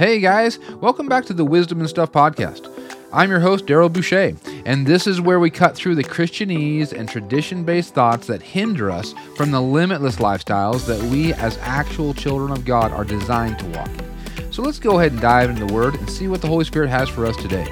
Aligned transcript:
Hey 0.00 0.18
guys, 0.18 0.58
welcome 0.80 1.08
back 1.08 1.26
to 1.26 1.34
the 1.34 1.44
Wisdom 1.44 1.80
and 1.80 1.86
Stuff 1.86 2.10
podcast. 2.10 2.72
I'm 3.12 3.28
your 3.28 3.40
host, 3.40 3.66
Daryl 3.66 3.92
Boucher, 3.92 4.34
and 4.64 4.86
this 4.86 5.06
is 5.06 5.20
where 5.20 5.38
we 5.38 5.50
cut 5.50 5.76
through 5.76 5.94
the 5.94 6.02
Christianese 6.02 6.94
and 6.94 7.06
tradition 7.06 7.64
based 7.64 7.92
thoughts 7.92 8.26
that 8.28 8.40
hinder 8.40 8.90
us 8.90 9.14
from 9.36 9.50
the 9.50 9.60
limitless 9.60 10.16
lifestyles 10.16 10.86
that 10.86 11.02
we, 11.10 11.34
as 11.34 11.58
actual 11.58 12.14
children 12.14 12.50
of 12.50 12.64
God, 12.64 12.92
are 12.92 13.04
designed 13.04 13.58
to 13.58 13.66
walk 13.66 13.90
in. 13.90 14.50
So 14.50 14.62
let's 14.62 14.78
go 14.78 14.98
ahead 14.98 15.12
and 15.12 15.20
dive 15.20 15.50
into 15.50 15.66
the 15.66 15.74
Word 15.74 15.96
and 15.96 16.08
see 16.08 16.28
what 16.28 16.40
the 16.40 16.48
Holy 16.48 16.64
Spirit 16.64 16.88
has 16.88 17.10
for 17.10 17.26
us 17.26 17.36
today. 17.36 17.66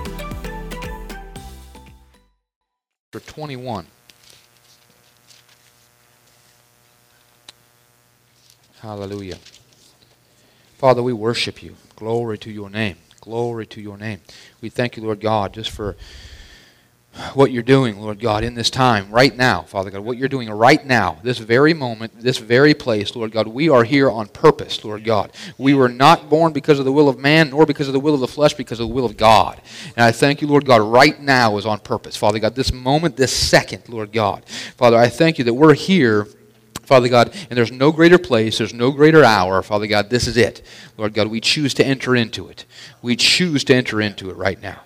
Chapter 3.11 3.33
21. 3.33 3.87
Hallelujah. 8.83 9.39
Father, 10.77 11.03
we 11.03 11.15
worship 11.15 11.63
you. 11.63 11.75
Glory 11.99 12.39
to 12.39 12.53
your 12.53 12.71
name. 12.71 12.95
Glory 13.21 13.67
to 13.67 13.81
your 13.81 13.99
name. 13.99 14.21
We 14.61 14.69
thank 14.69 14.97
you, 14.97 15.03
Lord 15.03 15.19
God, 15.19 15.53
just 15.53 15.69
for 15.69 15.97
what 17.35 17.51
you're 17.51 17.65
doing, 17.65 17.99
Lord 18.01 18.21
God, 18.21 18.45
in 18.45 18.55
this 18.55 18.71
time, 18.71 19.11
right 19.11 19.37
now, 19.37 19.63
Father 19.63 19.91
God, 19.91 20.03
what 20.03 20.17
you're 20.17 20.29
doing 20.29 20.49
right 20.49 20.87
now, 20.87 21.19
this 21.25 21.39
very 21.39 21.75
moment, 21.75 22.21
this 22.21 22.39
very 22.39 22.73
place, 22.73 23.17
Lord 23.17 23.33
God. 23.33 23.49
We 23.49 23.69
are 23.69 23.83
here 23.83 24.09
on 24.09 24.29
purpose, 24.29 24.85
Lord 24.85 25.03
God. 25.03 25.33
We 25.59 25.75
were 25.75 25.89
not 25.89 26.31
born 26.31 26.53
because 26.53 26.79
of 26.79 26.85
the 26.85 26.93
will 26.93 27.09
of 27.09 27.19
man, 27.19 27.51
nor 27.51 27.67
because 27.67 27.89
of 27.89 27.95
the 27.95 27.99
will 27.99 28.15
of 28.15 28.21
the 28.21 28.29
flesh, 28.29 28.55
because 28.55 28.79
of 28.79 28.87
the 28.87 28.95
will 28.95 29.05
of 29.05 29.17
God. 29.17 29.61
And 29.97 30.05
I 30.05 30.13
thank 30.13 30.41
you, 30.41 30.47
Lord 30.47 30.67
God, 30.67 30.83
right 30.83 31.21
now 31.21 31.57
is 31.57 31.67
on 31.67 31.81
purpose, 31.81 32.15
Father 32.15 32.39
God. 32.39 32.55
This 32.55 32.73
moment, 32.73 33.17
this 33.17 33.37
second, 33.37 33.89
Lord 33.89 34.13
God. 34.13 34.45
Father, 34.77 34.97
I 34.97 35.09
thank 35.09 35.39
you 35.39 35.45
that 35.47 35.55
we're 35.55 35.75
here 35.75 36.29
Father 36.89 37.09
God, 37.09 37.35
and 37.51 37.57
there's 37.59 37.71
no 37.71 37.93
greater 37.93 38.17
place, 38.17 38.57
there's 38.57 38.73
no 38.73 38.91
greater 38.91 39.23
hour, 39.23 39.63
Father 39.63 39.87
God, 39.87 40.09
this 40.09 40.27
is 40.27 40.39
it. 40.39 40.63
Lord 40.97 41.13
God, 41.13 41.27
we 41.27 41.39
choose 41.39 41.75
to 41.75 41.87
enter 41.87 42.17
into 42.17 42.49
it. 42.49 42.65
We 43.03 43.15
choose 43.15 43.63
to 43.65 43.75
enter 43.75 44.01
into 44.01 44.31
it 44.31 44.37
right 44.39 44.61
now. 44.63 44.81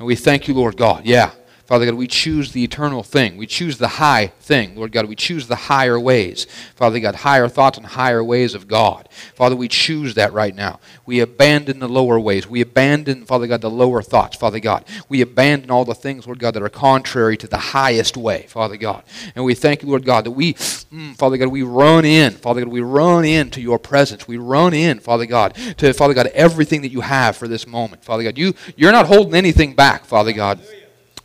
And 0.00 0.06
we 0.06 0.16
thank 0.16 0.48
you, 0.48 0.54
Lord 0.54 0.76
God. 0.76 1.06
Yeah, 1.06 1.30
Father 1.66 1.86
God, 1.86 1.94
we 1.94 2.06
choose 2.06 2.52
the 2.52 2.62
eternal 2.62 3.02
thing. 3.02 3.38
We 3.38 3.46
choose 3.46 3.78
the 3.78 3.88
high 3.88 4.26
thing. 4.38 4.76
Lord 4.76 4.92
God, 4.92 5.06
we 5.06 5.16
choose 5.16 5.48
the 5.48 5.56
higher 5.56 5.98
ways. 5.98 6.46
Father 6.76 7.00
God, 7.00 7.14
higher 7.14 7.48
thoughts 7.48 7.78
and 7.78 7.86
higher 7.86 8.22
ways 8.22 8.54
of 8.54 8.68
God. 8.68 9.08
Father, 9.34 9.56
we 9.56 9.68
choose 9.68 10.14
that 10.14 10.34
right 10.34 10.54
now. 10.54 10.78
We 11.06 11.20
abandon 11.20 11.78
the 11.78 11.88
lower 11.88 12.20
ways. 12.20 12.46
We 12.46 12.60
abandon, 12.60 13.24
Father 13.24 13.46
God, 13.46 13.62
the 13.62 13.70
lower 13.70 14.02
thoughts, 14.02 14.36
Father 14.36 14.60
God. 14.60 14.84
We 15.08 15.22
abandon 15.22 15.70
all 15.70 15.86
the 15.86 15.94
things, 15.94 16.26
Lord 16.26 16.38
God, 16.38 16.52
that 16.52 16.62
are 16.62 16.68
contrary 16.68 17.38
to 17.38 17.46
the 17.46 17.56
highest 17.56 18.18
way, 18.18 18.44
Father 18.46 18.76
God. 18.76 19.02
And 19.34 19.42
we 19.42 19.54
thank 19.54 19.82
you, 19.82 19.88
Lord 19.88 20.04
God, 20.04 20.24
that 20.26 20.32
we, 20.32 20.52
mm, 20.52 21.16
Father 21.16 21.38
God, 21.38 21.48
we 21.48 21.62
run 21.62 22.04
in, 22.04 22.32
Father 22.32 22.60
God, 22.60 22.72
we 22.72 22.82
run 22.82 23.24
into 23.24 23.62
your 23.62 23.78
presence. 23.78 24.28
We 24.28 24.36
run 24.36 24.74
in, 24.74 25.00
Father 25.00 25.24
God, 25.24 25.54
to, 25.78 25.94
Father 25.94 26.12
God, 26.12 26.26
everything 26.34 26.82
that 26.82 26.92
you 26.92 27.00
have 27.00 27.38
for 27.38 27.48
this 27.48 27.66
moment. 27.66 28.04
Father 28.04 28.22
God, 28.22 28.36
you, 28.36 28.52
you're 28.76 28.92
not 28.92 29.06
holding 29.06 29.34
anything 29.34 29.74
back, 29.74 30.04
Father 30.04 30.32
God. 30.32 30.60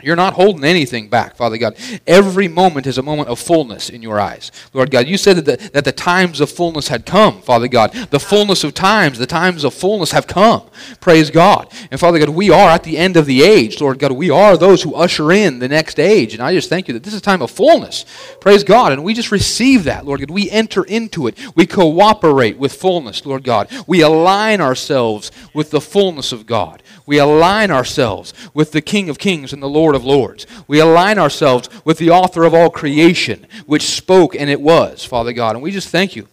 You're 0.02 0.16
not 0.16 0.34
holding 0.34 0.64
anything 0.64 1.10
back, 1.10 1.36
Father 1.36 1.58
God. 1.58 1.76
Every 2.08 2.48
moment 2.48 2.88
is 2.88 2.98
a 2.98 3.02
moment 3.02 3.28
of 3.28 3.38
fullness 3.38 3.90
in 3.90 4.02
your 4.02 4.20
eyes. 4.20 4.52
Lord 4.74 4.92
God, 4.92 5.08
you 5.08 5.18
said 5.18 5.36
that 5.38 5.46
the, 5.46 5.70
that 5.72 5.84
the 5.84 5.92
times 5.92 6.40
of 6.40 6.50
fullness 6.50 6.88
had 6.88 7.06
come, 7.06 7.42
Father 7.42 7.68
God. 7.68 7.92
The 8.10 8.20
fullness 8.20 8.64
of 8.64 8.74
times, 8.74 9.20
the 9.20 9.26
times 9.26 9.66
of 9.66 9.74
fullness 9.74 10.12
have 10.12 10.26
come. 10.26 10.70
Praise 11.02 11.30
God. 11.30 11.70
And 11.92 12.00
Father 12.00 12.18
God, 12.18 12.30
we 12.30 12.50
are 12.50 12.70
at 12.70 12.84
the 12.84 12.98
end 12.98 13.18
of 13.18 13.26
the 13.26 13.44
age. 13.44 13.82
Lord 13.82 14.00
God, 14.00 14.14
we 14.14 14.30
are 14.30 14.56
those 14.56 14.84
who 14.84 14.96
usher 14.96 15.34
in 15.34 15.60
the 15.60 15.68
next 15.68 16.00
age. 16.00 16.34
And 16.34 16.42
I 16.42 16.54
just 16.54 16.70
thank 16.70 16.88
you 16.88 16.94
that 16.94 17.04
this 17.04 17.14
is 17.14 17.20
a 17.20 17.24
time 17.24 17.42
of 17.42 17.52
fullness. 17.52 18.06
Praise 18.40 18.64
God. 18.64 18.94
And 18.94 19.04
we 19.04 19.14
just 19.14 19.32
receive 19.32 19.84
that, 19.84 20.06
Lord 20.06 20.22
God. 20.22 20.30
We 20.30 20.50
enter 20.50 20.86
into 20.86 21.28
it. 21.28 21.38
We 21.58 21.66
cooperate 21.66 22.58
with 22.58 22.74
fullness, 22.74 23.26
Lord 23.26 23.44
God. 23.44 23.70
We 23.86 24.02
align 24.02 24.62
ourselves 24.62 25.32
with 25.54 25.72
the 25.72 25.82
fullness 25.82 26.32
of 26.32 26.46
God. 26.46 26.82
We 27.10 27.18
align 27.18 27.72
ourselves 27.72 28.36
with 28.54 28.72
the 28.72 28.82
King 28.82 29.10
of 29.10 29.18
Kings 29.18 29.52
and 29.52 29.64
the 29.64 29.68
Lord 29.68 29.96
of 29.96 30.06
Lords. 30.06 30.46
We 30.68 30.80
align 30.80 31.18
ourselves 31.18 31.68
with 31.84 31.98
the 31.98 32.12
author 32.12 32.44
of 32.44 32.54
all 32.54 32.70
creation, 32.70 33.48
which 33.66 33.82
spoke 33.82 34.36
and 34.36 34.48
it 34.48 34.62
was, 34.62 35.04
Father 35.04 35.34
God. 35.34 35.56
And 35.56 35.64
we 35.64 35.72
just 35.72 35.90
thank 35.90 36.16
you. 36.16 36.28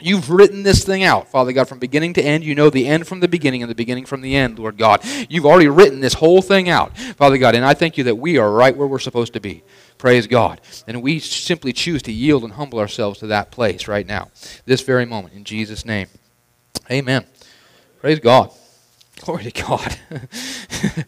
You've 0.00 0.28
written 0.28 0.64
this 0.64 0.82
thing 0.82 1.04
out, 1.04 1.28
Father 1.28 1.52
God, 1.52 1.68
from 1.68 1.78
beginning 1.78 2.14
to 2.14 2.20
end. 2.20 2.42
You 2.42 2.56
know 2.56 2.68
the 2.68 2.88
end 2.88 3.06
from 3.06 3.20
the 3.20 3.28
beginning 3.28 3.62
and 3.62 3.70
the 3.70 3.76
beginning 3.76 4.06
from 4.06 4.20
the 4.20 4.34
end, 4.34 4.58
Lord 4.58 4.76
God. 4.76 5.04
You've 5.28 5.46
already 5.46 5.68
written 5.68 6.00
this 6.00 6.14
whole 6.14 6.42
thing 6.42 6.68
out, 6.68 6.98
Father 6.98 7.38
God. 7.38 7.54
And 7.54 7.64
I 7.64 7.74
thank 7.74 7.96
you 7.96 8.02
that 8.02 8.16
we 8.16 8.38
are 8.38 8.50
right 8.50 8.76
where 8.76 8.88
we're 8.88 8.98
supposed 8.98 9.34
to 9.34 9.40
be. 9.40 9.62
Praise 9.98 10.26
God. 10.26 10.60
And 10.88 11.00
we 11.00 11.20
simply 11.20 11.72
choose 11.72 12.02
to 12.02 12.12
yield 12.12 12.42
and 12.42 12.54
humble 12.54 12.80
ourselves 12.80 13.20
to 13.20 13.28
that 13.28 13.52
place 13.52 13.86
right 13.86 14.04
now, 14.04 14.32
this 14.64 14.80
very 14.80 15.06
moment, 15.06 15.34
in 15.34 15.44
Jesus' 15.44 15.84
name. 15.84 16.08
Amen. 16.90 17.24
Praise 18.00 18.18
God. 18.18 18.50
Glory 19.24 19.50
to 19.50 19.62
God. 19.62 19.98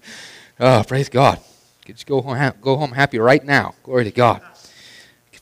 oh, 0.60 0.84
praise 0.86 1.08
God. 1.08 1.38
Just 1.86 2.06
go 2.06 2.20
home, 2.20 2.52
go 2.60 2.76
home 2.76 2.92
happy 2.92 3.18
right 3.18 3.44
now. 3.44 3.74
Glory 3.82 4.04
to 4.04 4.10
God. 4.10 4.42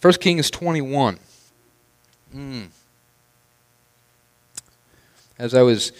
First 0.00 0.20
Kings 0.20 0.50
21. 0.50 1.18
Mm. 2.34 2.68
As 5.38 5.54
I 5.54 5.62
was 5.62 5.92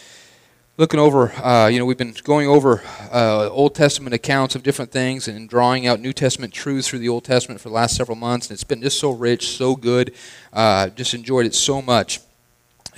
looking 0.76 1.00
over, 1.00 1.32
uh, 1.32 1.68
you 1.68 1.78
know, 1.78 1.84
we've 1.84 1.98
been 1.98 2.14
going 2.22 2.46
over 2.46 2.82
uh, 3.12 3.48
Old 3.50 3.74
Testament 3.74 4.14
accounts 4.14 4.54
of 4.54 4.62
different 4.62 4.92
things 4.92 5.26
and 5.26 5.48
drawing 5.48 5.86
out 5.86 6.00
New 6.00 6.12
Testament 6.12 6.52
truths 6.52 6.88
through 6.88 7.00
the 7.00 7.08
Old 7.08 7.24
Testament 7.24 7.60
for 7.60 7.70
the 7.70 7.74
last 7.74 7.96
several 7.96 8.16
months, 8.16 8.48
and 8.48 8.54
it's 8.54 8.64
been 8.64 8.82
just 8.82 9.00
so 9.00 9.10
rich, 9.10 9.48
so 9.48 9.74
good. 9.74 10.14
Uh, 10.52 10.88
just 10.90 11.14
enjoyed 11.14 11.46
it 11.46 11.54
so 11.54 11.82
much 11.82 12.20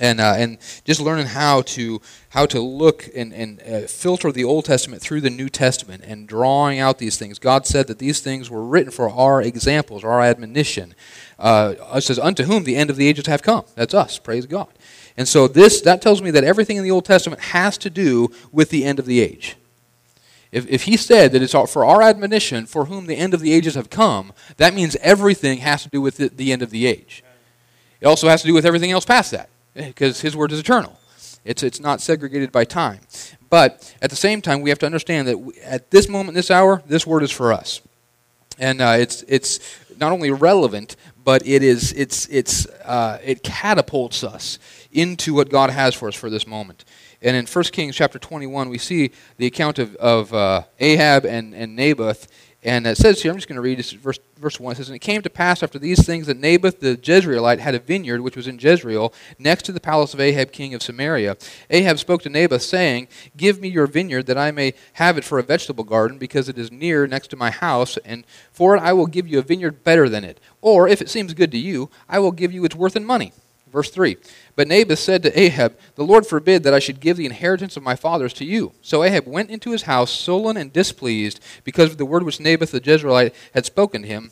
and 0.01 0.19
uh, 0.19 0.33
and 0.35 0.57
just 0.83 0.99
learning 0.99 1.27
how 1.27 1.61
to 1.61 2.01
how 2.29 2.45
to 2.47 2.59
look 2.59 3.07
and, 3.15 3.31
and 3.33 3.61
uh, 3.61 3.81
filter 3.81 4.31
the 4.31 4.43
Old 4.43 4.65
Testament 4.65 5.01
through 5.01 5.21
the 5.21 5.29
New 5.29 5.47
Testament 5.47 6.03
and 6.05 6.27
drawing 6.27 6.79
out 6.79 6.97
these 6.97 7.17
things. 7.17 7.39
God 7.39 7.65
said 7.65 7.87
that 7.87 7.99
these 7.99 8.19
things 8.19 8.49
were 8.49 8.65
written 8.65 8.91
for 8.91 9.09
our 9.09 9.41
examples, 9.41 10.03
our 10.03 10.19
admonition. 10.19 10.95
Uh, 11.37 11.75
it 11.95 12.01
says, 12.01 12.19
"Unto 12.19 12.43
whom 12.43 12.63
the 12.63 12.75
end 12.75 12.89
of 12.89 12.97
the 12.97 13.07
ages 13.07 13.27
have 13.27 13.43
come." 13.43 13.63
That's 13.75 13.93
us. 13.93 14.17
Praise 14.17 14.47
God. 14.47 14.69
And 15.15 15.27
so 15.27 15.47
this 15.47 15.81
that 15.81 16.01
tells 16.01 16.21
me 16.21 16.31
that 16.31 16.43
everything 16.43 16.77
in 16.77 16.83
the 16.83 16.91
Old 16.91 17.05
Testament 17.05 17.41
has 17.41 17.77
to 17.77 17.89
do 17.89 18.29
with 18.51 18.71
the 18.71 18.83
end 18.83 18.97
of 18.97 19.05
the 19.05 19.21
age. 19.21 19.55
If, 20.51 20.67
if 20.67 20.83
he 20.83 20.97
said 20.97 21.31
that 21.31 21.41
it's 21.41 21.53
for 21.53 21.85
our 21.85 22.01
admonition, 22.01 22.65
for 22.65 22.85
whom 22.85 23.05
the 23.05 23.15
end 23.15 23.33
of 23.33 23.39
the 23.39 23.53
ages 23.53 23.75
have 23.75 23.89
come, 23.89 24.33
that 24.57 24.73
means 24.73 24.97
everything 24.97 25.59
has 25.59 25.83
to 25.83 25.89
do 25.89 26.01
with 26.01 26.17
the, 26.17 26.27
the 26.27 26.51
end 26.51 26.61
of 26.61 26.71
the 26.71 26.87
age. 26.87 27.23
It 28.01 28.07
also 28.07 28.27
has 28.27 28.41
to 28.41 28.47
do 28.47 28.53
with 28.53 28.65
everything 28.65 28.91
else 28.91 29.05
past 29.05 29.31
that 29.31 29.50
because 29.73 30.21
his 30.21 30.35
word 30.35 30.51
is 30.51 30.59
eternal. 30.59 30.99
It's, 31.43 31.63
it's 31.63 31.79
not 31.79 32.01
segregated 32.01 32.51
by 32.51 32.65
time. 32.65 32.99
But 33.49 33.93
at 34.01 34.09
the 34.09 34.15
same 34.15 34.41
time, 34.41 34.61
we 34.61 34.69
have 34.69 34.79
to 34.79 34.85
understand 34.85 35.27
that 35.27 35.37
we, 35.37 35.53
at 35.59 35.91
this 35.91 36.07
moment, 36.07 36.35
this 36.35 36.51
hour, 36.51 36.83
this 36.85 37.05
word 37.05 37.23
is 37.23 37.31
for 37.31 37.51
us. 37.51 37.81
And 38.59 38.81
uh, 38.81 38.95
it's, 38.99 39.23
it's 39.27 39.59
not 39.97 40.11
only 40.11 40.31
relevant, 40.31 40.95
but 41.23 41.45
it, 41.45 41.63
is, 41.63 41.93
it's, 41.93 42.27
it's, 42.27 42.65
uh, 42.85 43.19
it 43.23 43.43
catapults 43.43 44.23
us 44.23 44.59
into 44.91 45.33
what 45.33 45.49
God 45.49 45.69
has 45.69 45.95
for 45.95 46.07
us 46.07 46.15
for 46.15 46.29
this 46.29 46.45
moment. 46.45 46.85
And 47.21 47.35
in 47.35 47.45
1 47.45 47.63
Kings 47.65 47.95
chapter 47.95 48.19
21, 48.19 48.69
we 48.69 48.77
see 48.77 49.11
the 49.37 49.45
account 49.45 49.79
of, 49.79 49.95
of 49.97 50.33
uh, 50.33 50.63
Ahab 50.79 51.25
and, 51.25 51.53
and 51.53 51.75
Naboth 51.75 52.27
and 52.63 52.85
it 52.85 52.97
says 52.97 53.21
here, 53.21 53.31
I'm 53.31 53.37
just 53.37 53.47
going 53.47 53.55
to 53.55 53.61
read 53.61 53.79
this 53.79 53.91
verse, 53.91 54.19
verse 54.37 54.59
1. 54.59 54.73
It 54.73 54.75
says, 54.75 54.89
And 54.89 54.95
it 54.95 54.99
came 54.99 55.23
to 55.23 55.29
pass 55.31 55.63
after 55.63 55.79
these 55.79 56.05
things 56.05 56.27
that 56.27 56.37
Naboth 56.37 56.79
the 56.79 56.95
Jezreelite 56.95 57.57
had 57.57 57.73
a 57.73 57.79
vineyard 57.79 58.21
which 58.21 58.35
was 58.35 58.47
in 58.47 58.59
Jezreel, 58.59 59.13
next 59.39 59.63
to 59.63 59.71
the 59.71 59.79
palace 59.79 60.13
of 60.13 60.19
Ahab 60.19 60.51
king 60.51 60.75
of 60.75 60.83
Samaria. 60.83 61.37
Ahab 61.71 61.97
spoke 61.97 62.21
to 62.21 62.29
Naboth, 62.29 62.61
saying, 62.61 63.07
Give 63.35 63.59
me 63.59 63.67
your 63.67 63.87
vineyard, 63.87 64.27
that 64.27 64.37
I 64.37 64.51
may 64.51 64.75
have 64.93 65.17
it 65.17 65.23
for 65.23 65.39
a 65.39 65.43
vegetable 65.43 65.83
garden, 65.83 66.19
because 66.19 66.49
it 66.49 66.59
is 66.59 66.71
near 66.71 67.07
next 67.07 67.29
to 67.29 67.35
my 67.35 67.49
house, 67.49 67.97
and 68.05 68.25
for 68.51 68.75
it 68.75 68.81
I 68.81 68.93
will 68.93 69.07
give 69.07 69.27
you 69.27 69.39
a 69.39 69.43
vineyard 69.43 69.83
better 69.83 70.07
than 70.07 70.23
it. 70.23 70.39
Or, 70.61 70.87
if 70.87 71.01
it 71.01 71.09
seems 71.09 71.33
good 71.33 71.51
to 71.53 71.57
you, 71.57 71.89
I 72.07 72.19
will 72.19 72.31
give 72.31 72.53
you 72.53 72.63
its 72.63 72.75
worth 72.75 72.95
in 72.95 73.05
money. 73.05 73.33
Verse 73.71 73.89
3 73.89 74.17
But 74.55 74.67
Naboth 74.67 74.99
said 74.99 75.23
to 75.23 75.39
Ahab, 75.39 75.77
The 75.95 76.03
Lord 76.03 76.27
forbid 76.27 76.63
that 76.63 76.73
I 76.73 76.79
should 76.79 76.99
give 76.99 77.17
the 77.17 77.25
inheritance 77.25 77.77
of 77.77 77.83
my 77.83 77.95
fathers 77.95 78.33
to 78.33 78.45
you. 78.45 78.73
So 78.81 79.03
Ahab 79.03 79.25
went 79.25 79.49
into 79.49 79.71
his 79.71 79.83
house 79.83 80.11
sullen 80.11 80.57
and 80.57 80.73
displeased 80.73 81.39
because 81.63 81.91
of 81.91 81.97
the 81.97 82.05
word 82.05 82.23
which 82.23 82.39
Naboth 82.39 82.71
the 82.71 82.81
Jezreelite 82.81 83.33
had 83.53 83.65
spoken 83.65 84.01
to 84.01 84.07
him. 84.07 84.31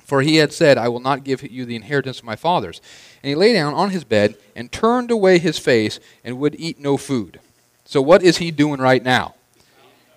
For 0.00 0.20
he 0.20 0.36
had 0.36 0.52
said, 0.52 0.76
I 0.76 0.88
will 0.88 1.00
not 1.00 1.24
give 1.24 1.42
you 1.42 1.64
the 1.64 1.76
inheritance 1.76 2.18
of 2.18 2.24
my 2.24 2.36
fathers. 2.36 2.82
And 3.22 3.30
he 3.30 3.34
lay 3.34 3.54
down 3.54 3.72
on 3.72 3.88
his 3.88 4.04
bed 4.04 4.36
and 4.54 4.70
turned 4.70 5.10
away 5.10 5.38
his 5.38 5.58
face 5.58 5.98
and 6.22 6.38
would 6.38 6.54
eat 6.60 6.78
no 6.78 6.98
food. 6.98 7.40
So 7.86 8.02
what 8.02 8.22
is 8.22 8.36
he 8.36 8.50
doing 8.50 8.80
right 8.80 9.02
now? 9.02 9.34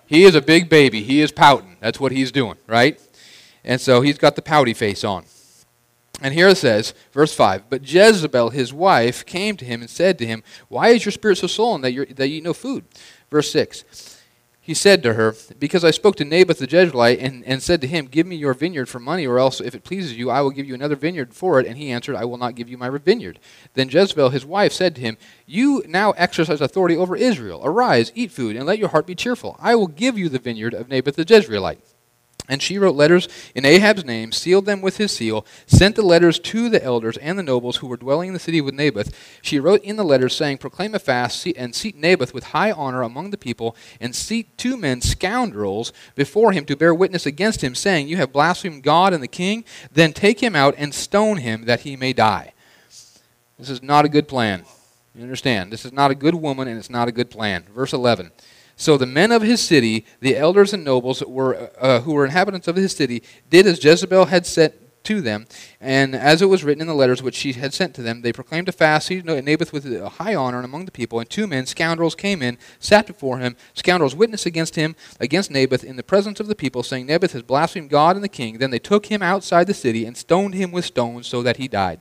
He 0.06 0.24
is 0.24 0.34
a 0.34 0.42
big 0.42 0.68
baby. 0.68 1.02
He 1.02 1.22
is 1.22 1.32
pouting. 1.32 1.78
That's 1.80 1.98
what 1.98 2.12
he's 2.12 2.30
doing, 2.30 2.56
right? 2.66 3.00
And 3.64 3.80
so 3.80 4.02
he's 4.02 4.18
got 4.18 4.36
the 4.36 4.42
pouty 4.42 4.74
face 4.74 5.04
on. 5.04 5.24
And 6.20 6.34
here 6.34 6.48
it 6.48 6.56
says, 6.56 6.94
verse 7.12 7.34
5 7.34 7.70
But 7.70 7.90
Jezebel, 7.90 8.50
his 8.50 8.72
wife, 8.72 9.24
came 9.24 9.56
to 9.56 9.64
him 9.64 9.80
and 9.80 9.90
said 9.90 10.18
to 10.18 10.26
him, 10.26 10.42
Why 10.68 10.88
is 10.88 11.04
your 11.04 11.12
spirit 11.12 11.38
so 11.38 11.46
sullen 11.46 11.82
that, 11.82 11.92
you 11.92 12.06
that 12.06 12.28
you 12.28 12.38
eat 12.38 12.44
no 12.44 12.54
food? 12.54 12.84
Verse 13.30 13.50
6 13.52 14.18
he 14.68 14.74
said 14.74 15.02
to 15.02 15.14
her, 15.14 15.34
Because 15.58 15.82
I 15.82 15.90
spoke 15.90 16.16
to 16.16 16.26
Naboth 16.26 16.58
the 16.58 16.66
Jezreelite 16.66 17.22
and, 17.22 17.42
and 17.46 17.62
said 17.62 17.80
to 17.80 17.86
him, 17.86 18.04
Give 18.04 18.26
me 18.26 18.36
your 18.36 18.52
vineyard 18.52 18.86
for 18.86 18.98
money, 18.98 19.26
or 19.26 19.38
else, 19.38 19.62
if 19.62 19.74
it 19.74 19.82
pleases 19.82 20.18
you, 20.18 20.28
I 20.28 20.42
will 20.42 20.50
give 20.50 20.68
you 20.68 20.74
another 20.74 20.94
vineyard 20.94 21.32
for 21.32 21.58
it. 21.58 21.66
And 21.66 21.78
he 21.78 21.90
answered, 21.90 22.16
I 22.16 22.26
will 22.26 22.36
not 22.36 22.54
give 22.54 22.68
you 22.68 22.76
my 22.76 22.90
vineyard. 22.90 23.38
Then 23.72 23.88
Jezebel, 23.88 24.28
his 24.28 24.44
wife, 24.44 24.74
said 24.74 24.94
to 24.96 25.00
him, 25.00 25.16
You 25.46 25.82
now 25.88 26.10
exercise 26.18 26.60
authority 26.60 26.98
over 26.98 27.16
Israel. 27.16 27.62
Arise, 27.64 28.12
eat 28.14 28.30
food, 28.30 28.56
and 28.56 28.66
let 28.66 28.78
your 28.78 28.90
heart 28.90 29.06
be 29.06 29.14
cheerful. 29.14 29.56
I 29.58 29.74
will 29.74 29.86
give 29.86 30.18
you 30.18 30.28
the 30.28 30.38
vineyard 30.38 30.74
of 30.74 30.90
Naboth 30.90 31.16
the 31.16 31.24
Jezreelite. 31.24 31.78
And 32.48 32.62
she 32.62 32.78
wrote 32.78 32.96
letters 32.96 33.28
in 33.54 33.66
Ahab's 33.66 34.06
name, 34.06 34.32
sealed 34.32 34.64
them 34.64 34.80
with 34.80 34.96
his 34.96 35.12
seal, 35.12 35.44
sent 35.66 35.96
the 35.96 36.02
letters 36.02 36.38
to 36.38 36.70
the 36.70 36.82
elders 36.82 37.18
and 37.18 37.38
the 37.38 37.42
nobles 37.42 37.76
who 37.76 37.86
were 37.86 37.98
dwelling 37.98 38.28
in 38.28 38.34
the 38.34 38.40
city 38.40 38.62
with 38.62 38.72
Naboth. 38.72 39.14
She 39.42 39.60
wrote 39.60 39.82
in 39.82 39.96
the 39.96 40.04
letters, 40.04 40.34
saying, 40.34 40.58
Proclaim 40.58 40.94
a 40.94 40.98
fast, 40.98 41.46
and 41.46 41.74
seat 41.74 41.96
Naboth 41.96 42.32
with 42.32 42.44
high 42.44 42.72
honor 42.72 43.02
among 43.02 43.30
the 43.30 43.36
people, 43.36 43.76
and 44.00 44.16
seat 44.16 44.56
two 44.56 44.78
men, 44.78 45.02
scoundrels, 45.02 45.92
before 46.14 46.52
him 46.52 46.64
to 46.64 46.76
bear 46.76 46.94
witness 46.94 47.26
against 47.26 47.62
him, 47.62 47.74
saying, 47.74 48.08
You 48.08 48.16
have 48.16 48.32
blasphemed 48.32 48.82
God 48.82 49.12
and 49.12 49.22
the 49.22 49.28
king. 49.28 49.64
Then 49.92 50.14
take 50.14 50.42
him 50.42 50.56
out 50.56 50.74
and 50.78 50.94
stone 50.94 51.36
him, 51.36 51.66
that 51.66 51.80
he 51.80 51.96
may 51.96 52.14
die. 52.14 52.54
This 53.58 53.68
is 53.68 53.82
not 53.82 54.06
a 54.06 54.08
good 54.08 54.26
plan. 54.26 54.64
You 55.14 55.22
understand? 55.22 55.72
This 55.72 55.84
is 55.84 55.92
not 55.92 56.10
a 56.10 56.14
good 56.14 56.34
woman, 56.34 56.68
and 56.68 56.78
it's 56.78 56.88
not 56.88 57.08
a 57.08 57.12
good 57.12 57.28
plan. 57.28 57.64
Verse 57.74 57.92
11. 57.92 58.30
So 58.78 58.96
the 58.96 59.06
men 59.06 59.32
of 59.32 59.42
his 59.42 59.60
city, 59.60 60.06
the 60.20 60.36
elders 60.36 60.72
and 60.72 60.84
nobles 60.84 61.20
were, 61.24 61.70
uh, 61.80 62.00
who 62.02 62.12
were 62.12 62.24
inhabitants 62.24 62.68
of 62.68 62.76
his 62.76 62.94
city, 62.94 63.24
did 63.50 63.66
as 63.66 63.82
Jezebel 63.82 64.26
had 64.26 64.46
said 64.46 64.72
to 65.02 65.20
them, 65.20 65.46
and 65.80 66.14
as 66.14 66.42
it 66.42 66.46
was 66.46 66.62
written 66.62 66.82
in 66.82 66.86
the 66.86 66.94
letters 66.94 67.20
which 67.20 67.34
she 67.34 67.54
had 67.54 67.74
sent 67.74 67.92
to 67.94 68.02
them, 68.02 68.22
they 68.22 68.32
proclaimed 68.32 68.68
a 68.68 68.72
fast, 68.72 69.08
seated 69.08 69.44
Naboth 69.44 69.72
with 69.72 69.84
a 69.84 70.08
high 70.08 70.36
honor 70.36 70.62
among 70.62 70.84
the 70.84 70.92
people, 70.92 71.18
and 71.18 71.28
two 71.28 71.48
men, 71.48 71.66
scoundrels, 71.66 72.14
came 72.14 72.40
in, 72.40 72.56
sat 72.78 73.08
before 73.08 73.38
him. 73.38 73.56
Scoundrels 73.74 74.14
witnessed 74.14 74.46
against 74.46 74.76
him, 74.76 74.94
against 75.18 75.50
Naboth, 75.50 75.82
in 75.82 75.96
the 75.96 76.04
presence 76.04 76.38
of 76.38 76.46
the 76.46 76.54
people, 76.54 76.84
saying, 76.84 77.06
Naboth 77.06 77.32
has 77.32 77.42
blasphemed 77.42 77.90
God 77.90 78.14
and 78.14 78.24
the 78.24 78.28
king. 78.28 78.58
Then 78.58 78.70
they 78.70 78.78
took 78.78 79.06
him 79.06 79.22
outside 79.22 79.66
the 79.66 79.74
city 79.74 80.04
and 80.04 80.16
stoned 80.16 80.54
him 80.54 80.70
with 80.70 80.84
stones 80.84 81.26
so 81.26 81.42
that 81.42 81.56
he 81.56 81.66
died. 81.66 82.00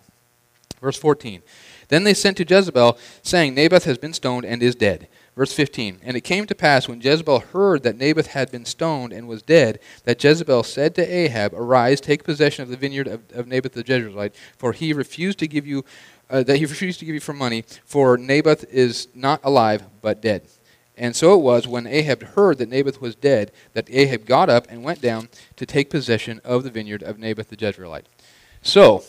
Verse 0.80 0.98
14. 0.98 1.42
Then 1.88 2.04
they 2.04 2.14
sent 2.14 2.38
to 2.38 2.46
Jezebel, 2.48 3.00
saying, 3.24 3.56
Naboth 3.56 3.86
has 3.86 3.98
been 3.98 4.14
stoned 4.14 4.46
and 4.46 4.62
is 4.62 4.76
dead. 4.76 5.08
Verse 5.38 5.54
15 5.54 6.00
And 6.02 6.18
it 6.18 6.22
came 6.22 6.48
to 6.48 6.56
pass 6.56 6.88
when 6.88 7.00
Jezebel 7.00 7.40
heard 7.40 7.84
that 7.84 7.96
Naboth 7.96 8.28
had 8.28 8.52
been 8.52 8.66
stoned 8.66 9.14
and 9.14 9.28
was 9.28 9.44
dead, 9.44 9.80
that 10.04 10.22
Jezebel 10.22 10.64
said 10.64 10.96
to 10.96 11.06
Ahab, 11.06 11.54
Arise, 11.54 12.02
take 12.02 12.24
possession 12.24 12.64
of 12.64 12.70
the 12.70 12.76
vineyard 12.76 13.08
of, 13.08 13.22
of 13.32 13.48
Naboth 13.48 13.74
the 13.74 13.84
Jezreelite, 13.84 14.34
for 14.58 14.74
he 14.74 14.94
refused 14.94 15.38
to 15.38 15.48
give 15.48 15.68
you, 15.68 15.86
uh, 16.32 16.42
that 16.42 16.58
he 16.58 16.66
refused 16.66 16.98
to 17.00 17.06
give 17.06 17.14
you 17.14 17.22
for 17.22 17.34
money, 17.34 17.64
for 17.86 18.18
Naboth 18.18 18.66
is 18.72 19.10
not 19.14 19.40
alive, 19.44 19.84
but 20.02 20.22
dead. 20.22 20.42
And 20.98 21.16
so 21.16 21.36
it 21.36 21.44
was 21.44 21.68
when 21.68 21.86
Ahab 21.86 22.24
heard 22.24 22.58
that 22.58 22.70
Naboth 22.70 23.00
was 23.00 23.14
dead, 23.14 23.52
that 23.74 23.88
Ahab 23.92 24.26
got 24.26 24.50
up 24.50 24.66
and 24.72 24.84
went 24.84 25.02
down 25.02 25.30
to 25.58 25.68
take 25.68 25.92
possession 25.92 26.42
of 26.44 26.64
the 26.64 26.72
vineyard 26.72 27.04
of 27.04 27.20
Naboth 27.20 27.50
the 27.50 27.56
Jezreelite. 27.56 28.06
So, 28.64 29.04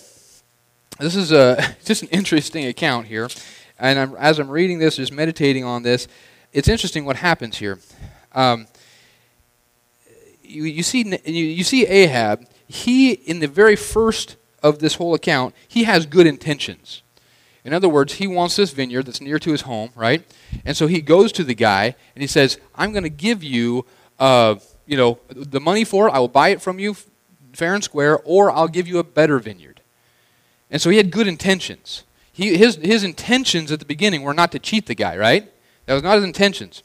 this 1.00 1.16
is 1.16 1.32
a, 1.32 1.76
just 1.86 2.02
an 2.02 2.08
interesting 2.10 2.66
account 2.66 3.06
here 3.06 3.30
and 3.78 3.98
I'm, 3.98 4.16
as 4.16 4.38
I'm 4.38 4.50
reading 4.50 4.78
this, 4.78 4.96
just 4.96 5.12
meditating 5.12 5.64
on 5.64 5.82
this, 5.82 6.08
it's 6.52 6.68
interesting 6.68 7.04
what 7.04 7.16
happens 7.16 7.58
here. 7.58 7.78
Um, 8.32 8.66
you, 10.42 10.64
you, 10.64 10.82
see, 10.82 11.18
you, 11.24 11.64
see 11.64 11.86
Ahab, 11.86 12.46
he, 12.66 13.12
in 13.12 13.40
the 13.40 13.48
very 13.48 13.76
first 13.76 14.36
of 14.62 14.78
this 14.78 14.94
whole 14.94 15.14
account, 15.14 15.54
he 15.66 15.84
has 15.84 16.06
good 16.06 16.26
intentions. 16.26 17.02
In 17.64 17.74
other 17.74 17.88
words, 17.88 18.14
he 18.14 18.26
wants 18.26 18.56
this 18.56 18.72
vineyard 18.72 19.06
that's 19.06 19.20
near 19.20 19.38
to 19.38 19.50
his 19.50 19.62
home, 19.62 19.90
right? 19.94 20.24
And 20.64 20.76
so 20.76 20.86
he 20.86 21.02
goes 21.02 21.32
to 21.32 21.44
the 21.44 21.54
guy 21.54 21.94
and 22.14 22.22
he 22.22 22.26
says, 22.26 22.58
I'm 22.74 22.92
going 22.92 23.02
to 23.02 23.10
give 23.10 23.44
you, 23.44 23.84
uh, 24.18 24.56
you 24.86 24.96
know, 24.96 25.18
the 25.28 25.60
money 25.60 25.84
for 25.84 26.08
it. 26.08 26.12
I 26.12 26.18
will 26.18 26.28
buy 26.28 26.48
it 26.48 26.62
from 26.62 26.78
you 26.78 26.96
fair 27.52 27.74
and 27.74 27.82
square, 27.84 28.20
or 28.24 28.50
I'll 28.50 28.68
give 28.68 28.88
you 28.88 28.98
a 28.98 29.04
better 29.04 29.38
vineyard. 29.38 29.80
And 30.70 30.80
so 30.80 30.90
he 30.90 30.96
had 30.96 31.10
good 31.10 31.26
intentions. 31.26 32.04
He, 32.38 32.56
his, 32.56 32.76
his 32.76 33.02
intentions 33.02 33.72
at 33.72 33.80
the 33.80 33.84
beginning 33.84 34.22
were 34.22 34.32
not 34.32 34.52
to 34.52 34.60
cheat 34.60 34.86
the 34.86 34.94
guy, 34.94 35.16
right? 35.16 35.50
That 35.86 35.94
was 35.94 36.04
not 36.04 36.14
his 36.14 36.22
intentions. 36.22 36.84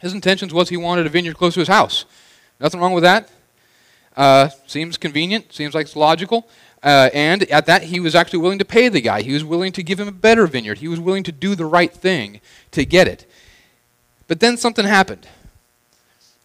His 0.00 0.14
intentions 0.14 0.54
was 0.54 0.70
he 0.70 0.78
wanted 0.78 1.04
a 1.04 1.10
vineyard 1.10 1.36
close 1.36 1.52
to 1.54 1.60
his 1.60 1.68
house. 1.68 2.06
Nothing 2.58 2.80
wrong 2.80 2.94
with 2.94 3.04
that. 3.04 3.28
Uh, 4.16 4.48
seems 4.66 4.96
convenient, 4.96 5.52
seems 5.52 5.74
like 5.74 5.84
it's 5.84 5.94
logical. 5.94 6.48
Uh, 6.82 7.10
and 7.12 7.42
at 7.50 7.66
that, 7.66 7.82
he 7.82 8.00
was 8.00 8.14
actually 8.14 8.38
willing 8.38 8.58
to 8.60 8.64
pay 8.64 8.88
the 8.88 9.02
guy. 9.02 9.20
He 9.20 9.34
was 9.34 9.44
willing 9.44 9.72
to 9.72 9.82
give 9.82 10.00
him 10.00 10.08
a 10.08 10.12
better 10.12 10.46
vineyard. 10.46 10.78
He 10.78 10.88
was 10.88 10.98
willing 10.98 11.24
to 11.24 11.32
do 11.32 11.54
the 11.54 11.66
right 11.66 11.92
thing 11.92 12.40
to 12.70 12.86
get 12.86 13.06
it. 13.06 13.30
But 14.26 14.40
then 14.40 14.56
something 14.56 14.86
happened. 14.86 15.28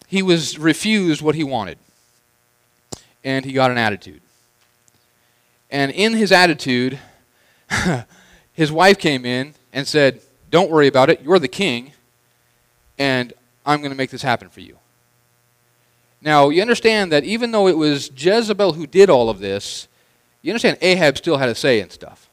He 0.05 0.21
was 0.21 0.59
refused 0.59 1.21
what 1.21 1.35
he 1.35 1.45
wanted. 1.45 1.77
And 3.23 3.45
he 3.45 3.53
got 3.53 3.71
an 3.71 3.77
attitude. 3.77 4.19
And 5.71 5.93
in 5.93 6.11
his 6.11 6.33
attitude, 6.33 6.99
his 8.53 8.71
wife 8.71 8.97
came 8.97 9.25
in 9.25 9.55
and 9.71 9.87
said, 9.87 10.21
Don't 10.49 10.71
worry 10.71 10.87
about 10.87 11.09
it. 11.09 11.21
You're 11.21 11.39
the 11.39 11.47
king, 11.47 11.93
and 12.97 13.33
I'm 13.65 13.79
going 13.79 13.91
to 13.91 13.97
make 13.97 14.09
this 14.09 14.21
happen 14.21 14.49
for 14.49 14.61
you. 14.61 14.77
Now, 16.21 16.49
you 16.49 16.61
understand 16.61 17.11
that 17.11 17.25
even 17.25 17.51
though 17.51 17.67
it 17.67 17.77
was 17.77 18.09
Jezebel 18.15 18.73
who 18.73 18.87
did 18.87 19.09
all 19.09 19.29
of 19.29 19.39
this, 19.39 19.87
you 20.41 20.51
understand 20.51 20.77
Ahab 20.81 21.17
still 21.17 21.37
had 21.37 21.49
a 21.49 21.55
say 21.55 21.81
in 21.81 21.89
stuff. 21.89 22.29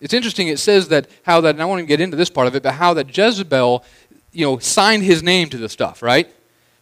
It's 0.00 0.14
interesting, 0.14 0.48
it 0.48 0.58
says 0.58 0.88
that 0.88 1.08
how 1.24 1.40
that, 1.42 1.54
and 1.54 1.62
I 1.62 1.66
won't 1.66 1.80
even 1.80 1.88
get 1.88 2.00
into 2.00 2.16
this 2.16 2.30
part 2.30 2.46
of 2.46 2.54
it, 2.54 2.62
but 2.62 2.74
how 2.74 2.94
that 2.94 3.16
Jezebel, 3.16 3.84
you 4.32 4.46
know, 4.46 4.58
signed 4.58 5.02
his 5.02 5.22
name 5.22 5.48
to 5.50 5.58
the 5.58 5.68
stuff, 5.68 6.02
right? 6.02 6.30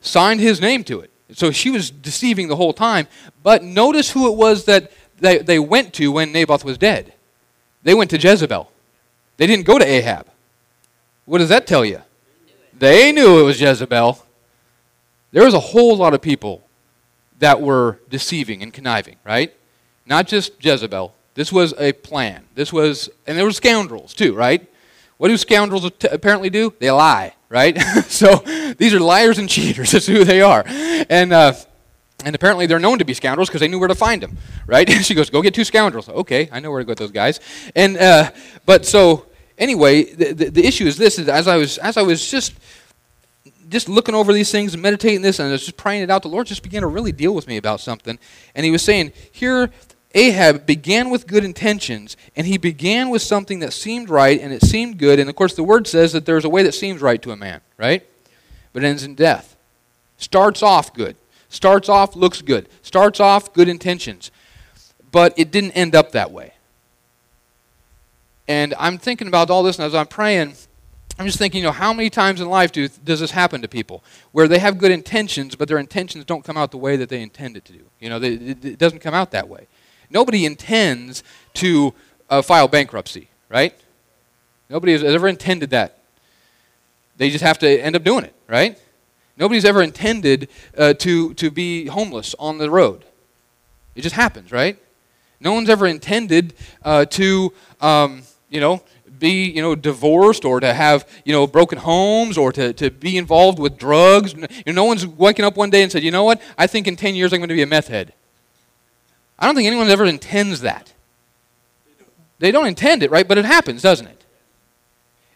Signed 0.01 0.41
his 0.41 0.61
name 0.61 0.85
to 0.85 1.01
it. 1.01 1.11
So 1.33 1.51
she 1.51 1.71
was 1.71 1.91
deceiving 1.91 2.49
the 2.49 2.57
whole 2.57 2.73
time. 2.73 3.07
But 3.43 3.63
notice 3.63 4.11
who 4.11 4.33
it 4.33 4.37
was 4.37 4.65
that 4.65 4.93
they, 5.21 5.39
they 5.39 5.59
went 5.59 5.93
to 5.95 6.13
when 6.13 6.33
Naboth 6.33 6.65
was 6.65 6.79
dead. 6.79 7.15
They 7.83 7.95
went 7.95 8.11
to 8.11 8.19
Jezebel. 8.19 8.71
They 9.37 9.47
didn't 9.47 9.67
go 9.67 9.79
to 9.79 9.85
Ahab. 9.85 10.27
What 11.25 11.39
does 11.39 11.49
that 11.49 11.67
tell 11.67 11.85
you? 11.85 12.03
They 12.77 13.13
knew 13.13 13.41
it 13.41 13.43
was 13.43 13.61
Jezebel. 13.61 14.25
There 15.33 15.45
was 15.45 15.55
a 15.55 15.61
whole 15.61 15.97
lot 15.97 16.15
of 16.15 16.23
people 16.23 16.63
that 17.39 17.61
were 17.61 18.01
deceiving 18.09 18.63
and 18.63 18.73
conniving, 18.73 19.17
right? 19.25 19.55
Not 20.07 20.27
just 20.27 20.65
Jezebel. 20.65 21.15
This 21.35 21.53
was 21.53 21.75
a 21.79 21.93
plan. 21.93 22.45
This 22.55 22.73
was, 22.73 23.09
and 23.27 23.37
there 23.37 23.45
were 23.45 23.53
scoundrels 23.53 24.15
too, 24.15 24.35
right? 24.35 24.67
What 25.19 25.29
do 25.29 25.37
scoundrels 25.37 25.85
apparently 25.85 26.51
do? 26.51 26.73
They 26.79 26.91
lie, 26.91 27.35
right? 27.49 27.79
so 28.09 28.37
these 28.79 28.95
are 28.95 29.01
liars 29.01 29.39
and 29.39 29.49
cheaters. 29.49 29.93
That's 29.93 30.07
who 30.07 30.25
they 30.25 30.41
are. 30.41 30.65
And 30.67 31.33
uh, 31.33 31.53
and 32.25 32.35
apparently 32.35 32.67
they're 32.67 32.79
known 32.79 32.99
to 32.99 33.05
be 33.05 33.15
scoundrels 33.15 33.49
because 33.49 33.61
they 33.61 33.69
knew 33.69 33.79
where 33.79 33.89
to 33.89 33.95
find 33.95 34.23
them, 34.23 34.37
right? 34.67 34.89
she 35.03 35.15
goes, 35.15 35.31
go 35.31 35.43
get 35.43 35.55
two 35.55 35.65
scoundrels. 35.65 36.09
Okay, 36.09 36.49
I 36.51 36.61
know 36.61 36.71
where 36.71 36.81
to 36.81 36.85
go 36.85 36.91
with 36.91 36.99
those 36.99 37.11
guys. 37.11 37.41
And 37.77 37.97
uh, 37.97 38.31
but 38.67 38.85
so 38.87 39.27
anyway, 39.57 40.05
the, 40.05 40.33
the, 40.33 40.51
the, 40.51 40.67
issue 40.67 40.87
is 40.87 40.97
this: 40.97 41.19
is 41.19 41.29
as 41.29 41.47
I 41.47 41.57
was 41.57 41.79
as 41.79 41.97
I 41.97 42.03
was 42.03 42.29
just 42.29 42.55
just 43.69 43.89
looking 43.89 44.15
over 44.15 44.33
these 44.33 44.51
things 44.51 44.73
and 44.73 44.83
meditating 44.83 45.23
this, 45.23 45.39
and 45.39 45.49
I 45.49 45.53
was 45.53 45.65
just 45.65 45.77
praying 45.77 46.03
it 46.03 46.11
out, 46.11 46.23
the 46.23 46.29
Lord 46.29 46.47
just 46.47 46.63
began 46.63 46.83
to 46.83 46.89
really 46.89 47.13
deal 47.13 47.35
with 47.35 47.47
me 47.47 47.59
about 47.59 47.81
something. 47.81 48.19
And 48.55 48.65
He 48.65 48.71
was 48.71 48.83
saying, 48.83 49.13
here 49.31 49.71
Ahab 50.15 50.65
began 50.65 51.11
with 51.11 51.27
good 51.27 51.45
intentions, 51.45 52.17
and 52.35 52.47
he 52.47 52.57
began 52.57 53.11
with 53.11 53.21
something 53.21 53.59
that 53.59 53.73
seemed 53.73 54.09
right 54.09 54.41
and 54.41 54.53
it 54.53 54.63
seemed 54.63 54.99
good. 54.99 55.19
And 55.19 55.29
of 55.29 55.37
course, 55.37 55.55
the 55.55 55.63
word 55.63 55.87
says 55.87 56.13
that 56.13 56.25
there's 56.25 56.45
a 56.45 56.49
way 56.49 56.63
that 56.63 56.73
seems 56.73 57.03
right 57.03 57.21
to 57.23 57.31
a 57.31 57.37
man, 57.37 57.61
right? 57.77 58.07
But 58.73 58.85
ends 58.85 59.03
in 59.03 59.15
death. 59.15 59.57
Starts 60.17 60.63
off 60.63 60.95
good. 60.95 61.17
Starts 61.49 61.89
off, 61.89 62.15
looks 62.15 62.43
good. 62.43 62.69
Starts 62.83 63.21
off, 63.21 63.53
good 63.53 63.69
intentions. 63.69 64.31
But 65.11 65.39
it 65.39 65.51
didn't 65.51 65.73
end 65.73 65.95
up 65.95 66.13
that 66.13 66.31
way. 66.31 66.53
And 68.47 68.75
I'm 68.79 68.99
thinking 68.99 69.29
about 69.29 69.51
all 69.51 69.63
this, 69.63 69.79
and 69.79 69.87
as 69.87 69.95
I'm 69.95 70.07
praying, 70.07 70.55
I'm 71.19 71.27
just 71.27 71.39
thinking, 71.39 71.59
you 71.59 71.65
know, 71.65 71.73
how 71.73 71.93
many 71.93 72.11
times 72.11 72.41
in 72.41 72.49
life 72.49 72.71
do, 72.71 72.89
does 72.89 73.21
this 73.21 73.33
happen 73.33 73.61
to 73.63 73.69
people? 73.69 74.05
Where 74.33 74.47
they 74.47 74.59
have 74.59 74.79
good 74.79 74.93
intentions, 74.93 75.57
but 75.57 75.69
their 75.69 75.79
intentions 75.79 76.25
don't 76.25 76.45
come 76.45 76.57
out 76.57 76.71
the 76.71 76.79
way 76.79 76.97
that 76.97 77.09
they 77.09 77.21
intend 77.21 77.57
it 77.57 77.65
to 77.67 77.73
do. 77.73 77.85
You 77.99 78.09
know, 78.09 78.19
they, 78.19 78.35
it, 78.35 78.65
it, 78.65 78.79
doesn't 78.79 79.01
come 79.01 79.15
out 79.15 79.33
that 79.33 79.49
way. 79.49 79.67
Nobody 80.11 80.47
intends 80.47 81.25
to 81.55 81.93
uh, 82.31 82.41
file 82.41 82.69
bankruptcy, 82.69 83.29
right? 83.49 83.75
Nobody 84.71 84.93
has 84.93 85.03
ever 85.03 85.29
intended 85.29 85.71
that. 85.71 85.99
They 87.17 87.31
just 87.31 87.43
have 87.43 87.59
to 87.59 87.69
end 87.69 87.97
up 87.97 88.05
doing 88.05 88.25
it, 88.25 88.35
right? 88.47 88.79
Nobody's 89.39 89.65
ever 89.65 89.83
intended 89.83 90.49
uh, 90.77 90.95
to, 90.95 91.33
to 91.35 91.51
be 91.51 91.87
homeless 91.87 92.35
on 92.39 92.59
the 92.59 92.71
road. 92.71 93.05
It 93.95 94.03
just 94.03 94.17
happens, 94.17 94.51
right? 94.51 94.77
No 95.41 95.53
one's 95.53 95.71
ever 95.71 95.87
intended 95.87 96.55
uh, 96.83 97.05
to, 97.07 97.53
um, 97.81 98.23
you 98.51 98.61
know, 98.61 98.83
be, 99.19 99.51
you 99.51 99.63
know, 99.63 99.75
divorced 99.75 100.45
or 100.45 100.61
to 100.61 100.73
have, 100.75 101.09
you 101.25 101.33
know, 101.33 101.47
broken 101.47 101.79
homes 101.79 102.37
or 102.37 102.53
to, 102.53 102.73
to 102.75 102.91
be 102.91 103.17
involved 103.17 103.59
with 103.59 103.79
drugs. 103.79 104.35
You 104.35 104.41
know, 104.67 104.73
no 104.73 104.85
one's 104.85 105.07
waking 105.07 105.45
up 105.45 105.57
one 105.57 105.71
day 105.71 105.83
and 105.83 105.91
said, 105.91 106.03
you 106.03 106.11
know 106.11 106.25
what, 106.25 106.41
I 106.57 106.67
think 106.67 106.87
in 106.89 106.97
10 106.97 107.15
years 107.15 107.33
I'm 107.33 107.39
going 107.39 107.49
to 107.49 107.55
be 107.55 107.63
a 107.63 107.67
meth 107.67 107.89
head. 107.89 108.13
I 109.39 109.47
don't 109.47 109.55
think 109.55 109.69
anyone 109.69 109.89
ever 109.89 110.05
intends 110.05 110.61
that. 110.63 110.93
They 112.41 112.51
don't 112.51 112.67
intend 112.67 113.03
it, 113.03 113.11
right? 113.11 113.27
But 113.27 113.39
it 113.39 113.45
happens, 113.45 113.83
doesn't 113.83 114.07
it? 114.07 114.18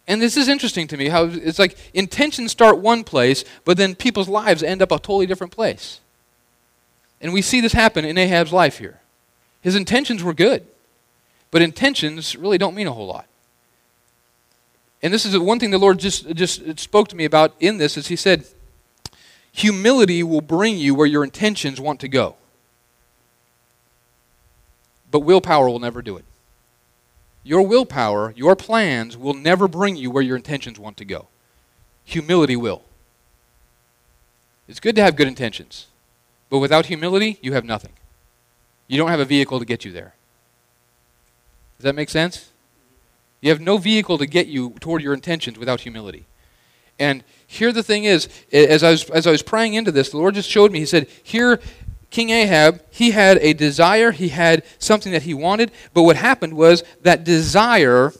And 0.07 0.21
this 0.21 0.35
is 0.35 0.49
interesting 0.49 0.87
to 0.87 0.97
me 0.97 1.07
how 1.07 1.25
it's 1.25 1.59
like 1.59 1.77
intentions 1.93 2.51
start 2.51 2.79
one 2.79 3.03
place, 3.03 3.45
but 3.63 3.77
then 3.77 3.95
people's 3.95 4.27
lives 4.27 4.61
end 4.61 4.81
up 4.81 4.91
a 4.91 4.99
totally 4.99 5.25
different 5.25 5.53
place. 5.53 6.01
And 7.21 7.31
we 7.31 7.41
see 7.41 7.61
this 7.61 7.71
happen 7.71 8.03
in 8.03 8.17
Ahab's 8.17 8.51
life 8.51 8.79
here. 8.79 8.99
His 9.61 9.75
intentions 9.77 10.21
were 10.21 10.33
good, 10.33 10.65
but 11.51 11.61
intentions 11.61 12.35
really 12.35 12.57
don't 12.57 12.75
mean 12.75 12.87
a 12.87 12.91
whole 12.91 13.07
lot. 13.07 13.27
And 15.01 15.13
this 15.13 15.25
is 15.25 15.37
one 15.37 15.59
thing 15.59 15.71
the 15.71 15.77
Lord 15.77 15.99
just, 15.99 16.33
just 16.33 16.79
spoke 16.79 17.07
to 17.09 17.15
me 17.15 17.23
about 17.23 17.55
in 17.61 17.77
this 17.77 17.97
is 17.97 18.07
he 18.07 18.17
said, 18.17 18.45
humility 19.53 20.21
will 20.23 20.41
bring 20.41 20.77
you 20.77 20.95
where 20.95 21.07
your 21.07 21.23
intentions 21.23 21.79
want 21.79 22.01
to 22.01 22.09
go. 22.09 22.35
But 25.11 25.19
willpower 25.19 25.69
will 25.69 25.79
never 25.79 26.01
do 26.01 26.17
it. 26.17 26.25
Your 27.43 27.61
willpower, 27.61 28.33
your 28.35 28.55
plans 28.55 29.17
will 29.17 29.33
never 29.33 29.67
bring 29.67 29.95
you 29.95 30.09
where 30.09 30.23
your 30.23 30.37
intentions 30.37 30.79
want 30.79 30.97
to 30.97 31.05
go. 31.05 31.27
Humility 32.05 32.55
will. 32.55 32.83
It's 34.67 34.79
good 34.79 34.95
to 34.95 35.03
have 35.03 35.17
good 35.17 35.27
intentions, 35.27 35.87
but 36.49 36.59
without 36.59 36.85
humility, 36.85 37.37
you 37.41 37.53
have 37.53 37.65
nothing. 37.65 37.91
You 38.87 38.97
don't 38.97 39.09
have 39.09 39.19
a 39.19 39.25
vehicle 39.25 39.59
to 39.59 39.65
get 39.65 39.83
you 39.83 39.91
there. 39.91 40.15
Does 41.77 41.83
that 41.83 41.95
make 41.95 42.09
sense? 42.09 42.49
You 43.41 43.49
have 43.49 43.59
no 43.59 43.77
vehicle 43.77 44.17
to 44.17 44.25
get 44.25 44.47
you 44.47 44.71
toward 44.79 45.01
your 45.01 45.13
intentions 45.13 45.59
without 45.59 45.81
humility. 45.81 46.25
And 46.97 47.23
here 47.45 47.73
the 47.73 47.83
thing 47.83 48.05
is, 48.05 48.29
as 48.53 48.83
I 48.83 48.91
was, 48.91 49.09
as 49.09 49.27
I 49.27 49.31
was 49.31 49.41
praying 49.41 49.73
into 49.73 49.91
this, 49.91 50.11
the 50.11 50.17
Lord 50.17 50.35
just 50.35 50.49
showed 50.49 50.71
me, 50.71 50.79
He 50.79 50.85
said, 50.85 51.07
Here 51.23 51.59
King 52.13 52.29
Ahab, 52.29 52.79
he 52.91 53.09
had 53.09 53.39
a 53.39 53.53
desire, 53.53 54.11
he 54.11 54.29
had 54.29 54.63
something 54.77 55.11
that 55.13 55.23
he 55.23 55.33
wanted, 55.33 55.71
but 55.95 56.03
what 56.03 56.15
happened 56.15 56.53
was 56.53 56.83
that 57.01 57.23
desire, 57.23 58.13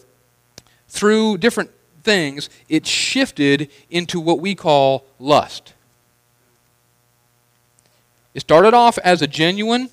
through 0.88 1.38
different 1.38 1.70
things, 2.02 2.50
it 2.68 2.88
shifted 2.88 3.70
into 3.92 4.20
what 4.20 4.40
we 4.40 4.56
call 4.56 5.06
lust. 5.20 5.76
It 8.34 8.40
started 8.40 8.74
off 8.74 8.98
as 8.98 9.22
a 9.22 9.28
genuine, 9.28 9.90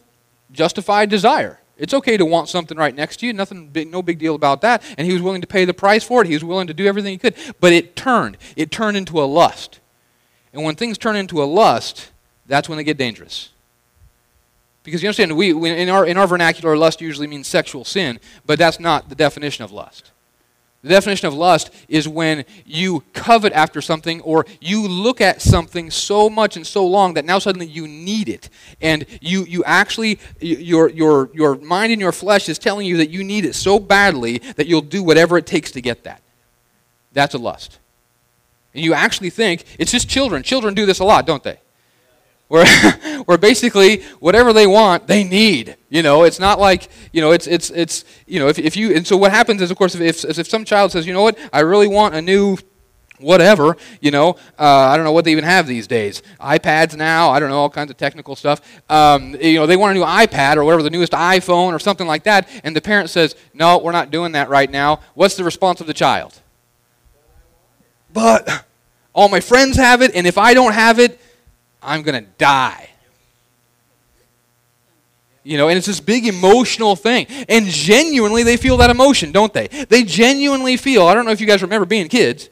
justified 0.50 1.10
desire. 1.10 1.60
It's 1.76 1.92
okay 1.92 2.16
to 2.16 2.24
want 2.24 2.48
something 2.48 2.78
right 2.78 2.94
next 2.94 3.18
to 3.18 3.26
you, 3.26 3.34
nothing 3.34 3.68
big, 3.68 3.90
no 3.90 4.00
big 4.00 4.18
deal 4.18 4.34
about 4.34 4.62
that. 4.62 4.82
And 4.96 5.06
he 5.06 5.12
was 5.12 5.20
willing 5.20 5.42
to 5.42 5.46
pay 5.46 5.66
the 5.66 5.74
price 5.74 6.04
for 6.04 6.22
it. 6.22 6.26
He 6.26 6.32
was 6.32 6.42
willing 6.42 6.68
to 6.68 6.74
do 6.74 6.86
everything 6.86 7.12
he 7.12 7.18
could. 7.18 7.34
But 7.60 7.74
it 7.74 7.96
turned. 7.96 8.38
It 8.56 8.70
turned 8.70 8.96
into 8.96 9.22
a 9.22 9.24
lust. 9.24 9.78
And 10.54 10.64
when 10.64 10.74
things 10.74 10.96
turn 10.96 11.16
into 11.16 11.42
a 11.42 11.44
lust, 11.44 12.12
that's 12.46 12.66
when 12.66 12.78
they 12.78 12.84
get 12.84 12.96
dangerous. 12.96 13.49
Because 14.82 15.02
you 15.02 15.08
understand, 15.08 15.36
we, 15.36 15.50
in, 15.50 15.88
our, 15.88 16.06
in 16.06 16.16
our 16.16 16.26
vernacular, 16.26 16.76
lust 16.76 17.00
usually 17.00 17.26
means 17.26 17.46
sexual 17.46 17.84
sin, 17.84 18.18
but 18.46 18.58
that's 18.58 18.80
not 18.80 19.08
the 19.08 19.14
definition 19.14 19.62
of 19.62 19.72
lust. 19.72 20.10
The 20.82 20.88
definition 20.88 21.28
of 21.28 21.34
lust 21.34 21.70
is 21.88 22.08
when 22.08 22.46
you 22.64 23.04
covet 23.12 23.52
after 23.52 23.82
something 23.82 24.22
or 24.22 24.46
you 24.62 24.88
look 24.88 25.20
at 25.20 25.42
something 25.42 25.90
so 25.90 26.30
much 26.30 26.56
and 26.56 26.66
so 26.66 26.86
long 26.86 27.14
that 27.14 27.26
now 27.26 27.38
suddenly 27.38 27.66
you 27.66 27.86
need 27.86 28.30
it. 28.30 28.48
And 28.80 29.04
you, 29.20 29.44
you 29.44 29.62
actually, 29.64 30.18
your, 30.40 30.88
your, 30.88 31.28
your 31.34 31.56
mind 31.56 31.92
and 31.92 32.00
your 32.00 32.12
flesh 32.12 32.48
is 32.48 32.58
telling 32.58 32.86
you 32.86 32.96
that 32.96 33.10
you 33.10 33.22
need 33.22 33.44
it 33.44 33.54
so 33.54 33.78
badly 33.78 34.38
that 34.56 34.66
you'll 34.66 34.80
do 34.80 35.02
whatever 35.02 35.36
it 35.36 35.46
takes 35.46 35.70
to 35.72 35.82
get 35.82 36.04
that. 36.04 36.22
That's 37.12 37.34
a 37.34 37.38
lust. 37.38 37.78
And 38.72 38.82
you 38.82 38.94
actually 38.94 39.30
think, 39.30 39.64
it's 39.78 39.92
just 39.92 40.08
children. 40.08 40.42
Children 40.42 40.72
do 40.72 40.86
this 40.86 41.00
a 41.00 41.04
lot, 41.04 41.26
don't 41.26 41.42
they? 41.42 41.60
Where, 42.50 42.66
where 43.26 43.38
basically 43.38 44.02
whatever 44.18 44.52
they 44.52 44.66
want, 44.66 45.06
they 45.06 45.22
need. 45.22 45.76
You 45.88 46.02
know, 46.02 46.24
it's 46.24 46.40
not 46.40 46.58
like, 46.58 46.88
you 47.12 47.20
know, 47.20 47.30
it's, 47.30 47.46
it's, 47.46 47.70
it's 47.70 48.04
you 48.26 48.40
know, 48.40 48.48
if, 48.48 48.58
if 48.58 48.76
you, 48.76 48.92
and 48.92 49.06
so 49.06 49.16
what 49.16 49.30
happens 49.30 49.62
is, 49.62 49.70
of 49.70 49.78
course, 49.78 49.94
if, 49.94 50.00
if, 50.00 50.36
if 50.36 50.48
some 50.48 50.64
child 50.64 50.90
says, 50.90 51.06
you 51.06 51.12
know 51.12 51.22
what, 51.22 51.38
I 51.52 51.60
really 51.60 51.86
want 51.86 52.16
a 52.16 52.20
new 52.20 52.58
whatever, 53.20 53.76
you 54.00 54.10
know, 54.10 54.30
uh, 54.58 54.64
I 54.64 54.96
don't 54.96 55.04
know 55.04 55.12
what 55.12 55.24
they 55.24 55.30
even 55.30 55.44
have 55.44 55.68
these 55.68 55.86
days. 55.86 56.22
iPads 56.40 56.96
now, 56.96 57.30
I 57.30 57.38
don't 57.38 57.50
know, 57.50 57.58
all 57.58 57.70
kinds 57.70 57.92
of 57.92 57.96
technical 57.96 58.34
stuff. 58.34 58.60
Um, 58.90 59.36
you 59.40 59.54
know, 59.54 59.66
they 59.66 59.76
want 59.76 59.92
a 59.92 59.94
new 59.94 60.04
iPad 60.04 60.56
or 60.56 60.64
whatever, 60.64 60.82
the 60.82 60.90
newest 60.90 61.12
iPhone 61.12 61.72
or 61.72 61.78
something 61.78 62.08
like 62.08 62.24
that, 62.24 62.48
and 62.64 62.74
the 62.74 62.80
parent 62.80 63.10
says, 63.10 63.36
no, 63.54 63.78
we're 63.78 63.92
not 63.92 64.10
doing 64.10 64.32
that 64.32 64.48
right 64.48 64.70
now. 64.70 65.00
What's 65.14 65.36
the 65.36 65.44
response 65.44 65.80
of 65.80 65.86
the 65.86 65.94
child? 65.94 66.40
But 68.12 68.64
all 69.12 69.28
my 69.28 69.38
friends 69.38 69.76
have 69.76 70.02
it, 70.02 70.16
and 70.16 70.26
if 70.26 70.36
I 70.36 70.52
don't 70.52 70.72
have 70.72 70.98
it, 70.98 71.20
I'm 71.82 72.02
going 72.02 72.22
to 72.22 72.30
die. 72.38 72.90
You 75.42 75.56
know, 75.56 75.68
and 75.68 75.78
it's 75.78 75.86
this 75.86 76.00
big 76.00 76.26
emotional 76.26 76.96
thing. 76.96 77.26
And 77.48 77.66
genuinely, 77.66 78.42
they 78.42 78.56
feel 78.56 78.76
that 78.78 78.90
emotion, 78.90 79.32
don't 79.32 79.52
they? 79.52 79.68
They 79.68 80.02
genuinely 80.02 80.76
feel, 80.76 81.06
I 81.06 81.14
don't 81.14 81.24
know 81.24 81.30
if 81.30 81.40
you 81.40 81.46
guys 81.46 81.62
remember 81.62 81.86
being 81.86 82.08
kids, 82.08 82.50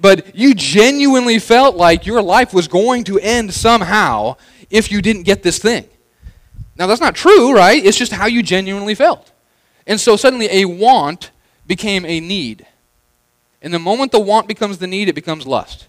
but 0.00 0.34
you 0.34 0.54
genuinely 0.54 1.38
felt 1.38 1.76
like 1.76 2.06
your 2.06 2.22
life 2.22 2.54
was 2.54 2.66
going 2.66 3.04
to 3.04 3.18
end 3.18 3.52
somehow 3.52 4.36
if 4.70 4.90
you 4.90 5.02
didn't 5.02 5.24
get 5.24 5.42
this 5.42 5.58
thing. 5.58 5.86
Now, 6.76 6.86
that's 6.86 7.00
not 7.00 7.14
true, 7.14 7.54
right? 7.54 7.84
It's 7.84 7.98
just 7.98 8.12
how 8.12 8.26
you 8.26 8.42
genuinely 8.42 8.94
felt. 8.94 9.30
And 9.86 10.00
so 10.00 10.16
suddenly 10.16 10.48
a 10.50 10.64
want 10.64 11.30
became 11.66 12.04
a 12.06 12.20
need. 12.20 12.66
And 13.62 13.72
the 13.72 13.78
moment 13.78 14.12
the 14.12 14.20
want 14.20 14.48
becomes 14.48 14.78
the 14.78 14.86
need, 14.86 15.08
it 15.08 15.14
becomes 15.14 15.46
lust. 15.46 15.86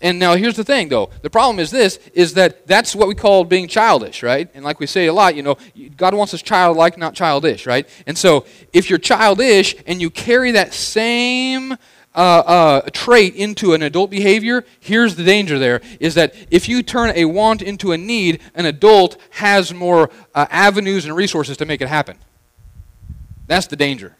And 0.00 0.18
now 0.18 0.34
here's 0.36 0.56
the 0.56 0.64
thing 0.64 0.88
though. 0.88 1.10
The 1.22 1.30
problem 1.30 1.58
is 1.58 1.70
this 1.70 1.98
is 2.12 2.34
that 2.34 2.66
that's 2.66 2.94
what 2.94 3.08
we 3.08 3.14
call 3.14 3.44
being 3.44 3.66
childish, 3.66 4.22
right? 4.22 4.48
And 4.54 4.64
like 4.64 4.78
we 4.78 4.86
say 4.86 5.06
a 5.06 5.12
lot, 5.12 5.34
you 5.34 5.42
know, 5.42 5.56
God 5.96 6.14
wants 6.14 6.34
us 6.34 6.42
childlike, 6.42 6.98
not 6.98 7.14
childish, 7.14 7.66
right? 7.66 7.88
And 8.06 8.16
so 8.16 8.44
if 8.72 8.90
you're 8.90 8.98
childish 8.98 9.74
and 9.86 10.00
you 10.00 10.10
carry 10.10 10.50
that 10.52 10.74
same 10.74 11.72
uh, 11.72 11.76
uh, 12.14 12.80
trait 12.92 13.34
into 13.36 13.72
an 13.72 13.82
adult 13.82 14.10
behavior, 14.10 14.64
here's 14.80 15.16
the 15.16 15.24
danger 15.24 15.58
there 15.58 15.80
is 15.98 16.14
that 16.14 16.34
if 16.50 16.68
you 16.68 16.82
turn 16.82 17.12
a 17.14 17.24
want 17.24 17.62
into 17.62 17.92
a 17.92 17.98
need, 17.98 18.40
an 18.54 18.66
adult 18.66 19.16
has 19.30 19.72
more 19.72 20.10
uh, 20.34 20.46
avenues 20.50 21.06
and 21.06 21.16
resources 21.16 21.56
to 21.56 21.64
make 21.64 21.80
it 21.80 21.88
happen. 21.88 22.18
That's 23.46 23.66
the 23.66 23.76
danger 23.76 24.14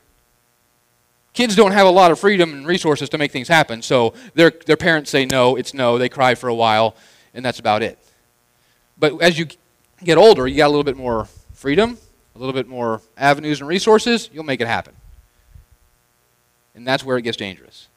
kids 1.36 1.54
don't 1.54 1.72
have 1.72 1.86
a 1.86 1.90
lot 1.90 2.10
of 2.10 2.18
freedom 2.18 2.52
and 2.52 2.66
resources 2.66 3.08
to 3.10 3.18
make 3.18 3.30
things 3.30 3.46
happen. 3.46 3.82
So 3.82 4.14
their, 4.34 4.50
their 4.50 4.76
parents 4.76 5.10
say 5.10 5.26
no, 5.26 5.54
it's 5.54 5.74
no. 5.74 5.98
They 5.98 6.08
cry 6.08 6.34
for 6.34 6.48
a 6.48 6.54
while, 6.54 6.96
and 7.34 7.44
that's 7.44 7.60
about 7.60 7.82
it. 7.82 7.98
But 8.98 9.22
as 9.22 9.38
you 9.38 9.46
get 10.02 10.18
older, 10.18 10.48
you 10.48 10.56
got 10.56 10.66
a 10.66 10.74
little 10.74 10.82
bit 10.82 10.96
more 10.96 11.28
freedom, 11.52 11.98
a 12.34 12.38
little 12.38 12.54
bit 12.54 12.66
more 12.66 13.02
avenues 13.16 13.60
and 13.60 13.68
resources, 13.68 14.30
you'll 14.32 14.44
make 14.44 14.60
it 14.60 14.66
happen. 14.66 14.94
And 16.74 16.86
that's 16.86 17.04
where 17.04 17.18
it 17.18 17.22
gets 17.22 17.36
dangerous. 17.36 17.88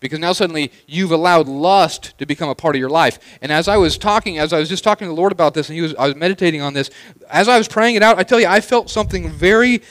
Because 0.00 0.18
now 0.20 0.32
suddenly 0.32 0.70
you've 0.86 1.10
allowed 1.10 1.48
lust 1.48 2.16
to 2.18 2.26
become 2.26 2.48
a 2.48 2.54
part 2.54 2.76
of 2.76 2.80
your 2.80 2.90
life. 2.90 3.18
And 3.40 3.50
as 3.50 3.66
I 3.66 3.76
was 3.76 3.98
talking, 3.98 4.38
as 4.38 4.52
I 4.52 4.58
was 4.58 4.68
just 4.68 4.84
talking 4.84 5.06
to 5.06 5.10
the 5.10 5.20
Lord 5.20 5.32
about 5.32 5.54
this, 5.54 5.68
and 5.68 5.74
he 5.74 5.82
was, 5.82 5.94
I 5.96 6.06
was 6.06 6.16
meditating 6.16 6.60
on 6.60 6.72
this, 6.72 6.90
as 7.28 7.48
I 7.48 7.58
was 7.58 7.66
praying 7.66 7.96
it 7.96 8.02
out, 8.02 8.18
I 8.18 8.22
tell 8.22 8.38
you, 8.38 8.46
I 8.46 8.60
felt 8.60 8.90
something 8.90 9.28
very 9.30 9.82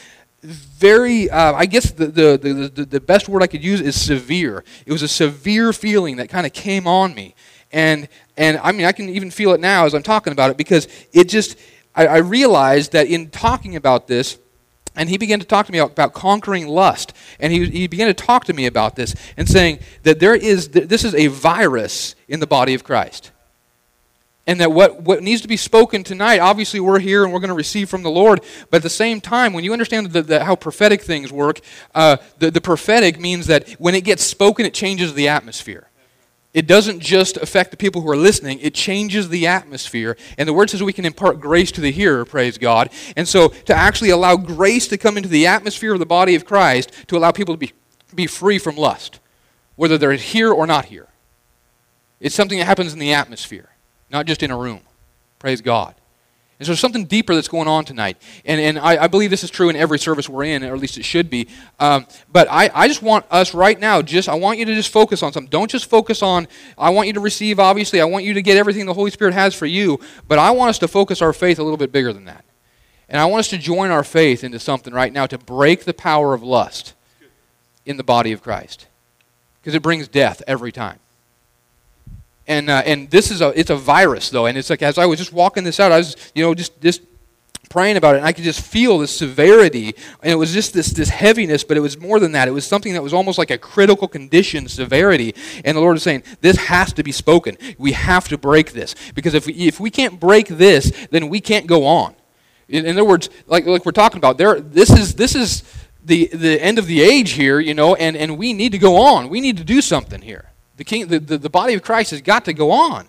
very, 0.48 1.30
uh, 1.30 1.54
I 1.54 1.66
guess 1.66 1.92
the, 1.92 2.08
the, 2.08 2.70
the, 2.74 2.86
the 2.86 3.02
best 3.02 3.28
word 3.28 3.44
I 3.44 3.48
could 3.48 3.64
use 3.64 3.82
is 3.82 4.00
severe. 4.00 4.64
It 4.86 4.92
was 4.92 5.04
a 5.04 5.08
severe 5.08 5.74
feeling 5.74 6.18
that 6.18 6.30
kind 6.30 6.46
of 6.46 6.54
came 6.54 6.88
on 6.88 7.14
me. 7.14 7.36
And, 7.72 8.08
and 8.38 8.58
I 8.64 8.72
mean, 8.72 8.86
I 8.86 8.94
can 8.94 9.10
even 9.10 9.30
feel 9.30 9.52
it 9.52 9.60
now 9.60 9.86
as 9.86 9.94
I'm 9.94 10.04
talking 10.04 10.32
about 10.32 10.50
it 10.50 10.58
because 10.58 10.88
it 11.12 11.28
just, 11.28 11.58
I, 11.94 12.08
I 12.08 12.18
realized 12.18 12.94
that 12.94 13.08
in 13.08 13.30
talking 13.30 13.76
about 13.76 14.08
this, 14.08 14.40
and 14.96 15.10
he 15.10 15.18
began 15.18 15.40
to 15.40 15.46
talk 15.46 15.66
to 15.66 15.72
me 15.72 15.80
about 15.80 16.14
conquering 16.14 16.68
lust. 16.68 17.14
And 17.40 17.52
he, 17.52 17.70
he 17.70 17.88
began 17.88 18.08
to 18.08 18.14
talk 18.14 18.46
to 18.46 18.54
me 18.54 18.66
about 18.66 18.96
this 18.96 19.16
and 19.36 19.48
saying 19.48 19.80
that 20.04 20.20
there 20.20 20.34
is, 20.34 20.70
this 20.70 21.04
is 21.04 21.14
a 21.14 21.28
virus 21.28 22.16
in 22.28 22.40
the 22.40 22.48
body 22.48 22.74
of 22.74 22.84
Christ 22.84 23.32
and 24.48 24.62
that 24.62 24.72
what, 24.72 25.02
what 25.04 25.22
needs 25.22 25.42
to 25.42 25.48
be 25.48 25.58
spoken 25.58 26.04
tonight, 26.04 26.40
obviously 26.40 26.80
we're 26.80 27.00
here 27.00 27.26
and 27.26 27.34
we're 27.34 27.42
going 27.42 27.50
to 27.50 27.54
receive 27.54 27.90
from 27.90 28.02
the 28.02 28.10
Lord, 28.10 28.42
but 28.72 28.78
at 28.78 28.84
the 28.84 28.90
same 28.90 29.20
time, 29.20 29.52
when 29.52 29.66
you 29.66 29.74
understand 29.74 30.12
the, 30.12 30.22
the, 30.22 30.46
how 30.46 30.56
prophetic 30.56 31.02
things 31.02 31.32
work, 31.32 31.60
uh, 31.94 32.18
the, 32.40 32.50
the 32.50 32.62
prophetic 32.62 33.20
means 33.20 33.48
that 33.48 33.70
when 33.74 33.94
it 33.94 34.06
gets 34.06 34.24
spoken, 34.24 34.66
it 34.66 34.74
changes 34.74 35.14
the 35.14 35.28
atmosphere. 35.28 35.90
It 36.54 36.66
doesn't 36.66 37.02
just 37.02 37.36
affect 37.38 37.72
the 37.72 37.78
people 37.78 38.02
who 38.02 38.10
are 38.10 38.18
listening, 38.18 38.60
it 38.62 38.74
changes 38.74 39.28
the 39.28 39.46
atmosphere. 39.46 40.18
And 40.38 40.48
the 40.48 40.54
word 40.54 40.70
says 40.70 40.82
we 40.82 40.94
can 40.94 41.06
impart 41.06 41.42
grace 41.42 41.72
to 41.74 41.82
the 41.82 41.92
hearer, 41.92 42.24
praise 42.24 42.58
God. 42.58 42.90
And 43.18 43.28
so 43.28 43.50
to 43.50 43.76
actually 43.76 44.12
allow 44.12 44.38
grace 44.38 44.88
to 44.88 44.98
come 44.98 45.18
into 45.18 45.30
the 45.30 45.46
atmosphere 45.46 45.94
of 45.94 46.00
the 46.00 46.06
body 46.06 46.36
of 46.36 46.46
Christ, 46.46 46.92
to 47.10 47.18
allow 47.18 47.32
people 47.32 47.54
to 47.54 47.60
be, 47.60 47.74
be 48.16 48.28
free 48.28 48.60
from 48.60 48.78
lust, 48.78 49.20
whether 49.76 49.98
they're 49.98 50.14
here 50.14 50.52
or 50.52 50.66
not 50.66 50.86
here. 50.86 51.10
It's 52.20 52.34
something 52.34 52.58
that 52.58 52.66
happens 52.66 52.94
in 52.94 52.98
the 52.98 53.14
atmosphere 53.14 53.70
not 54.10 54.26
just 54.26 54.44
in 54.44 54.52
a 54.52 54.58
room. 54.58 54.82
Praise 55.40 55.62
God. 55.62 55.96
And 56.60 56.66
so 56.66 56.72
there's 56.72 56.80
something 56.80 57.06
deeper 57.06 57.36
that's 57.36 57.48
going 57.48 57.68
on 57.68 57.86
tonight. 57.86 58.18
And, 58.44 58.60
and 58.60 58.80
I, 58.80 59.04
I 59.04 59.08
believe 59.08 59.30
this 59.30 59.44
is 59.44 59.52
true 59.52 59.70
in 59.70 59.76
every 59.76 60.00
service 60.00 60.28
we're 60.28 60.46
in, 60.46 60.64
or 60.64 60.74
at 60.74 60.80
least 60.80 60.98
it 60.98 61.06
should 61.06 61.30
be. 61.30 61.48
Um, 61.80 62.08
but 62.32 62.48
I, 62.50 62.72
I 62.74 62.88
just 62.88 63.04
want 63.04 63.26
us 63.30 63.54
right 63.54 63.80
now, 63.80 64.02
just 64.02 64.28
I 64.28 64.34
want 64.34 64.58
you 64.58 64.66
to 64.66 64.74
just 64.74 64.92
focus 64.92 65.22
on 65.22 65.32
something. 65.32 65.52
Don't 65.52 65.70
just 65.70 65.88
focus 65.88 66.24
on, 66.24 66.48
I 66.76 66.90
want 66.90 67.08
you 67.08 67.14
to 67.14 67.20
receive, 67.20 67.60
obviously. 67.60 68.02
I 68.02 68.06
want 68.06 68.26
you 68.26 68.34
to 68.34 68.42
get 68.42 68.58
everything 68.58 68.88
the 68.88 68.94
Holy 68.96 69.12
Spirit 69.12 69.36
has 69.36 69.54
for 69.54 69.68
you. 69.68 70.00
But 70.28 70.40
I 70.40 70.50
want 70.50 70.70
us 70.70 70.80
to 70.80 70.88
focus 70.88 71.22
our 71.22 71.32
faith 71.32 71.60
a 71.60 71.64
little 71.64 71.78
bit 71.78 71.92
bigger 71.92 72.12
than 72.12 72.26
that. 72.26 72.44
And 73.08 73.22
I 73.22 73.26
want 73.26 73.42
us 73.42 73.50
to 73.50 73.58
join 73.60 73.92
our 73.92 74.04
faith 74.04 74.44
into 74.44 74.60
something 74.60 74.94
right 74.94 75.14
now 75.14 75.28
to 75.28 75.38
break 75.38 75.86
the 75.86 75.94
power 75.94 76.34
of 76.34 76.42
lust 76.42 76.96
in 77.86 77.98
the 77.98 78.04
body 78.04 78.32
of 78.32 78.42
Christ 78.42 78.88
because 79.62 79.76
it 79.76 79.82
brings 79.84 80.08
death 80.08 80.42
every 80.48 80.72
time. 80.72 81.00
And, 82.48 82.70
uh, 82.70 82.82
and 82.86 83.10
this 83.10 83.30
is 83.30 83.42
a, 83.42 83.50
it's 83.60 83.70
a 83.70 83.76
virus, 83.76 84.30
though. 84.30 84.46
And 84.46 84.58
it's 84.58 84.70
like, 84.70 84.82
as 84.82 84.98
I 84.98 85.06
was 85.06 85.20
just 85.20 85.34
walking 85.34 85.64
this 85.64 85.80
out, 85.80 85.92
I 85.92 85.98
was, 85.98 86.16
you 86.34 86.44
know, 86.44 86.54
just, 86.56 86.80
just 86.82 87.02
praying 87.70 87.98
about 87.98 88.16
it, 88.16 88.20
and 88.20 88.26
I 88.26 88.32
could 88.32 88.46
just 88.46 88.62
feel 88.62 89.00
the 89.00 89.08
severity. 89.08 89.94
And 90.24 90.32
it 90.32 90.36
was 90.36 90.54
just 90.54 90.74
this, 90.74 90.88
this 90.92 91.10
heaviness, 91.10 91.66
but 91.66 91.76
it 91.76 91.82
was 91.82 92.00
more 92.00 92.20
than 92.20 92.32
that. 92.32 92.48
It 92.48 92.52
was 92.52 92.66
something 92.66 92.94
that 92.94 93.04
was 93.04 93.14
almost 93.14 93.38
like 93.38 93.52
a 93.52 93.58
critical 93.58 94.08
condition 94.08 94.70
severity. 94.70 95.36
And 95.66 95.76
the 95.76 95.82
Lord 95.82 95.98
is 95.98 96.04
saying, 96.04 96.24
this 96.40 96.56
has 96.56 96.94
to 96.94 97.04
be 97.04 97.12
spoken. 97.12 97.58
We 97.78 97.92
have 97.92 98.30
to 98.30 98.38
break 98.38 98.72
this. 98.72 98.96
Because 99.14 99.34
if 99.34 99.46
we, 99.46 99.54
if 99.54 99.80
we 99.80 99.90
can't 99.90 100.20
break 100.20 100.48
this, 100.48 101.08
then 101.12 101.28
we 101.28 101.42
can't 101.42 101.68
go 101.68 101.86
on. 101.86 102.16
In, 102.70 102.86
in 102.86 102.96
other 102.96 103.06
words, 103.06 103.30
like, 103.48 103.66
like 103.66 103.86
we're 103.86 103.92
talking 103.92 104.18
about, 104.18 104.38
there, 104.38 104.62
this 104.62 104.90
is, 104.90 105.16
this 105.16 105.36
is 105.36 105.64
the, 106.04 106.28
the 106.28 106.62
end 106.62 106.80
of 106.80 106.88
the 106.88 107.02
age 107.02 107.32
here, 107.32 107.60
you 107.60 107.74
know, 107.74 107.96
and, 107.96 108.16
and 108.16 108.38
we 108.38 108.54
need 108.54 108.72
to 108.72 108.78
go 108.78 108.96
on. 108.96 109.28
We 109.28 109.42
need 109.42 109.58
to 109.58 109.66
do 109.66 109.82
something 109.82 110.22
here. 110.22 110.52
The, 110.78 110.84
king, 110.84 111.08
the, 111.08 111.20
the, 111.20 111.38
the 111.38 111.50
body 111.50 111.74
of 111.74 111.82
Christ 111.82 112.12
has 112.12 112.22
got 112.22 112.46
to 112.46 112.54
go 112.54 112.72
on. 112.72 113.08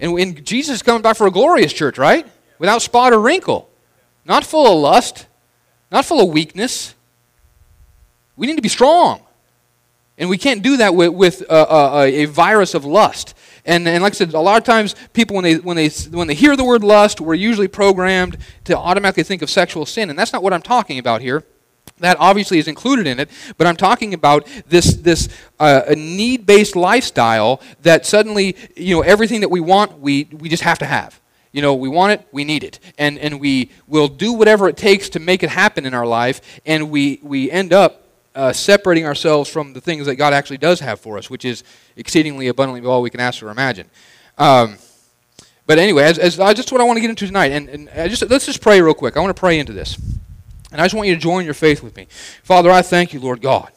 And 0.00 0.12
when 0.12 0.44
Jesus 0.44 0.76
is 0.76 0.82
coming 0.82 1.02
back 1.02 1.16
for 1.16 1.26
a 1.26 1.30
glorious 1.30 1.72
church, 1.72 1.98
right? 1.98 2.26
Without 2.58 2.82
spot 2.82 3.12
or 3.12 3.20
wrinkle. 3.20 3.68
Not 4.24 4.44
full 4.44 4.66
of 4.66 4.78
lust, 4.78 5.26
not 5.90 6.04
full 6.04 6.20
of 6.20 6.28
weakness. 6.28 6.94
We 8.36 8.46
need 8.46 8.56
to 8.56 8.62
be 8.62 8.68
strong. 8.68 9.22
And 10.18 10.28
we 10.28 10.36
can't 10.36 10.62
do 10.62 10.76
that 10.78 10.94
with, 10.94 11.14
with 11.14 11.40
a, 11.42 11.54
a, 11.54 12.04
a 12.04 12.24
virus 12.26 12.74
of 12.74 12.84
lust. 12.84 13.34
And, 13.64 13.86
and 13.86 14.02
like 14.02 14.12
I 14.12 14.16
said, 14.16 14.34
a 14.34 14.40
lot 14.40 14.58
of 14.58 14.64
times 14.64 14.94
people, 15.12 15.36
when 15.36 15.44
they, 15.44 15.56
when, 15.56 15.76
they, 15.76 15.88
when 16.10 16.26
they 16.26 16.34
hear 16.34 16.56
the 16.56 16.64
word 16.64 16.82
lust, 16.82 17.20
we're 17.20 17.34
usually 17.34 17.68
programmed 17.68 18.38
to 18.64 18.76
automatically 18.76 19.22
think 19.22 19.42
of 19.42 19.50
sexual 19.50 19.86
sin. 19.86 20.10
And 20.10 20.18
that's 20.18 20.32
not 20.32 20.42
what 20.42 20.52
I'm 20.52 20.62
talking 20.62 20.98
about 20.98 21.20
here. 21.20 21.44
That 21.98 22.16
obviously 22.20 22.58
is 22.58 22.68
included 22.68 23.06
in 23.06 23.18
it, 23.20 23.30
but 23.56 23.66
I'm 23.66 23.76
talking 23.76 24.14
about 24.14 24.46
this, 24.66 24.94
this 24.94 25.28
uh, 25.58 25.82
a 25.86 25.96
need-based 25.96 26.76
lifestyle 26.76 27.60
that 27.82 28.06
suddenly, 28.06 28.56
you 28.76 28.96
know, 28.96 29.02
everything 29.02 29.40
that 29.40 29.50
we 29.50 29.60
want, 29.60 29.98
we, 30.00 30.28
we 30.32 30.48
just 30.48 30.62
have 30.62 30.78
to 30.78 30.86
have. 30.86 31.20
You 31.52 31.62
know, 31.62 31.74
we 31.74 31.88
want 31.88 32.12
it, 32.12 32.28
we 32.30 32.44
need 32.44 32.62
it. 32.62 32.78
And, 32.98 33.18
and 33.18 33.40
we 33.40 33.70
will 33.86 34.08
do 34.08 34.32
whatever 34.32 34.68
it 34.68 34.76
takes 34.76 35.08
to 35.10 35.18
make 35.18 35.42
it 35.42 35.50
happen 35.50 35.86
in 35.86 35.94
our 35.94 36.06
life, 36.06 36.60
and 36.66 36.90
we, 36.90 37.20
we 37.22 37.50
end 37.50 37.72
up 37.72 38.04
uh, 38.34 38.52
separating 38.52 39.04
ourselves 39.04 39.50
from 39.50 39.72
the 39.72 39.80
things 39.80 40.06
that 40.06 40.14
God 40.16 40.32
actually 40.32 40.58
does 40.58 40.80
have 40.80 41.00
for 41.00 41.18
us, 41.18 41.28
which 41.28 41.44
is 41.44 41.64
exceedingly 41.96 42.48
abundantly 42.48 42.88
all 42.88 43.02
we 43.02 43.10
can 43.10 43.20
ask 43.20 43.42
or 43.42 43.50
imagine. 43.50 43.90
Um, 44.36 44.78
but 45.66 45.78
anyway, 45.78 46.04
as, 46.04 46.18
as, 46.18 46.36
just 46.36 46.70
what 46.70 46.80
I 46.80 46.84
want 46.84 46.96
to 46.96 47.00
get 47.00 47.10
into 47.10 47.26
tonight, 47.26 47.52
and, 47.52 47.68
and 47.68 47.90
I 47.90 48.08
just, 48.08 48.28
let's 48.30 48.46
just 48.46 48.62
pray 48.62 48.80
real 48.80 48.94
quick. 48.94 49.16
I 49.16 49.20
want 49.20 49.34
to 49.34 49.38
pray 49.38 49.58
into 49.58 49.72
this. 49.72 49.98
And 50.70 50.80
I 50.80 50.84
just 50.84 50.94
want 50.94 51.08
you 51.08 51.14
to 51.14 51.20
join 51.20 51.44
your 51.44 51.54
faith 51.54 51.82
with 51.82 51.96
me. 51.96 52.06
Father, 52.42 52.70
I 52.70 52.82
thank 52.82 53.12
you, 53.12 53.20
Lord 53.20 53.40
God. 53.40 53.72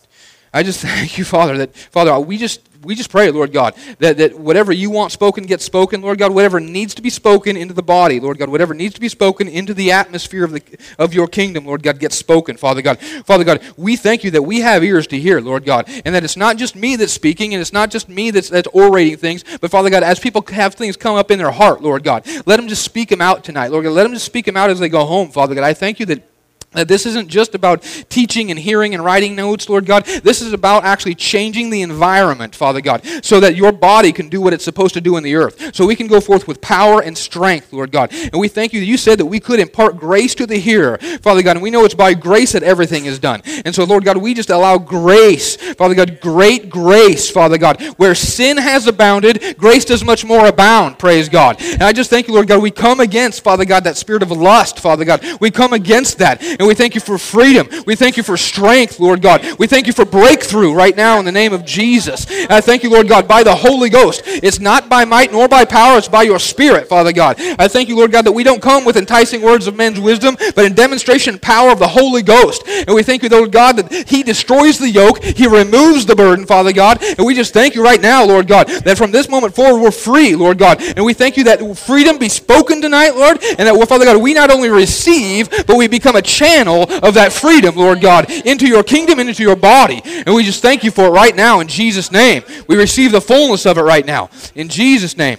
I 0.53 0.63
just 0.63 0.81
thank 0.85 1.17
you, 1.17 1.25
Father, 1.25 1.57
that, 1.59 1.75
Father, 1.75 2.19
we 2.19 2.37
just, 2.37 2.61
we 2.83 2.95
just 2.95 3.09
pray, 3.09 3.29
Lord 3.31 3.53
God, 3.53 3.75
that, 3.99 4.17
that 4.17 4.37
whatever 4.37 4.73
you 4.73 4.89
want 4.89 5.11
spoken 5.11 5.45
gets 5.45 5.63
spoken, 5.63 6.01
Lord 6.01 6.17
God, 6.17 6.33
whatever 6.33 6.59
needs 6.59 6.95
to 6.95 7.01
be 7.01 7.09
spoken 7.09 7.55
into 7.55 7.73
the 7.73 7.83
body, 7.83 8.19
Lord 8.19 8.39
God, 8.39 8.49
whatever 8.49 8.73
needs 8.73 8.95
to 8.95 9.01
be 9.01 9.07
spoken 9.07 9.47
into 9.47 9.73
the 9.73 9.91
atmosphere 9.91 10.43
of, 10.43 10.51
the, 10.51 10.61
of 10.97 11.13
your 11.13 11.27
kingdom, 11.27 11.65
Lord 11.65 11.83
God, 11.83 11.99
gets 11.99 12.17
spoken, 12.17 12.57
Father 12.57 12.81
God. 12.81 12.99
Father 12.99 13.43
God, 13.43 13.61
we 13.77 13.95
thank 13.95 14.23
you 14.23 14.31
that 14.31 14.41
we 14.41 14.61
have 14.61 14.83
ears 14.83 15.07
to 15.07 15.19
hear, 15.19 15.39
Lord 15.39 15.63
God, 15.63 15.87
and 16.03 16.15
that 16.15 16.23
it's 16.23 16.37
not 16.37 16.57
just 16.57 16.75
me 16.75 16.95
that's 16.95 17.13
speaking, 17.13 17.53
and 17.53 17.61
it's 17.61 17.73
not 17.73 17.91
just 17.91 18.09
me 18.09 18.31
that's, 18.31 18.49
that's 18.49 18.67
orating 18.69 19.17
things, 19.17 19.45
but 19.61 19.71
Father 19.71 19.89
God, 19.89 20.03
as 20.03 20.19
people 20.19 20.43
have 20.49 20.73
things 20.73 20.97
come 20.97 21.15
up 21.15 21.31
in 21.31 21.37
their 21.37 21.51
heart, 21.51 21.81
Lord 21.81 22.03
God, 22.03 22.25
let 22.45 22.57
them 22.57 22.67
just 22.67 22.83
speak 22.83 23.09
them 23.09 23.21
out 23.21 23.43
tonight, 23.43 23.71
Lord 23.71 23.85
God. 23.85 23.91
Let 23.91 24.03
them 24.03 24.13
just 24.13 24.25
speak 24.25 24.45
them 24.45 24.57
out 24.57 24.69
as 24.69 24.79
they 24.79 24.89
go 24.89 25.05
home, 25.05 25.29
Father 25.29 25.55
God. 25.55 25.63
I 25.63 25.73
thank 25.73 25.99
you 25.99 26.05
that 26.07 26.30
that 26.73 26.87
this 26.87 27.05
isn't 27.05 27.27
just 27.27 27.53
about 27.53 27.81
teaching 28.07 28.49
and 28.49 28.57
hearing 28.57 28.93
and 28.93 29.03
writing 29.03 29.35
notes, 29.35 29.67
Lord 29.67 29.85
God. 29.85 30.05
This 30.05 30.41
is 30.41 30.53
about 30.53 30.85
actually 30.85 31.15
changing 31.15 31.69
the 31.69 31.81
environment, 31.81 32.55
Father 32.55 32.79
God, 32.79 33.05
so 33.23 33.41
that 33.41 33.55
your 33.55 33.73
body 33.73 34.13
can 34.13 34.29
do 34.29 34.39
what 34.39 34.53
it's 34.53 34.63
supposed 34.63 34.93
to 34.93 35.01
do 35.01 35.17
in 35.17 35.23
the 35.23 35.35
earth. 35.35 35.75
So 35.75 35.85
we 35.85 35.97
can 35.97 36.07
go 36.07 36.21
forth 36.21 36.47
with 36.47 36.61
power 36.61 37.01
and 37.01 37.17
strength, 37.17 37.73
Lord 37.73 37.91
God. 37.91 38.13
And 38.13 38.39
we 38.39 38.47
thank 38.47 38.71
you 38.71 38.79
that 38.79 38.85
you 38.85 38.97
said 38.97 39.19
that 39.19 39.25
we 39.25 39.41
could 39.41 39.59
impart 39.59 39.97
grace 39.97 40.33
to 40.35 40.47
the 40.47 40.57
hearer, 40.57 40.97
Father 41.21 41.43
God. 41.43 41.57
And 41.57 41.61
we 41.61 41.71
know 41.71 41.83
it's 41.83 41.93
by 41.93 42.13
grace 42.13 42.53
that 42.53 42.63
everything 42.63 43.05
is 43.05 43.19
done. 43.19 43.41
And 43.65 43.75
so, 43.75 43.83
Lord 43.83 44.05
God, 44.05 44.17
we 44.17 44.33
just 44.33 44.49
allow 44.49 44.77
grace, 44.77 45.57
Father 45.73 45.93
God, 45.93 46.21
great 46.21 46.69
grace, 46.69 47.29
Father 47.29 47.57
God. 47.57 47.81
Where 47.97 48.15
sin 48.15 48.55
has 48.55 48.87
abounded, 48.87 49.57
grace 49.57 49.83
does 49.83 50.05
much 50.05 50.23
more 50.23 50.47
abound, 50.47 50.99
praise 50.99 51.27
God. 51.27 51.61
And 51.61 51.83
I 51.83 51.91
just 51.91 52.09
thank 52.09 52.29
you, 52.29 52.33
Lord 52.33 52.47
God, 52.47 52.61
we 52.61 52.71
come 52.71 53.01
against, 53.01 53.43
Father 53.43 53.65
God, 53.65 53.83
that 53.83 53.97
spirit 53.97 54.23
of 54.23 54.31
lust, 54.31 54.79
Father 54.79 55.03
God. 55.03 55.21
We 55.41 55.51
come 55.51 55.73
against 55.73 56.19
that. 56.19 56.41
And 56.61 56.67
we 56.67 56.75
thank 56.75 56.93
you 56.93 57.01
for 57.01 57.17
freedom. 57.17 57.67
We 57.87 57.95
thank 57.95 58.17
you 58.17 58.21
for 58.21 58.37
strength, 58.37 58.99
Lord 58.99 59.19
God. 59.19 59.43
We 59.57 59.65
thank 59.65 59.87
you 59.87 59.93
for 59.93 60.05
breakthrough 60.05 60.75
right 60.75 60.95
now 60.95 61.17
in 61.17 61.25
the 61.25 61.31
name 61.31 61.53
of 61.53 61.65
Jesus. 61.65 62.29
And 62.29 62.51
I 62.51 62.61
thank 62.61 62.83
you, 62.83 62.91
Lord 62.91 63.07
God, 63.07 63.27
by 63.27 63.41
the 63.41 63.55
Holy 63.55 63.89
Ghost. 63.89 64.21
It's 64.25 64.59
not 64.59 64.87
by 64.87 65.03
might 65.03 65.31
nor 65.31 65.47
by 65.47 65.65
power, 65.65 65.97
it's 65.97 66.07
by 66.07 66.21
your 66.21 66.37
Spirit, 66.37 66.87
Father 66.87 67.11
God. 67.13 67.37
I 67.57 67.67
thank 67.67 67.89
you, 67.89 67.97
Lord 67.97 68.11
God, 68.11 68.25
that 68.25 68.31
we 68.31 68.43
don't 68.43 68.61
come 68.61 68.85
with 68.85 68.95
enticing 68.95 69.41
words 69.41 69.65
of 69.65 69.75
men's 69.75 69.99
wisdom, 69.99 70.37
but 70.55 70.63
in 70.63 70.75
demonstration 70.75 71.39
power 71.39 71.71
of 71.71 71.79
the 71.79 71.87
Holy 71.87 72.21
Ghost. 72.21 72.61
And 72.67 72.93
we 72.93 73.01
thank 73.01 73.23
you, 73.23 73.29
Lord 73.29 73.51
God, 73.51 73.77
that 73.77 74.07
He 74.07 74.21
destroys 74.21 74.77
the 74.77 74.87
yoke, 74.87 75.23
He 75.23 75.47
removes 75.47 76.05
the 76.05 76.15
burden, 76.15 76.45
Father 76.45 76.73
God. 76.73 77.01
And 77.01 77.25
we 77.25 77.33
just 77.33 77.53
thank 77.53 77.73
you 77.73 77.83
right 77.83 77.99
now, 77.99 78.23
Lord 78.23 78.47
God, 78.47 78.67
that 78.67 78.99
from 78.99 79.09
this 79.09 79.27
moment 79.27 79.55
forward 79.55 79.81
we're 79.81 79.89
free, 79.89 80.35
Lord 80.35 80.59
God. 80.59 80.79
And 80.95 81.03
we 81.03 81.15
thank 81.15 81.37
you 81.37 81.45
that 81.45 81.75
freedom 81.75 82.19
be 82.19 82.29
spoken 82.29 82.83
tonight, 82.83 83.15
Lord, 83.15 83.39
and 83.41 83.67
that, 83.67 83.73
well, 83.75 83.87
Father 83.87 84.05
God, 84.05 84.21
we 84.21 84.35
not 84.35 84.51
only 84.51 84.69
receive, 84.69 85.49
but 85.65 85.75
we 85.75 85.87
become 85.87 86.15
a 86.15 86.21
channel 86.51 86.83
of 87.03 87.13
that 87.13 87.31
freedom, 87.31 87.75
Lord 87.75 88.01
God, 88.01 88.29
into 88.29 88.67
your 88.67 88.83
kingdom 88.83 89.19
and 89.19 89.29
into 89.29 89.43
your 89.43 89.55
body. 89.55 90.01
And 90.03 90.35
we 90.35 90.43
just 90.43 90.61
thank 90.61 90.83
you 90.83 90.91
for 90.91 91.05
it 91.05 91.11
right 91.11 91.35
now 91.35 91.59
in 91.59 91.67
Jesus' 91.67 92.11
name. 92.11 92.43
We 92.67 92.75
receive 92.75 93.11
the 93.11 93.21
fullness 93.21 93.65
of 93.65 93.77
it 93.77 93.81
right 93.81 94.05
now. 94.05 94.29
In 94.55 94.69
Jesus' 94.69 95.17
name. 95.17 95.37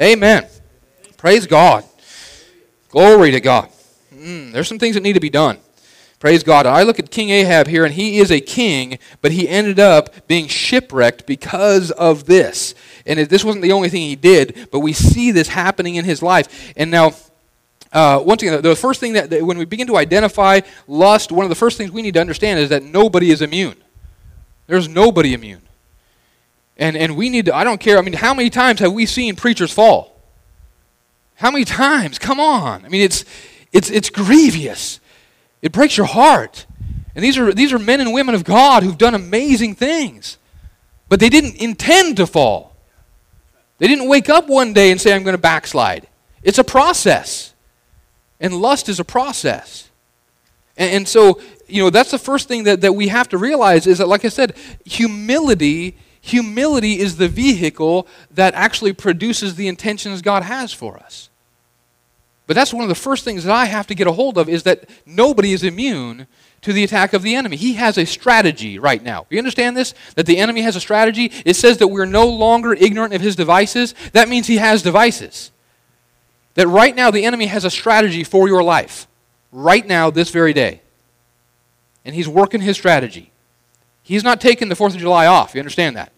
Amen. 0.00 0.46
Praise 1.16 1.46
God. 1.46 1.84
Glory 2.88 3.30
to 3.32 3.40
God. 3.40 3.68
Mm, 4.14 4.52
there's 4.52 4.68
some 4.68 4.78
things 4.78 4.94
that 4.94 5.02
need 5.02 5.14
to 5.14 5.20
be 5.20 5.30
done. 5.30 5.58
Praise 6.18 6.44
God. 6.44 6.66
I 6.66 6.84
look 6.84 7.00
at 7.00 7.10
King 7.10 7.30
Ahab 7.30 7.66
here, 7.66 7.84
and 7.84 7.92
he 7.92 8.18
is 8.18 8.30
a 8.30 8.40
king, 8.40 8.98
but 9.20 9.32
he 9.32 9.48
ended 9.48 9.80
up 9.80 10.28
being 10.28 10.46
shipwrecked 10.46 11.26
because 11.26 11.90
of 11.90 12.26
this. 12.26 12.76
And 13.04 13.18
this 13.18 13.42
wasn't 13.42 13.62
the 13.62 13.72
only 13.72 13.88
thing 13.88 14.02
he 14.02 14.14
did, 14.14 14.68
but 14.70 14.80
we 14.80 14.92
see 14.92 15.32
this 15.32 15.48
happening 15.48 15.96
in 15.96 16.04
his 16.04 16.22
life. 16.22 16.72
And 16.76 16.92
now, 16.92 17.14
uh, 17.92 18.22
once 18.24 18.42
again, 18.42 18.62
the 18.62 18.74
first 18.74 19.00
thing 19.00 19.12
that, 19.12 19.30
that, 19.30 19.42
when 19.44 19.58
we 19.58 19.64
begin 19.64 19.86
to 19.88 19.96
identify 19.96 20.60
lust, 20.88 21.30
one 21.30 21.44
of 21.44 21.50
the 21.50 21.56
first 21.56 21.76
things 21.76 21.90
we 21.90 22.02
need 22.02 22.14
to 22.14 22.20
understand 22.20 22.58
is 22.58 22.70
that 22.70 22.82
nobody 22.82 23.30
is 23.30 23.42
immune. 23.42 23.76
There's 24.66 24.88
nobody 24.88 25.34
immune. 25.34 25.62
And, 26.78 26.96
and 26.96 27.16
we 27.16 27.28
need 27.28 27.46
to, 27.46 27.54
I 27.54 27.64
don't 27.64 27.80
care, 27.80 27.98
I 27.98 28.00
mean, 28.00 28.14
how 28.14 28.32
many 28.32 28.48
times 28.48 28.80
have 28.80 28.92
we 28.92 29.04
seen 29.04 29.36
preachers 29.36 29.72
fall? 29.72 30.20
How 31.34 31.50
many 31.50 31.64
times? 31.64 32.18
Come 32.18 32.40
on. 32.40 32.84
I 32.84 32.88
mean, 32.88 33.02
it's, 33.02 33.24
it's, 33.72 33.90
it's 33.90 34.08
grievous. 34.08 35.00
It 35.60 35.72
breaks 35.72 35.96
your 35.96 36.06
heart. 36.06 36.66
And 37.14 37.22
these 37.22 37.36
are, 37.36 37.52
these 37.52 37.72
are 37.72 37.78
men 37.78 38.00
and 38.00 38.14
women 38.14 38.34
of 38.34 38.44
God 38.44 38.82
who've 38.82 38.96
done 38.96 39.14
amazing 39.14 39.74
things. 39.74 40.38
But 41.08 41.20
they 41.20 41.28
didn't 41.28 41.56
intend 41.56 42.16
to 42.16 42.26
fall. 42.26 42.74
They 43.78 43.86
didn't 43.86 44.08
wake 44.08 44.30
up 44.30 44.48
one 44.48 44.72
day 44.72 44.90
and 44.90 45.00
say, 45.00 45.12
I'm 45.12 45.24
going 45.24 45.36
to 45.36 45.42
backslide. 45.42 46.08
It's 46.42 46.58
a 46.58 46.64
process. 46.64 47.51
And 48.42 48.60
lust 48.60 48.90
is 48.90 49.00
a 49.00 49.04
process. 49.04 49.88
And, 50.76 50.90
and 50.90 51.08
so, 51.08 51.40
you 51.66 51.82
know, 51.82 51.88
that's 51.88 52.10
the 52.10 52.18
first 52.18 52.46
thing 52.46 52.64
that, 52.64 52.82
that 52.82 52.92
we 52.92 53.08
have 53.08 53.30
to 53.30 53.38
realize 53.38 53.86
is 53.86 53.96
that, 53.98 54.08
like 54.08 54.26
I 54.26 54.28
said, 54.28 54.54
humility 54.84 55.96
humility 56.22 57.00
is 57.00 57.16
the 57.16 57.28
vehicle 57.28 58.06
that 58.30 58.54
actually 58.54 58.92
produces 58.92 59.56
the 59.56 59.68
intentions 59.68 60.22
God 60.22 60.44
has 60.44 60.72
for 60.72 60.96
us. 60.96 61.28
But 62.46 62.54
that's 62.54 62.72
one 62.72 62.82
of 62.82 62.88
the 62.88 62.94
first 62.94 63.24
things 63.24 63.44
that 63.44 63.52
I 63.52 63.66
have 63.66 63.86
to 63.88 63.94
get 63.94 64.06
a 64.06 64.12
hold 64.12 64.38
of 64.38 64.48
is 64.48 64.62
that 64.62 64.88
nobody 65.04 65.52
is 65.52 65.64
immune 65.64 66.26
to 66.62 66.72
the 66.72 66.84
attack 66.84 67.12
of 67.12 67.22
the 67.22 67.34
enemy. 67.34 67.56
He 67.56 67.74
has 67.74 67.98
a 67.98 68.06
strategy 68.06 68.78
right 68.78 69.02
now. 69.02 69.26
You 69.30 69.38
understand 69.38 69.76
this? 69.76 69.94
That 70.14 70.26
the 70.26 70.38
enemy 70.38 70.62
has 70.62 70.76
a 70.76 70.80
strategy? 70.80 71.32
It 71.44 71.54
says 71.54 71.78
that 71.78 71.88
we're 71.88 72.04
no 72.06 72.26
longer 72.26 72.72
ignorant 72.72 73.14
of 73.14 73.20
his 73.20 73.34
devices. 73.34 73.94
That 74.12 74.28
means 74.28 74.46
he 74.46 74.58
has 74.58 74.82
devices. 74.82 75.50
That 76.54 76.68
right 76.68 76.94
now 76.94 77.10
the 77.10 77.24
enemy 77.24 77.46
has 77.46 77.64
a 77.64 77.70
strategy 77.70 78.24
for 78.24 78.48
your 78.48 78.62
life. 78.62 79.06
Right 79.50 79.86
now, 79.86 80.10
this 80.10 80.30
very 80.30 80.52
day. 80.52 80.80
And 82.04 82.14
he's 82.14 82.28
working 82.28 82.60
his 82.60 82.76
strategy. 82.76 83.30
He's 84.02 84.24
not 84.24 84.40
taking 84.40 84.68
the 84.68 84.74
4th 84.74 84.94
of 84.94 85.00
July 85.00 85.26
off. 85.26 85.54
You 85.54 85.60
understand 85.60 85.96
that? 85.96 86.12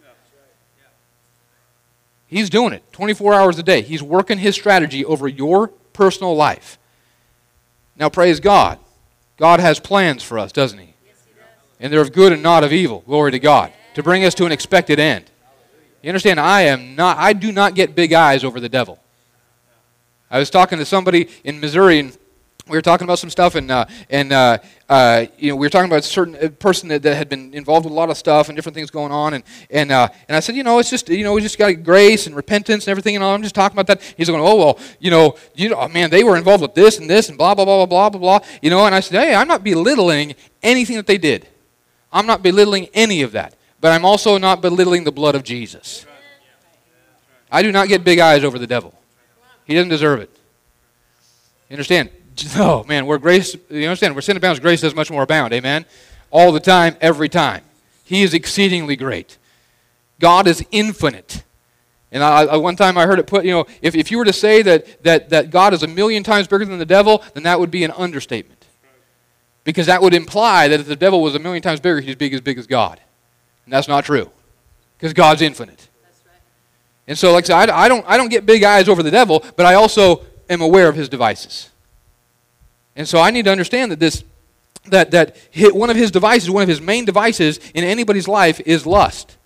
He's 2.26 2.50
doing 2.50 2.72
it 2.72 2.82
24 2.92 3.34
hours 3.34 3.58
a 3.58 3.62
day. 3.62 3.82
He's 3.82 4.02
working 4.02 4.38
his 4.38 4.54
strategy 4.54 5.04
over 5.04 5.28
your 5.28 5.68
personal 5.92 6.34
life. 6.34 6.78
Now, 7.96 8.08
praise 8.08 8.40
God. 8.40 8.78
God 9.36 9.60
has 9.60 9.78
plans 9.78 10.22
for 10.22 10.38
us, 10.38 10.50
doesn't 10.50 10.78
he? 10.78 10.94
And 11.78 11.92
they're 11.92 12.00
of 12.00 12.12
good 12.12 12.32
and 12.32 12.42
not 12.42 12.64
of 12.64 12.72
evil. 12.72 13.02
Glory 13.06 13.32
to 13.32 13.38
God. 13.38 13.72
To 13.94 14.02
bring 14.02 14.24
us 14.24 14.34
to 14.34 14.46
an 14.46 14.52
expected 14.52 14.98
end. 14.98 15.30
You 16.02 16.08
understand? 16.08 16.40
I 16.40 16.62
am 16.62 16.96
not 16.96 17.18
I 17.18 17.32
do 17.32 17.50
not 17.52 17.74
get 17.74 17.94
big 17.94 18.12
eyes 18.12 18.44
over 18.44 18.60
the 18.60 18.68
devil. 18.68 18.98
I 20.34 20.40
was 20.40 20.50
talking 20.50 20.78
to 20.78 20.84
somebody 20.84 21.28
in 21.44 21.60
Missouri, 21.60 22.00
and 22.00 22.18
we 22.66 22.76
were 22.76 22.82
talking 22.82 23.04
about 23.04 23.20
some 23.20 23.30
stuff, 23.30 23.54
and 23.54 23.70
uh, 23.70 23.84
and 24.10 24.32
uh, 24.32 24.58
uh, 24.88 25.26
you 25.38 25.48
know 25.48 25.54
we 25.54 25.64
were 25.64 25.70
talking 25.70 25.88
about 25.88 26.00
a 26.00 26.02
certain 26.02 26.50
person 26.56 26.88
that, 26.88 27.04
that, 27.04 27.14
had 27.14 27.28
been 27.28 27.54
involved 27.54 27.84
with 27.84 27.92
a 27.92 27.94
lot 27.94 28.10
of 28.10 28.16
stuff 28.16 28.48
and 28.48 28.56
different 28.56 28.74
things 28.74 28.90
going 28.90 29.12
on, 29.12 29.34
and 29.34 29.44
and 29.70 29.92
uh, 29.92 30.08
and 30.26 30.36
I 30.36 30.40
said, 30.40 30.56
you 30.56 30.64
know, 30.64 30.80
it's 30.80 30.90
just 30.90 31.08
you 31.08 31.22
know 31.22 31.34
we 31.34 31.40
just 31.40 31.56
got 31.56 31.84
grace 31.84 32.26
and 32.26 32.34
repentance 32.34 32.88
and 32.88 32.90
everything, 32.90 33.14
and 33.14 33.22
all. 33.22 33.32
I'm 33.32 33.44
just 33.44 33.54
talking 33.54 33.76
about 33.78 33.86
that. 33.86 34.02
He's 34.16 34.28
going, 34.28 34.42
oh 34.42 34.56
well, 34.56 34.80
you 34.98 35.12
know, 35.12 35.36
you 35.54 35.68
know, 35.68 35.86
man, 35.86 36.10
they 36.10 36.24
were 36.24 36.36
involved 36.36 36.62
with 36.62 36.74
this 36.74 36.98
and 36.98 37.08
this 37.08 37.28
and 37.28 37.38
blah 37.38 37.54
blah 37.54 37.64
blah 37.64 37.86
blah 37.86 38.10
blah 38.10 38.18
blah, 38.18 38.40
you 38.60 38.70
know. 38.70 38.84
And 38.86 38.92
I 38.92 38.98
said, 38.98 39.22
hey, 39.22 39.36
I'm 39.36 39.46
not 39.46 39.62
belittling 39.62 40.34
anything 40.64 40.96
that 40.96 41.06
they 41.06 41.18
did. 41.18 41.46
I'm 42.12 42.26
not 42.26 42.42
belittling 42.42 42.88
any 42.92 43.22
of 43.22 43.30
that, 43.30 43.54
but 43.80 43.92
I'm 43.92 44.04
also 44.04 44.36
not 44.36 44.60
belittling 44.60 45.04
the 45.04 45.12
blood 45.12 45.36
of 45.36 45.44
Jesus. 45.44 46.06
I 47.52 47.62
do 47.62 47.70
not 47.70 47.86
get 47.86 48.02
big 48.02 48.18
eyes 48.18 48.42
over 48.42 48.58
the 48.58 48.66
devil. 48.66 48.98
He 49.64 49.74
doesn't 49.74 49.88
deserve 49.88 50.20
it. 50.20 50.30
You 51.68 51.74
understand? 51.74 52.10
oh 52.56 52.84
man, 52.84 53.06
where 53.06 53.18
grace, 53.18 53.56
you 53.70 53.84
understand, 53.84 54.14
where 54.14 54.22
sin 54.22 54.36
abounds, 54.36 54.60
grace 54.60 54.80
does 54.80 54.94
much 54.94 55.10
more 55.10 55.22
abound. 55.22 55.52
Amen? 55.52 55.84
All 56.30 56.52
the 56.52 56.60
time, 56.60 56.96
every 57.00 57.28
time. 57.28 57.62
He 58.04 58.22
is 58.22 58.34
exceedingly 58.34 58.96
great. 58.96 59.38
God 60.20 60.46
is 60.46 60.64
infinite. 60.70 61.42
And 62.12 62.22
I, 62.22 62.44
I, 62.44 62.56
one 62.56 62.76
time 62.76 62.96
I 62.96 63.06
heard 63.06 63.18
it 63.18 63.26
put, 63.26 63.44
you 63.44 63.50
know, 63.50 63.66
if, 63.82 63.94
if 63.94 64.10
you 64.10 64.18
were 64.18 64.24
to 64.24 64.32
say 64.32 64.62
that, 64.62 65.02
that, 65.02 65.30
that 65.30 65.50
God 65.50 65.74
is 65.74 65.82
a 65.82 65.88
million 65.88 66.22
times 66.22 66.46
bigger 66.46 66.64
than 66.64 66.78
the 66.78 66.86
devil, 66.86 67.24
then 67.34 67.42
that 67.42 67.58
would 67.58 67.70
be 67.70 67.82
an 67.82 67.90
understatement. 67.90 68.66
Because 69.64 69.86
that 69.86 70.02
would 70.02 70.14
imply 70.14 70.68
that 70.68 70.78
if 70.78 70.86
the 70.86 70.96
devil 70.96 71.22
was 71.22 71.34
a 71.34 71.38
million 71.38 71.62
times 71.62 71.80
bigger, 71.80 72.00
he's 72.00 72.14
big 72.14 72.34
as 72.34 72.40
big 72.40 72.58
as 72.58 72.66
God. 72.66 73.00
And 73.64 73.72
that's 73.72 73.88
not 73.88 74.04
true. 74.04 74.30
Because 74.96 75.12
God's 75.12 75.42
infinite. 75.42 75.88
And 77.06 77.18
so, 77.18 77.32
like 77.32 77.44
I 77.44 77.46
said, 77.46 77.70
I, 77.70 77.82
I, 77.82 77.88
don't, 77.88 78.04
I 78.08 78.16
don't 78.16 78.30
get 78.30 78.46
big 78.46 78.62
eyes 78.62 78.88
over 78.88 79.02
the 79.02 79.10
devil, 79.10 79.44
but 79.56 79.66
I 79.66 79.74
also 79.74 80.24
am 80.48 80.60
aware 80.60 80.88
of 80.88 80.96
his 80.96 81.08
devices. 81.08 81.70
And 82.96 83.08
so 83.08 83.20
I 83.20 83.30
need 83.30 83.44
to 83.44 83.52
understand 83.52 83.92
that 83.92 84.00
this 84.00 84.24
that 84.86 85.10
that 85.12 85.36
one 85.72 85.90
of 85.90 85.96
his 85.96 86.10
devices, 86.10 86.50
one 86.50 86.62
of 86.62 86.68
his 86.68 86.80
main 86.80 87.04
devices 87.04 87.58
in 87.74 87.84
anybody's 87.84 88.28
life 88.28 88.60
is 88.66 88.86
lust. 88.86 89.36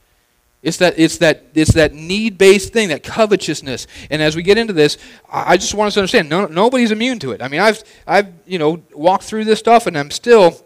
It's 0.63 0.79
that 0.79 0.99
it's 0.99 1.19
that 1.19 1.45
it's 1.55 1.75
that 1.75 1.95
need-based 1.95 2.73
thing, 2.73 2.89
that 2.89 3.05
covetousness. 3.05 3.87
And 4.11 4.21
as 4.21 4.35
we 4.35 4.43
get 4.43 4.59
into 4.59 4.73
this, 4.73 4.99
I 5.33 5.57
just 5.57 5.75
want 5.75 5.89
us 5.89 5.95
to 5.95 6.01
understand 6.01 6.29
no, 6.29 6.47
nobody's 6.47 6.91
immune 6.91 7.21
to 7.21 7.31
it. 7.31 7.41
I 7.41 7.49
mean, 7.49 7.61
I've 7.61 7.83
I've 8.07 8.33
you 8.47 8.59
know 8.59 8.83
walked 8.93 9.25
through 9.25 9.45
this 9.45 9.61
stuff, 9.61 9.87
and 9.87 9.97
I'm 9.97 10.11
still 10.11 10.61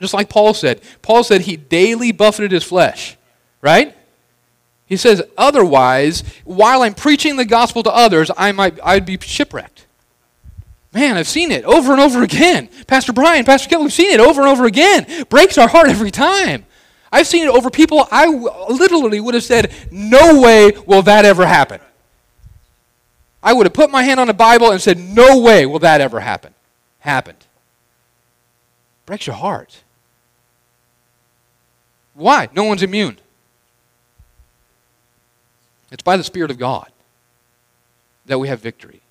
just 0.00 0.12
like 0.12 0.28
Paul 0.28 0.52
said. 0.52 0.80
Paul 1.02 1.22
said 1.22 1.42
he 1.42 1.56
daily 1.56 2.10
buffeted 2.10 2.50
his 2.50 2.64
flesh, 2.64 3.16
right? 3.62 3.96
He 4.86 4.96
says, 4.96 5.22
otherwise, 5.36 6.22
while 6.44 6.82
I'm 6.82 6.94
preaching 6.94 7.36
the 7.36 7.44
gospel 7.44 7.82
to 7.82 7.90
others, 7.90 8.30
I 8.36 8.52
might 8.52 8.78
I'd 8.84 9.04
be 9.04 9.18
shipwrecked. 9.20 9.84
Man, 10.92 11.16
I've 11.16 11.28
seen 11.28 11.50
it 11.50 11.64
over 11.64 11.92
and 11.92 12.00
over 12.00 12.22
again. 12.22 12.70
Pastor 12.86 13.12
Brian, 13.12 13.44
Pastor 13.44 13.68
Kelly, 13.68 13.82
we've 13.82 13.92
seen 13.92 14.10
it 14.10 14.20
over 14.20 14.40
and 14.40 14.48
over 14.48 14.64
again. 14.64 15.24
Breaks 15.28 15.58
our 15.58 15.68
heart 15.68 15.88
every 15.88 16.10
time. 16.10 16.64
I've 17.12 17.26
seen 17.26 17.46
it 17.46 17.50
over 17.50 17.68
people 17.68 18.06
I 18.10 18.26
literally 18.26 19.20
would 19.20 19.34
have 19.34 19.44
said, 19.44 19.72
No 19.90 20.40
way 20.40 20.72
will 20.86 21.02
that 21.02 21.24
ever 21.24 21.46
happen. 21.46 21.80
I 23.42 23.52
would 23.52 23.66
have 23.66 23.74
put 23.74 23.90
my 23.90 24.02
hand 24.04 24.20
on 24.20 24.28
the 24.28 24.34
Bible 24.34 24.70
and 24.70 24.80
said, 24.80 24.98
No 24.98 25.38
way 25.38 25.66
will 25.66 25.80
that 25.80 26.00
ever 26.00 26.20
happen. 26.20 26.54
Happened. 27.00 27.44
Breaks 29.04 29.26
your 29.26 29.36
heart. 29.36 29.82
Why? 32.14 32.48
No 32.54 32.64
one's 32.64 32.82
immune. 32.82 33.18
It's 35.90 36.02
by 36.02 36.16
the 36.16 36.24
Spirit 36.24 36.50
of 36.50 36.58
God 36.58 36.90
that 38.26 38.38
we 38.38 38.48
have 38.48 38.60
victory. 38.60 39.02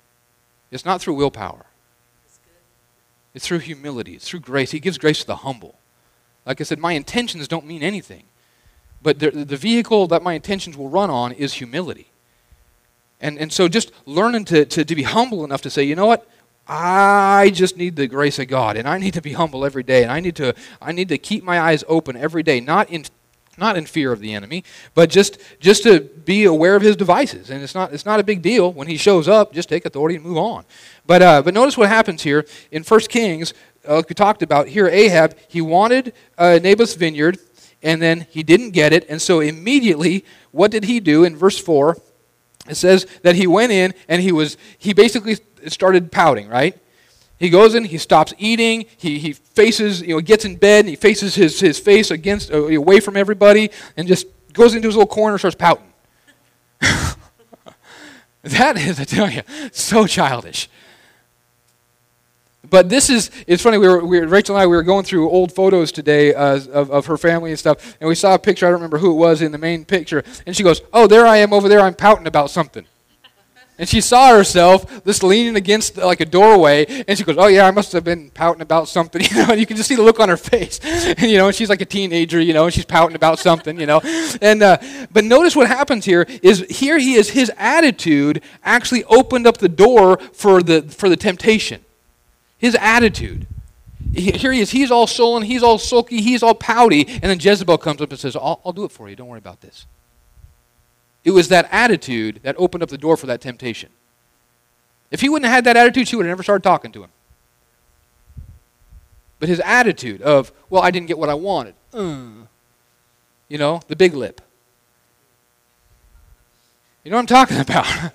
It's 0.70 0.84
not 0.84 1.00
through 1.00 1.14
willpower. 1.14 1.66
It's 3.34 3.46
through 3.46 3.58
humility, 3.58 4.14
it's 4.14 4.28
through 4.28 4.40
grace. 4.40 4.70
He 4.70 4.80
gives 4.80 4.98
grace 4.98 5.20
to 5.20 5.26
the 5.26 5.36
humble. 5.36 5.74
Like 6.46 6.60
I 6.60 6.64
said, 6.64 6.78
my 6.78 6.92
intentions 6.92 7.48
don't 7.48 7.66
mean 7.66 7.82
anything. 7.82 8.24
But 9.02 9.18
the, 9.18 9.30
the 9.30 9.56
vehicle 9.56 10.06
that 10.08 10.22
my 10.22 10.32
intentions 10.32 10.76
will 10.76 10.88
run 10.88 11.10
on 11.10 11.32
is 11.32 11.54
humility. 11.54 12.08
And, 13.20 13.38
and 13.38 13.52
so 13.52 13.68
just 13.68 13.92
learning 14.06 14.46
to, 14.46 14.64
to, 14.64 14.84
to 14.84 14.94
be 14.94 15.02
humble 15.02 15.44
enough 15.44 15.62
to 15.62 15.70
say, 15.70 15.82
you 15.84 15.94
know 15.94 16.06
what? 16.06 16.28
I 16.68 17.50
just 17.54 17.76
need 17.76 17.94
the 17.94 18.08
grace 18.08 18.38
of 18.38 18.48
God, 18.48 18.76
and 18.76 18.88
I 18.88 18.98
need 18.98 19.14
to 19.14 19.22
be 19.22 19.34
humble 19.34 19.64
every 19.64 19.84
day, 19.84 20.02
and 20.02 20.10
I 20.10 20.18
need 20.18 20.34
to, 20.36 20.54
I 20.82 20.90
need 20.92 21.08
to 21.10 21.18
keep 21.18 21.44
my 21.44 21.60
eyes 21.60 21.84
open 21.86 22.16
every 22.16 22.42
day, 22.42 22.58
not 22.60 22.90
in 22.90 23.04
not 23.56 23.76
in 23.76 23.86
fear 23.86 24.12
of 24.12 24.20
the 24.20 24.34
enemy, 24.34 24.64
but 24.94 25.10
just 25.10 25.38
just 25.60 25.82
to 25.84 26.00
be 26.00 26.44
aware 26.44 26.76
of 26.76 26.82
his 26.82 26.96
devices. 26.96 27.50
And 27.50 27.62
it's 27.62 27.74
not 27.74 27.92
it's 27.92 28.06
not 28.06 28.20
a 28.20 28.24
big 28.24 28.42
deal 28.42 28.72
when 28.72 28.88
he 28.88 28.96
shows 28.96 29.28
up. 29.28 29.52
Just 29.52 29.68
take 29.68 29.86
authority 29.86 30.16
and 30.16 30.24
move 30.24 30.38
on. 30.38 30.64
But 31.06 31.22
uh, 31.22 31.42
but 31.42 31.54
notice 31.54 31.76
what 31.76 31.88
happens 31.88 32.22
here 32.22 32.46
in 32.70 32.82
1 32.82 33.00
Kings. 33.08 33.54
Uh, 33.88 33.96
like 33.96 34.08
we 34.08 34.14
talked 34.14 34.42
about 34.42 34.68
here, 34.68 34.88
Ahab 34.88 35.36
he 35.48 35.60
wanted 35.60 36.12
uh, 36.38 36.58
Naboth's 36.62 36.94
vineyard, 36.94 37.38
and 37.82 38.02
then 38.02 38.26
he 38.30 38.42
didn't 38.42 38.70
get 38.70 38.92
it, 38.92 39.06
and 39.08 39.20
so 39.22 39.40
immediately 39.40 40.24
what 40.50 40.70
did 40.70 40.84
he 40.84 41.00
do 41.00 41.24
in 41.24 41.36
verse 41.36 41.58
four? 41.58 41.96
It 42.68 42.74
says 42.74 43.06
that 43.22 43.36
he 43.36 43.46
went 43.46 43.72
in 43.72 43.94
and 44.08 44.22
he 44.22 44.32
was 44.32 44.56
he 44.78 44.92
basically 44.92 45.38
started 45.68 46.10
pouting, 46.10 46.48
right? 46.48 46.76
He 47.38 47.50
goes 47.50 47.74
in, 47.74 47.84
he 47.84 47.98
stops 47.98 48.32
eating, 48.38 48.86
he, 48.96 49.18
he 49.18 49.36
faces, 49.56 50.02
you 50.02 50.08
know, 50.08 50.20
gets 50.20 50.44
in 50.44 50.54
bed, 50.54 50.80
and 50.80 50.90
he 50.90 50.96
faces 50.96 51.34
his, 51.34 51.58
his 51.58 51.78
face 51.78 52.10
against, 52.10 52.52
uh, 52.52 52.66
away 52.66 53.00
from 53.00 53.16
everybody, 53.16 53.70
and 53.96 54.06
just 54.06 54.26
goes 54.52 54.74
into 54.74 54.86
his 54.86 54.94
little 54.94 55.08
corner 55.08 55.34
and 55.34 55.40
starts 55.40 55.56
pouting. 55.56 55.92
that 58.42 58.76
is, 58.76 59.00
I 59.00 59.04
tell 59.04 59.30
you, 59.30 59.42
so 59.72 60.06
childish. 60.06 60.68
But 62.68 62.88
this 62.88 63.08
is, 63.10 63.30
it's 63.46 63.62
funny, 63.62 63.78
we 63.78 63.88
were, 63.88 64.04
we 64.04 64.20
Rachel 64.20 64.56
and 64.56 64.62
I, 64.62 64.66
we 64.66 64.76
were 64.76 64.82
going 64.82 65.04
through 65.04 65.30
old 65.30 65.52
photos 65.52 65.92
today 65.92 66.34
uh, 66.34 66.60
of, 66.72 66.90
of 66.90 67.06
her 67.06 67.16
family 67.16 67.50
and 67.50 67.58
stuff, 67.58 67.96
and 68.00 68.08
we 68.08 68.14
saw 68.14 68.34
a 68.34 68.38
picture, 68.38 68.66
I 68.66 68.70
don't 68.70 68.80
remember 68.80 68.98
who 68.98 69.12
it 69.12 69.16
was 69.16 69.40
in 69.40 69.52
the 69.52 69.58
main 69.58 69.84
picture, 69.84 70.22
and 70.46 70.54
she 70.54 70.62
goes, 70.62 70.82
oh, 70.92 71.06
there 71.06 71.26
I 71.26 71.38
am 71.38 71.52
over 71.52 71.68
there, 71.68 71.80
I'm 71.80 71.94
pouting 71.94 72.26
about 72.26 72.50
something. 72.50 72.86
And 73.78 73.86
she 73.86 74.00
saw 74.00 74.34
herself 74.34 75.04
just 75.04 75.22
leaning 75.22 75.54
against 75.54 75.98
like 75.98 76.20
a 76.20 76.24
doorway, 76.24 77.04
and 77.06 77.18
she 77.18 77.24
goes, 77.24 77.36
"Oh 77.38 77.46
yeah, 77.46 77.66
I 77.66 77.70
must 77.70 77.92
have 77.92 78.04
been 78.04 78.30
pouting 78.30 78.62
about 78.62 78.88
something." 78.88 79.22
You 79.26 79.42
know, 79.42 79.50
and 79.50 79.60
you 79.60 79.66
can 79.66 79.76
just 79.76 79.88
see 79.88 79.96
the 79.96 80.02
look 80.02 80.20
on 80.20 80.28
her 80.28 80.36
face. 80.36 80.80
And, 81.18 81.30
you 81.30 81.36
know, 81.36 81.46
and 81.48 81.54
she's 81.54 81.68
like 81.68 81.80
a 81.80 81.86
teenager, 81.86 82.40
you 82.40 82.52
know, 82.52 82.64
and 82.64 82.72
she's 82.72 82.84
pouting 82.84 83.16
about 83.16 83.38
something, 83.38 83.78
you 83.78 83.86
know. 83.86 84.00
And 84.40 84.62
uh, 84.62 84.78
but 85.12 85.24
notice 85.24 85.54
what 85.54 85.66
happens 85.68 86.04
here 86.04 86.26
is 86.42 86.64
here 86.70 86.98
he 86.98 87.14
is. 87.14 87.30
His 87.30 87.50
attitude 87.56 88.42
actually 88.64 89.04
opened 89.04 89.46
up 89.46 89.58
the 89.58 89.68
door 89.68 90.18
for 90.32 90.62
the 90.62 90.82
for 90.82 91.08
the 91.08 91.16
temptation. 91.16 91.84
His 92.58 92.74
attitude. 92.76 93.46
Here 94.14 94.52
he 94.52 94.60
is. 94.60 94.70
He's 94.70 94.90
all 94.90 95.06
sullen. 95.06 95.42
He's 95.42 95.62
all 95.62 95.78
sulky. 95.78 96.22
He's 96.22 96.42
all 96.42 96.54
pouty. 96.54 97.06
And 97.06 97.24
then 97.24 97.38
Jezebel 97.38 97.78
comes 97.78 98.00
up 98.00 98.10
and 98.10 98.18
says, 98.18 98.34
I'll, 98.36 98.60
I'll 98.64 98.72
do 98.72 98.84
it 98.84 98.92
for 98.92 99.10
you. 99.10 99.16
Don't 99.16 99.28
worry 99.28 99.38
about 99.38 99.60
this. 99.60 99.86
It 101.26 101.32
was 101.32 101.48
that 101.48 101.68
attitude 101.72 102.38
that 102.44 102.54
opened 102.56 102.84
up 102.84 102.88
the 102.88 102.96
door 102.96 103.16
for 103.16 103.26
that 103.26 103.40
temptation. 103.40 103.90
If 105.10 105.22
he 105.22 105.28
wouldn't 105.28 105.46
have 105.46 105.56
had 105.56 105.64
that 105.64 105.76
attitude, 105.76 106.06
she 106.06 106.14
would 106.14 106.24
have 106.24 106.30
never 106.30 106.44
started 106.44 106.62
talking 106.62 106.92
to 106.92 107.02
him. 107.02 107.10
But 109.40 109.48
his 109.48 109.58
attitude 109.64 110.22
of, 110.22 110.52
well, 110.70 110.82
I 110.82 110.92
didn't 110.92 111.08
get 111.08 111.18
what 111.18 111.28
I 111.28 111.34
wanted. 111.34 111.74
Uh, 111.92 112.46
you 113.48 113.58
know, 113.58 113.80
the 113.88 113.96
big 113.96 114.14
lip. 114.14 114.40
You 117.02 117.10
know 117.10 117.16
what 117.16 117.22
I'm 117.22 117.26
talking 117.26 117.58
about? 117.60 117.86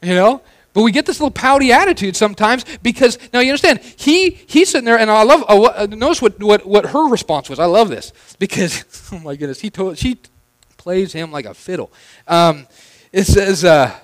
you 0.00 0.14
know? 0.14 0.42
But 0.74 0.82
we 0.82 0.92
get 0.92 1.06
this 1.06 1.18
little 1.18 1.32
pouty 1.32 1.72
attitude 1.72 2.14
sometimes 2.14 2.64
because 2.84 3.18
now 3.32 3.40
you 3.40 3.50
understand 3.50 3.80
he 3.80 4.30
he's 4.30 4.70
sitting 4.70 4.84
there 4.84 4.98
and 4.98 5.10
I 5.10 5.24
love 5.24 5.44
uh, 5.48 5.86
notice 5.90 6.22
what, 6.22 6.40
what 6.40 6.66
what 6.66 6.86
her 6.86 7.08
response 7.08 7.48
was. 7.48 7.60
I 7.60 7.66
love 7.66 7.88
this 7.88 8.12
because 8.40 8.84
oh 9.12 9.20
my 9.20 9.36
goodness 9.36 9.60
he 9.60 9.70
told 9.70 9.98
she 9.98 10.18
plays 10.84 11.14
him 11.14 11.32
like 11.32 11.46
a 11.46 11.54
fiddle. 11.54 11.90
Um, 12.28 12.66
it 13.10 13.24
says, 13.24 13.64
uh, 13.64 13.98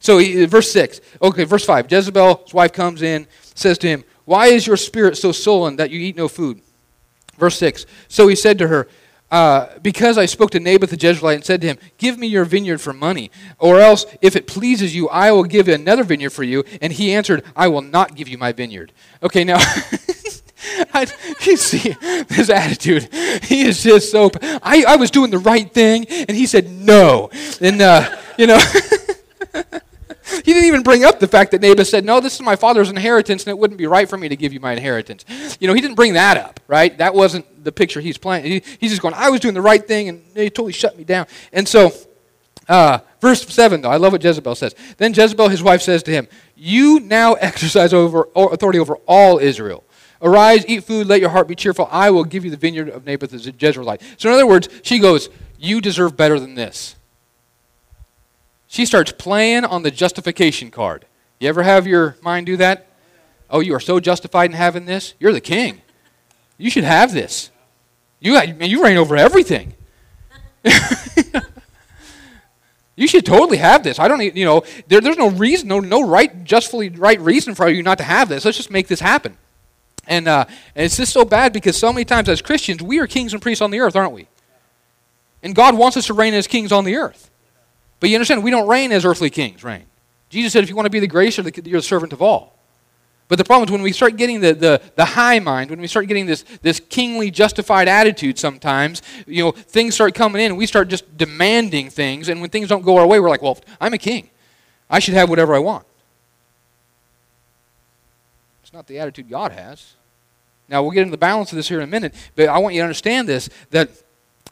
so 0.00 0.16
he, 0.16 0.46
verse 0.46 0.72
6. 0.72 1.02
Okay, 1.20 1.44
verse 1.44 1.66
5. 1.66 1.92
Jezebel's 1.92 2.54
wife 2.54 2.72
comes 2.72 3.02
in, 3.02 3.26
says 3.54 3.76
to 3.78 3.86
him, 3.86 4.02
Why 4.24 4.46
is 4.46 4.66
your 4.66 4.78
spirit 4.78 5.18
so 5.18 5.30
sullen 5.30 5.76
that 5.76 5.90
you 5.90 6.00
eat 6.00 6.16
no 6.16 6.28
food? 6.28 6.62
Verse 7.36 7.58
6. 7.58 7.84
So 8.08 8.28
he 8.28 8.34
said 8.34 8.56
to 8.58 8.68
her, 8.68 8.88
uh, 9.30 9.78
because 9.82 10.16
I 10.16 10.24
spoke 10.24 10.50
to 10.52 10.60
Naboth 10.60 10.88
the 10.88 10.96
Jezreelite 10.96 11.34
and 11.34 11.44
said 11.44 11.60
to 11.60 11.66
him, 11.66 11.78
Give 11.98 12.18
me 12.18 12.28
your 12.28 12.46
vineyard 12.46 12.78
for 12.78 12.94
money, 12.94 13.30
or 13.58 13.78
else, 13.78 14.06
if 14.22 14.34
it 14.34 14.46
pleases 14.46 14.94
you, 14.94 15.10
I 15.10 15.32
will 15.32 15.44
give 15.44 15.68
another 15.68 16.02
vineyard 16.02 16.30
for 16.30 16.44
you. 16.44 16.64
And 16.80 16.94
he 16.94 17.12
answered, 17.12 17.44
I 17.54 17.68
will 17.68 17.82
not 17.82 18.14
give 18.14 18.26
you 18.26 18.38
my 18.38 18.52
vineyard. 18.52 18.92
Okay, 19.22 19.44
now 19.44 19.58
I, 20.94 21.06
you 21.42 21.56
see 21.56 21.96
his 22.28 22.50
attitude. 22.50 23.12
He 23.44 23.62
is 23.62 23.82
just 23.82 24.10
so. 24.10 24.30
I, 24.62 24.84
I 24.86 24.96
was 24.96 25.10
doing 25.10 25.30
the 25.30 25.38
right 25.38 25.70
thing, 25.72 26.06
and 26.08 26.30
he 26.30 26.46
said 26.46 26.70
no. 26.70 27.30
And, 27.60 27.80
uh, 27.80 28.16
you 28.38 28.46
know, 28.46 28.58
he 30.44 30.52
didn't 30.52 30.64
even 30.64 30.82
bring 30.82 31.04
up 31.04 31.20
the 31.20 31.28
fact 31.28 31.50
that 31.52 31.60
Naboth 31.60 31.88
said, 31.88 32.04
No, 32.04 32.20
this 32.20 32.34
is 32.34 32.42
my 32.42 32.56
father's 32.56 32.90
inheritance, 32.90 33.44
and 33.44 33.50
it 33.50 33.58
wouldn't 33.58 33.78
be 33.78 33.86
right 33.86 34.08
for 34.08 34.16
me 34.16 34.28
to 34.28 34.36
give 34.36 34.52
you 34.52 34.60
my 34.60 34.72
inheritance. 34.72 35.24
You 35.60 35.68
know, 35.68 35.74
he 35.74 35.80
didn't 35.80 35.96
bring 35.96 36.14
that 36.14 36.36
up, 36.36 36.60
right? 36.68 36.96
That 36.98 37.14
wasn't 37.14 37.64
the 37.64 37.72
picture 37.72 38.00
he's 38.00 38.18
playing. 38.18 38.44
He, 38.44 38.62
he's 38.78 38.90
just 38.90 39.02
going, 39.02 39.14
I 39.14 39.30
was 39.30 39.40
doing 39.40 39.54
the 39.54 39.62
right 39.62 39.86
thing, 39.86 40.08
and 40.08 40.22
they 40.34 40.48
totally 40.48 40.72
shut 40.72 40.96
me 40.96 41.04
down. 41.04 41.26
And 41.52 41.68
so 41.68 41.92
Uh, 42.68 43.00
verse 43.20 43.46
7, 43.46 43.80
though, 43.82 43.90
I 43.90 43.96
love 43.96 44.12
what 44.12 44.22
Jezebel 44.22 44.54
says. 44.54 44.74
Then 44.96 45.12
Jezebel, 45.12 45.48
his 45.48 45.62
wife, 45.62 45.82
says 45.82 46.02
to 46.04 46.12
him, 46.12 46.28
You 46.54 47.00
now 47.00 47.34
exercise 47.34 47.92
over, 47.92 48.28
authority 48.36 48.78
over 48.78 48.96
all 49.06 49.38
Israel. 49.38 49.84
Arise, 50.22 50.64
eat 50.68 50.84
food, 50.84 51.08
let 51.08 51.20
your 51.20 51.30
heart 51.30 51.48
be 51.48 51.56
cheerful. 51.56 51.88
I 51.90 52.10
will 52.10 52.24
give 52.24 52.44
you 52.44 52.50
the 52.50 52.56
vineyard 52.56 52.88
of 52.88 53.04
Naboth 53.04 53.30
the 53.30 53.38
Jezreelite. 53.38 54.00
So, 54.16 54.28
in 54.28 54.34
other 54.34 54.46
words, 54.46 54.68
she 54.82 55.00
goes, 55.00 55.28
You 55.58 55.80
deserve 55.80 56.16
better 56.16 56.38
than 56.38 56.54
this. 56.54 56.94
She 58.68 58.86
starts 58.86 59.12
playing 59.12 59.64
on 59.64 59.82
the 59.82 59.90
justification 59.90 60.70
card. 60.70 61.04
You 61.40 61.48
ever 61.48 61.64
have 61.64 61.88
your 61.88 62.16
mind 62.22 62.46
do 62.46 62.56
that? 62.56 62.86
Oh, 63.50 63.60
you 63.60 63.74
are 63.74 63.80
so 63.80 63.98
justified 64.00 64.50
in 64.50 64.56
having 64.56 64.86
this? 64.86 65.14
You're 65.18 65.32
the 65.32 65.40
king. 65.40 65.82
You 66.56 66.70
should 66.70 66.84
have 66.84 67.12
this. 67.12 67.50
You, 68.20 68.40
you 68.40 68.82
reign 68.82 68.96
over 68.96 69.16
everything. 69.16 69.74
you 72.96 73.08
should 73.08 73.26
totally 73.26 73.58
have 73.58 73.82
this. 73.82 73.98
I 73.98 74.06
don't 74.06 74.22
you 74.36 74.44
know, 74.44 74.62
there, 74.86 75.00
there's 75.00 75.18
no 75.18 75.30
reason, 75.30 75.66
no, 75.66 75.80
no 75.80 76.06
right, 76.06 76.44
justly 76.44 76.88
right 76.90 77.20
reason 77.20 77.56
for 77.56 77.68
you 77.68 77.82
not 77.82 77.98
to 77.98 78.04
have 78.04 78.28
this. 78.28 78.44
Let's 78.44 78.56
just 78.56 78.70
make 78.70 78.86
this 78.86 79.00
happen. 79.00 79.36
And, 80.06 80.26
uh, 80.26 80.44
and 80.74 80.84
it's 80.86 80.96
just 80.96 81.12
so 81.12 81.24
bad 81.24 81.52
because 81.52 81.76
so 81.76 81.92
many 81.92 82.04
times 82.04 82.28
as 82.28 82.42
Christians, 82.42 82.82
we 82.82 82.98
are 82.98 83.06
kings 83.06 83.32
and 83.32 83.40
priests 83.40 83.62
on 83.62 83.70
the 83.70 83.80
earth, 83.80 83.94
aren't 83.94 84.12
we? 84.12 84.28
And 85.42 85.54
God 85.54 85.76
wants 85.76 85.96
us 85.96 86.06
to 86.06 86.14
reign 86.14 86.34
as 86.34 86.46
kings 86.46 86.72
on 86.72 86.84
the 86.84 86.96
earth. 86.96 87.30
But 88.00 88.10
you 88.10 88.16
understand, 88.16 88.42
we 88.42 88.50
don't 88.50 88.68
reign 88.68 88.92
as 88.92 89.04
earthly 89.04 89.30
kings 89.30 89.62
reign. 89.62 89.84
Jesus 90.28 90.52
said, 90.52 90.64
if 90.64 90.70
you 90.70 90.76
want 90.76 90.86
to 90.86 90.90
be 90.90 91.00
the 91.00 91.06
greatest, 91.06 91.38
you're 91.38 91.80
the 91.80 91.82
servant 91.82 92.12
of 92.12 92.22
all. 92.22 92.58
But 93.28 93.38
the 93.38 93.44
problem 93.44 93.68
is 93.68 93.72
when 93.72 93.82
we 93.82 93.92
start 93.92 94.16
getting 94.16 94.40
the, 94.40 94.52
the, 94.52 94.82
the 94.94 95.04
high 95.04 95.38
mind, 95.38 95.70
when 95.70 95.80
we 95.80 95.86
start 95.86 96.06
getting 96.06 96.26
this, 96.26 96.44
this 96.62 96.80
kingly 96.80 97.30
justified 97.30 97.88
attitude 97.88 98.38
sometimes, 98.38 99.00
you 99.26 99.42
know, 99.42 99.52
things 99.52 99.94
start 99.94 100.14
coming 100.14 100.42
in 100.42 100.50
and 100.50 100.58
we 100.58 100.66
start 100.66 100.88
just 100.88 101.16
demanding 101.16 101.88
things. 101.88 102.28
And 102.28 102.40
when 102.40 102.50
things 102.50 102.68
don't 102.68 102.82
go 102.82 102.98
our 102.98 103.06
way, 103.06 103.20
we're 103.20 103.30
like, 103.30 103.40
well, 103.40 103.58
I'm 103.80 103.94
a 103.94 103.98
king. 103.98 104.28
I 104.90 104.98
should 104.98 105.14
have 105.14 105.30
whatever 105.30 105.54
I 105.54 105.60
want. 105.60 105.86
Not 108.72 108.86
the 108.86 108.98
attitude 108.98 109.28
God 109.28 109.52
has. 109.52 109.94
Now, 110.68 110.82
we'll 110.82 110.92
get 110.92 111.02
into 111.02 111.10
the 111.10 111.18
balance 111.18 111.52
of 111.52 111.56
this 111.56 111.68
here 111.68 111.78
in 111.78 111.84
a 111.84 111.90
minute, 111.90 112.14
but 112.34 112.48
I 112.48 112.58
want 112.58 112.74
you 112.74 112.80
to 112.80 112.84
understand 112.84 113.28
this 113.28 113.48
that 113.70 113.90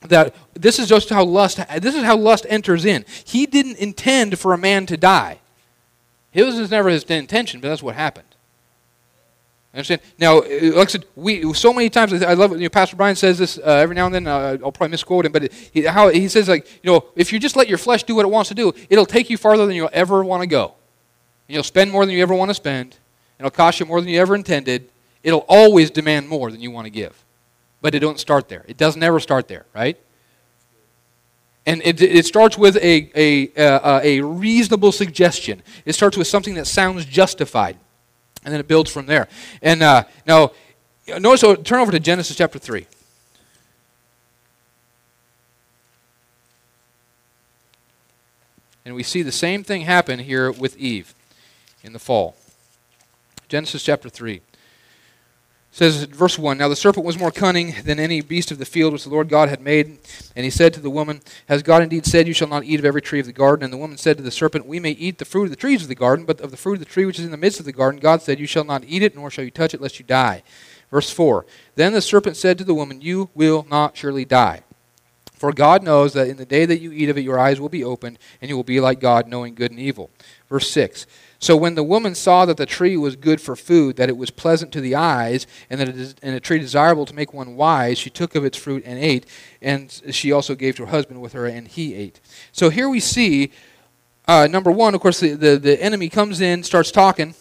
that 0.02 0.34
this 0.54 0.78
is 0.78 0.88
just 0.88 1.10
how 1.10 1.24
lust 1.24 1.60
this 1.80 1.94
is 1.94 2.02
how 2.02 2.16
lust 2.16 2.46
enters 2.48 2.84
in. 2.84 3.04
He 3.24 3.46
didn't 3.46 3.76
intend 3.76 4.38
for 4.38 4.52
a 4.52 4.58
man 4.58 4.86
to 4.86 4.96
die. 4.96 5.38
It 6.32 6.44
was 6.44 6.70
never 6.70 6.88
his 6.88 7.04
intention, 7.04 7.60
but 7.60 7.68
that's 7.68 7.82
what 7.82 7.94
happened. 7.94 8.26
Understand? 9.72 10.00
Now, 10.18 10.40
like 10.40 10.88
I 10.88 10.90
said, 10.90 11.04
we 11.14 11.52
so 11.54 11.72
many 11.72 11.90
times 11.90 12.12
I 12.22 12.34
love 12.34 12.52
it. 12.52 12.56
You 12.56 12.64
know, 12.64 12.70
Pastor 12.70 12.96
Brian 12.96 13.14
says 13.14 13.38
this 13.38 13.58
uh, 13.58 13.62
every 13.62 13.94
now 13.94 14.06
and 14.06 14.14
then. 14.14 14.26
Uh, 14.26 14.58
I'll 14.64 14.72
probably 14.72 14.88
misquote 14.88 15.26
him, 15.26 15.32
but 15.32 15.52
he, 15.52 15.82
how 15.82 16.08
he 16.08 16.28
says 16.28 16.48
like, 16.48 16.66
you 16.82 16.90
know, 16.90 17.04
if 17.14 17.32
you 17.32 17.38
just 17.38 17.56
let 17.56 17.68
your 17.68 17.78
flesh 17.78 18.02
do 18.02 18.14
what 18.14 18.24
it 18.24 18.30
wants 18.30 18.48
to 18.48 18.54
do, 18.54 18.72
it'll 18.88 19.06
take 19.06 19.30
you 19.30 19.36
farther 19.36 19.66
than 19.66 19.76
you'll 19.76 19.90
ever 19.92 20.24
want 20.24 20.42
to 20.42 20.46
go. 20.46 20.74
And 21.48 21.54
you'll 21.54 21.62
spend 21.62 21.90
more 21.90 22.04
than 22.04 22.14
you 22.14 22.22
ever 22.22 22.34
want 22.34 22.50
to 22.50 22.54
spend. 22.54 22.96
It'll 23.40 23.50
cost 23.50 23.80
you 23.80 23.86
more 23.86 24.02
than 24.02 24.10
you 24.10 24.20
ever 24.20 24.34
intended. 24.34 24.90
It'll 25.22 25.46
always 25.48 25.90
demand 25.90 26.28
more 26.28 26.50
than 26.50 26.60
you 26.60 26.70
want 26.70 26.84
to 26.84 26.90
give. 26.90 27.24
But 27.80 27.94
it 27.94 28.00
don't 28.00 28.20
start 28.20 28.50
there. 28.50 28.66
It 28.68 28.76
doesn't 28.76 29.02
ever 29.02 29.18
start 29.18 29.48
there, 29.48 29.64
right? 29.74 29.98
And 31.64 31.80
it, 31.82 32.02
it 32.02 32.26
starts 32.26 32.58
with 32.58 32.76
a, 32.76 33.10
a, 33.14 33.50
uh, 33.56 34.00
a 34.02 34.20
reasonable 34.20 34.92
suggestion. 34.92 35.62
It 35.86 35.94
starts 35.94 36.18
with 36.18 36.26
something 36.26 36.52
that 36.54 36.66
sounds 36.66 37.06
justified. 37.06 37.78
And 38.44 38.52
then 38.52 38.60
it 38.60 38.68
builds 38.68 38.90
from 38.90 39.06
there. 39.06 39.26
And 39.62 39.82
uh, 39.82 40.04
now, 40.26 40.52
notice, 41.08 41.40
so 41.40 41.54
turn 41.54 41.80
over 41.80 41.92
to 41.92 42.00
Genesis 42.00 42.36
chapter 42.36 42.58
3. 42.58 42.86
And 48.84 48.94
we 48.94 49.02
see 49.02 49.22
the 49.22 49.32
same 49.32 49.64
thing 49.64 49.82
happen 49.82 50.18
here 50.18 50.52
with 50.52 50.76
Eve 50.76 51.14
in 51.82 51.94
the 51.94 51.98
fall. 51.98 52.36
Genesis 53.50 53.82
chapter 53.82 54.08
3 54.08 54.40
says 55.72 56.04
verse 56.04 56.38
1 56.38 56.56
Now 56.56 56.68
the 56.68 56.76
serpent 56.76 57.04
was 57.04 57.18
more 57.18 57.32
cunning 57.32 57.74
than 57.84 57.98
any 57.98 58.20
beast 58.20 58.52
of 58.52 58.58
the 58.58 58.64
field 58.64 58.92
which 58.92 59.02
the 59.02 59.10
Lord 59.10 59.28
God 59.28 59.48
had 59.48 59.60
made. 59.60 59.98
And 60.36 60.44
he 60.44 60.50
said 60.50 60.72
to 60.74 60.80
the 60.80 60.88
woman, 60.88 61.20
Has 61.48 61.64
God 61.64 61.82
indeed 61.82 62.06
said, 62.06 62.28
You 62.28 62.32
shall 62.32 62.46
not 62.46 62.62
eat 62.62 62.78
of 62.78 62.84
every 62.84 63.02
tree 63.02 63.18
of 63.18 63.26
the 63.26 63.32
garden? 63.32 63.64
And 63.64 63.72
the 63.72 63.76
woman 63.76 63.98
said 63.98 64.16
to 64.18 64.22
the 64.22 64.30
serpent, 64.30 64.66
We 64.66 64.78
may 64.78 64.92
eat 64.92 65.18
the 65.18 65.24
fruit 65.24 65.44
of 65.44 65.50
the 65.50 65.56
trees 65.56 65.82
of 65.82 65.88
the 65.88 65.96
garden, 65.96 66.24
but 66.26 66.40
of 66.40 66.52
the 66.52 66.56
fruit 66.56 66.74
of 66.74 66.78
the 66.78 66.84
tree 66.84 67.04
which 67.04 67.18
is 67.18 67.24
in 67.24 67.32
the 67.32 67.36
midst 67.36 67.58
of 67.58 67.66
the 67.66 67.72
garden, 67.72 67.98
God 67.98 68.22
said, 68.22 68.38
You 68.38 68.46
shall 68.46 68.62
not 68.62 68.84
eat 68.84 69.02
it, 69.02 69.16
nor 69.16 69.32
shall 69.32 69.44
you 69.44 69.50
touch 69.50 69.74
it, 69.74 69.80
lest 69.80 69.98
you 69.98 70.04
die. 70.04 70.44
Verse 70.92 71.10
4 71.10 71.44
Then 71.74 71.92
the 71.92 72.00
serpent 72.00 72.36
said 72.36 72.56
to 72.58 72.64
the 72.64 72.74
woman, 72.74 73.00
You 73.00 73.30
will 73.34 73.66
not 73.68 73.96
surely 73.96 74.24
die. 74.24 74.62
For 75.34 75.52
God 75.52 75.82
knows 75.82 76.12
that 76.12 76.28
in 76.28 76.36
the 76.36 76.44
day 76.44 76.66
that 76.66 76.80
you 76.80 76.92
eat 76.92 77.08
of 77.08 77.16
it, 77.16 77.22
your 77.22 77.38
eyes 77.38 77.58
will 77.58 77.70
be 77.70 77.82
opened, 77.82 78.18
and 78.40 78.48
you 78.48 78.54
will 78.54 78.62
be 78.62 78.78
like 78.78 79.00
God, 79.00 79.26
knowing 79.26 79.56
good 79.56 79.70
and 79.70 79.80
evil. 79.80 80.10
Verse 80.48 80.70
6 80.70 81.06
so 81.40 81.56
when 81.56 81.74
the 81.74 81.82
woman 81.82 82.14
saw 82.14 82.44
that 82.44 82.58
the 82.58 82.66
tree 82.66 82.98
was 82.98 83.16
good 83.16 83.40
for 83.40 83.56
food, 83.56 83.96
that 83.96 84.10
it 84.10 84.16
was 84.16 84.30
pleasant 84.30 84.72
to 84.72 84.80
the 84.82 84.94
eyes, 84.94 85.46
and 85.70 85.80
that 85.80 85.88
it 85.88 85.96
is 85.96 86.14
and 86.22 86.36
a 86.36 86.40
tree 86.40 86.58
desirable 86.58 87.06
to 87.06 87.14
make 87.14 87.32
one 87.32 87.56
wise, 87.56 87.98
she 87.98 88.10
took 88.10 88.34
of 88.34 88.44
its 88.44 88.58
fruit 88.58 88.82
and 88.84 88.98
ate, 88.98 89.24
and 89.62 90.02
she 90.10 90.32
also 90.32 90.54
gave 90.54 90.76
to 90.76 90.84
her 90.84 90.90
husband 90.90 91.22
with 91.22 91.32
her, 91.32 91.46
and 91.46 91.66
he 91.66 91.94
ate. 91.94 92.20
So 92.52 92.68
here 92.68 92.90
we 92.90 93.00
see, 93.00 93.52
uh, 94.28 94.48
number 94.50 94.70
one, 94.70 94.94
of 94.94 95.00
course, 95.00 95.20
the, 95.20 95.30
the, 95.30 95.56
the, 95.56 95.82
enemy 95.82 96.10
comes 96.10 96.42
in, 96.42 96.62
starts 96.62 96.90
talking, 96.90 97.34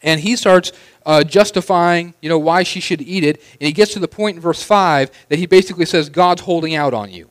and 0.00 0.20
he 0.20 0.36
starts 0.36 0.70
uh, 1.04 1.24
justifying, 1.24 2.14
you 2.22 2.28
know, 2.28 2.38
why 2.38 2.62
she 2.62 2.78
should 2.78 3.02
eat 3.02 3.24
it, 3.24 3.42
and 3.60 3.66
he 3.66 3.72
gets 3.72 3.94
to 3.94 3.98
the 3.98 4.06
point 4.06 4.36
in 4.36 4.42
verse 4.42 4.62
five 4.62 5.10
that 5.28 5.40
he 5.40 5.46
basically 5.46 5.86
says 5.86 6.08
God's 6.08 6.42
holding 6.42 6.76
out 6.76 6.94
on 6.94 7.10
you, 7.10 7.30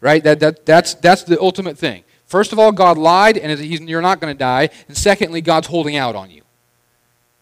right? 0.00 0.24
That, 0.24 0.40
that 0.40 0.64
that's 0.64 0.94
that's 0.94 1.22
the 1.24 1.38
ultimate 1.38 1.76
thing. 1.76 2.04
First 2.28 2.52
of 2.52 2.58
all, 2.58 2.72
God 2.72 2.98
lied, 2.98 3.36
and 3.36 3.58
you're 3.58 4.02
not 4.02 4.20
going 4.20 4.32
to 4.32 4.38
die. 4.38 4.68
And 4.86 4.96
secondly, 4.96 5.40
God's 5.40 5.66
holding 5.66 5.96
out 5.96 6.14
on 6.14 6.30
you. 6.30 6.42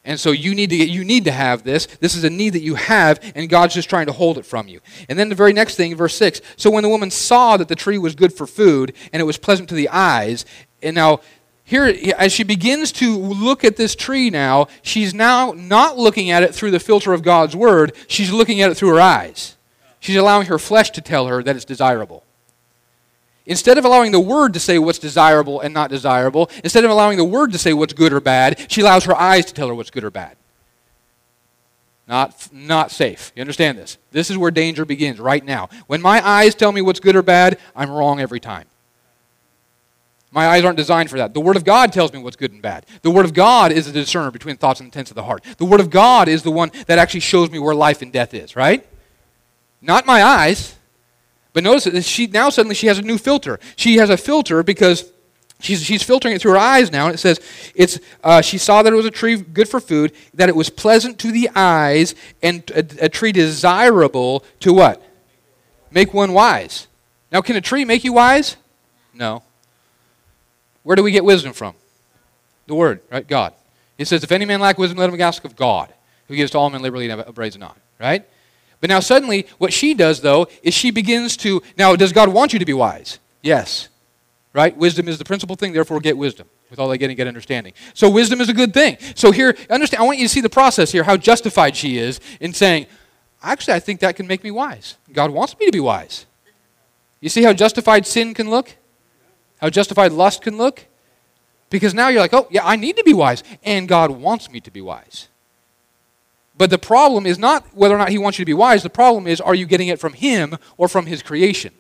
And 0.04 0.20
so 0.20 0.30
you 0.30 0.54
need 0.54 0.70
to 0.70 0.76
get, 0.76 0.88
you 0.88 1.04
need 1.04 1.24
to 1.24 1.32
have 1.32 1.64
this. 1.64 1.86
This 1.86 2.14
is 2.14 2.22
a 2.22 2.30
need 2.30 2.50
that 2.50 2.62
you 2.62 2.76
have, 2.76 3.18
and 3.34 3.48
God's 3.48 3.74
just 3.74 3.90
trying 3.90 4.06
to 4.06 4.12
hold 4.12 4.38
it 4.38 4.46
from 4.46 4.68
you. 4.68 4.78
And 5.08 5.18
then 5.18 5.28
the 5.28 5.34
very 5.34 5.52
next 5.52 5.74
thing, 5.74 5.96
verse 5.96 6.14
six. 6.14 6.40
So 6.56 6.70
when 6.70 6.84
the 6.84 6.88
woman 6.88 7.10
saw 7.10 7.56
that 7.56 7.66
the 7.66 7.74
tree 7.74 7.98
was 7.98 8.14
good 8.14 8.32
for 8.32 8.46
food 8.46 8.94
and 9.12 9.20
it 9.20 9.24
was 9.24 9.36
pleasant 9.36 9.68
to 9.70 9.74
the 9.74 9.88
eyes, 9.88 10.44
and 10.80 10.94
now 10.94 11.18
here 11.64 11.92
as 12.16 12.32
she 12.32 12.44
begins 12.44 12.92
to 12.92 13.18
look 13.18 13.64
at 13.64 13.74
this 13.74 13.96
tree 13.96 14.30
now, 14.30 14.68
she's 14.82 15.12
now 15.12 15.52
not 15.56 15.98
looking 15.98 16.30
at 16.30 16.44
it 16.44 16.54
through 16.54 16.70
the 16.70 16.78
filter 16.78 17.12
of 17.12 17.24
God's 17.24 17.56
word. 17.56 17.92
She's 18.06 18.30
looking 18.30 18.60
at 18.60 18.70
it 18.70 18.76
through 18.76 18.90
her 18.90 19.00
eyes. 19.00 19.56
She's 19.98 20.14
allowing 20.14 20.46
her 20.46 20.60
flesh 20.60 20.90
to 20.90 21.00
tell 21.00 21.26
her 21.26 21.42
that 21.42 21.56
it's 21.56 21.64
desirable. 21.64 22.22
Instead 23.46 23.78
of 23.78 23.84
allowing 23.84 24.10
the 24.12 24.20
word 24.20 24.52
to 24.52 24.60
say 24.60 24.78
what's 24.78 24.98
desirable 24.98 25.60
and 25.60 25.72
not 25.72 25.88
desirable, 25.88 26.50
instead 26.64 26.84
of 26.84 26.90
allowing 26.90 27.16
the 27.16 27.24
word 27.24 27.52
to 27.52 27.58
say 27.58 27.72
what's 27.72 27.92
good 27.92 28.12
or 28.12 28.20
bad, 28.20 28.70
she 28.70 28.80
allows 28.80 29.04
her 29.04 29.14
eyes 29.14 29.46
to 29.46 29.54
tell 29.54 29.68
her 29.68 29.74
what's 29.74 29.90
good 29.90 30.04
or 30.04 30.10
bad. 30.10 30.36
Not, 32.08 32.48
not 32.52 32.90
safe. 32.90 33.32
You 33.34 33.40
understand 33.40 33.78
this? 33.78 33.98
This 34.12 34.30
is 34.30 34.38
where 34.38 34.50
danger 34.50 34.84
begins 34.84 35.18
right 35.18 35.44
now. 35.44 35.68
When 35.86 36.00
my 36.00 36.24
eyes 36.26 36.54
tell 36.54 36.70
me 36.70 36.80
what's 36.80 37.00
good 37.00 37.16
or 37.16 37.22
bad, 37.22 37.58
I'm 37.74 37.90
wrong 37.90 38.20
every 38.20 38.40
time. 38.40 38.66
My 40.30 40.48
eyes 40.48 40.64
aren't 40.64 40.76
designed 40.76 41.08
for 41.08 41.16
that. 41.18 41.34
The 41.34 41.40
Word 41.40 41.56
of 41.56 41.64
God 41.64 41.92
tells 41.92 42.12
me 42.12 42.18
what's 42.18 42.36
good 42.36 42.52
and 42.52 42.60
bad. 42.60 42.84
The 43.02 43.10
Word 43.10 43.24
of 43.24 43.32
God 43.32 43.72
is 43.72 43.86
the 43.86 43.92
discerner 43.92 44.30
between 44.30 44.56
thoughts 44.56 44.80
and 44.80 44.86
intents 44.86 45.10
of 45.10 45.14
the 45.14 45.22
heart. 45.22 45.42
The 45.56 45.64
Word 45.64 45.80
of 45.80 45.88
God 45.88 46.28
is 46.28 46.42
the 46.42 46.50
one 46.50 46.70
that 46.86 46.98
actually 46.98 47.20
shows 47.20 47.50
me 47.50 47.58
where 47.58 47.74
life 47.74 48.02
and 48.02 48.12
death 48.12 48.34
is, 48.34 48.54
right? 48.54 48.86
Not 49.80 50.04
my 50.04 50.22
eyes. 50.22 50.76
But 51.56 51.64
notice 51.64 51.84
that 51.84 52.02
she 52.02 52.26
now 52.26 52.50
suddenly 52.50 52.74
she 52.74 52.86
has 52.86 52.98
a 52.98 53.02
new 53.02 53.16
filter. 53.16 53.58
She 53.76 53.96
has 53.96 54.10
a 54.10 54.18
filter 54.18 54.62
because 54.62 55.10
she's, 55.58 55.82
she's 55.82 56.02
filtering 56.02 56.34
it 56.34 56.42
through 56.42 56.50
her 56.50 56.58
eyes 56.58 56.92
now. 56.92 57.06
And 57.06 57.14
it 57.14 57.18
says 57.18 57.40
it's 57.74 57.98
uh, 58.22 58.42
she 58.42 58.58
saw 58.58 58.82
that 58.82 58.92
it 58.92 58.96
was 58.96 59.06
a 59.06 59.10
tree 59.10 59.36
good 59.38 59.66
for 59.66 59.80
food, 59.80 60.12
that 60.34 60.50
it 60.50 60.54
was 60.54 60.68
pleasant 60.68 61.18
to 61.20 61.32
the 61.32 61.48
eyes, 61.54 62.14
and 62.42 62.70
a, 62.72 63.06
a 63.06 63.08
tree 63.08 63.32
desirable 63.32 64.44
to 64.60 64.74
what? 64.74 65.02
Make 65.90 66.12
one 66.12 66.34
wise. 66.34 66.88
Now, 67.32 67.40
can 67.40 67.56
a 67.56 67.62
tree 67.62 67.86
make 67.86 68.04
you 68.04 68.12
wise? 68.12 68.58
No. 69.14 69.42
Where 70.82 70.94
do 70.94 71.02
we 71.02 71.10
get 71.10 71.24
wisdom 71.24 71.54
from? 71.54 71.74
The 72.66 72.74
Word, 72.74 73.00
right? 73.10 73.26
God. 73.26 73.54
It 73.96 74.08
says, 74.08 74.22
if 74.22 74.30
any 74.30 74.44
man 74.44 74.60
lack 74.60 74.76
wisdom, 74.76 74.98
let 74.98 75.08
him 75.08 75.18
ask 75.22 75.42
of 75.46 75.56
God, 75.56 75.90
who 76.28 76.36
gives 76.36 76.50
to 76.50 76.58
all 76.58 76.68
men 76.68 76.82
liberally 76.82 77.08
and 77.08 77.18
upbraids 77.18 77.56
not. 77.56 77.78
Right? 77.98 78.28
But 78.80 78.90
now 78.90 79.00
suddenly, 79.00 79.46
what 79.58 79.72
she 79.72 79.94
does, 79.94 80.20
though, 80.20 80.48
is 80.62 80.74
she 80.74 80.90
begins 80.90 81.36
to. 81.38 81.62
Now, 81.78 81.96
does 81.96 82.12
God 82.12 82.28
want 82.28 82.52
you 82.52 82.58
to 82.58 82.64
be 82.64 82.72
wise? 82.72 83.18
Yes. 83.42 83.88
Right? 84.52 84.76
Wisdom 84.76 85.08
is 85.08 85.18
the 85.18 85.24
principal 85.24 85.56
thing, 85.56 85.72
therefore, 85.72 86.00
get 86.00 86.16
wisdom. 86.16 86.48
With 86.70 86.78
all 86.78 86.88
they 86.88 86.98
get 86.98 87.10
and 87.10 87.16
get 87.16 87.28
understanding. 87.28 87.74
So, 87.94 88.10
wisdom 88.10 88.40
is 88.40 88.48
a 88.48 88.54
good 88.54 88.74
thing. 88.74 88.98
So, 89.14 89.30
here, 89.30 89.56
understand, 89.70 90.02
I 90.02 90.06
want 90.06 90.18
you 90.18 90.24
to 90.24 90.28
see 90.28 90.40
the 90.40 90.50
process 90.50 90.90
here, 90.92 91.04
how 91.04 91.16
justified 91.16 91.76
she 91.76 91.98
is 91.98 92.20
in 92.40 92.52
saying, 92.52 92.86
actually, 93.42 93.74
I 93.74 93.80
think 93.80 94.00
that 94.00 94.16
can 94.16 94.26
make 94.26 94.42
me 94.42 94.50
wise. 94.50 94.96
God 95.12 95.30
wants 95.30 95.58
me 95.58 95.66
to 95.66 95.72
be 95.72 95.80
wise. 95.80 96.26
You 97.20 97.28
see 97.28 97.44
how 97.44 97.52
justified 97.52 98.06
sin 98.06 98.34
can 98.34 98.50
look? 98.50 98.76
How 99.58 99.70
justified 99.70 100.12
lust 100.12 100.42
can 100.42 100.58
look? 100.58 100.86
Because 101.70 101.94
now 101.94 102.08
you're 102.08 102.20
like, 102.20 102.34
oh, 102.34 102.46
yeah, 102.50 102.64
I 102.64 102.76
need 102.76 102.96
to 102.96 103.04
be 103.04 103.14
wise. 103.14 103.42
And 103.64 103.88
God 103.88 104.10
wants 104.10 104.50
me 104.50 104.60
to 104.60 104.70
be 104.70 104.80
wise. 104.80 105.28
But 106.58 106.70
the 106.70 106.78
problem 106.78 107.26
is 107.26 107.38
not 107.38 107.66
whether 107.74 107.94
or 107.94 107.98
not 107.98 108.08
he 108.08 108.18
wants 108.18 108.38
you 108.38 108.44
to 108.44 108.46
be 108.46 108.54
wise. 108.54 108.82
The 108.82 108.90
problem 108.90 109.26
is, 109.26 109.40
are 109.40 109.54
you 109.54 109.66
getting 109.66 109.88
it 109.88 110.00
from 110.00 110.14
him 110.14 110.56
or 110.76 110.88
from 110.88 111.06
his 111.06 111.22
creation? 111.22 111.72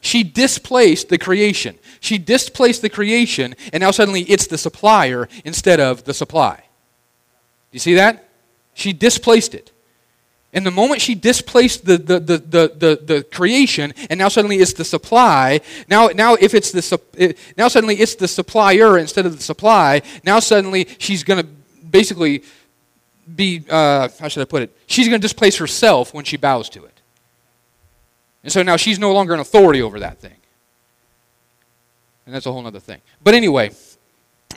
she 0.00 0.22
displaced 0.22 1.08
the 1.08 1.18
creation. 1.18 1.78
She 2.00 2.18
displaced 2.18 2.82
the 2.82 2.88
creation, 2.88 3.54
and 3.72 3.80
now 3.80 3.90
suddenly 3.90 4.22
it's 4.22 4.46
the 4.46 4.58
supplier 4.58 5.28
instead 5.44 5.80
of 5.80 6.04
the 6.04 6.14
supply. 6.14 6.56
Do 6.56 6.62
you 7.72 7.80
see 7.80 7.94
that? 7.94 8.28
She 8.74 8.92
displaced 8.92 9.54
it. 9.54 9.72
And 10.52 10.64
the 10.64 10.70
moment 10.70 11.02
she 11.02 11.14
displaced 11.14 11.84
the, 11.84 11.98
the, 11.98 12.20
the, 12.20 12.38
the, 12.38 13.00
the, 13.04 13.22
creation, 13.30 13.92
and 14.08 14.18
now 14.18 14.28
suddenly 14.28 14.56
it's 14.56 14.72
the 14.72 14.84
supply, 14.84 15.60
now, 15.88 16.06
now 16.08 16.34
if 16.34 16.54
it's 16.54 16.72
the 16.72 17.36
now 17.58 17.68
suddenly 17.68 17.96
it's 17.96 18.14
the 18.14 18.28
supplier 18.28 18.96
instead 18.96 19.26
of 19.26 19.36
the 19.36 19.42
supply, 19.42 20.00
now 20.24 20.40
suddenly 20.40 20.88
she's 20.98 21.22
going 21.22 21.44
to 21.44 21.48
basically 21.90 22.42
be, 23.34 23.64
uh, 23.68 24.08
how 24.18 24.28
should 24.28 24.42
I 24.42 24.44
put 24.44 24.62
it? 24.62 24.76
She's 24.86 25.08
going 25.08 25.20
to 25.20 25.24
displace 25.24 25.56
herself 25.56 26.14
when 26.14 26.24
she 26.24 26.36
bows 26.36 26.68
to 26.70 26.84
it. 26.84 27.00
And 28.42 28.52
so 28.52 28.62
now 28.62 28.76
she's 28.76 28.98
no 28.98 29.12
longer 29.12 29.34
an 29.34 29.40
authority 29.40 29.82
over 29.82 30.00
that 30.00 30.18
thing. 30.18 30.36
And 32.26 32.34
that's 32.34 32.46
a 32.46 32.52
whole 32.52 32.66
other 32.66 32.80
thing. 32.80 33.00
But 33.22 33.34
anyway, 33.34 33.72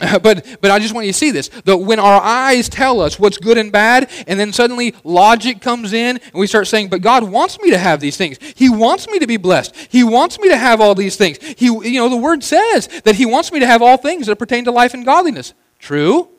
but 0.21 0.45
but 0.61 0.71
I 0.71 0.79
just 0.79 0.93
want 0.93 1.05
you 1.05 1.13
to 1.13 1.17
see 1.17 1.31
this. 1.31 1.49
That 1.65 1.77
when 1.77 1.99
our 1.99 2.21
eyes 2.21 2.69
tell 2.69 3.01
us 3.01 3.19
what's 3.19 3.37
good 3.37 3.57
and 3.57 3.71
bad, 3.71 4.09
and 4.27 4.39
then 4.39 4.51
suddenly 4.51 4.95
logic 5.03 5.61
comes 5.61 5.93
in, 5.93 6.17
and 6.17 6.33
we 6.33 6.47
start 6.47 6.67
saying, 6.67 6.89
"But 6.89 7.01
God 7.01 7.23
wants 7.23 7.59
me 7.59 7.69
to 7.71 7.77
have 7.77 7.99
these 7.99 8.17
things. 8.17 8.37
He 8.55 8.69
wants 8.69 9.07
me 9.07 9.19
to 9.19 9.27
be 9.27 9.37
blessed. 9.37 9.75
He 9.89 10.03
wants 10.03 10.39
me 10.39 10.49
to 10.49 10.57
have 10.57 10.81
all 10.81 10.95
these 10.95 11.17
things. 11.17 11.37
He, 11.57 11.65
you 11.65 11.99
know, 11.99 12.09
the 12.09 12.17
Word 12.17 12.43
says 12.43 12.87
that 13.03 13.15
He 13.15 13.25
wants 13.25 13.51
me 13.51 13.59
to 13.59 13.67
have 13.67 13.81
all 13.81 13.97
things 13.97 14.27
that 14.27 14.37
pertain 14.37 14.65
to 14.65 14.71
life 14.71 14.93
and 14.93 15.05
godliness. 15.05 15.53
True, 15.79 16.29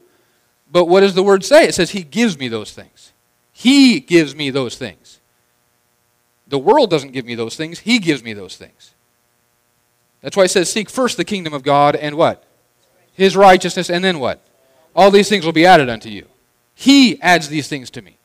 but 0.73 0.87
what 0.87 1.01
does 1.01 1.15
the 1.15 1.23
Word 1.23 1.45
say? 1.45 1.65
It 1.67 1.75
says 1.75 1.91
He 1.91 2.03
gives 2.03 2.39
me 2.39 2.49
those 2.49 2.73
things. 2.73 3.13
He 3.53 4.01
gives 4.01 4.35
me 4.35 4.51
those 4.51 4.77
things. 4.77 5.21
The 6.49 6.59
world 6.59 6.91
doesn't 6.91 7.13
give 7.13 7.25
me 7.25 7.35
those 7.35 7.55
things. 7.57 7.81
He 7.81 7.99
gives 7.99 8.25
me 8.25 8.33
those 8.33 8.57
things. 8.57 8.95
That's 10.23 10.37
why 10.37 10.45
it 10.45 10.51
says, 10.51 10.73
"Seek 10.73 10.91
first 10.91 11.17
the 11.17 11.25
kingdom 11.25 11.53
of 11.53 11.63
God 11.63 11.95
and 11.95 12.17
what." 12.17 12.45
his 13.15 13.37
righteousness, 13.37 13.91
and 13.91 14.03
then 14.03 14.19
what? 14.19 14.41
All 14.95 15.11
these 15.11 15.29
things 15.29 15.45
will 15.45 15.53
be 15.53 15.67
added 15.67 15.89
unto 15.89 16.09
you. 16.09 16.27
He 16.75 17.21
adds 17.21 17.49
these 17.49 17.69
things 17.69 17.91
to 17.91 18.03
me. 18.03 18.19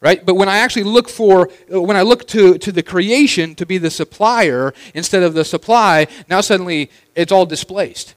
Right? 0.00 0.24
But 0.24 0.34
when 0.34 0.50
I 0.50 0.58
actually 0.58 0.84
look 0.84 1.08
for, 1.08 1.48
uh, 1.72 1.80
when 1.80 1.96
I 1.96 2.02
look 2.02 2.26
to, 2.28 2.58
to 2.58 2.72
the 2.72 2.82
creation 2.82 3.54
to 3.54 3.64
be 3.64 3.78
the 3.78 3.90
supplier 3.90 4.74
instead 4.92 5.22
of 5.22 5.32
the 5.32 5.44
supply, 5.44 6.06
now 6.28 6.42
suddenly 6.42 6.90
it's 7.14 7.32
all 7.32 7.46
displaced. 7.46 8.14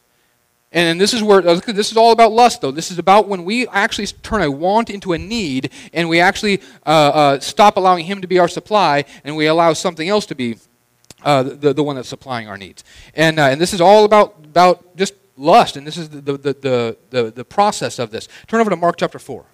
And 0.71 0.99
this 0.99 1.13
is 1.13 1.23
where 1.23 1.41
this 1.41 1.91
is 1.91 1.97
all 1.97 2.11
about 2.11 2.33
lust, 2.33 2.61
though. 2.61 2.71
This 2.71 2.91
is 2.91 2.99
about 2.99 3.27
when 3.27 3.45
we 3.45 3.67
actually 3.69 4.07
turn 4.07 4.41
a 4.41 4.51
want 4.51 4.89
into 4.89 5.13
a 5.13 5.17
need, 5.17 5.71
and 5.93 6.09
we 6.09 6.19
actually 6.19 6.61
uh, 6.85 6.89
uh, 6.89 7.39
stop 7.39 7.77
allowing 7.77 8.05
Him 8.05 8.21
to 8.21 8.27
be 8.27 8.37
our 8.37 8.49
supply, 8.49 9.05
and 9.23 9.37
we 9.37 9.45
allow 9.45 9.71
something 9.73 10.09
else 10.09 10.25
to 10.25 10.35
be 10.35 10.57
uh, 11.23 11.43
the, 11.43 11.73
the 11.73 11.83
one 11.83 11.95
that's 11.95 12.09
supplying 12.09 12.49
our 12.49 12.57
needs. 12.57 12.83
And, 13.15 13.39
uh, 13.39 13.43
and 13.43 13.61
this 13.61 13.73
is 13.73 13.79
all 13.79 14.03
about, 14.03 14.35
about 14.43 14.95
just 14.97 15.13
lust, 15.37 15.77
and 15.77 15.87
this 15.87 15.97
is 15.97 16.09
the, 16.09 16.21
the, 16.21 16.37
the, 16.37 16.97
the, 17.11 17.31
the 17.31 17.45
process 17.45 17.97
of 17.97 18.11
this. 18.11 18.27
Turn 18.47 18.59
over 18.59 18.69
to 18.69 18.75
Mark 18.75 18.97
chapter 18.97 19.19
4. 19.19 19.45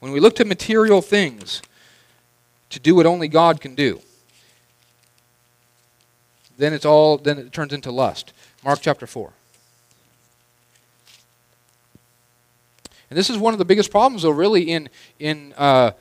When 0.00 0.12
we 0.12 0.20
look 0.20 0.36
to 0.36 0.44
material 0.44 1.02
things 1.02 1.62
to 2.70 2.80
do 2.80 2.96
what 2.96 3.06
only 3.06 3.28
God 3.28 3.60
can 3.60 3.74
do, 3.74 4.00
then 6.58 6.72
it's 6.72 6.84
all 6.84 7.18
then 7.18 7.38
it 7.38 7.52
turns 7.52 7.72
into 7.72 7.90
lust. 7.90 8.32
Mark 8.64 8.80
chapter 8.80 9.06
4. 9.06 9.32
And 13.10 13.16
this 13.16 13.30
is 13.30 13.38
one 13.38 13.54
of 13.54 13.58
the 13.58 13.64
biggest 13.64 13.90
problems, 13.90 14.22
though, 14.22 14.30
really, 14.30 14.62
in, 14.62 14.88
in 15.18 15.54
uh, 15.56 15.92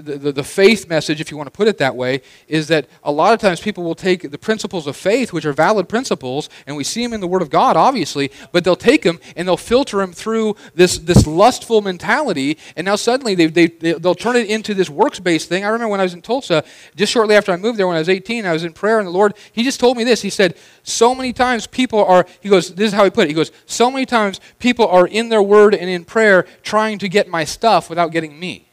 the, 0.00 0.32
the, 0.32 0.44
faith 0.44 0.88
message, 0.88 1.20
if 1.20 1.30
you 1.30 1.36
want 1.36 1.46
to 1.46 1.50
put 1.50 1.68
it 1.68 1.78
that 1.78 1.94
way, 1.94 2.22
is 2.48 2.68
that 2.68 2.88
a 3.02 3.12
lot 3.12 3.32
of 3.32 3.40
times 3.40 3.60
people 3.60 3.84
will 3.84 3.94
take 3.94 4.30
the 4.30 4.38
principles 4.38 4.86
of 4.86 4.96
faith, 4.96 5.32
which 5.32 5.44
are 5.44 5.52
valid 5.52 5.88
principles, 5.88 6.48
and 6.66 6.76
we 6.76 6.84
see 6.84 7.02
them 7.02 7.12
in 7.12 7.20
the 7.20 7.26
Word 7.26 7.42
of 7.42 7.50
God, 7.50 7.76
obviously, 7.76 8.30
but 8.52 8.64
they'll 8.64 8.76
take 8.76 9.02
them 9.02 9.20
and 9.36 9.46
they'll 9.46 9.56
filter 9.56 9.98
them 9.98 10.12
through 10.12 10.56
this, 10.74 10.98
this 10.98 11.26
lustful 11.26 11.80
mentality, 11.82 12.58
and 12.76 12.84
now 12.84 12.96
suddenly 12.96 13.34
they, 13.34 13.46
they, 13.46 13.66
they, 13.66 13.92
they'll 13.92 14.14
turn 14.14 14.36
it 14.36 14.48
into 14.48 14.74
this 14.74 14.90
works 14.90 15.20
based 15.20 15.48
thing. 15.48 15.64
I 15.64 15.68
remember 15.68 15.90
when 15.90 16.00
I 16.00 16.04
was 16.04 16.14
in 16.14 16.22
Tulsa, 16.22 16.64
just 16.96 17.12
shortly 17.12 17.34
after 17.34 17.52
I 17.52 17.56
moved 17.56 17.78
there 17.78 17.86
when 17.86 17.96
I 17.96 18.00
was 18.00 18.08
18, 18.08 18.46
I 18.46 18.52
was 18.52 18.64
in 18.64 18.72
prayer, 18.72 18.98
and 18.98 19.06
the 19.06 19.12
Lord, 19.12 19.34
He 19.52 19.62
just 19.62 19.80
told 19.80 19.96
me 19.96 20.04
this. 20.04 20.22
He 20.22 20.30
said, 20.30 20.56
So 20.82 21.14
many 21.14 21.32
times 21.32 21.66
people 21.66 22.04
are, 22.04 22.26
He 22.40 22.48
goes, 22.48 22.74
this 22.74 22.88
is 22.88 22.92
how 22.92 23.04
He 23.04 23.10
put 23.10 23.24
it. 23.24 23.28
He 23.28 23.34
goes, 23.34 23.52
So 23.66 23.90
many 23.90 24.06
times 24.06 24.40
people 24.58 24.88
are 24.88 25.06
in 25.06 25.28
their 25.28 25.42
Word 25.42 25.74
and 25.74 25.88
in 25.90 26.04
prayer 26.04 26.46
trying 26.62 26.98
to 27.00 27.08
get 27.08 27.28
my 27.28 27.44
stuff 27.44 27.88
without 27.88 28.12
getting 28.12 28.38
me. 28.38 28.69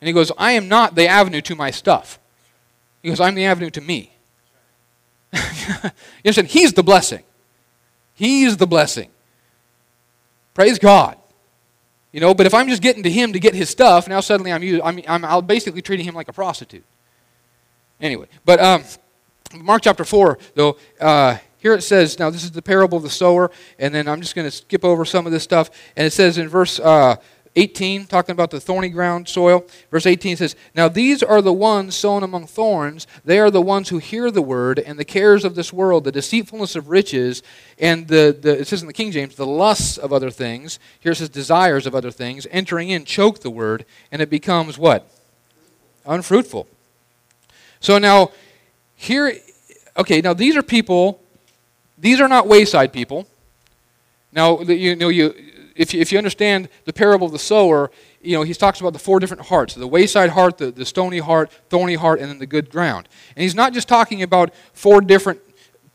And 0.00 0.08
he 0.08 0.12
goes, 0.12 0.30
I 0.36 0.52
am 0.52 0.68
not 0.68 0.94
the 0.94 1.06
avenue 1.06 1.40
to 1.42 1.54
my 1.54 1.70
stuff. 1.70 2.18
He 3.02 3.08
goes, 3.08 3.20
I'm 3.20 3.34
the 3.34 3.44
avenue 3.44 3.70
to 3.70 3.80
me. 3.80 4.12
you 5.32 5.90
understand? 6.24 6.48
He's 6.48 6.72
the 6.72 6.82
blessing. 6.82 7.22
He's 8.14 8.56
the 8.56 8.66
blessing. 8.66 9.10
Praise 10.54 10.78
God. 10.78 11.16
You 12.12 12.20
know, 12.20 12.32
but 12.32 12.46
if 12.46 12.54
I'm 12.54 12.68
just 12.68 12.80
getting 12.82 13.02
to 13.02 13.10
him 13.10 13.32
to 13.34 13.38
get 13.38 13.54
his 13.54 13.68
stuff, 13.68 14.08
now 14.08 14.20
suddenly 14.20 14.52
I'm, 14.52 14.62
I'm, 14.82 15.02
I'm, 15.06 15.24
I'm 15.24 15.46
basically 15.46 15.82
treating 15.82 16.06
him 16.06 16.14
like 16.14 16.28
a 16.28 16.32
prostitute. 16.32 16.84
Anyway, 18.00 18.26
but 18.44 18.60
um, 18.60 18.82
Mark 19.54 19.82
chapter 19.82 20.04
4, 20.04 20.38
though, 20.54 20.76
uh, 21.00 21.36
here 21.58 21.74
it 21.74 21.82
says, 21.82 22.18
now 22.18 22.30
this 22.30 22.44
is 22.44 22.52
the 22.52 22.62
parable 22.62 22.96
of 22.96 23.02
the 23.02 23.10
sower, 23.10 23.50
and 23.78 23.94
then 23.94 24.08
I'm 24.08 24.20
just 24.20 24.34
going 24.34 24.46
to 24.46 24.50
skip 24.50 24.84
over 24.84 25.04
some 25.04 25.26
of 25.26 25.32
this 25.32 25.42
stuff. 25.42 25.70
And 25.96 26.06
it 26.06 26.12
says 26.12 26.38
in 26.38 26.48
verse 26.48 26.78
uh, 26.80 27.16
18, 27.56 28.06
talking 28.06 28.34
about 28.34 28.50
the 28.50 28.60
thorny 28.60 28.90
ground 28.90 29.28
soil. 29.28 29.64
Verse 29.90 30.06
18 30.06 30.36
says, 30.36 30.54
Now 30.74 30.88
these 30.88 31.22
are 31.22 31.40
the 31.40 31.52
ones 31.52 31.96
sown 31.96 32.22
among 32.22 32.46
thorns. 32.46 33.06
They 33.24 33.38
are 33.38 33.50
the 33.50 33.62
ones 33.62 33.88
who 33.88 33.98
hear 33.98 34.30
the 34.30 34.42
word, 34.42 34.78
and 34.78 34.98
the 34.98 35.04
cares 35.04 35.44
of 35.44 35.54
this 35.54 35.72
world, 35.72 36.04
the 36.04 36.12
deceitfulness 36.12 36.76
of 36.76 36.90
riches, 36.90 37.42
and 37.78 38.08
the, 38.08 38.36
the 38.38 38.60
it 38.60 38.68
says 38.68 38.82
in 38.82 38.86
the 38.86 38.92
King 38.92 39.10
James, 39.10 39.36
the 39.36 39.46
lusts 39.46 39.96
of 39.96 40.12
other 40.12 40.30
things. 40.30 40.78
Here 41.00 41.12
it 41.12 41.16
says 41.16 41.30
desires 41.30 41.86
of 41.86 41.94
other 41.94 42.10
things, 42.10 42.46
entering 42.50 42.90
in, 42.90 43.06
choke 43.06 43.40
the 43.40 43.50
word, 43.50 43.86
and 44.12 44.20
it 44.20 44.28
becomes 44.28 44.78
what? 44.78 45.10
Unfruitful. 46.04 46.68
So 47.80 47.98
now, 47.98 48.32
here, 48.94 49.32
okay, 49.96 50.20
now 50.20 50.34
these 50.34 50.56
are 50.56 50.62
people, 50.62 51.22
these 51.96 52.20
are 52.20 52.28
not 52.28 52.46
wayside 52.46 52.92
people. 52.92 53.26
Now, 54.32 54.60
you 54.60 54.94
know, 54.94 55.08
you 55.08 55.34
if 55.76 55.92
you, 55.94 56.00
if 56.00 56.10
you 56.10 56.18
understand 56.18 56.68
the 56.84 56.92
parable 56.92 57.26
of 57.26 57.32
the 57.32 57.38
sower, 57.38 57.90
you 58.20 58.36
know, 58.36 58.42
he 58.42 58.54
talks 58.54 58.80
about 58.80 58.92
the 58.92 58.98
four 58.98 59.20
different 59.20 59.46
hearts 59.46 59.74
the 59.74 59.86
wayside 59.86 60.30
heart, 60.30 60.58
the, 60.58 60.70
the 60.70 60.84
stony 60.84 61.18
heart, 61.18 61.50
thorny 61.68 61.94
heart, 61.94 62.20
and 62.20 62.28
then 62.30 62.38
the 62.38 62.46
good 62.46 62.70
ground. 62.70 63.08
And 63.34 63.42
he's 63.42 63.54
not 63.54 63.72
just 63.72 63.88
talking 63.88 64.22
about 64.22 64.52
four 64.72 65.00
different 65.00 65.40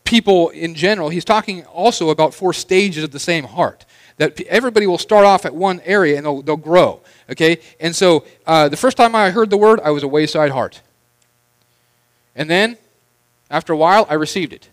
people 0.04 0.50
in 0.50 0.76
general, 0.76 1.10
he's 1.10 1.26
talking 1.26 1.66
also 1.66 2.10
about 2.10 2.34
four 2.34 2.54
stages 2.54 3.04
of 3.04 3.12
the 3.12 3.20
same 3.20 3.46
heart. 3.46 3.86
That 4.18 4.40
everybody 4.42 4.86
will 4.86 4.98
start 4.98 5.26
off 5.26 5.46
at 5.46 5.56
one 5.56 5.82
area 5.84 6.18
and 6.18 6.26
they'll, 6.26 6.42
they'll 6.42 6.58
grow. 6.58 7.02
Okay? 7.30 7.60
And 7.80 7.96
so 7.96 8.26
uh, 8.46 8.70
the 8.70 8.78
first 8.78 8.98
time 8.98 9.16
I 9.16 9.32
heard 9.32 9.50
the 9.50 9.58
word, 9.58 9.80
I 9.80 9.90
was 9.90 10.04
a 10.04 10.08
wayside 10.08 10.52
heart. 10.52 10.82
And 12.36 12.50
then, 12.50 12.78
after 13.50 13.74
a 13.74 13.78
while, 13.78 14.06
I 14.10 14.14
received 14.14 14.54
it. 14.54 14.70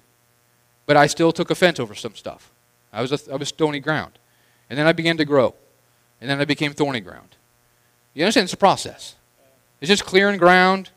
But 0.86 0.96
I 0.96 1.06
still 1.06 1.32
took 1.32 1.50
offense 1.50 1.80
over 1.80 1.94
some 1.94 2.14
stuff. 2.14 2.50
I 2.92 3.00
was, 3.02 3.12
a, 3.12 3.32
I 3.32 3.36
was 3.36 3.48
stony 3.48 3.80
ground. 3.80 4.18
And 4.70 4.78
then 4.78 4.86
I 4.86 4.92
began 4.92 5.16
to 5.16 5.24
grow. 5.24 5.54
And 6.20 6.28
then 6.28 6.40
I 6.40 6.44
became 6.44 6.72
thorny 6.72 7.00
ground. 7.00 7.36
You 8.14 8.24
understand? 8.24 8.44
It's 8.44 8.52
a 8.52 8.56
process. 8.56 9.14
It's 9.80 9.88
just 9.88 10.04
clearing 10.04 10.38
ground, 10.38 10.90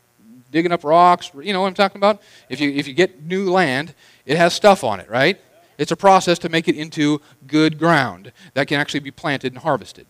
digging 0.51 0.71
up 0.71 0.84
rocks. 0.84 1.31
You 1.39 1.53
know 1.53 1.62
what 1.62 1.67
I'm 1.67 1.73
talking 1.73 1.99
about? 1.99 2.21
If 2.49 2.60
you, 2.60 2.71
if 2.71 2.88
you 2.88 2.93
get 2.93 3.23
new 3.23 3.51
land, 3.51 3.93
it 4.25 4.38
has 4.38 4.53
stuff 4.53 4.84
on 4.84 4.99
it, 4.99 5.10
right? 5.10 5.39
It's 5.77 5.91
a 5.91 5.95
process 5.95 6.39
to 6.39 6.49
make 6.49 6.67
it 6.67 6.75
into 6.75 7.21
good 7.47 7.79
ground 7.79 8.31
that 8.53 8.67
can 8.67 8.79
actually 8.79 8.99
be 8.99 9.12
planted 9.12 9.53
and 9.53 9.62
harvested. 9.62 10.07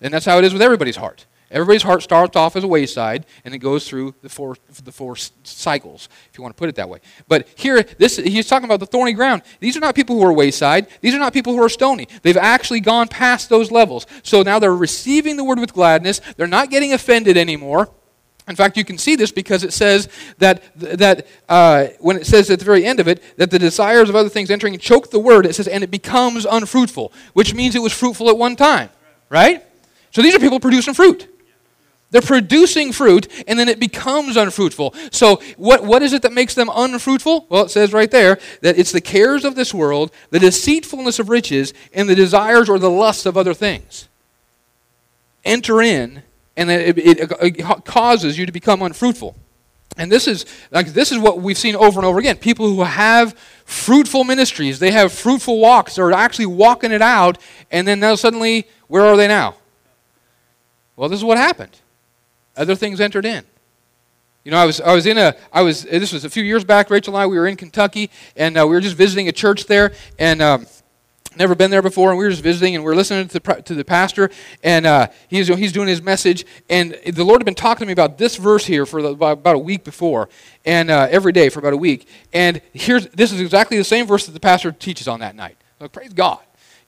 And 0.00 0.12
that's 0.12 0.26
how 0.26 0.38
it 0.38 0.44
is 0.44 0.52
with 0.52 0.62
everybody's 0.62 0.96
heart. 0.96 1.26
Everybody's 1.50 1.84
heart 1.84 2.02
starts 2.02 2.34
off 2.34 2.56
as 2.56 2.64
a 2.64 2.66
wayside 2.66 3.24
and 3.44 3.54
it 3.54 3.58
goes 3.58 3.88
through 3.88 4.14
the 4.20 4.28
four, 4.28 4.56
the 4.82 4.90
four 4.90 5.14
cycles, 5.44 6.08
if 6.30 6.36
you 6.36 6.42
want 6.42 6.56
to 6.56 6.58
put 6.58 6.68
it 6.68 6.74
that 6.74 6.88
way. 6.88 6.98
But 7.28 7.48
here, 7.54 7.82
this, 7.82 8.16
he's 8.16 8.48
talking 8.48 8.64
about 8.64 8.80
the 8.80 8.86
thorny 8.86 9.12
ground. 9.12 9.42
These 9.60 9.76
are 9.76 9.80
not 9.80 9.94
people 9.94 10.16
who 10.16 10.24
are 10.24 10.32
wayside. 10.32 10.88
These 11.02 11.14
are 11.14 11.20
not 11.20 11.32
people 11.32 11.52
who 11.52 11.62
are 11.62 11.68
stony. 11.68 12.08
They've 12.22 12.36
actually 12.36 12.80
gone 12.80 13.06
past 13.06 13.48
those 13.48 13.70
levels. 13.70 14.06
So 14.24 14.42
now 14.42 14.58
they're 14.58 14.74
receiving 14.74 15.36
the 15.36 15.44
word 15.44 15.60
with 15.60 15.72
gladness. 15.72 16.20
They're 16.36 16.48
not 16.48 16.70
getting 16.70 16.92
offended 16.92 17.36
anymore. 17.36 17.90
In 18.48 18.56
fact, 18.56 18.76
you 18.76 18.84
can 18.84 18.98
see 18.98 19.14
this 19.16 19.30
because 19.30 19.62
it 19.62 19.72
says 19.72 20.08
that, 20.38 20.62
that 20.76 21.26
uh, 21.48 21.86
when 22.00 22.16
it 22.16 22.26
says 22.26 22.48
at 22.50 22.58
the 22.58 22.64
very 22.64 22.84
end 22.84 22.98
of 23.00 23.08
it, 23.08 23.22
that 23.38 23.50
the 23.50 23.58
desires 23.58 24.08
of 24.08 24.16
other 24.16 24.28
things 24.28 24.50
entering 24.50 24.76
choke 24.78 25.10
the 25.10 25.18
word, 25.18 25.46
it 25.46 25.54
says, 25.54 25.66
and 25.68 25.82
it 25.82 25.90
becomes 25.90 26.44
unfruitful, 26.44 27.12
which 27.34 27.54
means 27.54 27.74
it 27.74 27.82
was 27.82 27.92
fruitful 27.92 28.28
at 28.28 28.38
one 28.38 28.54
time, 28.54 28.90
right? 29.30 29.64
So 30.12 30.22
these 30.22 30.34
are 30.34 30.38
people 30.38 30.60
producing 30.60 30.94
fruit. 30.94 31.28
They're 32.10 32.22
producing 32.22 32.92
fruit, 32.92 33.26
and 33.48 33.58
then 33.58 33.68
it 33.68 33.80
becomes 33.80 34.36
unfruitful. 34.36 34.94
So, 35.10 35.40
what, 35.56 35.84
what 35.84 36.02
is 36.02 36.12
it 36.12 36.22
that 36.22 36.32
makes 36.32 36.54
them 36.54 36.70
unfruitful? 36.72 37.46
Well, 37.48 37.64
it 37.64 37.70
says 37.70 37.92
right 37.92 38.10
there 38.10 38.38
that 38.62 38.78
it's 38.78 38.92
the 38.92 39.00
cares 39.00 39.44
of 39.44 39.56
this 39.56 39.74
world, 39.74 40.12
the 40.30 40.38
deceitfulness 40.38 41.18
of 41.18 41.28
riches, 41.28 41.74
and 41.92 42.08
the 42.08 42.14
desires 42.14 42.68
or 42.68 42.78
the 42.78 42.90
lusts 42.90 43.26
of 43.26 43.36
other 43.36 43.54
things. 43.54 44.08
Enter 45.44 45.82
in, 45.82 46.22
and 46.56 46.70
then 46.70 46.80
it, 46.80 46.98
it, 46.98 47.32
it 47.42 47.84
causes 47.84 48.38
you 48.38 48.46
to 48.46 48.52
become 48.52 48.82
unfruitful. 48.82 49.36
And 49.96 50.12
this 50.12 50.28
is 50.28 50.44
like 50.70 50.88
this 50.88 51.10
is 51.10 51.18
what 51.18 51.40
we've 51.40 51.58
seen 51.58 51.74
over 51.74 51.98
and 51.98 52.06
over 52.06 52.18
again. 52.18 52.36
People 52.36 52.68
who 52.68 52.82
have 52.82 53.32
fruitful 53.64 54.24
ministries, 54.24 54.78
they 54.78 54.90
have 54.90 55.12
fruitful 55.12 55.58
walks, 55.58 55.96
they're 55.96 56.12
actually 56.12 56.46
walking 56.46 56.92
it 56.92 57.02
out, 57.02 57.38
and 57.70 57.88
then 57.88 57.98
now 57.98 58.14
suddenly, 58.14 58.68
where 58.88 59.04
are 59.04 59.16
they 59.16 59.26
now? 59.26 59.54
Well, 60.96 61.08
this 61.08 61.18
is 61.18 61.24
what 61.24 61.38
happened. 61.38 61.80
Other 62.56 62.74
things 62.74 63.00
entered 63.00 63.24
in. 63.24 63.44
You 64.44 64.52
know, 64.52 64.58
I 64.58 64.64
was, 64.64 64.80
I 64.80 64.94
was 64.94 65.06
in 65.06 65.18
a, 65.18 65.34
I 65.52 65.62
was, 65.62 65.82
this 65.82 66.12
was 66.12 66.24
a 66.24 66.30
few 66.30 66.44
years 66.44 66.62
back, 66.62 66.88
Rachel 66.88 67.16
and 67.16 67.22
I, 67.22 67.26
we 67.26 67.36
were 67.36 67.48
in 67.48 67.56
Kentucky, 67.56 68.10
and 68.36 68.56
uh, 68.56 68.64
we 68.64 68.76
were 68.76 68.80
just 68.80 68.94
visiting 68.94 69.26
a 69.26 69.32
church 69.32 69.66
there, 69.66 69.92
and 70.20 70.40
um, 70.40 70.66
never 71.36 71.56
been 71.56 71.72
there 71.72 71.82
before, 71.82 72.10
and 72.10 72.18
we 72.18 72.24
were 72.24 72.30
just 72.30 72.44
visiting, 72.44 72.76
and 72.76 72.84
we 72.84 72.92
are 72.92 72.94
listening 72.94 73.26
to 73.26 73.40
the, 73.40 73.62
to 73.62 73.74
the 73.74 73.84
pastor, 73.84 74.30
and 74.62 74.86
uh, 74.86 75.08
he's, 75.26 75.48
he's 75.48 75.72
doing 75.72 75.88
his 75.88 76.00
message, 76.00 76.46
and 76.70 76.96
the 77.12 77.24
Lord 77.24 77.40
had 77.40 77.44
been 77.44 77.56
talking 77.56 77.80
to 77.80 77.86
me 77.86 77.92
about 77.92 78.18
this 78.18 78.36
verse 78.36 78.66
here 78.66 78.86
for 78.86 79.02
the, 79.02 79.08
about 79.08 79.56
a 79.56 79.58
week 79.58 79.82
before, 79.82 80.28
and 80.64 80.92
uh, 80.92 81.08
every 81.10 81.32
day 81.32 81.48
for 81.48 81.58
about 81.58 81.72
a 81.72 81.76
week, 81.76 82.06
and 82.32 82.60
here's, 82.72 83.08
this 83.08 83.32
is 83.32 83.40
exactly 83.40 83.76
the 83.78 83.84
same 83.84 84.06
verse 84.06 84.26
that 84.26 84.32
the 84.32 84.38
pastor 84.38 84.70
teaches 84.70 85.08
on 85.08 85.18
that 85.18 85.34
night. 85.34 85.56
Praise 85.90 86.12
God. 86.12 86.38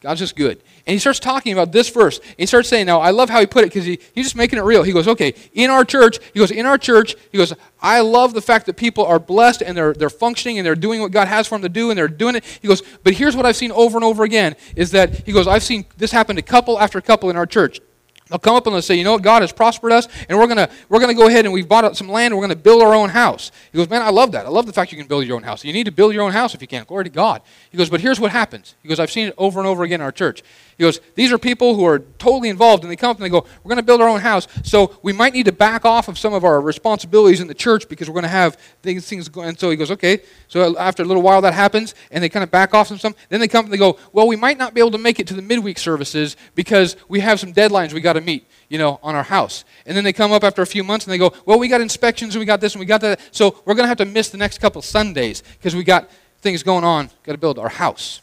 God's 0.00 0.20
just 0.20 0.36
good. 0.36 0.62
And 0.86 0.92
he 0.92 0.98
starts 1.00 1.18
talking 1.18 1.52
about 1.52 1.72
this 1.72 1.88
verse. 1.88 2.20
He 2.36 2.46
starts 2.46 2.68
saying, 2.68 2.86
now, 2.86 3.00
I 3.00 3.10
love 3.10 3.30
how 3.30 3.40
he 3.40 3.46
put 3.46 3.64
it 3.64 3.66
because 3.66 3.84
he, 3.84 3.98
he's 4.14 4.26
just 4.26 4.36
making 4.36 4.60
it 4.60 4.62
real. 4.62 4.84
He 4.84 4.92
goes, 4.92 5.08
okay, 5.08 5.34
in 5.54 5.70
our 5.70 5.84
church, 5.84 6.18
he 6.32 6.38
goes, 6.38 6.52
in 6.52 6.66
our 6.66 6.78
church, 6.78 7.16
he 7.32 7.38
goes, 7.38 7.52
I 7.82 8.00
love 8.00 8.32
the 8.32 8.40
fact 8.40 8.66
that 8.66 8.76
people 8.76 9.04
are 9.04 9.18
blessed 9.18 9.60
and 9.60 9.76
they're, 9.76 9.92
they're 9.92 10.08
functioning 10.08 10.58
and 10.58 10.64
they're 10.64 10.76
doing 10.76 11.00
what 11.00 11.10
God 11.10 11.26
has 11.26 11.48
for 11.48 11.56
them 11.56 11.62
to 11.62 11.68
do 11.68 11.90
and 11.90 11.98
they're 11.98 12.06
doing 12.06 12.36
it. 12.36 12.44
He 12.44 12.68
goes, 12.68 12.80
but 13.02 13.12
here's 13.14 13.34
what 13.34 13.44
I've 13.44 13.56
seen 13.56 13.72
over 13.72 13.98
and 13.98 14.04
over 14.04 14.22
again 14.22 14.54
is 14.76 14.92
that, 14.92 15.26
he 15.26 15.32
goes, 15.32 15.48
I've 15.48 15.64
seen 15.64 15.84
this 15.96 16.12
happen 16.12 16.36
to 16.36 16.42
couple 16.42 16.78
after 16.78 17.00
couple 17.00 17.28
in 17.28 17.36
our 17.36 17.46
church. 17.46 17.80
They'll 18.28 18.38
come 18.38 18.56
up 18.56 18.66
and 18.66 18.74
they'll 18.74 18.82
say, 18.82 18.94
you 18.94 19.04
know 19.04 19.12
what, 19.12 19.22
God 19.22 19.42
has 19.42 19.52
prospered 19.52 19.92
us, 19.92 20.08
and 20.28 20.38
we're 20.38 20.46
gonna 20.46 20.68
we're 20.88 21.00
gonna 21.00 21.14
go 21.14 21.26
ahead 21.28 21.44
and 21.44 21.52
we've 21.52 21.68
bought 21.68 21.96
some 21.96 22.08
land, 22.08 22.32
and 22.32 22.38
we're 22.38 22.46
going 22.46 22.56
to 22.56 22.62
build 22.62 22.82
our 22.82 22.94
own 22.94 23.08
house. 23.08 23.50
He 23.72 23.78
goes, 23.78 23.88
man, 23.88 24.02
I 24.02 24.10
love 24.10 24.32
that. 24.32 24.46
I 24.46 24.48
love 24.48 24.66
the 24.66 24.72
fact 24.72 24.92
you 24.92 24.98
can 24.98 25.06
build 25.06 25.26
your 25.26 25.36
own 25.36 25.42
house. 25.42 25.64
You 25.64 25.72
need 25.72 25.84
to 25.84 25.92
build 25.92 26.12
your 26.14 26.22
own 26.22 26.32
house 26.32 26.54
if 26.54 26.60
you 26.60 26.68
can. 26.68 26.84
Glory 26.84 27.04
to 27.04 27.10
God. 27.10 27.42
He 27.70 27.78
goes, 27.78 27.90
but 27.90 28.00
here's 28.00 28.20
what 28.20 28.30
happens. 28.30 28.74
He 28.82 28.88
goes, 28.88 29.00
I've 29.00 29.10
seen 29.10 29.28
it 29.28 29.34
over 29.38 29.58
and 29.60 29.66
over 29.66 29.82
again 29.84 30.00
in 30.00 30.04
our 30.04 30.12
church. 30.12 30.42
He 30.78 30.84
goes, 30.84 31.00
these 31.16 31.32
are 31.32 31.38
people 31.38 31.74
who 31.74 31.84
are 31.84 31.98
totally 31.98 32.48
involved, 32.48 32.84
and 32.84 32.90
they 32.90 32.96
come 32.96 33.10
up 33.10 33.16
and 33.16 33.24
they 33.24 33.28
go, 33.28 33.44
we're 33.62 33.68
going 33.68 33.78
to 33.78 33.82
build 33.82 34.00
our 34.00 34.08
own 34.08 34.20
house, 34.20 34.46
so 34.62 34.96
we 35.02 35.12
might 35.12 35.34
need 35.34 35.46
to 35.46 35.52
back 35.52 35.84
off 35.84 36.06
of 36.06 36.16
some 36.16 36.32
of 36.32 36.44
our 36.44 36.60
responsibilities 36.60 37.40
in 37.40 37.48
the 37.48 37.54
church 37.54 37.88
because 37.88 38.08
we're 38.08 38.14
going 38.14 38.22
to 38.22 38.28
have 38.28 38.56
these 38.82 39.08
things 39.08 39.28
going. 39.28 39.48
And 39.48 39.58
so 39.58 39.70
he 39.70 39.76
goes, 39.76 39.90
okay. 39.90 40.20
So 40.46 40.78
after 40.78 41.02
a 41.02 41.06
little 41.06 41.22
while 41.22 41.40
that 41.42 41.52
happens, 41.52 41.96
and 42.12 42.22
they 42.22 42.28
kind 42.28 42.44
of 42.44 42.50
back 42.52 42.74
off 42.74 42.88
from 42.88 42.98
some. 42.98 43.16
Then 43.28 43.40
they 43.40 43.48
come 43.48 43.64
and 43.64 43.74
they 43.74 43.78
go, 43.78 43.98
well, 44.12 44.28
we 44.28 44.36
might 44.36 44.56
not 44.56 44.72
be 44.72 44.80
able 44.80 44.92
to 44.92 44.98
make 44.98 45.18
it 45.18 45.26
to 45.26 45.34
the 45.34 45.42
midweek 45.42 45.78
services 45.78 46.36
because 46.54 46.96
we 47.08 47.20
have 47.20 47.40
some 47.40 47.52
deadlines 47.52 47.92
we 47.92 48.00
got 48.00 48.12
to 48.12 48.20
meet 48.20 48.46
you 48.68 48.78
know, 48.78 49.00
on 49.02 49.14
our 49.14 49.22
house. 49.22 49.64
And 49.86 49.96
then 49.96 50.04
they 50.04 50.12
come 50.12 50.32
up 50.32 50.44
after 50.44 50.62
a 50.62 50.66
few 50.66 50.84
months 50.84 51.06
and 51.06 51.12
they 51.12 51.18
go, 51.18 51.32
well, 51.44 51.58
we 51.58 51.68
got 51.68 51.80
inspections 51.80 52.34
and 52.34 52.40
we 52.40 52.46
got 52.46 52.60
this 52.60 52.74
and 52.74 52.80
we 52.80 52.86
got 52.86 53.00
that. 53.00 53.20
So 53.30 53.62
we're 53.64 53.74
going 53.74 53.84
to 53.84 53.88
have 53.88 53.98
to 53.98 54.04
miss 54.04 54.28
the 54.30 54.38
next 54.38 54.58
couple 54.58 54.82
Sundays 54.82 55.42
because 55.58 55.74
we 55.74 55.84
got 55.84 56.10
things 56.40 56.62
going 56.62 56.84
on. 56.84 57.10
Got 57.24 57.32
to 57.32 57.38
build 57.38 57.58
our 57.58 57.68
house. 57.68 58.20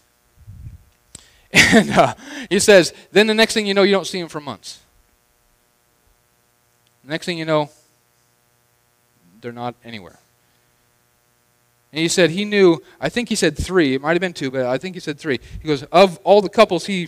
And 1.74 1.90
uh, 1.92 2.16
he 2.50 2.60
says, 2.60 2.94
then 3.12 3.28
the 3.28 3.34
next 3.34 3.54
thing 3.54 3.66
you 3.66 3.74
know, 3.74 3.84
you 3.84 3.94
don't 3.94 4.08
see 4.08 4.20
him 4.20 4.28
for 4.28 4.42
months. 4.42 4.80
The 7.06 7.12
next 7.12 7.26
thing 7.26 7.38
you 7.38 7.46
know, 7.46 7.70
they're 9.40 9.54
not 9.54 9.76
anywhere. 9.84 10.20
And 11.94 12.02
he 12.02 12.10
said 12.10 12.32
he 12.32 12.44
knew, 12.44 12.84
I 13.00 13.08
think 13.08 13.30
he 13.30 13.36
said 13.36 13.58
three, 13.58 13.94
it 13.94 14.02
might 14.02 14.12
have 14.12 14.20
been 14.20 14.34
two, 14.34 14.52
but 14.52 14.66
I 14.66 14.78
think 14.78 14.96
he 14.96 15.00
said 15.00 15.18
three. 15.18 15.40
He 15.62 15.68
goes, 15.68 15.84
of 15.84 16.18
all 16.24 16.42
the 16.42 16.50
couples 16.50 16.88
he, 16.88 17.08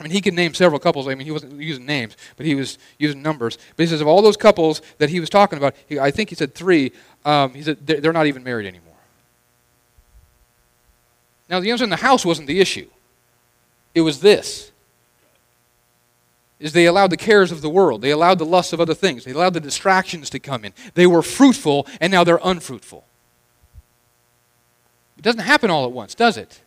I 0.00 0.02
mean, 0.02 0.12
he 0.12 0.22
could 0.22 0.34
name 0.34 0.54
several 0.54 0.80
couples. 0.80 1.06
I 1.06 1.14
mean, 1.14 1.26
he 1.26 1.30
wasn't 1.30 1.60
using 1.60 1.84
names, 1.84 2.16
but 2.36 2.46
he 2.46 2.54
was 2.54 2.78
using 2.98 3.20
numbers. 3.20 3.58
But 3.76 3.84
he 3.84 3.86
says, 3.88 4.00
of 4.00 4.06
all 4.06 4.22
those 4.22 4.38
couples 4.38 4.80
that 4.96 5.10
he 5.10 5.20
was 5.20 5.28
talking 5.28 5.58
about, 5.58 5.74
he, 5.86 5.98
I 5.98 6.10
think 6.10 6.30
he 6.30 6.36
said 6.36 6.54
three, 6.54 6.92
um, 7.26 7.52
he 7.52 7.62
said 7.62 7.86
they're 7.86 8.14
not 8.14 8.26
even 8.26 8.42
married 8.42 8.66
anymore. 8.66 8.94
Now, 11.50 11.60
the 11.60 11.70
answer 11.70 11.84
in 11.84 11.90
the 11.90 11.96
house 11.96 12.24
wasn't 12.24 12.48
the 12.48 12.60
issue. 12.60 12.88
It 13.94 14.02
was 14.02 14.20
this 14.20 14.72
is 16.60 16.72
they 16.72 16.86
allowed 16.86 17.10
the 17.10 17.16
cares 17.16 17.52
of 17.52 17.60
the 17.60 17.68
world. 17.68 18.00
They 18.00 18.10
allowed 18.10 18.38
the 18.38 18.46
lusts 18.46 18.72
of 18.72 18.80
other 18.80 18.94
things. 18.94 19.24
They 19.24 19.32
allowed 19.32 19.52
the 19.54 19.60
distractions 19.60 20.30
to 20.30 20.38
come 20.38 20.64
in. 20.64 20.72
They 20.94 21.06
were 21.06 21.20
fruitful, 21.20 21.86
and 22.00 22.10
now 22.10 22.24
they're 22.24 22.40
unfruitful. 22.42 23.04
It 25.18 25.22
doesn't 25.22 25.42
happen 25.42 25.70
all 25.70 25.84
at 25.84 25.92
once, 25.92 26.14
does 26.14 26.38
it? 26.38 26.62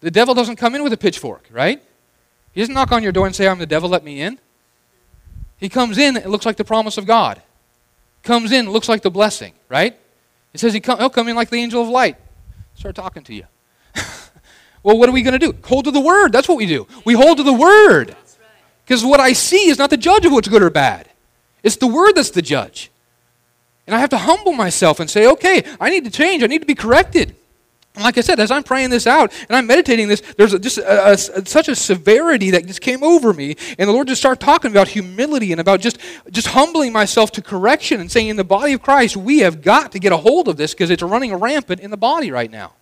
The 0.00 0.10
devil 0.10 0.32
doesn't 0.32 0.56
come 0.56 0.74
in 0.74 0.82
with 0.82 0.92
a 0.92 0.96
pitchfork, 0.96 1.44
right? 1.50 1.82
He 2.52 2.60
doesn't 2.60 2.74
knock 2.74 2.92
on 2.92 3.02
your 3.02 3.12
door 3.12 3.26
and 3.26 3.36
say, 3.36 3.46
I'm 3.46 3.58
the 3.58 3.66
devil, 3.66 3.90
let 3.90 4.04
me 4.04 4.22
in. 4.22 4.38
He 5.58 5.68
comes 5.68 5.98
in, 5.98 6.16
it 6.16 6.28
looks 6.28 6.46
like 6.46 6.56
the 6.56 6.64
promise 6.64 6.96
of 6.96 7.04
God. 7.04 7.42
Comes 8.22 8.52
in, 8.52 8.70
looks 8.70 8.88
like 8.88 9.02
the 9.02 9.10
blessing, 9.10 9.52
right? 9.68 9.98
It 10.54 10.60
says 10.60 10.72
he 10.72 10.80
come, 10.80 10.98
he'll 10.98 11.10
come 11.10 11.28
in 11.28 11.36
like 11.36 11.50
the 11.50 11.58
angel 11.58 11.82
of 11.82 11.88
light. 11.88 12.16
Start 12.74 12.94
talking 12.94 13.22
to 13.24 13.34
you. 13.34 13.44
Well, 14.82 14.98
what 14.98 15.08
are 15.08 15.12
we 15.12 15.22
going 15.22 15.38
to 15.38 15.52
do? 15.52 15.54
Hold 15.64 15.84
to 15.84 15.90
the 15.90 16.00
word. 16.00 16.32
That's 16.32 16.48
what 16.48 16.58
we 16.58 16.66
do. 16.66 16.86
We 17.04 17.14
hold 17.14 17.36
to 17.38 17.42
the 17.42 17.52
word. 17.52 18.16
Because 18.84 19.04
what 19.04 19.20
I 19.20 19.34
see 19.34 19.68
is 19.68 19.78
not 19.78 19.90
the 19.90 19.96
judge 19.96 20.24
of 20.26 20.32
what's 20.32 20.48
good 20.48 20.62
or 20.62 20.70
bad, 20.70 21.08
it's 21.62 21.76
the 21.76 21.86
word 21.86 22.12
that's 22.14 22.30
the 22.30 22.42
judge. 22.42 22.90
And 23.86 23.94
I 23.94 23.98
have 23.98 24.10
to 24.10 24.18
humble 24.18 24.52
myself 24.52 25.00
and 25.00 25.10
say, 25.10 25.26
okay, 25.26 25.64
I 25.80 25.90
need 25.90 26.04
to 26.04 26.10
change. 26.10 26.42
I 26.42 26.46
need 26.46 26.60
to 26.60 26.66
be 26.66 26.76
corrected. 26.76 27.34
And 27.96 28.04
like 28.04 28.16
I 28.18 28.20
said, 28.20 28.38
as 28.38 28.52
I'm 28.52 28.62
praying 28.62 28.90
this 28.90 29.06
out 29.06 29.32
and 29.48 29.56
I'm 29.56 29.66
meditating 29.66 30.06
this, 30.06 30.20
there's 30.36 30.54
a, 30.54 30.60
just 30.60 30.78
a, 30.78 31.12
a, 31.12 31.16
such 31.16 31.68
a 31.68 31.74
severity 31.74 32.52
that 32.52 32.66
just 32.66 32.80
came 32.80 33.02
over 33.02 33.32
me. 33.32 33.56
And 33.78 33.88
the 33.88 33.92
Lord 33.92 34.06
just 34.06 34.20
started 34.20 34.40
talking 34.40 34.70
about 34.70 34.88
humility 34.88 35.50
and 35.50 35.60
about 35.60 35.80
just, 35.80 35.98
just 36.30 36.48
humbling 36.48 36.92
myself 36.92 37.32
to 37.32 37.42
correction 37.42 38.00
and 38.00 38.10
saying, 38.10 38.28
in 38.28 38.36
the 38.36 38.44
body 38.44 38.74
of 38.74 38.82
Christ, 38.82 39.16
we 39.16 39.40
have 39.40 39.60
got 39.60 39.90
to 39.92 39.98
get 39.98 40.12
a 40.12 40.16
hold 40.16 40.46
of 40.46 40.56
this 40.56 40.72
because 40.72 40.90
it's 40.90 41.02
running 41.02 41.34
rampant 41.34 41.80
in 41.80 41.90
the 41.90 41.96
body 41.96 42.30
right 42.30 42.50
now. 42.50 42.72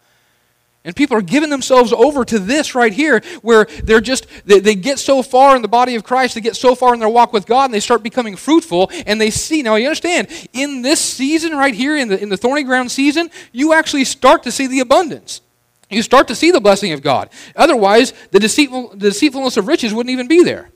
And 0.89 0.97
people 0.97 1.19
are 1.19 1.23
giving 1.23 1.51
themselves 1.51 1.93
over 1.93 2.25
to 2.25 2.39
this 2.39 2.75
right 2.75 2.95
here, 2.95 3.21
where 3.43 3.67
they're 3.85 4.01
just, 4.01 4.27
they, 4.47 4.59
they, 4.59 4.75
get 4.75 4.99
so 4.99 5.23
far 5.23 5.55
in 5.55 5.61
the 5.61 5.69
body 5.69 5.97
of 5.97 6.03
Christ, 6.03 6.35
they 6.35 6.41
get 6.41 6.57
so 6.57 6.75
far 6.75 6.95
in 6.95 7.01
their 7.01 7.11
walk 7.11 7.31
with 7.31 7.45
God, 7.45 7.67
and 7.67 7.75
they 7.75 7.81
start 7.81 8.03
becoming 8.03 8.37
fruitful, 8.37 8.91
and 9.05 9.21
they 9.21 9.29
see. 9.29 9.61
Now, 9.61 9.75
you 9.75 9.85
understand, 9.85 10.29
in 10.55 10.81
this 10.81 10.99
season 10.99 11.53
right 11.53 11.75
here, 11.75 11.95
in 11.95 12.09
the, 12.09 12.19
in 12.19 12.31
the 12.31 12.39
thorny 12.39 12.63
ground 12.63 12.91
season, 12.91 13.31
you 13.53 13.75
actually 13.75 14.07
start 14.07 14.43
to 14.45 14.51
see 14.51 14.67
the 14.67 14.81
abundance. 14.81 15.43
You 15.91 16.01
start 16.01 16.27
to 16.29 16.35
see 16.35 16.53
the 16.53 16.61
blessing 16.61 16.93
of 16.93 17.03
God. 17.03 17.29
Otherwise, 17.55 18.15
the, 18.31 18.41
deceitful, 18.41 18.93
the 18.93 19.11
deceitfulness 19.11 19.59
of 19.59 19.67
riches 19.67 19.93
wouldn't 19.93 20.11
even 20.15 20.27
be 20.27 20.43
there. 20.43 20.71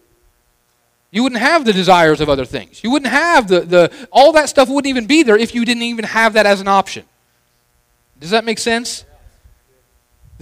You 1.10 1.22
wouldn't 1.22 1.40
have 1.40 1.64
the 1.64 1.72
desires 1.72 2.20
of 2.20 2.28
other 2.28 2.44
things. 2.44 2.84
You 2.84 2.90
wouldn't 2.90 3.10
have 3.10 3.48
the, 3.48 3.60
the 3.60 4.08
all 4.10 4.32
that 4.32 4.50
stuff 4.50 4.68
wouldn't 4.68 4.90
even 4.90 5.06
be 5.06 5.22
there 5.22 5.38
if 5.38 5.54
you 5.54 5.64
didn't 5.64 5.84
even 5.84 6.04
have 6.04 6.34
that 6.34 6.44
as 6.44 6.60
an 6.60 6.68
option. 6.68 7.06
Does 8.20 8.28
that 8.28 8.44
make 8.44 8.58
sense? 8.58 9.06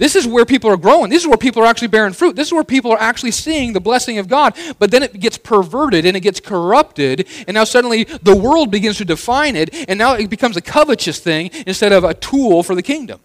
This 0.01 0.15
is 0.15 0.25
where 0.25 0.45
people 0.45 0.67
are 0.71 0.77
growing. 0.77 1.11
This 1.11 1.21
is 1.21 1.27
where 1.27 1.37
people 1.37 1.61
are 1.61 1.67
actually 1.67 1.89
bearing 1.89 2.13
fruit. 2.13 2.35
This 2.35 2.47
is 2.47 2.53
where 2.53 2.63
people 2.63 2.91
are 2.91 2.99
actually 2.99 3.29
seeing 3.29 3.73
the 3.73 3.79
blessing 3.79 4.17
of 4.17 4.27
God. 4.27 4.57
But 4.79 4.89
then 4.89 5.03
it 5.03 5.19
gets 5.19 5.37
perverted 5.37 6.07
and 6.07 6.17
it 6.17 6.21
gets 6.21 6.39
corrupted. 6.39 7.27
And 7.47 7.53
now 7.53 7.65
suddenly 7.65 8.05
the 8.05 8.35
world 8.35 8.71
begins 8.71 8.97
to 8.97 9.05
define 9.05 9.55
it. 9.55 9.87
And 9.87 9.99
now 9.99 10.15
it 10.15 10.27
becomes 10.27 10.57
a 10.57 10.61
covetous 10.61 11.19
thing 11.19 11.51
instead 11.67 11.91
of 11.91 12.03
a 12.03 12.15
tool 12.15 12.63
for 12.63 12.73
the 12.73 12.81
kingdom. 12.81 13.19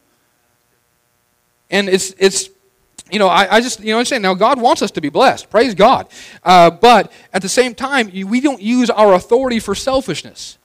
And 1.70 1.88
it's, 1.88 2.14
it's 2.18 2.50
you 3.10 3.18
know, 3.18 3.28
I, 3.28 3.56
I 3.56 3.60
just, 3.62 3.80
you 3.80 3.94
know, 3.94 3.98
I'm 3.98 4.04
saying 4.04 4.20
now 4.20 4.34
God 4.34 4.60
wants 4.60 4.82
us 4.82 4.90
to 4.90 5.00
be 5.00 5.08
blessed. 5.08 5.48
Praise 5.48 5.74
God. 5.74 6.08
Uh, 6.44 6.68
but 6.68 7.10
at 7.32 7.40
the 7.40 7.48
same 7.48 7.74
time, 7.74 8.10
we 8.12 8.42
don't 8.42 8.60
use 8.60 8.90
our 8.90 9.14
authority 9.14 9.60
for 9.60 9.74
selfishness. 9.74 10.58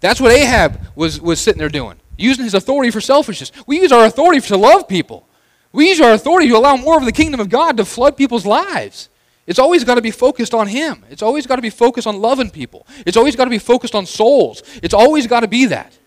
That's 0.00 0.20
what 0.20 0.32
Ahab 0.32 0.80
was, 0.96 1.20
was 1.20 1.40
sitting 1.40 1.60
there 1.60 1.68
doing 1.68 2.00
using 2.16 2.44
his 2.44 2.54
authority 2.54 2.90
for 2.90 3.00
selfishness. 3.00 3.52
We 3.66 3.80
use 3.80 3.92
our 3.92 4.04
authority 4.04 4.40
to 4.40 4.56
love 4.56 4.88
people. 4.88 5.26
We 5.72 5.88
use 5.88 6.00
our 6.00 6.12
authority 6.12 6.48
to 6.48 6.56
allow 6.56 6.76
more 6.76 6.96
of 6.96 7.04
the 7.04 7.12
kingdom 7.12 7.40
of 7.40 7.48
God 7.48 7.76
to 7.78 7.84
flood 7.84 8.16
people's 8.16 8.46
lives. 8.46 9.08
It's 9.46 9.58
always 9.58 9.84
got 9.84 9.96
to 9.96 10.02
be 10.02 10.10
focused 10.10 10.54
on 10.54 10.68
Him. 10.68 11.04
It's 11.10 11.22
always 11.22 11.46
got 11.46 11.56
to 11.56 11.62
be 11.62 11.70
focused 11.70 12.06
on 12.06 12.20
loving 12.20 12.50
people. 12.50 12.86
It's 13.04 13.16
always 13.16 13.36
got 13.36 13.44
to 13.44 13.50
be 13.50 13.58
focused 13.58 13.94
on 13.94 14.06
souls. 14.06 14.62
It's 14.82 14.94
always 14.94 15.26
got 15.26 15.40
to 15.40 15.48
be 15.48 15.66
that. 15.66 15.98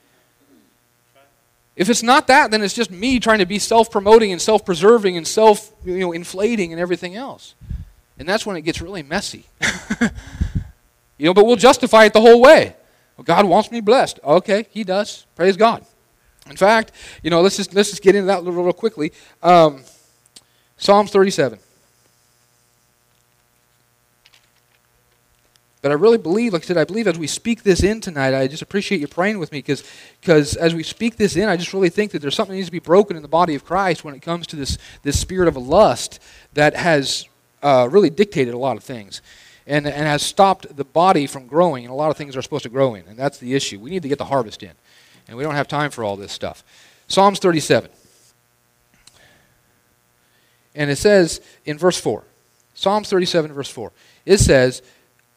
If 1.75 1.89
it's 1.89 2.01
not 2.01 2.27
that, 2.27 2.49
then 2.49 2.63
it's 2.63 2.73
just 2.73 2.89
me 2.89 3.19
trying 3.19 3.37
to 3.39 3.45
be 3.45 3.59
self 3.59 3.91
promoting 3.91 4.31
and 4.31 4.41
self 4.41 4.65
preserving 4.65 5.15
and 5.17 5.27
self 5.27 5.71
you 5.85 5.99
know, 5.99 6.11
inflating 6.11 6.71
and 6.73 6.81
everything 6.81 7.15
else. 7.15 7.53
And 8.17 8.27
that's 8.27 8.45
when 8.45 8.55
it 8.55 8.61
gets 8.61 8.81
really 8.81 9.03
messy. 9.03 9.45
you 11.17 11.25
know, 11.27 11.35
but 11.35 11.45
we'll 11.45 11.55
justify 11.55 12.05
it 12.05 12.13
the 12.13 12.21
whole 12.21 12.41
way. 12.41 12.75
Well, 13.15 13.25
God 13.25 13.45
wants 13.45 13.71
me 13.71 13.81
blessed. 13.81 14.19
Okay, 14.23 14.65
He 14.71 14.83
does. 14.83 15.27
Praise 15.35 15.55
God. 15.55 15.85
In 16.49 16.57
fact, 16.57 16.91
you 17.23 17.29
know, 17.29 17.41
let's 17.41 17.57
just 17.57 17.73
let's 17.73 17.89
just 17.89 18.01
get 18.01 18.15
into 18.15 18.27
that 18.27 18.43
little, 18.43 18.63
real 18.63 18.73
quickly. 18.73 19.11
Um, 19.43 19.81
Psalms 20.77 21.11
37. 21.11 21.59
But 25.81 25.91
I 25.91 25.93
really 25.93 26.17
believe, 26.17 26.53
like 26.53 26.63
I 26.63 26.65
said, 26.65 26.77
I 26.77 26.83
believe 26.83 27.07
as 27.07 27.17
we 27.17 27.27
speak 27.27 27.63
this 27.63 27.83
in 27.83 28.01
tonight, 28.01 28.33
I 28.33 28.47
just 28.47 28.61
appreciate 28.61 28.99
you 28.99 29.07
praying 29.07 29.39
with 29.39 29.51
me 29.51 29.59
because 29.59 30.55
as 30.55 30.75
we 30.75 30.83
speak 30.83 31.17
this 31.17 31.35
in, 31.35 31.47
I 31.47 31.55
just 31.55 31.71
really 31.71 31.89
think 31.89 32.11
that 32.11 32.19
there's 32.19 32.35
something 32.35 32.53
that 32.53 32.57
needs 32.57 32.67
to 32.67 32.71
be 32.73 32.79
broken 32.79 33.15
in 33.15 33.21
the 33.21 33.29
body 33.29 33.55
of 33.55 33.63
Christ 33.63 34.03
when 34.03 34.13
it 34.13 34.21
comes 34.21 34.47
to 34.47 34.55
this, 34.55 34.77
this 35.03 35.19
spirit 35.19 35.47
of 35.47 35.55
lust 35.55 36.19
that 36.53 36.75
has 36.75 37.27
uh, 37.63 37.87
really 37.89 38.09
dictated 38.09 38.53
a 38.53 38.57
lot 38.57 38.75
of 38.75 38.83
things. 38.83 39.21
and, 39.67 39.85
and 39.85 40.07
has 40.07 40.23
stopped 40.23 40.75
the 40.75 40.85
body 40.85 41.27
from 41.27 41.45
growing, 41.45 41.83
and 41.83 41.91
a 41.91 41.95
lot 41.95 42.09
of 42.09 42.17
things 42.17 42.35
are 42.35 42.41
supposed 42.41 42.63
to 42.63 42.69
grow 42.69 42.95
in. 42.95 43.05
And 43.07 43.17
that's 43.17 43.37
the 43.37 43.53
issue. 43.53 43.79
We 43.79 43.89
need 43.89 44.01
to 44.03 44.09
get 44.09 44.17
the 44.17 44.25
harvest 44.25 44.63
in. 44.63 44.71
And 45.27 45.37
we 45.37 45.43
don't 45.43 45.55
have 45.55 45.67
time 45.67 45.91
for 45.91 46.03
all 46.03 46.15
this 46.15 46.31
stuff. 46.31 46.63
Psalms 47.07 47.39
37. 47.39 47.89
And 50.75 50.91
it 50.91 50.97
says 50.97 51.41
in 51.65 51.77
verse 51.77 51.99
4, 51.99 52.23
Psalms 52.75 53.09
37, 53.09 53.51
verse 53.51 53.69
4, 53.69 53.91
it 54.25 54.37
says, 54.37 54.83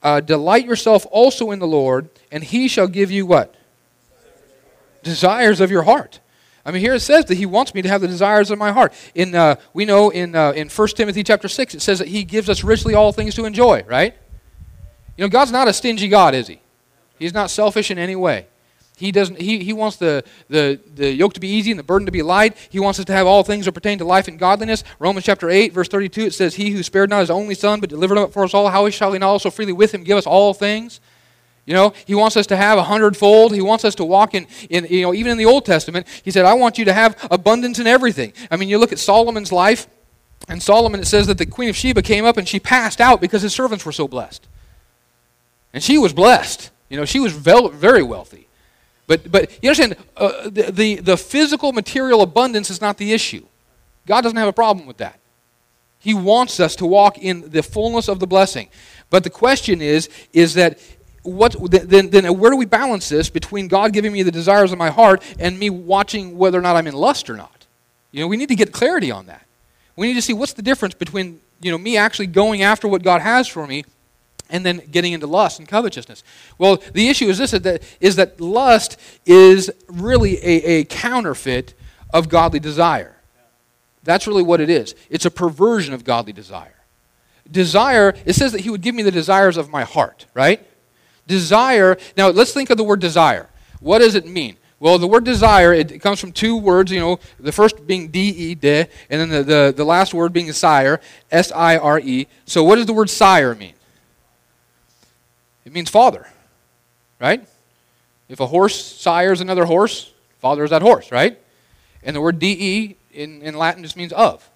uh, 0.02 0.20
Delight 0.20 0.66
yourself 0.66 1.06
also 1.10 1.50
in 1.50 1.58
the 1.58 1.66
Lord, 1.66 2.10
and 2.30 2.44
he 2.44 2.68
shall 2.68 2.86
give 2.86 3.10
you 3.10 3.24
what? 3.24 3.54
Desires 5.02 5.60
of 5.60 5.70
your 5.70 5.84
heart. 5.84 6.20
I 6.64 6.72
mean, 6.72 6.82
here 6.82 6.94
it 6.94 7.00
says 7.00 7.24
that 7.26 7.38
he 7.38 7.46
wants 7.46 7.74
me 7.74 7.80
to 7.80 7.88
have 7.88 8.02
the 8.02 8.08
desires 8.08 8.50
of 8.50 8.58
my 8.58 8.70
heart. 8.70 8.92
In, 9.14 9.34
uh, 9.34 9.56
we 9.72 9.86
know 9.86 10.10
in, 10.10 10.36
uh, 10.36 10.52
in 10.52 10.68
1 10.68 10.88
Timothy 10.88 11.24
chapter 11.24 11.48
6, 11.48 11.74
it 11.74 11.80
says 11.80 11.98
that 12.00 12.08
he 12.08 12.22
gives 12.22 12.50
us 12.50 12.62
richly 12.62 12.94
all 12.94 13.12
things 13.12 13.34
to 13.36 13.46
enjoy, 13.46 13.82
right? 13.86 14.14
You 15.16 15.24
know, 15.24 15.28
God's 15.30 15.52
not 15.52 15.68
a 15.68 15.72
stingy 15.72 16.08
God, 16.08 16.34
is 16.34 16.48
he? 16.48 16.60
He's 17.18 17.32
not 17.32 17.50
selfish 17.50 17.90
in 17.90 17.98
any 17.98 18.14
way. 18.14 18.46
He, 19.00 19.12
doesn't, 19.12 19.40
he, 19.40 19.64
he 19.64 19.72
wants 19.72 19.96
the, 19.96 20.22
the, 20.48 20.78
the 20.94 21.10
yoke 21.10 21.32
to 21.32 21.40
be 21.40 21.48
easy 21.48 21.70
and 21.70 21.78
the 21.78 21.84
burden 21.84 22.04
to 22.04 22.12
be 22.12 22.20
light. 22.22 22.54
He 22.68 22.78
wants 22.78 22.98
us 22.98 23.06
to 23.06 23.14
have 23.14 23.26
all 23.26 23.42
things 23.42 23.64
that 23.64 23.72
pertain 23.72 23.96
to 23.96 24.04
life 24.04 24.28
and 24.28 24.38
godliness. 24.38 24.84
Romans 24.98 25.24
chapter 25.24 25.48
8, 25.48 25.72
verse 25.72 25.88
32, 25.88 26.26
it 26.26 26.34
says, 26.34 26.54
He 26.54 26.70
who 26.70 26.82
spared 26.82 27.08
not 27.08 27.20
his 27.20 27.30
only 27.30 27.54
son, 27.54 27.80
but 27.80 27.88
delivered 27.88 28.18
him 28.18 28.24
up 28.24 28.32
for 28.34 28.44
us 28.44 28.52
all, 28.52 28.68
how 28.68 28.88
shall 28.90 29.14
he 29.14 29.18
not 29.18 29.30
also 29.30 29.50
freely 29.50 29.72
with 29.72 29.94
him 29.94 30.04
give 30.04 30.18
us 30.18 30.26
all 30.26 30.52
things? 30.52 31.00
You 31.64 31.72
know, 31.72 31.94
he 32.04 32.14
wants 32.14 32.36
us 32.36 32.46
to 32.48 32.56
have 32.56 32.76
a 32.76 32.82
hundredfold. 32.82 33.54
He 33.54 33.62
wants 33.62 33.86
us 33.86 33.94
to 33.94 34.04
walk 34.04 34.34
in, 34.34 34.46
in, 34.68 34.86
you 34.90 35.00
know, 35.00 35.14
even 35.14 35.32
in 35.32 35.38
the 35.38 35.46
Old 35.46 35.64
Testament, 35.64 36.06
he 36.22 36.30
said, 36.30 36.44
I 36.44 36.52
want 36.52 36.76
you 36.76 36.84
to 36.84 36.92
have 36.92 37.16
abundance 37.30 37.78
in 37.78 37.86
everything. 37.86 38.34
I 38.50 38.56
mean, 38.56 38.68
you 38.68 38.76
look 38.76 38.92
at 38.92 38.98
Solomon's 38.98 39.50
life, 39.50 39.86
and 40.46 40.62
Solomon, 40.62 41.00
it 41.00 41.06
says 41.06 41.26
that 41.26 41.38
the 41.38 41.46
Queen 41.46 41.70
of 41.70 41.76
Sheba 41.76 42.02
came 42.02 42.26
up 42.26 42.36
and 42.36 42.46
she 42.46 42.60
passed 42.60 43.00
out 43.00 43.20
because 43.20 43.40
his 43.40 43.54
servants 43.54 43.86
were 43.86 43.92
so 43.92 44.06
blessed. 44.06 44.46
And 45.72 45.82
she 45.82 45.96
was 45.96 46.12
blessed. 46.12 46.70
You 46.90 46.96
know, 46.96 47.04
she 47.06 47.20
was 47.20 47.32
very 47.32 48.02
wealthy. 48.02 48.48
But, 49.10 49.32
but 49.32 49.50
you 49.60 49.70
understand, 49.70 49.96
uh, 50.16 50.48
the, 50.48 50.70
the, 50.70 50.94
the 51.00 51.16
physical 51.16 51.72
material 51.72 52.22
abundance 52.22 52.70
is 52.70 52.80
not 52.80 52.96
the 52.96 53.12
issue. 53.12 53.44
God 54.06 54.20
doesn't 54.20 54.36
have 54.36 54.46
a 54.46 54.52
problem 54.52 54.86
with 54.86 54.98
that. 54.98 55.18
He 55.98 56.14
wants 56.14 56.60
us 56.60 56.76
to 56.76 56.86
walk 56.86 57.18
in 57.18 57.50
the 57.50 57.64
fullness 57.64 58.06
of 58.06 58.20
the 58.20 58.28
blessing. 58.28 58.68
But 59.10 59.24
the 59.24 59.30
question 59.30 59.82
is, 59.82 60.08
is 60.32 60.54
that 60.54 60.78
what 61.24 61.56
then, 61.72 62.10
then 62.10 62.38
where 62.38 62.52
do 62.52 62.56
we 62.56 62.66
balance 62.66 63.08
this 63.08 63.28
between 63.30 63.66
God 63.66 63.92
giving 63.92 64.12
me 64.12 64.22
the 64.22 64.30
desires 64.30 64.70
of 64.70 64.78
my 64.78 64.90
heart 64.90 65.24
and 65.40 65.58
me 65.58 65.70
watching 65.70 66.38
whether 66.38 66.56
or 66.56 66.62
not 66.62 66.76
I'm 66.76 66.86
in 66.86 66.94
lust 66.94 67.28
or 67.28 67.36
not? 67.36 67.66
You 68.12 68.20
know, 68.20 68.28
we 68.28 68.36
need 68.36 68.50
to 68.50 68.54
get 68.54 68.70
clarity 68.70 69.10
on 69.10 69.26
that. 69.26 69.44
We 69.96 70.06
need 70.06 70.14
to 70.14 70.22
see 70.22 70.34
what's 70.34 70.52
the 70.52 70.62
difference 70.62 70.94
between 70.94 71.40
you 71.60 71.72
know 71.72 71.78
me 71.78 71.96
actually 71.96 72.28
going 72.28 72.62
after 72.62 72.86
what 72.86 73.02
God 73.02 73.22
has 73.22 73.48
for 73.48 73.66
me 73.66 73.84
and 74.50 74.64
then 74.64 74.82
getting 74.90 75.12
into 75.12 75.26
lust 75.26 75.58
and 75.58 75.68
covetousness. 75.68 76.22
Well, 76.58 76.82
the 76.92 77.08
issue 77.08 77.26
is 77.26 77.38
this: 77.38 77.52
is 77.52 77.62
that, 77.62 77.82
is 78.00 78.16
that 78.16 78.40
lust 78.40 78.98
is 79.26 79.70
really 79.88 80.36
a, 80.38 80.80
a 80.80 80.84
counterfeit 80.84 81.74
of 82.12 82.28
godly 82.28 82.60
desire. 82.60 83.16
That's 84.02 84.26
really 84.26 84.42
what 84.42 84.60
it 84.60 84.70
is. 84.70 84.94
It's 85.08 85.26
a 85.26 85.30
perversion 85.30 85.94
of 85.94 86.04
godly 86.04 86.32
desire. 86.32 86.74
Desire, 87.50 88.14
it 88.24 88.34
says 88.34 88.52
that 88.52 88.62
He 88.62 88.70
would 88.70 88.82
give 88.82 88.94
me 88.94 89.02
the 89.02 89.10
desires 89.10 89.56
of 89.56 89.70
my 89.70 89.84
heart, 89.84 90.26
right? 90.34 90.66
Desire, 91.26 91.96
now 92.16 92.28
let's 92.28 92.52
think 92.52 92.70
of 92.70 92.76
the 92.76 92.84
word 92.84 93.00
desire. 93.00 93.48
What 93.80 93.98
does 93.98 94.14
it 94.14 94.26
mean? 94.26 94.56
Well, 94.78 94.98
the 94.98 95.06
word 95.06 95.24
desire, 95.24 95.74
it 95.74 96.00
comes 96.00 96.20
from 96.20 96.32
two 96.32 96.56
words, 96.56 96.90
you 96.90 97.00
know, 97.00 97.20
the 97.38 97.52
first 97.52 97.86
being 97.86 98.08
D-E, 98.08 98.54
de, 98.54 98.88
and 99.10 99.20
then 99.20 99.28
the, 99.28 99.42
the, 99.42 99.74
the 99.76 99.84
last 99.84 100.14
word 100.14 100.32
being 100.32 100.50
sire, 100.52 101.02
S-I-R-E. 101.30 102.26
So 102.46 102.64
what 102.64 102.76
does 102.76 102.86
the 102.86 102.94
word 102.94 103.10
sire 103.10 103.54
mean? 103.54 103.74
It 105.64 105.72
means 105.72 105.90
father, 105.90 106.26
right? 107.20 107.46
If 108.28 108.40
a 108.40 108.46
horse 108.46 108.82
sires 108.82 109.40
another 109.40 109.64
horse, 109.64 110.12
father 110.38 110.64
is 110.64 110.70
that 110.70 110.82
horse, 110.82 111.10
right? 111.12 111.38
And 112.02 112.16
the 112.16 112.20
word 112.20 112.38
de 112.38 112.96
in, 113.12 113.42
in 113.42 113.54
Latin 113.54 113.82
just 113.82 113.96
means 113.96 114.12
of. 114.12 114.48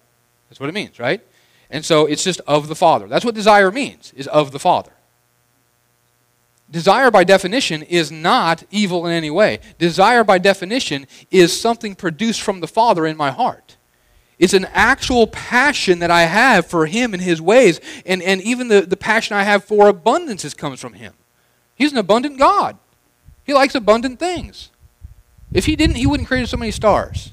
That's 0.49 0.59
what 0.59 0.69
it 0.69 0.73
means, 0.73 0.99
right? 0.99 1.21
And 1.69 1.83
so 1.83 2.05
it's 2.05 2.23
just 2.23 2.39
of 2.41 2.67
the 2.67 2.75
father. 2.75 3.07
That's 3.07 3.25
what 3.25 3.35
desire 3.35 3.71
means, 3.71 4.13
is 4.15 4.27
of 4.27 4.51
the 4.51 4.59
father. 4.59 4.91
Desire, 6.69 7.11
by 7.11 7.23
definition, 7.23 7.83
is 7.83 8.11
not 8.11 8.63
evil 8.71 9.05
in 9.05 9.11
any 9.11 9.29
way. 9.29 9.59
Desire, 9.77 10.23
by 10.23 10.39
definition, 10.39 11.05
is 11.29 11.59
something 11.59 11.93
produced 11.93 12.41
from 12.41 12.59
the 12.59 12.67
Father 12.67 13.05
in 13.05 13.15
my 13.15 13.29
heart. 13.29 13.77
It's 14.37 14.53
an 14.53 14.65
actual 14.73 15.27
passion 15.27 15.99
that 15.99 16.11
I 16.11 16.23
have 16.23 16.65
for 16.65 16.85
Him 16.85 17.13
and 17.13 17.23
His 17.23 17.41
ways. 17.41 17.79
And, 18.05 18.21
and 18.21 18.41
even 18.41 18.67
the, 18.67 18.81
the 18.81 18.97
passion 18.97 19.35
I 19.35 19.43
have 19.43 19.63
for 19.63 19.91
abundances 19.91 20.55
comes 20.55 20.79
from 20.79 20.93
Him. 20.93 21.13
He's 21.75 21.91
an 21.91 21.97
abundant 21.97 22.37
God. 22.37 22.77
He 23.45 23.53
likes 23.53 23.75
abundant 23.75 24.19
things. 24.19 24.69
If 25.53 25.65
He 25.65 25.75
didn't, 25.75 25.95
He 25.95 26.05
wouldn't 26.05 26.27
create 26.27 26.47
so 26.49 26.57
many 26.57 26.71
stars. 26.71 27.31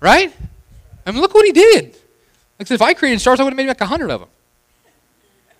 Right? 0.00 0.32
I 1.04 1.10
mean, 1.12 1.20
look 1.20 1.34
what 1.34 1.46
He 1.46 1.52
did. 1.52 1.96
Like, 2.58 2.70
if 2.70 2.82
I 2.82 2.94
created 2.94 3.20
stars, 3.20 3.38
I 3.38 3.44
would 3.44 3.52
have 3.52 3.56
made 3.56 3.68
like 3.68 3.80
a 3.80 3.86
hundred 3.86 4.10
of 4.10 4.20
them. 4.20 4.28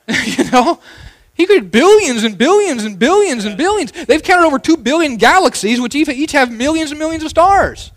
you 0.25 0.51
know? 0.51 0.81
He 1.35 1.45
created 1.45 1.71
billions 1.71 2.25
and 2.25 2.39
billions 2.39 2.85
and 2.85 2.99
billions 2.99 3.45
and 3.45 3.59
billions. 3.59 3.93
They've 3.93 4.23
counted 4.23 4.47
over 4.47 4.59
two 4.59 4.79
billion 4.79 5.17
galaxies, 5.17 5.79
which 5.81 5.95
each 5.95 6.33
have 6.33 6.51
millions 6.51 6.91
and 6.91 6.99
millions 6.99 7.23
of 7.23 7.29
stars. 7.29 7.93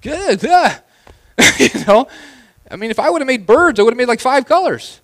Good. 0.00 0.42
Yeah. 0.42 0.78
you 1.58 1.84
know? 1.86 2.08
I 2.70 2.76
mean, 2.76 2.90
if 2.90 2.98
I 2.98 3.10
would 3.10 3.20
have 3.20 3.26
made 3.26 3.46
birds, 3.46 3.78
I 3.78 3.82
would 3.82 3.92
have 3.92 3.98
made 3.98 4.08
like 4.08 4.20
five 4.20 4.46
colors. 4.46 5.00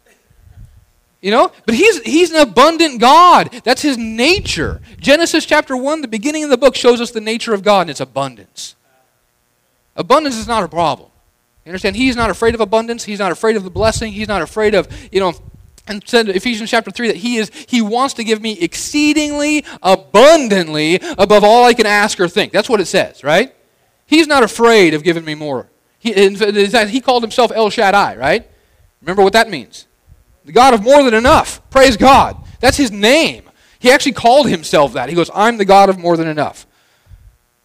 You 1.20 1.30
know? 1.30 1.52
But 1.66 1.74
he's, 1.74 2.00
he's 2.02 2.30
an 2.30 2.40
abundant 2.40 3.00
God. 3.00 3.50
That's 3.64 3.82
his 3.82 3.98
nature. 3.98 4.80
Genesis 4.98 5.44
chapter 5.44 5.76
1, 5.76 6.00
the 6.00 6.08
beginning 6.08 6.44
of 6.44 6.50
the 6.50 6.56
book, 6.56 6.74
shows 6.74 7.00
us 7.00 7.10
the 7.10 7.20
nature 7.20 7.52
of 7.52 7.62
God 7.62 7.82
and 7.82 7.90
its 7.90 8.00
abundance. 8.00 8.74
Abundance 9.96 10.36
is 10.36 10.48
not 10.48 10.62
a 10.62 10.68
problem. 10.68 11.10
You 11.64 11.70
understand? 11.70 11.96
He's 11.96 12.16
not 12.16 12.30
afraid 12.30 12.54
of 12.54 12.60
abundance. 12.60 13.04
He's 13.04 13.18
not 13.18 13.32
afraid 13.32 13.56
of 13.56 13.64
the 13.64 13.70
blessing. 13.70 14.12
He's 14.12 14.28
not 14.28 14.40
afraid 14.40 14.74
of, 14.74 14.88
you 15.12 15.20
know, 15.20 15.34
and 15.86 16.06
said 16.06 16.28
Ephesians 16.28 16.70
chapter 16.70 16.90
3 16.90 17.08
that 17.08 17.16
he 17.16 17.36
is 17.36 17.50
he 17.68 17.82
wants 17.82 18.14
to 18.14 18.24
give 18.24 18.40
me 18.40 18.58
exceedingly 18.60 19.64
abundantly 19.82 21.00
above 21.18 21.42
all 21.44 21.64
I 21.64 21.74
can 21.74 21.86
ask 21.86 22.18
or 22.20 22.28
think. 22.28 22.52
That's 22.52 22.68
what 22.68 22.80
it 22.80 22.86
says, 22.86 23.24
right? 23.24 23.54
He's 24.06 24.26
not 24.26 24.42
afraid 24.42 24.94
of 24.94 25.02
giving 25.02 25.24
me 25.24 25.34
more. 25.34 25.68
He, 26.00 26.12
he 26.12 27.00
called 27.00 27.22
himself 27.22 27.52
El 27.54 27.70
Shaddai, 27.70 28.16
right? 28.16 28.50
Remember 29.02 29.22
what 29.22 29.34
that 29.34 29.48
means? 29.48 29.86
The 30.44 30.52
God 30.52 30.74
of 30.74 30.82
more 30.82 31.02
than 31.02 31.14
enough. 31.14 31.60
Praise 31.70 31.96
God. 31.96 32.36
That's 32.58 32.76
his 32.76 32.90
name. 32.90 33.48
He 33.78 33.90
actually 33.90 34.12
called 34.12 34.48
himself 34.48 34.94
that. 34.94 35.08
He 35.08 35.14
goes, 35.14 35.30
I'm 35.34 35.58
the 35.58 35.64
God 35.64 35.88
of 35.88 35.98
more 35.98 36.16
than 36.16 36.26
enough. 36.26 36.66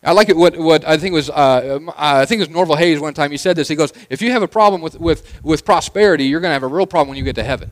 I 0.04 0.12
like 0.12 0.30
it. 0.30 0.38
What, 0.38 0.56
what 0.58 0.86
I 0.88 0.98
think 0.98 1.14
was 1.14 1.32
uh, 1.32 1.80
I 1.98 2.26
think 2.26 2.40
it 2.40 2.48
was 2.48 2.50
Norval 2.50 2.76
Hayes 2.76 3.00
one 3.00 3.16
time. 3.16 3.32
He 3.32 3.38
said 3.38 3.56
this. 3.56 3.68
He 3.68 3.76
goes, 3.76 3.92
"If 4.08 4.22
you 4.22 4.32
have 4.32 4.44
a 4.44 4.48
problem 4.48 4.82
with, 4.82 5.00
with, 5.00 5.44
with 5.44 5.66
prosperity, 5.66 6.26
you're 6.26 6.42
going 6.42 6.52
to 6.52 6.54
have 6.54 6.62
a 6.62 6.68
real 6.68 6.86
problem 6.86 7.10
when 7.10 7.18
you 7.18 7.24
get 7.24 7.36
to 7.38 7.44
heaven." 7.44 7.72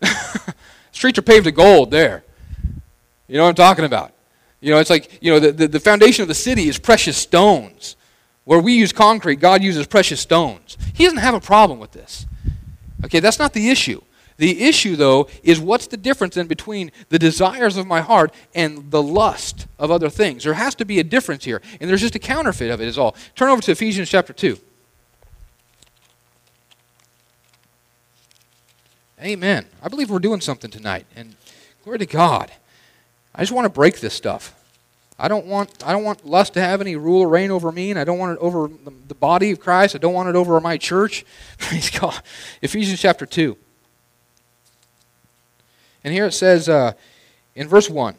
Streets 0.92 1.18
are 1.18 1.22
paved 1.22 1.44
with 1.44 1.54
gold 1.54 1.90
there. 1.90 2.24
You 3.28 3.36
know 3.36 3.42
what 3.42 3.50
I'm 3.50 3.54
talking 3.56 3.84
about? 3.84 4.12
You 4.60 4.70
know, 4.70 4.78
it's 4.78 4.88
like 4.88 5.22
you 5.22 5.30
know 5.30 5.38
the, 5.38 5.52
the, 5.52 5.68
the 5.68 5.80
foundation 5.80 6.22
of 6.22 6.28
the 6.28 6.34
city 6.34 6.66
is 6.66 6.78
precious 6.78 7.18
stones. 7.18 7.96
Where 8.46 8.60
we 8.60 8.74
use 8.74 8.92
concrete, 8.92 9.40
God 9.40 9.60
uses 9.60 9.88
precious 9.88 10.20
stones. 10.20 10.78
He 10.94 11.02
doesn't 11.02 11.18
have 11.18 11.34
a 11.34 11.40
problem 11.40 11.80
with 11.80 11.90
this. 11.90 12.26
Okay, 13.04 13.18
that's 13.18 13.40
not 13.40 13.52
the 13.52 13.70
issue. 13.70 14.00
The 14.36 14.68
issue, 14.68 14.94
though, 14.94 15.28
is 15.42 15.58
what's 15.58 15.88
the 15.88 15.96
difference 15.96 16.36
in 16.36 16.46
between 16.46 16.92
the 17.08 17.18
desires 17.18 17.76
of 17.76 17.88
my 17.88 18.00
heart 18.02 18.32
and 18.54 18.92
the 18.92 19.02
lust 19.02 19.66
of 19.80 19.90
other 19.90 20.08
things? 20.08 20.44
There 20.44 20.54
has 20.54 20.76
to 20.76 20.84
be 20.84 21.00
a 21.00 21.04
difference 21.04 21.44
here, 21.44 21.60
and 21.80 21.90
there's 21.90 22.02
just 22.02 22.14
a 22.14 22.20
counterfeit 22.20 22.70
of 22.70 22.80
it, 22.80 22.86
is 22.86 22.98
all. 22.98 23.16
Turn 23.34 23.48
over 23.48 23.60
to 23.62 23.72
Ephesians 23.72 24.08
chapter 24.08 24.32
2. 24.32 24.56
Amen. 29.22 29.66
I 29.82 29.88
believe 29.88 30.08
we're 30.08 30.20
doing 30.20 30.40
something 30.40 30.70
tonight, 30.70 31.06
and 31.16 31.34
glory 31.82 31.98
to 31.98 32.06
God. 32.06 32.52
I 33.34 33.40
just 33.40 33.50
want 33.50 33.64
to 33.64 33.70
break 33.70 33.98
this 33.98 34.14
stuff. 34.14 34.55
I 35.18 35.28
don't 35.28 35.46
want 35.46 35.82
I 35.84 35.92
don't 35.92 36.04
want 36.04 36.26
lust 36.26 36.54
to 36.54 36.60
have 36.60 36.80
any 36.80 36.96
rule 36.96 37.22
or 37.22 37.28
reign 37.28 37.50
over 37.50 37.72
me, 37.72 37.90
and 37.90 37.98
I 37.98 38.04
don't 38.04 38.18
want 38.18 38.36
it 38.36 38.42
over 38.42 38.68
the, 38.68 38.92
the 39.08 39.14
body 39.14 39.50
of 39.50 39.60
Christ. 39.60 39.94
I 39.94 39.98
don't 39.98 40.12
want 40.12 40.28
it 40.28 40.36
over 40.36 40.60
my 40.60 40.76
church. 40.76 41.24
Praise 41.58 41.90
God. 41.90 42.20
Ephesians 42.60 43.00
chapter 43.00 43.24
two. 43.24 43.56
And 46.04 46.12
here 46.12 46.26
it 46.26 46.32
says 46.32 46.68
uh, 46.68 46.92
in 47.54 47.66
verse 47.66 47.88
one. 47.88 48.14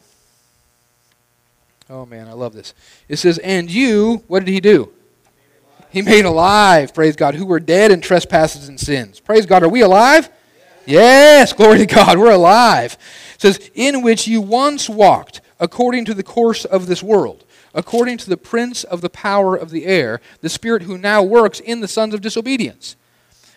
Oh 1.88 2.04
man, 2.04 2.28
I 2.28 2.32
love 2.32 2.52
this. 2.52 2.74
It 3.08 3.16
says, 3.16 3.38
"And 3.38 3.70
you, 3.70 4.24
what 4.26 4.44
did 4.44 4.52
he 4.52 4.60
do? 4.60 4.92
He 5.90 6.02
made 6.02 6.24
alive. 6.24 6.92
Praise 6.92 7.16
God, 7.16 7.34
who 7.34 7.46
were 7.46 7.60
dead 7.60 7.90
in 7.92 8.00
trespasses 8.00 8.68
and 8.68 8.78
sins. 8.78 9.20
Praise 9.20 9.46
God. 9.46 9.62
Are 9.62 9.68
we 9.68 9.80
alive? 9.80 10.28
Yes, 10.84 11.52
glory 11.52 11.78
to 11.78 11.86
God. 11.86 12.18
We're 12.18 12.32
alive. 12.32 12.98
It 13.34 13.40
says, 13.40 13.70
in 13.74 14.02
which 14.02 14.26
you 14.26 14.40
once 14.40 14.88
walked." 14.88 15.42
According 15.60 16.04
to 16.06 16.14
the 16.14 16.22
course 16.22 16.64
of 16.64 16.86
this 16.86 17.02
world, 17.02 17.44
according 17.74 18.18
to 18.18 18.28
the 18.28 18.36
prince 18.36 18.84
of 18.84 19.00
the 19.00 19.10
power 19.10 19.56
of 19.56 19.70
the 19.70 19.86
air, 19.86 20.20
the 20.40 20.48
spirit 20.48 20.82
who 20.82 20.96
now 20.96 21.22
works 21.22 21.60
in 21.60 21.80
the 21.80 21.88
sons 21.88 22.14
of 22.14 22.20
disobedience. 22.20 22.96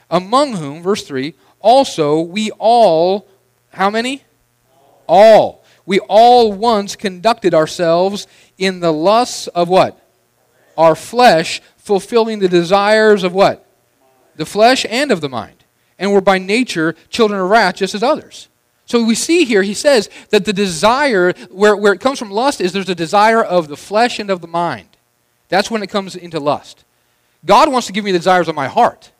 Among 0.09 0.57
whom, 0.57 0.81
verse 0.81 1.03
3, 1.03 1.33
also 1.59 2.19
we 2.19 2.51
all, 2.51 3.27
how 3.69 3.89
many? 3.89 4.23
All. 5.07 5.63
We 5.85 5.99
all 5.99 6.51
once 6.51 6.95
conducted 6.95 7.53
ourselves 7.53 8.27
in 8.57 8.79
the 8.79 8.93
lusts 8.93 9.47
of 9.47 9.69
what? 9.69 9.97
Our 10.77 10.95
flesh, 10.95 11.61
fulfilling 11.77 12.39
the 12.39 12.49
desires 12.49 13.23
of 13.23 13.33
what? 13.33 13.65
The 14.35 14.45
flesh 14.45 14.85
and 14.89 15.11
of 15.11 15.21
the 15.21 15.29
mind. 15.29 15.63
And 15.97 16.11
we're 16.11 16.21
by 16.21 16.39
nature 16.39 16.95
children 17.09 17.39
of 17.39 17.49
wrath 17.49 17.75
just 17.75 17.93
as 17.93 18.03
others. 18.03 18.47
So 18.91 19.01
we 19.01 19.15
see 19.15 19.45
here, 19.45 19.63
he 19.63 19.73
says 19.73 20.09
that 20.31 20.43
the 20.43 20.51
desire, 20.51 21.31
where, 21.49 21.77
where 21.77 21.93
it 21.93 22.01
comes 22.01 22.19
from 22.19 22.29
lust, 22.29 22.59
is 22.59 22.73
there's 22.73 22.89
a 22.89 22.93
desire 22.93 23.41
of 23.41 23.69
the 23.69 23.77
flesh 23.77 24.19
and 24.19 24.29
of 24.29 24.41
the 24.41 24.49
mind. 24.49 24.89
That's 25.47 25.71
when 25.71 25.81
it 25.81 25.87
comes 25.87 26.17
into 26.17 26.41
lust. 26.41 26.83
God 27.45 27.71
wants 27.71 27.87
to 27.87 27.93
give 27.93 28.03
me 28.03 28.11
the 28.11 28.19
desires 28.19 28.49
of 28.49 28.55
my 28.55 28.67
heart. 28.67 29.13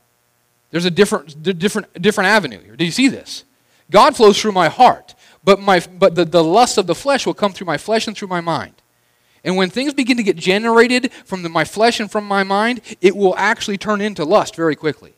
There's 0.71 0.83
a 0.83 0.91
different, 0.91 1.41
different, 1.57 2.01
different 2.01 2.27
avenue 2.27 2.59
here. 2.61 2.75
Do 2.75 2.83
you 2.83 2.91
see 2.91 3.07
this? 3.07 3.45
God 3.89 4.13
flows 4.13 4.41
through 4.41 4.51
my 4.51 4.67
heart, 4.67 5.15
but, 5.41 5.61
my, 5.61 5.79
but 5.79 6.15
the, 6.15 6.25
the 6.25 6.43
lust 6.43 6.77
of 6.77 6.85
the 6.85 6.93
flesh 6.93 7.25
will 7.25 7.33
come 7.33 7.53
through 7.53 7.67
my 7.67 7.77
flesh 7.77 8.07
and 8.07 8.17
through 8.17 8.27
my 8.27 8.41
mind. 8.41 8.73
And 9.45 9.55
when 9.55 9.69
things 9.69 9.93
begin 9.93 10.17
to 10.17 10.23
get 10.23 10.35
generated 10.35 11.13
from 11.23 11.43
the, 11.43 11.49
my 11.49 11.63
flesh 11.63 12.01
and 12.01 12.11
from 12.11 12.27
my 12.27 12.43
mind, 12.43 12.81
it 12.99 13.15
will 13.15 13.37
actually 13.37 13.77
turn 13.77 14.01
into 14.01 14.25
lust 14.25 14.53
very 14.53 14.75
quickly. 14.75 15.13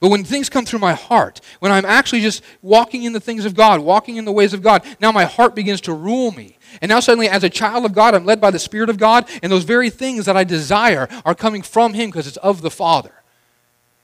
But 0.00 0.08
when 0.08 0.24
things 0.24 0.48
come 0.48 0.64
through 0.64 0.78
my 0.78 0.94
heart, 0.94 1.42
when 1.58 1.70
I'm 1.70 1.84
actually 1.84 2.22
just 2.22 2.42
walking 2.62 3.02
in 3.02 3.12
the 3.12 3.20
things 3.20 3.44
of 3.44 3.54
God, 3.54 3.80
walking 3.80 4.16
in 4.16 4.24
the 4.24 4.32
ways 4.32 4.54
of 4.54 4.62
God, 4.62 4.82
now 4.98 5.12
my 5.12 5.24
heart 5.24 5.54
begins 5.54 5.82
to 5.82 5.92
rule 5.92 6.32
me. 6.32 6.56
And 6.80 6.88
now 6.88 7.00
suddenly, 7.00 7.28
as 7.28 7.44
a 7.44 7.50
child 7.50 7.84
of 7.84 7.92
God, 7.92 8.14
I'm 8.14 8.24
led 8.24 8.40
by 8.40 8.50
the 8.50 8.58
Spirit 8.58 8.88
of 8.88 8.96
God, 8.96 9.28
and 9.42 9.52
those 9.52 9.64
very 9.64 9.90
things 9.90 10.24
that 10.24 10.38
I 10.38 10.44
desire 10.44 11.06
are 11.26 11.34
coming 11.34 11.60
from 11.60 11.92
Him 11.92 12.08
because 12.08 12.26
it's 12.26 12.38
of 12.38 12.62
the 12.62 12.70
Father. 12.70 13.12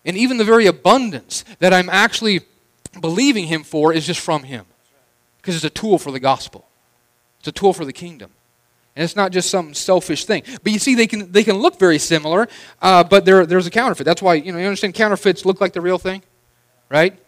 And 0.04 0.18
even 0.18 0.36
the 0.36 0.44
very 0.44 0.66
abundance 0.66 1.44
that 1.60 1.72
I'm 1.72 1.88
actually 1.88 2.42
believing 3.00 3.46
Him 3.46 3.64
for 3.64 3.92
is 3.92 4.06
just 4.06 4.20
from 4.20 4.42
Him 4.42 4.66
because 5.38 5.56
it's 5.56 5.64
a 5.64 5.70
tool 5.70 5.98
for 5.98 6.10
the 6.10 6.20
gospel, 6.20 6.68
it's 7.38 7.48
a 7.48 7.52
tool 7.52 7.72
for 7.72 7.86
the 7.86 7.92
kingdom. 7.92 8.32
And 8.96 9.04
it's 9.04 9.14
not 9.14 9.30
just 9.30 9.50
some 9.50 9.74
selfish 9.74 10.24
thing. 10.24 10.42
But 10.62 10.72
you 10.72 10.78
see, 10.78 10.94
they 10.94 11.06
can, 11.06 11.30
they 11.30 11.44
can 11.44 11.56
look 11.56 11.78
very 11.78 11.98
similar, 11.98 12.48
uh, 12.80 13.04
but 13.04 13.26
there's 13.26 13.66
a 13.66 13.70
counterfeit. 13.70 14.06
That's 14.06 14.22
why, 14.22 14.34
you 14.34 14.52
know, 14.52 14.58
you 14.58 14.64
understand 14.64 14.94
counterfeits 14.94 15.44
look 15.44 15.60
like 15.60 15.74
the 15.74 15.82
real 15.82 15.98
thing, 15.98 16.22
right? 16.88 17.18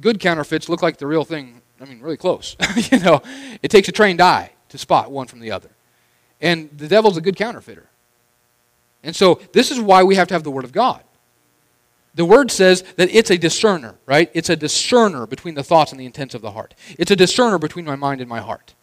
Good 0.00 0.20
counterfeits 0.20 0.68
look 0.68 0.82
like 0.82 0.98
the 0.98 1.06
real 1.06 1.24
thing, 1.24 1.62
I 1.80 1.86
mean, 1.86 2.00
really 2.00 2.18
close. 2.18 2.56
you 2.92 2.98
know, 2.98 3.22
it 3.62 3.70
takes 3.70 3.88
a 3.88 3.92
trained 3.92 4.20
eye 4.20 4.50
to 4.68 4.76
spot 4.76 5.10
one 5.10 5.26
from 5.26 5.40
the 5.40 5.50
other. 5.50 5.70
And 6.42 6.68
the 6.76 6.88
devil's 6.88 7.16
a 7.16 7.22
good 7.22 7.36
counterfeiter. 7.36 7.88
And 9.02 9.16
so 9.16 9.40
this 9.52 9.70
is 9.70 9.80
why 9.80 10.02
we 10.02 10.16
have 10.16 10.28
to 10.28 10.34
have 10.34 10.42
the 10.42 10.50
Word 10.50 10.64
of 10.64 10.72
God. 10.72 11.02
The 12.16 12.26
Word 12.26 12.50
says 12.50 12.82
that 12.96 13.14
it's 13.14 13.30
a 13.30 13.38
discerner, 13.38 13.94
right? 14.04 14.30
It's 14.34 14.50
a 14.50 14.56
discerner 14.56 15.26
between 15.26 15.54
the 15.54 15.62
thoughts 15.62 15.92
and 15.92 15.98
the 16.00 16.04
intents 16.04 16.34
of 16.34 16.42
the 16.42 16.50
heart. 16.50 16.74
It's 16.98 17.10
a 17.10 17.16
discerner 17.16 17.58
between 17.58 17.86
my 17.86 17.96
mind 17.96 18.20
and 18.20 18.28
my 18.28 18.40
heart. 18.40 18.74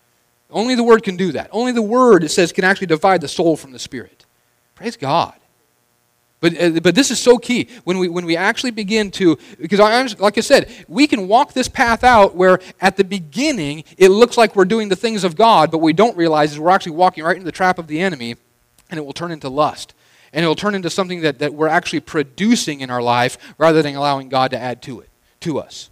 Only 0.53 0.75
the 0.75 0.83
Word 0.83 1.03
can 1.03 1.17
do 1.17 1.31
that. 1.33 1.49
Only 1.51 1.71
the 1.71 1.81
Word, 1.81 2.23
it 2.23 2.29
says, 2.29 2.51
can 2.51 2.63
actually 2.63 2.87
divide 2.87 3.21
the 3.21 3.27
soul 3.27 3.57
from 3.57 3.71
the 3.71 3.79
spirit. 3.79 4.25
Praise 4.75 4.95
God. 4.95 5.33
But, 6.39 6.61
uh, 6.61 6.79
but 6.81 6.93
this 6.93 7.09
is 7.09 7.19
so 7.19 7.37
key 7.37 7.69
when 7.85 7.97
we, 7.97 8.09
when 8.09 8.25
we 8.25 8.35
actually 8.35 8.71
begin 8.71 9.11
to, 9.11 9.37
because 9.61 9.79
I, 9.79 10.01
like 10.21 10.37
I 10.37 10.41
said, 10.41 10.69
we 10.89 11.07
can 11.07 11.29
walk 11.29 11.53
this 11.53 11.69
path 11.69 12.03
out 12.03 12.35
where 12.35 12.59
at 12.81 12.97
the 12.97 13.05
beginning 13.05 13.85
it 13.97 14.09
looks 14.09 14.37
like 14.37 14.53
we're 14.53 14.65
doing 14.65 14.89
the 14.89 14.95
things 14.97 15.23
of 15.23 15.37
God, 15.37 15.71
but 15.71 15.77
we 15.77 15.93
don't 15.93 16.17
realize 16.17 16.51
is 16.51 16.59
we're 16.59 16.69
actually 16.69 16.97
walking 16.97 17.23
right 17.23 17.37
into 17.37 17.45
the 17.45 17.51
trap 17.53 17.79
of 17.79 17.87
the 17.87 18.01
enemy, 18.01 18.35
and 18.89 18.97
it 18.97 19.05
will 19.05 19.13
turn 19.13 19.31
into 19.31 19.47
lust. 19.47 19.93
And 20.33 20.43
it 20.43 20.47
will 20.47 20.55
turn 20.55 20.75
into 20.75 20.89
something 20.89 21.21
that, 21.21 21.39
that 21.39 21.53
we're 21.53 21.69
actually 21.69 22.01
producing 22.01 22.81
in 22.81 22.89
our 22.89 23.01
life 23.01 23.37
rather 23.57 23.81
than 23.81 23.95
allowing 23.95 24.27
God 24.27 24.51
to 24.51 24.59
add 24.59 24.81
to 24.81 24.99
it, 24.99 25.09
to 25.41 25.59
us. 25.59 25.89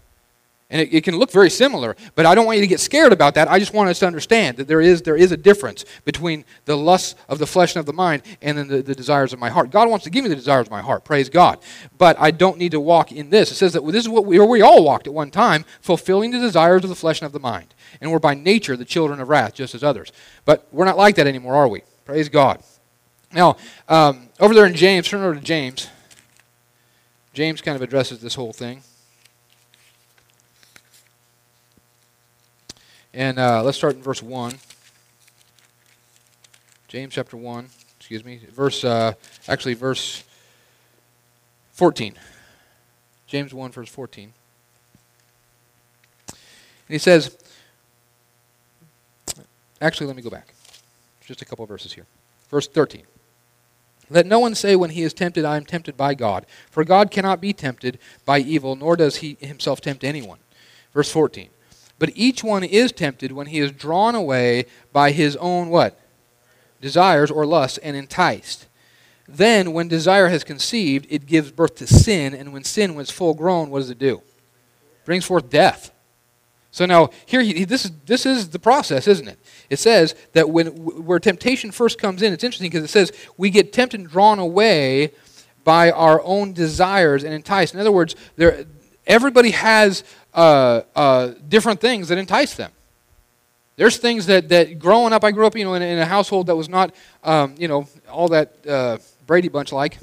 And 0.71 0.81
it, 0.81 0.93
it, 0.93 1.03
can 1.03 1.17
look 1.17 1.31
very 1.31 1.49
similar, 1.49 1.97
but 2.15 2.25
I 2.25 2.33
don't 2.33 2.45
want 2.45 2.57
you 2.57 2.61
to 2.61 2.67
get 2.67 2.79
scared 2.79 3.11
about 3.11 3.35
that. 3.35 3.49
I 3.49 3.59
just 3.59 3.73
want 3.73 3.89
us 3.89 3.99
to 3.99 4.07
understand 4.07 4.55
that 4.55 4.69
there 4.69 4.79
is, 4.79 5.01
there 5.01 5.17
is 5.17 5.33
a 5.33 5.37
difference 5.37 5.83
between 6.05 6.45
the 6.63 6.77
lusts 6.77 7.15
of 7.27 7.39
the 7.39 7.45
flesh 7.45 7.75
and 7.75 7.81
of 7.81 7.85
the 7.85 7.93
mind 7.93 8.23
and 8.41 8.57
then 8.57 8.69
the, 8.69 8.81
the 8.81 8.95
desires 8.95 9.33
of 9.33 9.39
my 9.39 9.49
heart. 9.49 9.69
God 9.69 9.89
wants 9.89 10.05
to 10.05 10.09
give 10.09 10.23
me 10.23 10.29
the 10.29 10.35
desires 10.35 10.67
of 10.67 10.71
my 10.71 10.81
heart, 10.81 11.03
praise 11.03 11.29
God. 11.29 11.59
But 11.97 12.17
I 12.19 12.31
don't 12.31 12.57
need 12.57 12.71
to 12.71 12.79
walk 12.79 13.11
in 13.11 13.29
this. 13.29 13.51
It 13.51 13.55
says 13.55 13.73
that 13.73 13.85
this 13.85 14.05
is 14.05 14.09
what 14.09 14.25
we, 14.25 14.39
we 14.39 14.61
all 14.61 14.83
walked 14.85 15.07
at 15.07 15.13
one 15.13 15.29
time, 15.29 15.65
fulfilling 15.81 16.31
the 16.31 16.39
desires 16.39 16.85
of 16.85 16.89
the 16.89 16.95
flesh 16.95 17.19
and 17.19 17.25
of 17.25 17.33
the 17.33 17.39
mind. 17.39 17.73
And 17.99 18.09
we're 18.09 18.19
by 18.19 18.33
nature 18.33 18.77
the 18.77 18.85
children 18.85 19.19
of 19.19 19.27
wrath, 19.27 19.53
just 19.53 19.75
as 19.75 19.83
others. 19.83 20.13
But 20.45 20.65
we're 20.71 20.85
not 20.85 20.97
like 20.97 21.15
that 21.15 21.27
anymore, 21.27 21.55
are 21.55 21.67
we? 21.67 21.81
Praise 22.05 22.29
God. 22.29 22.63
Now, 23.33 23.57
um, 23.89 24.29
over 24.39 24.53
there 24.53 24.65
in 24.65 24.75
James, 24.75 25.09
turn 25.09 25.21
over 25.21 25.35
to 25.35 25.41
James. 25.41 25.89
James 27.33 27.61
kind 27.61 27.75
of 27.75 27.81
addresses 27.81 28.21
this 28.21 28.35
whole 28.35 28.53
thing. 28.53 28.83
And 33.13 33.39
uh, 33.39 33.61
let's 33.63 33.77
start 33.77 33.95
in 33.95 34.01
verse 34.01 34.23
1. 34.23 34.53
James 36.87 37.13
chapter 37.13 37.37
1, 37.37 37.69
excuse 37.99 38.23
me, 38.23 38.39
verse, 38.53 38.83
uh, 38.83 39.13
actually, 39.47 39.73
verse 39.73 40.23
14. 41.73 42.15
James 43.27 43.53
1, 43.53 43.71
verse 43.71 43.89
14. 43.89 44.33
And 46.27 46.33
he 46.89 46.97
says, 46.97 47.37
actually, 49.81 50.07
let 50.07 50.15
me 50.15 50.21
go 50.21 50.29
back. 50.29 50.53
Just 51.25 51.41
a 51.41 51.45
couple 51.45 51.63
of 51.63 51.69
verses 51.69 51.93
here. 51.93 52.05
Verse 52.49 52.67
13. 52.67 53.03
Let 54.09 54.25
no 54.25 54.39
one 54.39 54.55
say 54.55 54.75
when 54.75 54.89
he 54.89 55.03
is 55.03 55.13
tempted, 55.13 55.45
I 55.45 55.55
am 55.55 55.63
tempted 55.63 55.95
by 55.95 56.13
God. 56.13 56.45
For 56.69 56.83
God 56.83 57.11
cannot 57.11 57.39
be 57.39 57.53
tempted 57.53 57.97
by 58.25 58.39
evil, 58.39 58.75
nor 58.75 58.97
does 58.97 59.17
he 59.17 59.37
himself 59.39 59.79
tempt 59.79 60.03
anyone. 60.03 60.39
Verse 60.93 61.09
14. 61.09 61.49
But 62.01 62.13
each 62.15 62.43
one 62.43 62.63
is 62.63 62.91
tempted 62.91 63.31
when 63.31 63.45
he 63.45 63.59
is 63.59 63.71
drawn 63.71 64.15
away 64.15 64.65
by 64.91 65.11
his 65.11 65.35
own 65.35 65.69
what? 65.69 65.99
Desires 66.81 67.29
or 67.29 67.45
lusts 67.45 67.77
and 67.77 67.95
enticed. 67.95 68.65
Then, 69.27 69.71
when 69.71 69.87
desire 69.87 70.27
has 70.29 70.43
conceived, 70.43 71.05
it 71.11 71.27
gives 71.27 71.51
birth 71.51 71.75
to 71.75 71.85
sin, 71.85 72.33
and 72.33 72.53
when 72.53 72.63
sin 72.63 72.95
was 72.95 73.11
full 73.11 73.35
grown, 73.35 73.69
what 73.69 73.81
does 73.81 73.91
it 73.91 73.99
do? 73.99 74.23
Brings 75.05 75.25
forth 75.25 75.51
death. 75.51 75.91
So 76.71 76.87
now, 76.87 77.11
here, 77.27 77.43
he, 77.43 77.65
this, 77.65 77.85
is, 77.85 77.91
this 78.07 78.25
is 78.25 78.49
the 78.49 78.57
process, 78.57 79.07
isn't 79.07 79.27
it? 79.27 79.37
It 79.69 79.77
says 79.77 80.15
that 80.33 80.49
when 80.49 80.69
where 81.05 81.19
temptation 81.19 81.69
first 81.69 81.99
comes 81.99 82.23
in, 82.23 82.33
it's 82.33 82.43
interesting 82.43 82.71
because 82.71 82.83
it 82.83 82.87
says 82.87 83.11
we 83.37 83.51
get 83.51 83.73
tempted 83.73 83.99
and 83.99 84.09
drawn 84.09 84.39
away 84.39 85.11
by 85.63 85.91
our 85.91 86.19
own 86.23 86.53
desires 86.53 87.23
and 87.23 87.31
enticed. 87.31 87.75
In 87.75 87.79
other 87.79 87.91
words, 87.91 88.15
there, 88.37 88.65
everybody 89.05 89.51
has 89.51 90.03
uh, 90.33 90.81
uh, 90.95 91.33
different 91.47 91.79
things 91.79 92.07
that 92.07 92.17
entice 92.17 92.55
them. 92.55 92.71
There's 93.75 93.97
things 93.97 94.25
that, 94.27 94.49
that 94.49 94.79
growing 94.79 95.13
up, 95.13 95.23
I 95.23 95.31
grew 95.31 95.47
up, 95.47 95.55
you 95.55 95.63
know, 95.63 95.73
in, 95.73 95.81
in 95.81 95.97
a 95.97 96.05
household 96.05 96.47
that 96.47 96.55
was 96.55 96.69
not, 96.69 96.93
um, 97.23 97.55
you 97.57 97.67
know, 97.67 97.87
all 98.11 98.27
that 98.29 98.53
uh, 98.67 98.97
Brady 99.25 99.47
Bunch 99.47 99.71
like, 99.71 99.97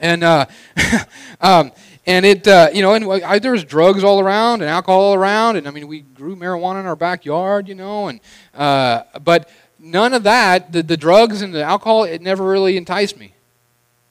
and 0.00 0.22
uh, 0.22 0.46
um, 1.40 1.72
and 2.06 2.24
it, 2.24 2.46
uh, 2.46 2.68
you 2.72 2.82
know, 2.82 2.94
and 2.94 3.24
I, 3.24 3.38
there 3.38 3.52
was 3.52 3.64
drugs 3.64 4.02
all 4.02 4.20
around 4.20 4.62
and 4.62 4.70
alcohol 4.70 5.00
all 5.00 5.14
around, 5.14 5.56
and 5.56 5.68
I 5.68 5.70
mean, 5.70 5.86
we 5.88 6.00
grew 6.00 6.36
marijuana 6.36 6.80
in 6.80 6.86
our 6.86 6.96
backyard, 6.96 7.68
you 7.68 7.74
know, 7.74 8.08
and 8.08 8.20
uh, 8.54 9.02
but 9.22 9.48
none 9.78 10.14
of 10.14 10.22
that, 10.24 10.72
the, 10.72 10.82
the 10.82 10.96
drugs 10.96 11.42
and 11.42 11.54
the 11.54 11.62
alcohol, 11.62 12.04
it 12.04 12.22
never 12.22 12.44
really 12.44 12.76
enticed 12.76 13.18
me. 13.18 13.34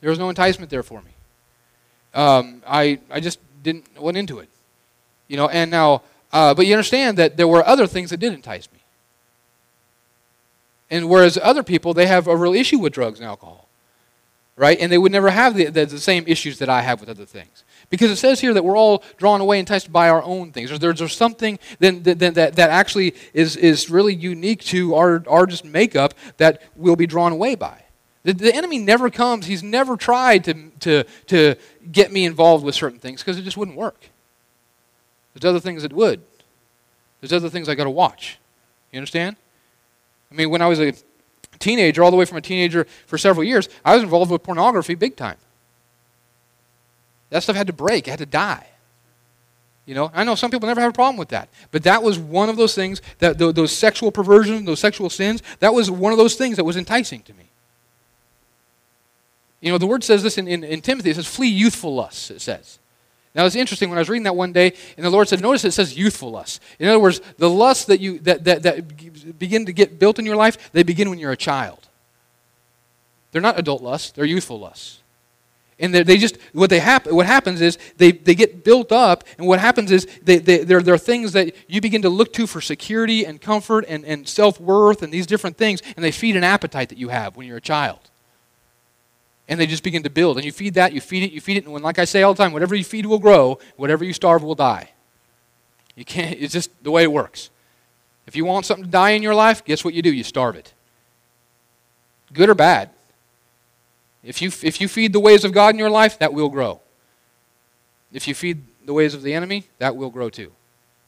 There 0.02 0.10
was 0.10 0.20
no 0.20 0.30
enticement 0.30 0.70
there 0.70 0.84
for 0.84 1.02
me. 1.02 1.12
Um, 2.14 2.62
I 2.68 3.00
I 3.10 3.20
just 3.20 3.40
didn't 3.64 4.00
went 4.00 4.18
into 4.18 4.40
it. 4.40 4.50
You 5.28 5.38
know, 5.38 5.48
and 5.50 5.70
now, 5.70 6.04
uh, 6.32 6.54
but 6.54 6.66
you 6.66 6.74
understand 6.74 7.18
that 7.18 7.38
there 7.38 7.48
were 7.48 7.66
other 7.66 7.88
things 7.88 8.10
that 8.10 8.18
did 8.18 8.34
entice 8.34 8.72
me. 8.72 8.80
And 10.90 11.10
whereas 11.10 11.38
other 11.42 11.64
people, 11.64 11.94
they 11.94 12.08
have 12.08 12.28
a 12.28 12.36
real 12.36 12.54
issue 12.54 12.80
with 12.80 12.94
drugs 12.94 13.20
and 13.20 13.28
alcohol, 13.28 13.68
right? 14.56 14.78
And 14.80 14.92
they 14.92 14.98
would 14.98 15.12
never 15.12 15.30
have 15.30 15.56
the, 15.56 15.66
the, 15.66 15.86
the 15.86 16.00
same 16.00 16.24
issues 16.28 16.60
that 16.60 16.70
I 16.70 16.82
have 16.82 17.02
with 17.02 17.10
other 17.10 17.26
things. 17.26 17.66
Because 17.90 18.10
it 18.10 18.18
says 18.18 18.40
here 18.40 18.54
that 18.54 18.64
we're 18.64 18.78
all 18.78 19.04
drawn 19.18 19.42
away 19.42 19.60
enticed 19.60 19.92
by 19.92 20.10
our 20.10 20.24
own 20.24 20.52
things. 20.52 20.78
There's, 20.80 20.98
there's 20.98 21.16
something 21.16 21.60
that, 21.80 22.04
that, 22.06 22.20
that, 22.20 22.56
that 22.56 22.70
actually 22.70 23.16
is, 23.34 23.56
is 23.58 23.90
really 23.90 24.16
unique 24.16 24.64
to 24.66 24.96
our, 24.96 25.24
our 25.28 25.46
just 25.46 25.66
makeup 25.66 26.14
that 26.38 26.62
we'll 26.76 26.96
be 26.96 27.08
drawn 27.08 27.32
away 27.34 27.56
by. 27.56 27.84
The, 28.24 28.34
the 28.34 28.56
enemy 28.56 28.80
never 28.80 29.10
comes, 29.10 29.46
he's 29.46 29.64
never 29.64 29.96
tried 29.96 30.44
to, 30.46 30.70
to, 30.82 31.04
to 31.28 31.56
get 31.92 32.12
me 32.12 32.26
involved 32.26 32.66
with 32.66 32.76
certain 32.76 33.00
things 33.00 33.22
because 33.22 33.38
it 33.38 33.44
just 33.44 33.58
wouldn't 33.58 33.78
work. 33.78 34.10
There's 35.40 35.50
other 35.50 35.60
things 35.60 35.84
that 35.84 35.94
would. 35.94 36.22
There's 37.22 37.34
other 37.34 37.50
things 37.50 37.70
I 37.70 37.76
got 37.76 37.84
to 37.84 37.90
watch. 37.90 38.40
You 38.92 38.98
understand? 38.98 39.36
I 40.32 40.36
mean, 40.36 40.50
when 40.50 40.62
I 40.62 40.68
was 40.68 40.80
a 40.80 40.94
teenager, 41.60 42.04
all 42.04 42.12
the 42.12 42.18
way 42.18 42.26
from 42.26 42.38
a 42.38 42.42
teenager 42.42 42.86
for 43.06 43.18
several 43.18 43.44
years, 43.44 43.70
I 43.86 43.94
was 43.96 44.04
involved 44.04 44.32
with 44.32 44.44
pornography 44.44 44.96
big 44.96 45.16
time. 45.16 45.38
That 47.30 47.44
stuff 47.44 47.56
had 47.56 47.68
to 47.68 47.74
break, 47.74 48.08
it 48.08 48.12
had 48.12 48.20
to 48.20 48.26
die. 48.26 48.68
You 49.86 49.96
know, 49.96 50.12
I 50.14 50.24
know 50.24 50.36
some 50.36 50.52
people 50.52 50.68
never 50.68 50.82
have 50.82 50.90
a 50.90 50.94
problem 50.94 51.18
with 51.18 51.30
that, 51.30 51.50
but 51.72 51.84
that 51.84 52.04
was 52.04 52.20
one 52.20 52.50
of 52.50 52.58
those 52.58 52.76
things 52.76 53.02
that 53.20 53.38
those 53.38 53.72
sexual 53.72 54.12
perversions, 54.12 54.66
those 54.66 54.80
sexual 54.80 55.10
sins, 55.10 55.42
that 55.60 55.74
was 55.74 55.90
one 55.90 56.12
of 56.12 56.18
those 56.18 56.36
things 56.36 56.58
that 56.58 56.66
was 56.66 56.76
enticing 56.76 57.22
to 57.22 57.34
me. 57.34 57.46
You 59.62 59.72
know, 59.72 59.78
the 59.78 59.88
word 59.88 60.04
says 60.04 60.24
this 60.24 60.38
in, 60.38 60.48
in, 60.48 60.64
in 60.64 60.82
Timothy. 60.82 61.10
It 61.12 61.16
says, 61.16 61.26
flee 61.26 61.48
youthful 61.48 61.96
lusts, 61.96 62.30
it 62.30 62.42
says. 62.42 62.80
Now 63.36 63.46
it's 63.46 63.56
interesting 63.56 63.90
when 63.90 63.98
I 63.98 64.02
was 64.02 64.10
reading 64.10 64.24
that 64.24 64.36
one 64.36 64.52
day, 64.52 64.74
and 64.96 65.06
the 65.06 65.10
Lord 65.10 65.28
said, 65.28 65.42
"Notice 65.42 65.64
it 65.66 65.72
says 65.72 65.98
youthful 65.98 66.32
lust. 66.32 66.62
In 66.80 66.88
other 66.88 67.00
words, 67.00 67.22
the 67.38 67.50
lusts 67.50 67.86
that 67.86 68.00
you 68.00 68.20
that, 68.20 68.44
that, 68.46 68.64
that 68.64 69.38
begin 69.38 69.66
to 69.66 69.74
get 69.74 70.00
built 70.00 70.20
in 70.20 70.26
your 70.26 70.36
life, 70.36 70.72
they 70.72 70.84
begin 70.84 71.10
when 71.10 71.20
you're 71.20 71.32
a 71.32 71.38
child. 71.38 71.88
They're 73.32 73.42
not 73.42 73.60
adult 73.60 73.82
lusts; 73.82 74.12
they're 74.12 74.26
youthful 74.26 74.60
lusts. 74.60 75.00
And 75.80 75.94
they 75.94 76.18
just 76.18 76.40
what 76.54 76.72
they 76.72 76.80
happen 76.80 77.16
what 77.16 77.28
happens 77.28 77.62
is 77.62 77.78
they, 77.98 78.12
they 78.12 78.34
get 78.34 78.64
built 78.64 78.92
up, 78.92 79.24
and 79.38 79.46
what 79.46 79.60
happens 79.60 79.92
is 79.92 80.08
they, 80.24 80.40
they, 80.40 80.64
they're, 80.64 80.82
they're 80.82 80.98
things 80.98 81.34
that 81.34 81.54
you 81.68 81.82
begin 81.82 82.02
to 82.02 82.10
look 82.10 82.34
to 82.34 82.48
for 82.48 82.62
security 82.62 83.26
and 83.26 83.40
comfort 83.40 83.86
and, 83.88 84.04
and 84.04 84.28
self 84.28 84.60
worth 84.60 85.04
and 85.04 85.14
these 85.14 85.28
different 85.28 85.56
things, 85.56 85.84
and 85.96 86.04
they 86.04 86.12
feed 86.12 86.36
an 86.36 86.44
appetite 86.44 86.90
that 86.90 86.98
you 86.98 87.10
have 87.10 87.38
when 87.38 87.46
you're 87.46 87.58
a 87.58 87.62
child 87.62 88.00
and 89.48 89.60
they 89.60 89.66
just 89.66 89.84
begin 89.84 90.04
to 90.04 90.10
build. 90.10 90.38
And 90.38 90.46
you 90.46 90.52
feed 90.52 90.74
that, 90.74 90.94
you 90.94 91.02
feed 91.02 91.24
it, 91.24 91.32
you 91.32 91.42
feed 91.42 91.58
it, 91.58 91.64
and 91.66 91.74
when, 91.74 91.82
like 91.82 92.00
I 92.00 92.06
say 92.06 92.24
all 92.24 92.34
the 92.34 92.44
time, 92.44 92.54
whatever 92.54 92.76
you 92.76 92.84
feed 92.84 93.06
will 93.06 93.20
grow, 93.20 93.60
whatever 93.76 94.04
you 94.04 94.14
starve 94.14 94.44
will 94.44 94.56
die. 94.56 94.92
You 95.96 96.06
can't, 96.06 96.38
it's 96.40 96.54
just 96.54 96.72
the 96.84 96.92
way 96.92 97.04
it 97.04 97.12
works. 97.12 97.50
If 98.28 98.36
you 98.36 98.46
want 98.46 98.66
something 98.66 98.86
to 98.86 98.92
die 98.92 99.12
in 99.12 99.24
your 99.24 99.34
life, 99.34 99.64
guess 99.64 99.86
what 99.86 99.94
you 99.94 100.02
do? 100.02 100.14
You 100.14 100.24
starve 100.24 100.56
it. 100.56 100.74
Good 102.34 102.50
or 102.50 102.56
bad. 102.56 102.90
If 104.24 104.42
you, 104.42 104.50
if 104.62 104.82
you 104.82 104.90
feed 104.90 105.14
the 105.14 105.20
ways 105.20 105.46
of 105.46 105.54
God 105.54 105.74
in 105.74 105.80
your 105.80 105.90
life, 105.90 106.20
that 106.20 106.34
will 106.34 106.50
grow. 106.50 106.82
If 108.12 108.28
you 108.28 108.36
feed 108.36 108.64
the 108.86 108.94
ways 108.94 109.14
of 109.14 109.22
the 109.22 109.34
enemy, 109.34 109.68
that 109.80 109.96
will 109.96 110.10
grow 110.10 110.30
too. 110.30 110.52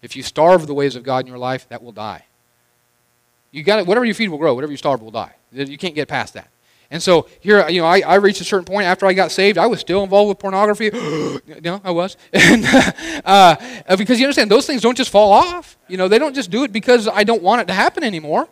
If 0.02 0.16
you 0.16 0.24
starve 0.24 0.66
the 0.66 0.74
ways 0.74 0.96
of 0.96 1.04
God 1.04 1.26
in 1.26 1.28
your 1.28 1.38
life, 1.38 1.68
that 1.70 1.84
will 1.84 1.92
die. 1.92 2.26
You 3.52 3.64
got 3.64 3.80
it. 3.80 3.88
Whatever 3.88 4.06
you 4.06 4.14
feed 4.14 4.30
will 4.30 4.38
grow. 4.38 4.54
Whatever 4.54 4.72
you 4.72 4.78
starve 4.78 5.02
will 5.02 5.12
die. 5.12 5.34
You 5.52 5.78
can't 5.78 5.96
get 5.96 6.08
past 6.08 6.36
that. 6.36 6.48
And 6.92 7.04
so 7.04 7.28
here, 7.40 7.68
you 7.70 7.82
know, 7.82 7.88
I, 7.88 8.00
I 8.00 8.16
reached 8.16 8.42
a 8.42 8.44
certain 8.44 8.66
point 8.66 8.86
after 8.86 9.06
I 9.06 9.14
got 9.14 9.32
saved. 9.32 9.60
I 9.60 9.68
was 9.68 9.80
still 9.80 10.04
involved 10.04 10.30
with 10.30 10.40
pornography. 10.40 10.90
no, 11.62 11.82
I 11.84 11.92
was. 11.92 12.18
and, 12.34 12.66
uh, 13.26 13.56
because 13.96 14.20
you 14.20 14.26
understand, 14.26 14.50
those 14.50 14.66
things 14.66 14.82
don't 14.82 14.98
just 14.98 15.12
fall 15.12 15.32
off. 15.32 15.78
You 15.88 15.98
know, 15.98 16.08
they 16.08 16.18
don't 16.18 16.34
just 16.34 16.50
do 16.50 16.64
it 16.64 16.72
because 16.72 17.08
I 17.08 17.24
don't 17.24 17.44
want 17.44 17.62
it 17.62 17.68
to 17.68 17.74
happen 17.74 18.04
anymore. 18.04 18.48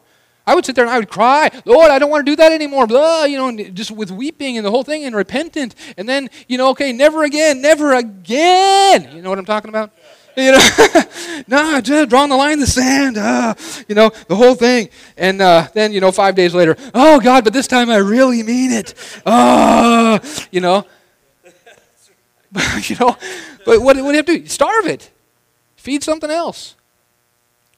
I 0.48 0.56
would 0.56 0.66
sit 0.66 0.76
there 0.76 0.86
and 0.86 0.94
I 0.94 0.98
would 0.98 1.10
cry, 1.10 1.52
Lord, 1.66 1.92
I 1.92 2.00
don't 2.00 2.10
want 2.10 2.26
to 2.26 2.32
do 2.32 2.38
that 2.38 2.54
anymore. 2.54 2.88
Blah, 2.88 3.26
you 3.26 3.38
know, 3.38 3.64
just 3.72 3.92
with 3.92 4.12
weeping 4.12 4.56
and 4.56 4.66
the 4.66 4.72
whole 4.72 4.84
thing 4.84 5.04
and 5.04 5.14
repentant. 5.14 5.76
And 5.98 6.08
then, 6.08 6.30
you 6.48 6.58
know, 6.58 6.70
okay, 6.70 6.94
never 6.94 7.26
again, 7.26 7.62
never 7.62 7.94
again. 7.94 9.14
You 9.14 9.22
know 9.22 9.30
what 9.30 9.40
I'm 9.40 9.46
talking 9.46 9.68
about? 9.68 9.92
You 10.38 10.52
know, 10.52 10.60
no, 11.48 11.82
just 11.82 12.10
drawing 12.12 12.30
the 12.30 12.36
line 12.36 12.54
in 12.54 12.60
the 12.60 12.68
sand. 12.68 13.18
Uh, 13.18 13.56
you 13.88 13.96
know, 13.96 14.12
the 14.28 14.36
whole 14.36 14.54
thing. 14.54 14.90
And 15.18 15.42
uh, 15.42 15.68
then, 15.74 15.92
you 15.92 16.00
know, 16.00 16.12
five 16.12 16.36
days 16.36 16.54
later, 16.54 16.78
oh, 16.94 17.20
God, 17.20 17.44
but 17.44 17.54
this 17.54 17.66
time 17.66 17.90
I 17.90 17.98
really 17.98 18.44
mean 18.44 18.72
it. 18.72 18.94
Oh, 19.26 20.20
you 20.52 20.62
know. 20.62 20.86
you 22.84 22.96
know, 23.00 23.18
but 23.66 23.82
what, 23.82 23.96
what 23.98 24.04
do 24.04 24.10
you 24.10 24.16
have 24.18 24.26
to 24.28 24.38
do? 24.38 24.46
Starve 24.46 24.86
it. 24.86 25.10
Feed 25.76 26.04
something 26.04 26.30
else. 26.30 26.76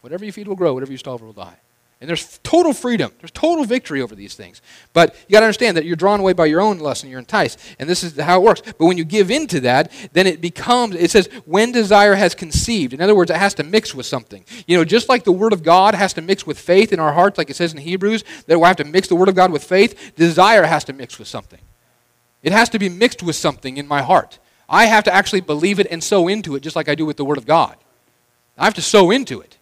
Whatever 0.01 0.25
you 0.25 0.33
feed 0.33 0.49
will 0.49 0.57
grow, 0.57 0.73
whatever 0.73 0.91
you 0.91 0.97
starve 0.97 1.21
will 1.21 1.31
die. 1.31 1.57
And 2.01 2.07
there's 2.07 2.37
total 2.43 2.71
freedom. 2.71 3.11
There's 3.19 3.31
total 3.31 3.65
victory 3.65 4.01
over 4.01 4.15
these 4.15 4.33
things. 4.33 4.61
But 4.93 5.15
you 5.27 5.33
got 5.33 5.41
to 5.41 5.47
understand 5.47 5.75
that 5.75 5.83
you're 5.83 5.97
drawn 5.97 6.21
away 6.21 6.31
by 6.31 6.45
your 6.45 6.61
own 6.61 6.79
lust 6.79 7.03
and 7.03 7.11
you're 7.11 7.19
enticed. 7.19 7.59
And 7.77 7.89
this 7.89 8.05
is 8.05 8.17
how 8.17 8.39
it 8.39 8.43
works. 8.43 8.61
But 8.61 8.85
when 8.85 8.97
you 8.97 9.03
give 9.03 9.29
in 9.29 9.47
to 9.47 9.59
that, 9.61 9.91
then 10.13 10.25
it 10.25 10.39
becomes, 10.39 10.95
it 10.95 11.11
says, 11.11 11.27
when 11.45 11.73
desire 11.73 12.15
has 12.15 12.33
conceived. 12.33 12.93
In 12.93 13.01
other 13.01 13.15
words, 13.15 13.31
it 13.31 13.37
has 13.37 13.53
to 13.55 13.63
mix 13.63 13.93
with 13.93 14.05
something. 14.05 14.45
You 14.65 14.77
know, 14.77 14.85
just 14.85 15.09
like 15.09 15.25
the 15.25 15.33
Word 15.33 15.51
of 15.51 15.61
God 15.61 15.93
has 15.93 16.13
to 16.13 16.21
mix 16.21 16.47
with 16.47 16.57
faith 16.57 16.93
in 16.93 17.01
our 17.01 17.11
hearts, 17.11 17.37
like 17.37 17.49
it 17.49 17.57
says 17.57 17.73
in 17.73 17.79
Hebrews, 17.79 18.23
that 18.47 18.57
we 18.57 18.65
have 18.65 18.77
to 18.77 18.85
mix 18.85 19.09
the 19.09 19.15
Word 19.15 19.27
of 19.27 19.35
God 19.35 19.51
with 19.51 19.65
faith, 19.65 20.13
desire 20.15 20.63
has 20.63 20.85
to 20.85 20.93
mix 20.93 21.19
with 21.19 21.27
something. 21.27 21.59
It 22.41 22.53
has 22.53 22.69
to 22.69 22.79
be 22.79 22.87
mixed 22.87 23.21
with 23.21 23.35
something 23.35 23.75
in 23.75 23.89
my 23.89 24.01
heart. 24.01 24.39
I 24.69 24.85
have 24.85 25.03
to 25.03 25.13
actually 25.13 25.41
believe 25.41 25.81
it 25.81 25.87
and 25.91 26.01
sow 26.01 26.29
into 26.29 26.55
it, 26.55 26.61
just 26.61 26.77
like 26.77 26.87
I 26.87 26.95
do 26.95 27.05
with 27.05 27.17
the 27.17 27.25
Word 27.25 27.37
of 27.37 27.45
God. 27.45 27.75
I 28.57 28.63
have 28.63 28.75
to 28.75 28.81
sow 28.81 29.11
into 29.11 29.41
it. 29.41 29.57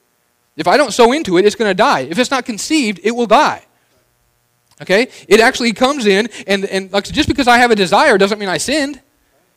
If 0.57 0.67
I 0.67 0.75
don't 0.75 0.91
sow 0.91 1.11
into 1.13 1.37
it, 1.37 1.45
it's 1.45 1.55
going 1.55 1.69
to 1.69 1.75
die. 1.75 2.01
If 2.01 2.19
it's 2.19 2.31
not 2.31 2.45
conceived, 2.45 2.99
it 3.03 3.11
will 3.11 3.27
die. 3.27 3.63
Okay? 4.81 5.07
It 5.27 5.39
actually 5.39 5.71
comes 5.71 6.05
in, 6.05 6.29
and, 6.47 6.65
and 6.65 6.91
like, 6.91 7.05
just 7.05 7.29
because 7.29 7.47
I 7.47 7.59
have 7.59 7.71
a 7.71 7.75
desire 7.75 8.17
doesn't 8.17 8.39
mean 8.39 8.49
I 8.49 8.57
sinned. 8.57 8.99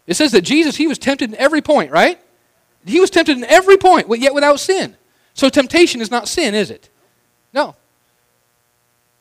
It 0.07 0.15
says 0.15 0.33
that 0.33 0.43
Jesus, 0.43 0.77
he 0.77 0.87
was 0.87 0.99
tempted 0.99 1.31
in 1.31 1.37
every 1.37 1.63
point, 1.63 1.91
right? 1.91 2.21
He 2.85 3.01
was 3.01 3.11
tempted 3.11 3.37
in 3.37 3.45
every 3.45 3.77
point, 3.77 4.09
yet 4.21 4.35
without 4.35 4.61
sin. 4.61 4.97
So 5.35 5.49
temptation 5.49 6.01
is 6.01 6.11
not 6.11 6.29
sin, 6.29 6.55
is 6.55 6.71
it? 6.71 6.89
No. 7.53 7.77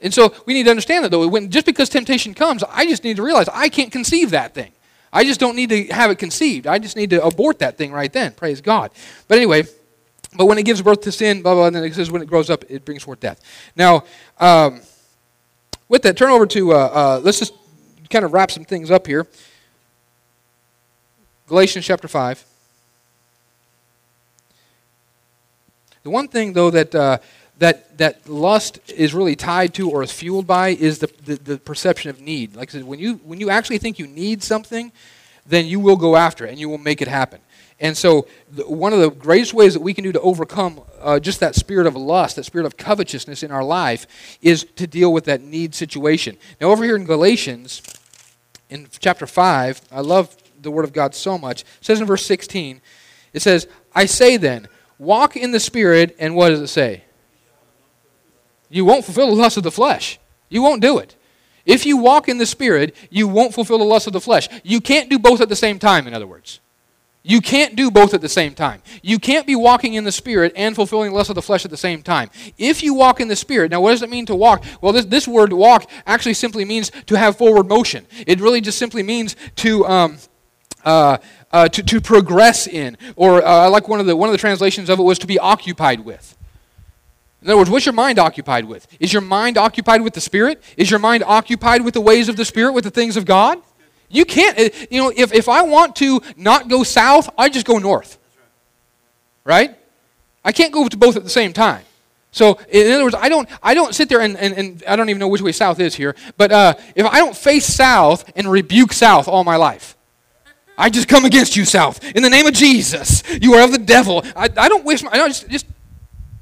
And 0.01 0.13
so 0.13 0.33
we 0.45 0.53
need 0.53 0.63
to 0.63 0.69
understand 0.69 1.05
that, 1.05 1.11
though. 1.11 1.27
When, 1.27 1.49
just 1.49 1.65
because 1.65 1.89
temptation 1.89 2.33
comes, 2.33 2.63
I 2.63 2.85
just 2.85 3.03
need 3.03 3.17
to 3.17 3.23
realize 3.23 3.49
I 3.49 3.69
can't 3.69 3.91
conceive 3.91 4.31
that 4.31 4.53
thing. 4.53 4.71
I 5.11 5.23
just 5.23 5.39
don't 5.39 5.55
need 5.55 5.69
to 5.69 5.85
have 5.87 6.11
it 6.11 6.19
conceived. 6.19 6.67
I 6.67 6.79
just 6.79 6.95
need 6.95 7.09
to 7.09 7.23
abort 7.23 7.59
that 7.59 7.77
thing 7.77 7.91
right 7.91 8.11
then. 8.11 8.33
Praise 8.33 8.61
God. 8.61 8.91
But 9.27 9.37
anyway, 9.37 9.63
but 10.35 10.45
when 10.45 10.57
it 10.57 10.63
gives 10.63 10.81
birth 10.81 11.01
to 11.01 11.11
sin, 11.11 11.41
blah, 11.41 11.53
blah, 11.53 11.61
blah, 11.61 11.67
and 11.67 11.75
then 11.75 11.83
it 11.83 11.93
says 11.93 12.11
when 12.11 12.21
it 12.21 12.27
grows 12.27 12.49
up, 12.49 12.63
it 12.69 12.85
brings 12.85 13.03
forth 13.03 13.19
death. 13.19 13.41
Now, 13.75 14.03
um, 14.39 14.81
with 15.87 16.03
that, 16.03 16.17
turn 16.17 16.29
over 16.29 16.45
to, 16.47 16.73
uh, 16.73 16.75
uh, 16.75 17.21
let's 17.23 17.39
just 17.39 17.53
kind 18.09 18.23
of 18.23 18.33
wrap 18.33 18.51
some 18.51 18.63
things 18.63 18.91
up 18.91 19.07
here. 19.07 19.27
Galatians 21.47 21.85
chapter 21.85 22.07
5. 22.07 22.45
The 26.03 26.09
one 26.11 26.27
thing, 26.27 26.53
though, 26.53 26.69
that, 26.69 26.93
uh, 26.93 27.17
that, 27.57 27.97
that 27.97 28.29
lust 28.29 28.79
is 28.87 29.13
really 29.13 29.35
tied 29.35 29.73
to 29.75 29.89
or 29.89 30.03
is 30.03 30.11
fueled 30.11 30.47
by 30.47 30.69
is 30.69 30.99
the, 30.99 31.11
the, 31.25 31.35
the, 31.35 31.57
perception 31.57 32.09
of 32.09 32.21
need. 32.21 32.55
Like 32.55 32.69
I 32.69 32.71
said, 32.73 32.83
when 32.83 32.99
you, 32.99 33.15
when 33.23 33.39
you 33.39 33.49
actually 33.49 33.79
think 33.79 33.99
you 33.99 34.07
need 34.07 34.43
something, 34.43 34.91
then 35.45 35.65
you 35.65 35.79
will 35.79 35.97
go 35.97 36.15
after 36.15 36.45
it 36.45 36.51
and 36.51 36.59
you 36.59 36.69
will 36.69 36.77
make 36.77 37.01
it 37.01 37.07
happen. 37.07 37.41
And 37.81 37.97
so, 37.97 38.27
one 38.65 38.91
of 38.91 38.99
the 38.99 39.09
greatest 39.09 39.53
ways 39.53 39.73
that 39.73 39.79
we 39.79 39.93
can 39.93 40.03
do 40.03 40.11
to 40.11 40.19
overcome 40.19 40.81
uh, 40.99 41.19
just 41.19 41.39
that 41.39 41.55
spirit 41.55 41.87
of 41.87 41.95
lust, 41.95 42.35
that 42.35 42.43
spirit 42.43 42.65
of 42.65 42.75
covetousness 42.75 43.41
in 43.41 43.51
our 43.51 43.63
life, 43.63 44.37
is 44.41 44.65
to 44.75 44.85
deal 44.85 45.13
with 45.13 45.25
that 45.25 45.41
need 45.41 45.73
situation. 45.73 46.37
Now, 46.59 46.71
over 46.71 46.83
here 46.83 46.97
in 46.97 47.05
Galatians, 47.05 47.81
in 48.69 48.87
chapter 48.99 49.25
5, 49.25 49.81
I 49.91 50.01
love 50.01 50.35
the 50.61 50.71
Word 50.71 50.83
of 50.83 50.91
God 50.91 51.15
so 51.15 51.37
much. 51.37 51.61
It 51.61 51.67
says 51.81 52.01
in 52.01 52.07
verse 52.07 52.25
16, 52.25 52.81
it 53.31 53.41
says, 53.41 53.67
I 53.95 54.05
say 54.05 54.35
then, 54.35 54.67
walk 54.97 55.37
in 55.37 55.51
the 55.51 55.59
Spirit, 55.59 56.15
and 56.19 56.35
what 56.35 56.49
does 56.49 56.59
it 56.59 56.67
say? 56.67 57.05
You 58.69 58.83
won't 58.83 59.05
fulfill 59.05 59.27
the 59.27 59.41
lust 59.41 59.55
of 59.55 59.63
the 59.63 59.71
flesh. 59.71 60.19
You 60.49 60.61
won't 60.61 60.81
do 60.81 60.97
it. 60.97 61.15
If 61.65 61.85
you 61.85 61.97
walk 61.97 62.27
in 62.27 62.39
the 62.39 62.45
Spirit, 62.45 62.95
you 63.09 63.27
won't 63.27 63.53
fulfill 63.53 63.77
the 63.77 63.85
lust 63.85 64.05
of 64.07 64.13
the 64.13 64.21
flesh. 64.21 64.49
You 64.63 64.81
can't 64.81 65.09
do 65.09 65.17
both 65.17 65.39
at 65.39 65.49
the 65.49 65.55
same 65.55 65.79
time, 65.79 66.07
in 66.07 66.13
other 66.13 66.27
words. 66.27 66.59
You 67.21 67.41
can't 67.41 67.75
do 67.75 67.91
both 67.91 68.13
at 68.13 68.21
the 68.21 68.29
same 68.29 68.53
time. 68.53 68.81
You 69.01 69.19
can't 69.19 69.45
be 69.45 69.55
walking 69.55 69.93
in 69.95 70.05
the 70.05 70.11
Spirit 70.11 70.53
and 70.55 70.73
fulfilling 70.73 71.11
the 71.11 71.17
lust 71.17 71.29
of 71.29 71.35
the 71.35 71.41
flesh 71.41 71.65
at 71.65 71.71
the 71.71 71.77
same 71.77 72.01
time. 72.01 72.29
If 72.57 72.81
you 72.81 72.93
walk 72.93 73.19
in 73.19 73.27
the 73.27 73.35
Spirit, 73.35 73.71
now 73.71 73.81
what 73.81 73.91
does 73.91 74.01
it 74.01 74.09
mean 74.09 74.25
to 74.27 74.35
walk? 74.35 74.63
Well, 74.81 74.93
this, 74.93 75.05
this 75.05 75.27
word 75.27 75.51
walk 75.51 75.89
actually 76.07 76.35
simply 76.35 76.63
means 76.63 76.91
to 77.07 77.15
have 77.15 77.37
forward 77.37 77.67
motion. 77.67 78.07
It 78.25 78.39
really 78.39 78.61
just 78.61 78.77
simply 78.77 79.03
means 79.03 79.35
to. 79.57 79.85
Um, 79.85 80.17
uh, 80.85 81.17
uh, 81.51 81.67
to, 81.67 81.83
to 81.83 81.99
progress 81.99 82.67
in, 82.67 82.97
or 83.15 83.43
uh, 83.43 83.69
like 83.69 83.87
one 83.87 83.99
of 83.99 84.05
the 84.05 84.15
one 84.15 84.29
of 84.29 84.31
the 84.31 84.37
translations 84.37 84.87
of 84.87 84.99
it 84.99 85.03
was 85.03 85.19
to 85.19 85.27
be 85.27 85.39
occupied 85.39 85.99
with. 86.01 86.37
In 87.41 87.47
other 87.47 87.57
words, 87.57 87.69
what's 87.69 87.85
your 87.85 87.93
mind 87.93 88.19
occupied 88.19 88.65
with? 88.65 88.87
Is 88.99 89.11
your 89.11 89.21
mind 89.21 89.57
occupied 89.57 90.01
with 90.01 90.13
the 90.13 90.21
Spirit? 90.21 90.61
Is 90.77 90.91
your 90.91 90.99
mind 90.99 91.23
occupied 91.25 91.83
with 91.83 91.95
the 91.95 92.01
ways 92.01 92.29
of 92.29 92.35
the 92.35 92.45
Spirit, 92.45 92.73
with 92.73 92.83
the 92.83 92.91
things 92.91 93.17
of 93.17 93.25
God? 93.25 93.61
You 94.09 94.25
can't, 94.25 94.57
eh, 94.57 94.69
you 94.89 95.01
know, 95.01 95.13
if, 95.15 95.33
if 95.33 95.47
I 95.47 95.61
want 95.61 95.95
to 95.97 96.21
not 96.35 96.67
go 96.67 96.83
south, 96.83 97.29
I 97.37 97.49
just 97.49 97.65
go 97.65 97.77
north. 97.77 98.17
Right? 99.43 99.77
I 100.43 100.51
can't 100.51 100.73
go 100.73 100.87
to 100.87 100.97
both 100.97 101.15
at 101.15 101.23
the 101.23 101.29
same 101.29 101.53
time. 101.53 101.83
So, 102.31 102.59
in 102.69 102.91
other 102.91 103.03
words, 103.03 103.15
I 103.17 103.29
don't, 103.29 103.49
I 103.61 103.73
don't 103.73 103.95
sit 103.95 104.07
there 104.07 104.21
and, 104.21 104.37
and, 104.37 104.53
and 104.53 104.83
I 104.87 104.95
don't 104.95 105.09
even 105.09 105.19
know 105.19 105.27
which 105.27 105.41
way 105.41 105.51
south 105.51 105.79
is 105.79 105.95
here, 105.95 106.15
but 106.37 106.51
uh, 106.51 106.75
if 106.95 107.05
I 107.05 107.17
don't 107.17 107.35
face 107.35 107.65
south 107.65 108.31
and 108.35 108.49
rebuke 108.49 108.93
south 108.93 109.27
all 109.27 109.43
my 109.43 109.55
life, 109.55 109.97
I 110.77 110.89
just 110.89 111.07
come 111.07 111.25
against 111.25 111.57
you, 111.57 111.65
south. 111.65 112.03
In 112.15 112.23
the 112.23 112.29
name 112.29 112.45
of 112.45 112.53
Jesus, 112.53 113.23
you 113.41 113.55
are 113.55 113.63
of 113.63 113.71
the 113.71 113.79
devil. 113.79 114.23
I, 114.35 114.49
I 114.55 114.69
don't 114.69 114.85
wish 114.85 115.03
my, 115.03 115.11
I 115.11 115.17
don't 115.17 115.29
just, 115.29 115.49
just 115.49 115.65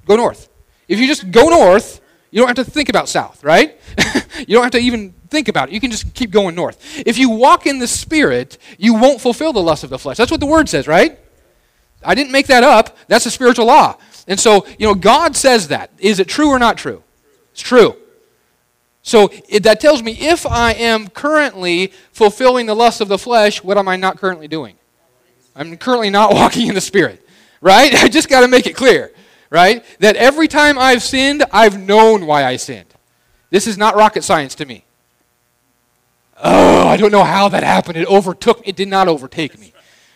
go 0.05 0.15
north. 0.15 0.49
If 0.87 0.99
you 0.99 1.07
just 1.07 1.31
go 1.31 1.49
north, 1.49 2.01
you 2.31 2.39
don't 2.39 2.47
have 2.47 2.65
to 2.65 2.69
think 2.69 2.89
about 2.89 3.07
south, 3.09 3.43
right? 3.43 3.79
you 4.39 4.55
don't 4.55 4.63
have 4.63 4.71
to 4.71 4.79
even 4.79 5.13
think 5.29 5.47
about 5.47 5.69
it. 5.69 5.73
You 5.73 5.79
can 5.79 5.91
just 5.91 6.13
keep 6.13 6.31
going 6.31 6.55
north. 6.55 6.77
If 7.05 7.17
you 7.17 7.29
walk 7.29 7.65
in 7.65 7.79
the 7.79 7.87
Spirit, 7.87 8.57
you 8.77 8.93
won't 8.93 9.21
fulfill 9.21 9.53
the 9.53 9.61
lust 9.61 9.83
of 9.83 9.89
the 9.89 9.99
flesh. 9.99 10.17
That's 10.17 10.31
what 10.31 10.39
the 10.39 10.45
Word 10.45 10.69
says, 10.69 10.87
right? 10.87 11.19
I 12.03 12.15
didn't 12.15 12.31
make 12.31 12.47
that 12.47 12.63
up. 12.63 12.97
That's 13.07 13.25
a 13.25 13.31
spiritual 13.31 13.65
law. 13.65 13.97
And 14.27 14.39
so, 14.39 14.65
you 14.77 14.85
know, 14.85 14.93
God 14.93 15.35
says 15.35 15.69
that. 15.69 15.91
Is 15.97 16.19
it 16.19 16.27
true 16.27 16.49
or 16.49 16.59
not 16.59 16.77
true? 16.77 17.03
It's 17.51 17.61
true. 17.61 17.95
So 19.01 19.29
it, 19.47 19.63
that 19.63 19.79
tells 19.79 20.03
me 20.03 20.11
if 20.11 20.45
I 20.45 20.73
am 20.73 21.07
currently 21.07 21.93
fulfilling 22.11 22.65
the 22.65 22.75
lust 22.75 22.99
of 22.99 23.07
the 23.07 23.17
flesh, 23.17 23.63
what 23.63 23.77
am 23.77 23.87
I 23.87 23.95
not 23.95 24.17
currently 24.17 24.49
doing? 24.49 24.75
I'm 25.55 25.77
currently 25.77 26.09
not 26.09 26.33
walking 26.35 26.67
in 26.67 26.75
the 26.75 26.81
Spirit, 26.81 27.25
right? 27.61 27.93
I 28.03 28.09
just 28.09 28.29
got 28.29 28.41
to 28.41 28.47
make 28.47 28.67
it 28.67 28.75
clear, 28.75 29.11
right? 29.49 29.83
That 29.99 30.15
every 30.15 30.47
time 30.47 30.77
I've 30.77 31.03
sinned, 31.03 31.43
I've 31.51 31.79
known 31.79 32.25
why 32.25 32.43
I 32.43 32.55
sinned. 32.55 32.93
This 33.49 33.67
is 33.67 33.77
not 33.77 33.95
rocket 33.95 34.23
science 34.23 34.55
to 34.55 34.65
me. 34.65 34.83
Oh, 36.43 36.87
I 36.87 36.97
don't 36.97 37.11
know 37.11 37.23
how 37.23 37.49
that 37.49 37.63
happened. 37.63 37.97
It 37.97 38.07
overtook 38.07 38.61
It 38.67 38.75
did 38.75 38.87
not 38.87 39.07
overtake 39.07 39.57
me. 39.59 39.73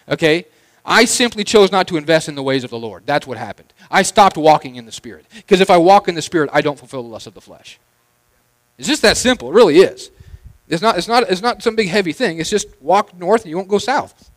Okay? 0.10 0.46
I 0.86 1.06
simply 1.06 1.44
chose 1.44 1.72
not 1.72 1.88
to 1.90 1.98
invest 1.98 2.28
in 2.28 2.36
the 2.36 2.44
ways 2.44 2.64
of 2.64 2.70
the 2.70 2.80
Lord. 2.80 3.04
That's 3.06 3.28
what 3.28 3.38
happened. 3.38 3.72
I 3.90 4.02
stopped 4.02 4.38
walking 4.38 4.76
in 4.76 4.86
the 4.86 4.92
Spirit. 4.92 5.26
Because 5.36 5.62
if 5.62 5.70
I 5.70 5.78
walk 5.78 6.08
in 6.08 6.16
the 6.16 6.22
Spirit, 6.22 6.50
I 6.54 6.62
don't 6.62 6.78
fulfill 6.78 7.04
the 7.04 7.10
lust 7.10 7.28
of 7.28 7.34
the 7.34 7.42
flesh. 7.42 7.80
It's 8.78 8.88
just 8.88 9.02
that 9.04 9.18
simple. 9.18 9.50
It 9.50 9.54
really 9.54 9.78
is. 9.78 10.10
It's 10.68 10.82
not, 10.82 10.98
it's 10.98 11.08
not, 11.08 11.30
it's 11.30 11.42
not 11.42 11.62
some 11.62 11.76
big 11.76 11.88
heavy 11.88 12.14
thing. 12.14 12.40
It's 12.40 12.50
just 12.50 12.68
walk 12.82 13.18
north 13.18 13.44
and 13.44 13.50
you 13.50 13.58
won't 13.58 13.68
go 13.68 13.78
south. 13.78 14.32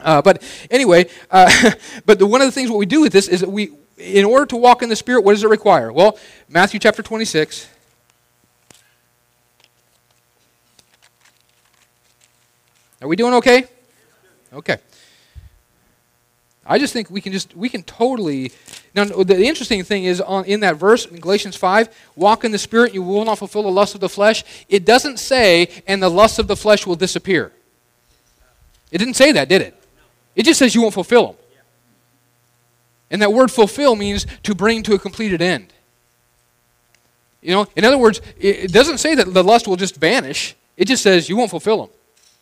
Uh, 0.00 0.20
but 0.20 0.42
anyway, 0.70 1.08
uh, 1.30 1.70
but 2.06 2.18
the, 2.18 2.26
one 2.26 2.40
of 2.40 2.46
the 2.46 2.52
things 2.52 2.70
what 2.70 2.78
we 2.78 2.86
do 2.86 3.00
with 3.00 3.12
this 3.12 3.28
is 3.28 3.40
that 3.40 3.50
we, 3.50 3.70
in 3.96 4.24
order 4.24 4.46
to 4.46 4.56
walk 4.56 4.82
in 4.82 4.88
the 4.88 4.96
Spirit, 4.96 5.22
what 5.22 5.32
does 5.32 5.44
it 5.44 5.48
require? 5.48 5.92
Well, 5.92 6.18
Matthew 6.48 6.78
chapter 6.78 7.02
26. 7.02 7.68
Are 13.02 13.08
we 13.08 13.16
doing 13.16 13.34
okay? 13.34 13.64
Okay. 14.52 14.78
I 16.68 16.78
just 16.78 16.92
think 16.92 17.10
we 17.10 17.20
can 17.20 17.32
just 17.32 17.56
we 17.56 17.68
can 17.68 17.82
totally 17.84 18.50
now 18.94 19.04
the 19.04 19.44
interesting 19.44 19.84
thing 19.84 20.04
is 20.04 20.20
on 20.20 20.44
in 20.46 20.60
that 20.60 20.76
verse 20.76 21.06
in 21.06 21.20
Galatians 21.20 21.54
5 21.54 21.88
walk 22.16 22.44
in 22.44 22.50
the 22.50 22.58
spirit 22.58 22.92
you 22.92 23.02
will 23.02 23.24
not 23.24 23.38
fulfill 23.38 23.62
the 23.62 23.70
lust 23.70 23.94
of 23.94 24.00
the 24.00 24.08
flesh 24.08 24.42
it 24.68 24.84
doesn't 24.84 25.18
say 25.18 25.68
and 25.86 26.02
the 26.02 26.10
lust 26.10 26.40
of 26.40 26.48
the 26.48 26.56
flesh 26.56 26.84
will 26.84 26.96
disappear 26.96 27.52
it 28.90 28.98
didn't 28.98 29.14
say 29.14 29.30
that 29.30 29.48
did 29.48 29.62
it 29.62 29.80
it 30.34 30.44
just 30.44 30.58
says 30.58 30.74
you 30.74 30.82
won't 30.82 30.94
fulfill 30.94 31.28
them 31.28 31.36
and 33.10 33.22
that 33.22 33.32
word 33.32 33.50
fulfill 33.50 33.96
means 33.96 34.26
to 34.42 34.54
bring 34.54 34.82
to 34.82 34.94
a 34.94 34.98
completed 34.98 35.42
end 35.42 35.72
you 37.42 37.52
know 37.52 37.66
in 37.76 37.84
other 37.84 37.98
words 37.98 38.20
it 38.38 38.72
doesn't 38.72 38.98
say 38.98 39.14
that 39.14 39.32
the 39.32 39.44
lust 39.44 39.66
will 39.66 39.76
just 39.76 39.96
vanish 39.96 40.54
it 40.76 40.86
just 40.86 41.02
says 41.02 41.28
you 41.28 41.36
won't 41.36 41.50
fulfill 41.50 41.78
them 41.78 41.90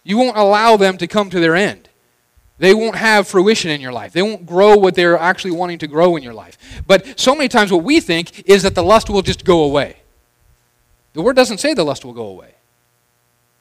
you 0.03 0.17
won't 0.17 0.37
allow 0.37 0.77
them 0.77 0.97
to 0.97 1.07
come 1.07 1.31
to 1.31 1.41
their 1.41 1.55
end 1.55 1.89
they 2.59 2.75
won't 2.75 2.97
have 2.97 3.27
fruition 3.27 3.71
in 3.71 3.81
your 3.81 3.93
life. 3.93 4.13
They 4.13 4.23
won't 4.23 4.47
grow 4.47 4.77
what 4.77 4.95
they're 4.95 5.19
actually 5.19 5.51
wanting 5.51 5.79
to 5.79 5.87
grow 5.87 6.17
in 6.17 6.23
your 6.23 6.35
life. 6.35 6.57
But 6.87 7.19
so 7.19 7.35
many 7.35 7.49
times, 7.49 7.73
what 7.73 7.83
we 7.83 8.01
think 8.01 8.49
is 8.49 8.63
that 8.63 8.75
the 8.75 8.83
lust 8.83 9.11
will 9.11 9.23
just 9.23 9.45
go 9.45 9.65
away. 9.65 9.97
The 11.15 11.23
word 11.23 11.37
doesn't 11.37 11.59
say 11.59 11.75
the 11.75 11.85
lust 11.85 12.05
will 12.05 12.13
go 12.13 12.27
away, 12.27 12.55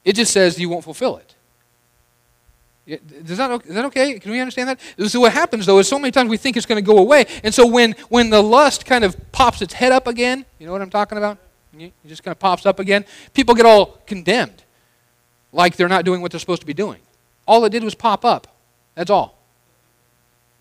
it 0.04 0.14
just 0.14 0.32
says 0.32 0.58
you 0.58 0.68
won't 0.68 0.84
fulfill 0.84 1.16
it. 1.16 1.34
Is 2.86 3.38
that, 3.38 3.62
is 3.64 3.74
that 3.74 3.84
okay? 3.86 4.18
Can 4.18 4.30
we 4.30 4.40
understand 4.40 4.68
that? 4.68 5.10
So 5.10 5.20
what 5.20 5.32
happens 5.32 5.64
though 5.64 5.78
is 5.78 5.88
so 5.88 5.98
many 5.98 6.12
times 6.12 6.28
we 6.28 6.36
think 6.36 6.56
it's 6.56 6.66
going 6.66 6.82
to 6.82 6.86
go 6.86 6.98
away, 6.98 7.26
and 7.42 7.54
so 7.54 7.66
when 7.66 7.92
when 8.10 8.28
the 8.28 8.42
lust 8.42 8.84
kind 8.84 9.04
of 9.04 9.16
pops 9.32 9.62
its 9.62 9.72
head 9.72 9.90
up 9.90 10.06
again, 10.06 10.44
you 10.58 10.66
know 10.66 10.72
what 10.72 10.82
I'm 10.82 10.90
talking 10.90 11.16
about? 11.16 11.38
It 11.78 11.92
just 12.06 12.22
kind 12.22 12.32
of 12.32 12.38
pops 12.38 12.66
up 12.66 12.78
again. 12.78 13.06
People 13.32 13.54
get 13.54 13.64
all 13.64 13.98
condemned, 14.06 14.62
like 15.50 15.76
they're 15.76 15.88
not 15.88 16.04
doing 16.04 16.20
what 16.20 16.30
they're 16.30 16.40
supposed 16.40 16.60
to 16.60 16.66
be 16.66 16.74
doing. 16.74 17.00
All 17.46 17.64
it 17.64 17.70
did 17.70 17.82
was 17.84 17.94
pop 17.94 18.24
up. 18.24 18.46
That's 18.94 19.10
all. 19.10 19.38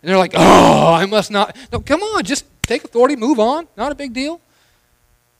And 0.02 0.10
they're 0.10 0.18
like, 0.18 0.34
oh, 0.36 0.94
I 0.94 1.06
must 1.06 1.32
not. 1.32 1.56
No, 1.72 1.80
come 1.80 2.02
on, 2.02 2.24
just 2.24 2.46
take 2.62 2.84
authority, 2.84 3.16
move 3.16 3.40
on. 3.40 3.68
Not 3.78 3.92
a 3.92 3.96
big 3.96 4.14
deal. 4.14 4.42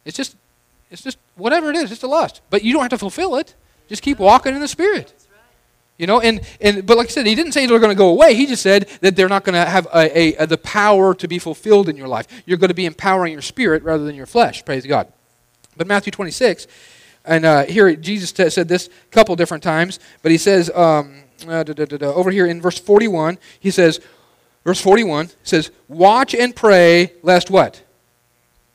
It's 0.06 0.16
just, 0.16 0.36
it's 0.92 1.02
just 1.02 1.18
whatever 1.36 1.70
it 1.70 1.76
is, 1.76 1.92
It's 1.92 2.04
a 2.04 2.08
lust. 2.08 2.42
But 2.50 2.64
you 2.64 2.74
don't 2.74 2.82
have 2.82 2.92
to 2.92 2.98
fulfill 2.98 3.36
it. 3.36 3.56
Just 3.88 4.02
keep 4.02 4.20
walking 4.20 4.54
in 4.54 4.62
the 4.62 4.68
Spirit. 4.68 5.14
You 5.98 6.08
know, 6.08 6.20
and, 6.20 6.42
and 6.60 6.86
but 6.86 6.98
like 6.98 7.08
I 7.08 7.10
said, 7.12 7.28
he 7.28 7.36
didn't 7.36 7.52
say 7.52 7.68
they're 7.68 7.80
going 7.80 7.92
to 7.92 7.96
go 7.96 8.10
away. 8.10 8.34
He 8.34 8.48
just 8.48 8.64
said 8.64 8.90
that 9.02 9.16
they're 9.16 9.30
not 9.30 9.44
going 9.44 9.54
to 9.54 9.70
have 9.70 9.86
a, 9.94 10.18
a, 10.18 10.36
a, 10.38 10.48
the 10.48 10.58
power 10.58 11.14
to 11.14 11.28
be 11.28 11.38
fulfilled 11.38 11.88
in 11.88 11.96
your 11.96 12.08
life. 12.08 12.28
You're 12.46 12.58
going 12.58 12.70
to 12.70 12.74
be 12.74 12.86
empowering 12.86 13.34
your 13.34 13.44
spirit 13.44 13.84
rather 13.84 14.04
than 14.04 14.16
your 14.16 14.26
flesh. 14.26 14.66
Praise 14.66 14.86
God. 14.86 15.12
But 15.78 15.88
Matthew 15.88 16.12
26, 16.12 16.68
and 17.26 17.46
uh, 17.46 17.64
here 17.66 17.96
Jesus 17.96 18.32
t- 18.32 18.50
said 18.50 18.68
this 18.68 18.88
a 18.88 19.12
couple 19.12 19.36
different 19.36 19.64
times, 19.64 20.00
but 20.22 20.32
he 20.32 20.38
says, 20.38 20.70
um, 20.72 21.24
uh, 21.48 21.64
da, 21.64 21.74
da, 21.74 21.86
da, 21.86 22.08
over 22.08 22.32
here 22.32 22.46
in 22.46 22.62
verse 22.62 22.80
41, 22.80 23.38
he 23.60 23.72
says, 23.72 24.00
verse 24.64 24.82
41 24.82 25.30
says, 25.44 25.72
Watch 25.88 26.34
and 26.34 26.56
pray 26.56 27.14
lest 27.22 27.50
what? 27.50 27.82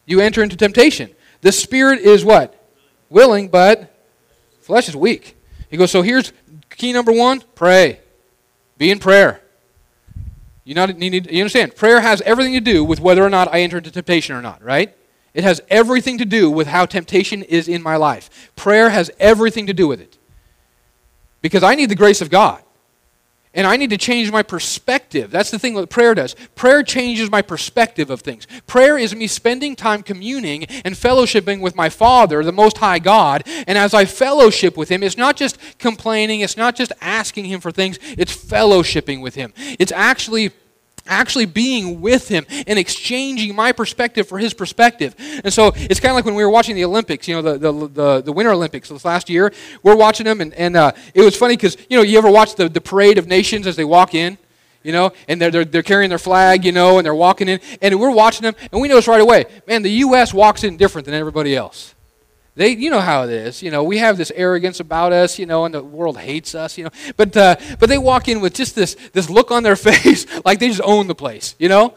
You 0.06 0.20
enter 0.20 0.42
into 0.42 0.56
temptation. 0.56 1.10
The 1.40 1.52
spirit 1.52 2.00
is 2.00 2.24
what? 2.24 2.54
Willing, 3.10 3.48
but 3.48 3.94
flesh 4.60 4.88
is 4.88 4.96
weak. 4.96 5.36
He 5.70 5.76
goes, 5.76 5.90
So 5.90 6.02
here's 6.02 6.32
key 6.78 6.92
number 6.92 7.12
one 7.12 7.42
pray. 7.54 8.00
Be 8.78 8.90
in 8.90 8.98
prayer. 8.98 9.42
You, 10.64 10.74
not, 10.74 11.00
you, 11.00 11.10
need, 11.10 11.30
you 11.30 11.40
understand? 11.42 11.76
Prayer 11.76 12.00
has 12.00 12.20
everything 12.22 12.54
to 12.54 12.60
do 12.60 12.84
with 12.84 13.00
whether 13.00 13.24
or 13.24 13.30
not 13.30 13.52
I 13.52 13.60
enter 13.60 13.78
into 13.78 13.90
temptation 13.90 14.36
or 14.36 14.42
not, 14.42 14.62
right? 14.62 14.94
It 15.34 15.44
has 15.44 15.60
everything 15.68 16.18
to 16.18 16.24
do 16.24 16.50
with 16.50 16.66
how 16.66 16.86
temptation 16.86 17.42
is 17.42 17.68
in 17.68 17.82
my 17.82 17.96
life. 17.96 18.52
Prayer 18.56 18.90
has 18.90 19.10
everything 19.18 19.66
to 19.66 19.74
do 19.74 19.88
with 19.88 20.00
it. 20.00 20.18
Because 21.40 21.62
I 21.62 21.74
need 21.74 21.88
the 21.88 21.94
grace 21.94 22.20
of 22.20 22.30
God. 22.30 22.62
And 23.54 23.66
I 23.66 23.76
need 23.76 23.90
to 23.90 23.96
change 23.96 24.30
my 24.30 24.42
perspective. 24.42 25.30
That's 25.30 25.50
the 25.50 25.58
thing 25.58 25.74
that 25.74 25.88
prayer 25.88 26.14
does. 26.14 26.34
Prayer 26.54 26.82
changes 26.82 27.30
my 27.30 27.42
perspective 27.42 28.10
of 28.10 28.20
things. 28.20 28.46
Prayer 28.66 28.98
is 28.98 29.14
me 29.14 29.26
spending 29.26 29.74
time 29.74 30.02
communing 30.02 30.64
and 30.84 30.94
fellowshipping 30.94 31.60
with 31.60 31.74
my 31.74 31.88
Father, 31.88 32.44
the 32.44 32.52
Most 32.52 32.78
High 32.78 32.98
God. 32.98 33.44
And 33.66 33.78
as 33.78 33.94
I 33.94 34.04
fellowship 34.04 34.76
with 34.76 34.90
Him, 34.90 35.02
it's 35.02 35.16
not 35.16 35.36
just 35.36 35.58
complaining, 35.78 36.40
it's 36.40 36.56
not 36.56 36.76
just 36.76 36.92
asking 37.00 37.46
Him 37.46 37.60
for 37.60 37.70
things, 37.70 37.98
it's 38.16 38.36
fellowshipping 38.36 39.22
with 39.22 39.34
Him. 39.34 39.52
It's 39.78 39.92
actually 39.92 40.52
actually 41.08 41.46
being 41.46 42.00
with 42.00 42.28
him 42.28 42.46
and 42.66 42.78
exchanging 42.78 43.54
my 43.56 43.72
perspective 43.72 44.28
for 44.28 44.38
his 44.38 44.54
perspective. 44.54 45.14
And 45.42 45.52
so 45.52 45.72
it's 45.74 46.00
kind 46.00 46.10
of 46.10 46.16
like 46.16 46.24
when 46.24 46.34
we 46.34 46.44
were 46.44 46.50
watching 46.50 46.76
the 46.76 46.84
Olympics, 46.84 47.26
you 47.26 47.34
know, 47.34 47.42
the, 47.42 47.58
the, 47.58 47.88
the, 47.88 48.22
the 48.22 48.32
Winter 48.32 48.52
Olympics 48.52 48.88
this 48.88 49.04
last 49.04 49.28
year. 49.28 49.52
We're 49.82 49.96
watching 49.96 50.24
them, 50.24 50.40
and, 50.40 50.54
and 50.54 50.76
uh, 50.76 50.92
it 51.14 51.22
was 51.22 51.36
funny 51.36 51.56
because, 51.56 51.76
you 51.88 51.96
know, 51.96 52.02
you 52.02 52.18
ever 52.18 52.30
watch 52.30 52.54
the, 52.54 52.68
the 52.68 52.80
parade 52.80 53.18
of 53.18 53.26
nations 53.26 53.66
as 53.66 53.76
they 53.76 53.84
walk 53.84 54.14
in? 54.14 54.38
You 54.84 54.92
know, 54.92 55.12
and 55.26 55.40
they're, 55.40 55.50
they're, 55.50 55.64
they're 55.64 55.82
carrying 55.82 56.08
their 56.08 56.18
flag, 56.18 56.64
you 56.64 56.72
know, 56.72 56.98
and 56.98 57.04
they're 57.04 57.14
walking 57.14 57.48
in, 57.48 57.60
and 57.82 57.98
we're 57.98 58.12
watching 58.12 58.42
them, 58.42 58.54
and 58.70 58.80
we 58.80 58.86
notice 58.88 59.08
right 59.08 59.20
away, 59.20 59.44
man, 59.66 59.82
the 59.82 59.90
U.S. 59.90 60.32
walks 60.32 60.62
in 60.62 60.76
different 60.76 61.04
than 61.04 61.14
everybody 61.14 61.56
else. 61.56 61.94
They, 62.58 62.70
you 62.70 62.90
know 62.90 63.00
how 63.00 63.22
it 63.22 63.30
is. 63.30 63.62
You 63.62 63.70
know, 63.70 63.84
we 63.84 63.98
have 63.98 64.16
this 64.16 64.32
arrogance 64.34 64.80
about 64.80 65.12
us, 65.12 65.38
you 65.38 65.46
know, 65.46 65.64
and 65.64 65.72
the 65.72 65.80
world 65.80 66.18
hates 66.18 66.56
us, 66.56 66.76
you 66.76 66.82
know. 66.82 66.90
But, 67.16 67.36
uh, 67.36 67.54
but 67.78 67.88
they 67.88 67.98
walk 67.98 68.26
in 68.26 68.40
with 68.40 68.52
just 68.52 68.74
this, 68.74 68.96
this 69.12 69.30
look 69.30 69.52
on 69.52 69.62
their 69.62 69.76
face 69.86 70.26
like 70.44 70.58
they 70.58 70.66
just 70.66 70.80
own 70.82 71.06
the 71.06 71.14
place, 71.14 71.54
you 71.60 71.68
know. 71.68 71.94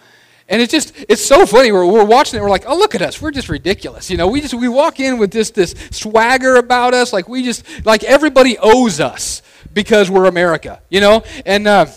And 0.47 0.62
it's 0.62 0.72
just, 0.72 0.93
it's 1.09 1.26
so 1.26 1.47
funny. 1.47 1.72
We're, 1.72 1.88
we're 1.88 2.05
watching 2.05 2.38
it. 2.38 2.43
We're 2.43 2.51
like, 2.51 2.66
oh, 2.68 2.78
look 2.78 2.93
at 2.93 3.01
us. 3.01 3.20
We're 3.20 3.32
just 3.32 3.49
ridiculous. 3.49 4.12
You 4.12 4.18
know, 4.18 4.28
we 4.28 4.39
just, 4.39 4.53
we 4.53 4.68
walk 4.68 4.99
in 4.99 5.18
with 5.18 5.32
this, 5.32 5.49
this 5.49 5.74
swagger 5.89 6.57
about 6.57 6.93
us. 6.93 7.12
Like 7.12 7.28
we 7.28 7.43
just, 7.43 7.66
like 7.84 8.03
everybody 8.03 8.59
owes 8.59 8.99
us 8.99 9.41
because 9.74 10.12
we're 10.12 10.26
America, 10.26 10.80
you 10.89 11.01
know. 11.01 11.24
And, 11.43 11.68
uh, 11.68 11.88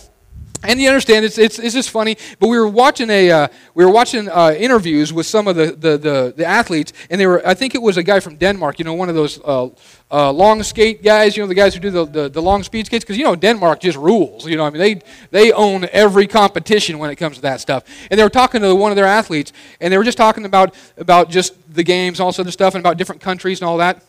and 0.64 0.80
you 0.80 0.88
understand, 0.88 1.24
it's, 1.24 1.38
it's, 1.38 1.58
it's 1.58 1.74
just 1.74 1.90
funny. 1.90 2.16
But 2.38 2.48
we 2.48 2.58
were 2.58 2.68
watching 2.68 3.10
a 3.10 3.30
uh, 3.30 3.48
we 3.74 3.84
were 3.84 3.90
watching 3.90 4.28
uh, 4.28 4.54
interviews 4.56 5.12
with 5.12 5.26
some 5.26 5.46
of 5.46 5.56
the, 5.56 5.66
the, 5.66 5.98
the, 5.98 6.34
the, 6.36 6.44
athletes, 6.44 6.92
and 7.10 7.20
they 7.20 7.26
were 7.26 7.46
I 7.46 7.54
think 7.54 7.74
it 7.74 7.82
was 7.82 7.96
a 7.96 8.02
guy 8.02 8.20
from 8.20 8.36
Denmark, 8.36 8.78
you 8.78 8.84
know, 8.84 8.94
one 8.94 9.08
of 9.08 9.14
those 9.14 9.40
uh, 9.44 9.68
uh 10.10 10.32
long 10.32 10.62
skate 10.62 11.02
guys, 11.02 11.36
you 11.36 11.42
know, 11.42 11.46
the 11.46 11.54
guys 11.54 11.74
who 11.74 11.80
do 11.80 11.90
the, 11.90 12.04
the, 12.06 12.28
the 12.28 12.42
long 12.42 12.62
speed 12.62 12.86
skates, 12.86 13.04
because 13.04 13.18
you 13.18 13.24
know 13.24 13.36
Denmark 13.36 13.80
just 13.80 13.98
rules. 13.98 14.46
You 14.46 14.56
know, 14.56 14.64
I 14.64 14.70
mean 14.70 14.80
they 14.80 15.02
they 15.30 15.52
own 15.52 15.86
every 15.92 16.26
competition 16.26 16.98
when 16.98 17.10
it 17.10 17.16
comes 17.16 17.36
to 17.36 17.42
that 17.42 17.60
stuff. 17.60 17.84
And 18.10 18.18
they 18.18 18.24
were 18.24 18.30
talking 18.30 18.62
to 18.62 18.74
one 18.74 18.90
of 18.90 18.96
their 18.96 19.06
athletes, 19.06 19.52
and 19.80 19.92
they 19.92 19.98
were 19.98 20.04
just 20.04 20.18
talking 20.18 20.44
about 20.44 20.74
about 20.96 21.30
just 21.30 21.54
the 21.74 21.82
games, 21.82 22.20
all 22.20 22.32
sorts 22.32 22.48
of 22.48 22.52
stuff, 22.52 22.74
and 22.74 22.80
about 22.80 22.96
different 22.96 23.20
countries 23.20 23.60
and 23.60 23.68
all 23.68 23.78
that. 23.78 24.02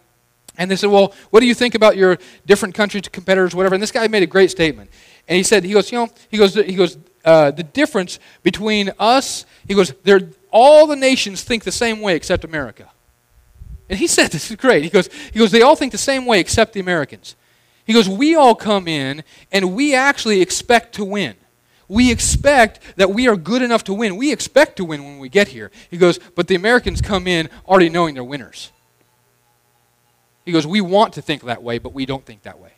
And 0.58 0.72
they 0.72 0.76
said, 0.76 0.90
well, 0.90 1.14
what 1.32 1.42
do 1.42 1.48
you 1.48 1.54
think 1.54 1.76
about 1.76 1.98
your 1.98 2.18
different 2.46 2.76
countries, 2.76 3.04
competitors, 3.12 3.54
whatever? 3.54 3.76
And 3.76 3.82
this 3.82 3.92
guy 3.92 4.08
made 4.08 4.24
a 4.24 4.28
great 4.28 4.52
statement. 4.52 4.90
And 5.28 5.38
he 5.38 5.44
said, 5.44 5.64
he 5.64 5.74
goes, 5.74 5.92
you 5.92 5.98
know, 5.98 6.10
he 6.30 6.38
goes, 6.38 6.54
he 6.54 6.76
goes, 6.76 6.98
uh, 7.24 7.52
the 7.52 7.64
difference 7.64 8.20
between 8.44 8.92
us, 9.00 9.46
he 9.68 9.74
goes, 9.74 9.94
they're, 10.04 10.30
all 10.52 10.88
the 10.88 10.96
nations 10.96 11.44
think 11.44 11.64
the 11.64 11.72
same 11.72 12.00
way 12.00 12.16
except 12.16 12.44
America. 12.44 12.92
And 13.90 13.98
he 14.00 14.08
said, 14.16 14.32
this 14.32 14.50
is 14.50 14.58
great. 14.58 14.84
He 14.84 14.90
goes, 14.90 15.10
he 15.34 15.40
goes, 15.40 15.52
they 15.52 15.62
all 15.62 15.76
think 15.76 15.92
the 15.92 15.98
same 15.98 16.26
way 16.26 16.40
except 16.40 16.74
the 16.74 16.80
Americans. 16.80 17.36
He 17.86 17.94
goes, 17.94 18.10
we 18.10 18.36
all 18.36 18.56
come 18.56 18.88
in 18.88 19.24
and 19.52 19.76
we 19.76 19.94
actually 19.94 20.42
expect 20.42 20.96
to 20.96 21.06
win. 21.06 21.36
We 21.88 22.12
expect 22.12 22.80
that 22.96 23.12
we 23.12 23.28
are 23.28 23.36
good 23.36 23.62
enough 23.62 23.84
to 23.86 23.94
win. 23.94 24.18
We 24.18 24.32
expect 24.32 24.78
to 24.78 24.86
win 24.86 25.04
when 25.04 25.20
we 25.20 25.30
get 25.30 25.50
here. 25.50 25.70
He 25.92 25.98
goes, 25.98 26.18
but 26.18 26.48
the 26.48 26.56
Americans 26.56 27.00
come 27.00 27.28
in 27.28 27.50
already 27.68 27.90
knowing 27.90 28.16
they're 28.16 28.24
winners. 28.24 28.72
He 30.46 30.52
goes, 30.52 30.66
we 30.66 30.82
want 30.82 31.14
to 31.14 31.22
think 31.22 31.44
that 31.44 31.62
way, 31.62 31.78
but 31.78 31.94
we 31.94 32.06
don't 32.06 32.26
think 32.26 32.44
that 32.44 32.60
way. 32.60 32.72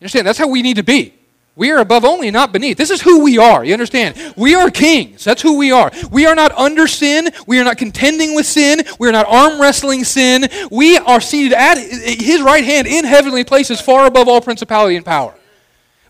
You 0.00 0.04
understand? 0.04 0.26
That's 0.26 0.38
how 0.38 0.48
we 0.48 0.62
need 0.62 0.76
to 0.76 0.82
be. 0.82 1.14
We 1.56 1.72
are 1.72 1.78
above 1.80 2.06
only, 2.06 2.30
not 2.30 2.52
beneath. 2.52 2.78
This 2.78 2.88
is 2.88 3.02
who 3.02 3.22
we 3.22 3.36
are. 3.36 3.62
You 3.62 3.74
understand? 3.74 4.16
We 4.34 4.54
are 4.54 4.70
kings. 4.70 5.24
That's 5.24 5.42
who 5.42 5.58
we 5.58 5.72
are. 5.72 5.90
We 6.10 6.24
are 6.24 6.34
not 6.34 6.52
under 6.52 6.86
sin. 6.86 7.28
We 7.46 7.60
are 7.60 7.64
not 7.64 7.76
contending 7.76 8.34
with 8.34 8.46
sin. 8.46 8.80
We 8.98 9.08
are 9.08 9.12
not 9.12 9.26
arm 9.28 9.60
wrestling 9.60 10.04
sin. 10.04 10.48
We 10.70 10.96
are 10.96 11.20
seated 11.20 11.52
at 11.52 11.76
his 11.76 12.40
right 12.40 12.64
hand 12.64 12.86
in 12.86 13.04
heavenly 13.04 13.44
places, 13.44 13.78
far 13.78 14.06
above 14.06 14.26
all 14.26 14.40
principality 14.40 14.96
and 14.96 15.04
power. 15.04 15.34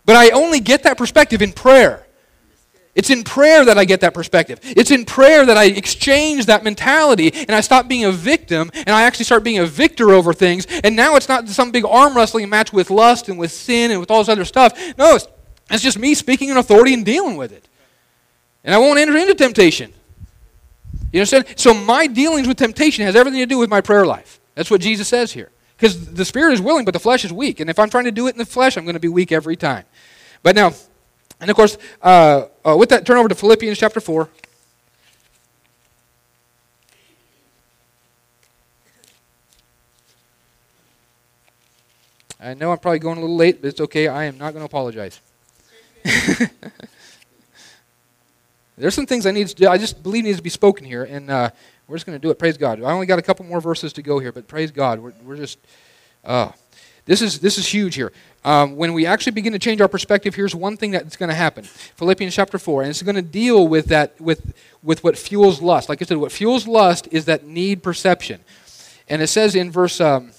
But 0.05 0.15
I 0.15 0.29
only 0.29 0.61
get 0.61 0.83
that 0.83 0.97
perspective 0.97 1.41
in 1.41 1.51
prayer. 1.51 2.07
It's 2.93 3.09
in 3.09 3.23
prayer 3.23 3.63
that 3.63 3.77
I 3.77 3.85
get 3.85 4.01
that 4.01 4.13
perspective. 4.13 4.59
It's 4.63 4.91
in 4.91 5.05
prayer 5.05 5.45
that 5.45 5.55
I 5.55 5.65
exchange 5.65 6.47
that 6.47 6.63
mentality 6.63 7.31
and 7.33 7.51
I 7.51 7.61
stop 7.61 7.87
being 7.87 8.03
a 8.03 8.11
victim 8.11 8.69
and 8.73 8.89
I 8.89 9.03
actually 9.03 9.25
start 9.25 9.43
being 9.43 9.59
a 9.59 9.65
victor 9.65 10.11
over 10.11 10.33
things. 10.33 10.67
And 10.83 10.95
now 10.95 11.15
it's 11.15 11.29
not 11.29 11.47
some 11.47 11.71
big 11.71 11.85
arm 11.85 12.15
wrestling 12.15 12.49
match 12.49 12.73
with 12.73 12.89
lust 12.89 13.29
and 13.29 13.39
with 13.39 13.51
sin 13.51 13.91
and 13.91 13.99
with 13.99 14.11
all 14.11 14.19
this 14.19 14.29
other 14.29 14.43
stuff. 14.43 14.77
No, 14.97 15.17
it's 15.69 15.83
just 15.83 15.97
me 15.97 16.13
speaking 16.13 16.49
in 16.49 16.57
authority 16.57 16.93
and 16.93 17.05
dealing 17.05 17.37
with 17.37 17.53
it. 17.53 17.65
And 18.63 18.75
I 18.75 18.77
won't 18.77 18.99
enter 18.99 19.15
into 19.15 19.35
temptation. 19.35 19.93
You 21.13 21.21
understand? 21.21 21.45
So 21.55 21.73
my 21.73 22.07
dealings 22.07 22.47
with 22.47 22.57
temptation 22.57 23.05
has 23.05 23.15
everything 23.15 23.39
to 23.39 23.45
do 23.45 23.57
with 23.57 23.69
my 23.69 23.81
prayer 23.81 24.05
life. 24.05 24.39
That's 24.55 24.69
what 24.69 24.81
Jesus 24.81 25.07
says 25.07 25.31
here. 25.31 25.49
Because 25.77 26.13
the 26.13 26.25
spirit 26.25 26.53
is 26.53 26.61
willing, 26.61 26.85
but 26.85 26.93
the 26.93 26.99
flesh 26.99 27.25
is 27.25 27.33
weak. 27.33 27.59
And 27.59 27.69
if 27.69 27.79
I'm 27.79 27.89
trying 27.89 28.03
to 28.03 28.11
do 28.11 28.27
it 28.27 28.31
in 28.31 28.37
the 28.37 28.45
flesh, 28.45 28.77
I'm 28.77 28.83
going 28.83 28.93
to 28.93 28.99
be 28.99 29.07
weak 29.07 29.31
every 29.31 29.55
time. 29.55 29.85
But 30.43 30.55
now, 30.55 30.73
and 31.41 31.49
of 31.49 31.55
course, 31.55 31.77
uh, 32.03 32.45
uh, 32.65 32.77
with 32.77 32.89
that, 32.89 33.05
turn 33.05 33.17
over 33.17 33.27
to 33.27 33.35
Philippians 33.35 33.77
chapter 33.77 33.99
4. 33.99 34.29
I 42.43 42.53
know 42.53 42.71
I'm 42.71 42.77
probably 42.77 42.99
going 42.99 43.17
a 43.17 43.21
little 43.21 43.35
late, 43.35 43.61
but 43.61 43.67
it's 43.67 43.81
okay. 43.81 44.07
I 44.07 44.25
am 44.25 44.37
not 44.37 44.53
going 44.53 44.61
to 44.61 44.65
apologize. 44.65 45.19
There's 48.77 48.95
some 48.95 49.05
things 49.05 49.25
I 49.27 49.31
need 49.31 49.47
to 49.47 49.55
do. 49.55 49.67
I 49.67 49.77
just 49.77 50.01
believe 50.01 50.23
needs 50.23 50.37
to 50.37 50.43
be 50.43 50.49
spoken 50.49 50.85
here, 50.85 51.03
and 51.03 51.29
uh, 51.29 51.51
we're 51.87 51.97
just 51.97 52.07
going 52.07 52.17
to 52.17 52.21
do 52.21 52.31
it. 52.31 52.39
Praise 52.39 52.57
God. 52.57 52.81
I 52.81 52.91
only 52.91 53.05
got 53.05 53.19
a 53.19 53.21
couple 53.21 53.45
more 53.45 53.61
verses 53.61 53.93
to 53.93 54.01
go 54.01 54.17
here, 54.17 54.31
but 54.31 54.47
praise 54.47 54.71
God. 54.71 54.99
We're, 54.99 55.13
we're 55.23 55.37
just, 55.37 55.59
uh, 56.23 56.51
this 57.05 57.21
is 57.21 57.39
this 57.39 57.57
is 57.57 57.67
huge 57.67 57.95
here. 57.95 58.11
Um, 58.43 58.75
when 58.75 58.93
we 58.93 59.05
actually 59.05 59.33
begin 59.33 59.53
to 59.53 59.59
change 59.59 59.81
our 59.81 59.87
perspective, 59.87 60.35
here's 60.35 60.55
one 60.55 60.77
thing 60.77 60.91
that's 60.91 61.15
going 61.15 61.29
to 61.29 61.35
happen. 61.35 61.63
Philippians 61.63 62.33
chapter 62.33 62.57
four, 62.57 62.81
and 62.81 62.89
it's 62.89 63.01
going 63.01 63.15
to 63.15 63.21
deal 63.21 63.67
with 63.67 63.87
that 63.87 64.19
with 64.19 64.53
with 64.81 65.03
what 65.03 65.17
fuels 65.17 65.61
lust. 65.61 65.89
Like 65.89 66.01
I 66.01 66.05
said, 66.05 66.17
what 66.17 66.31
fuels 66.31 66.67
lust 66.67 67.07
is 67.11 67.25
that 67.25 67.45
need 67.45 67.83
perception, 67.83 68.41
and 69.07 69.21
it 69.21 69.27
says 69.27 69.55
in 69.55 69.71
verse 69.71 69.99
um, 69.99 70.31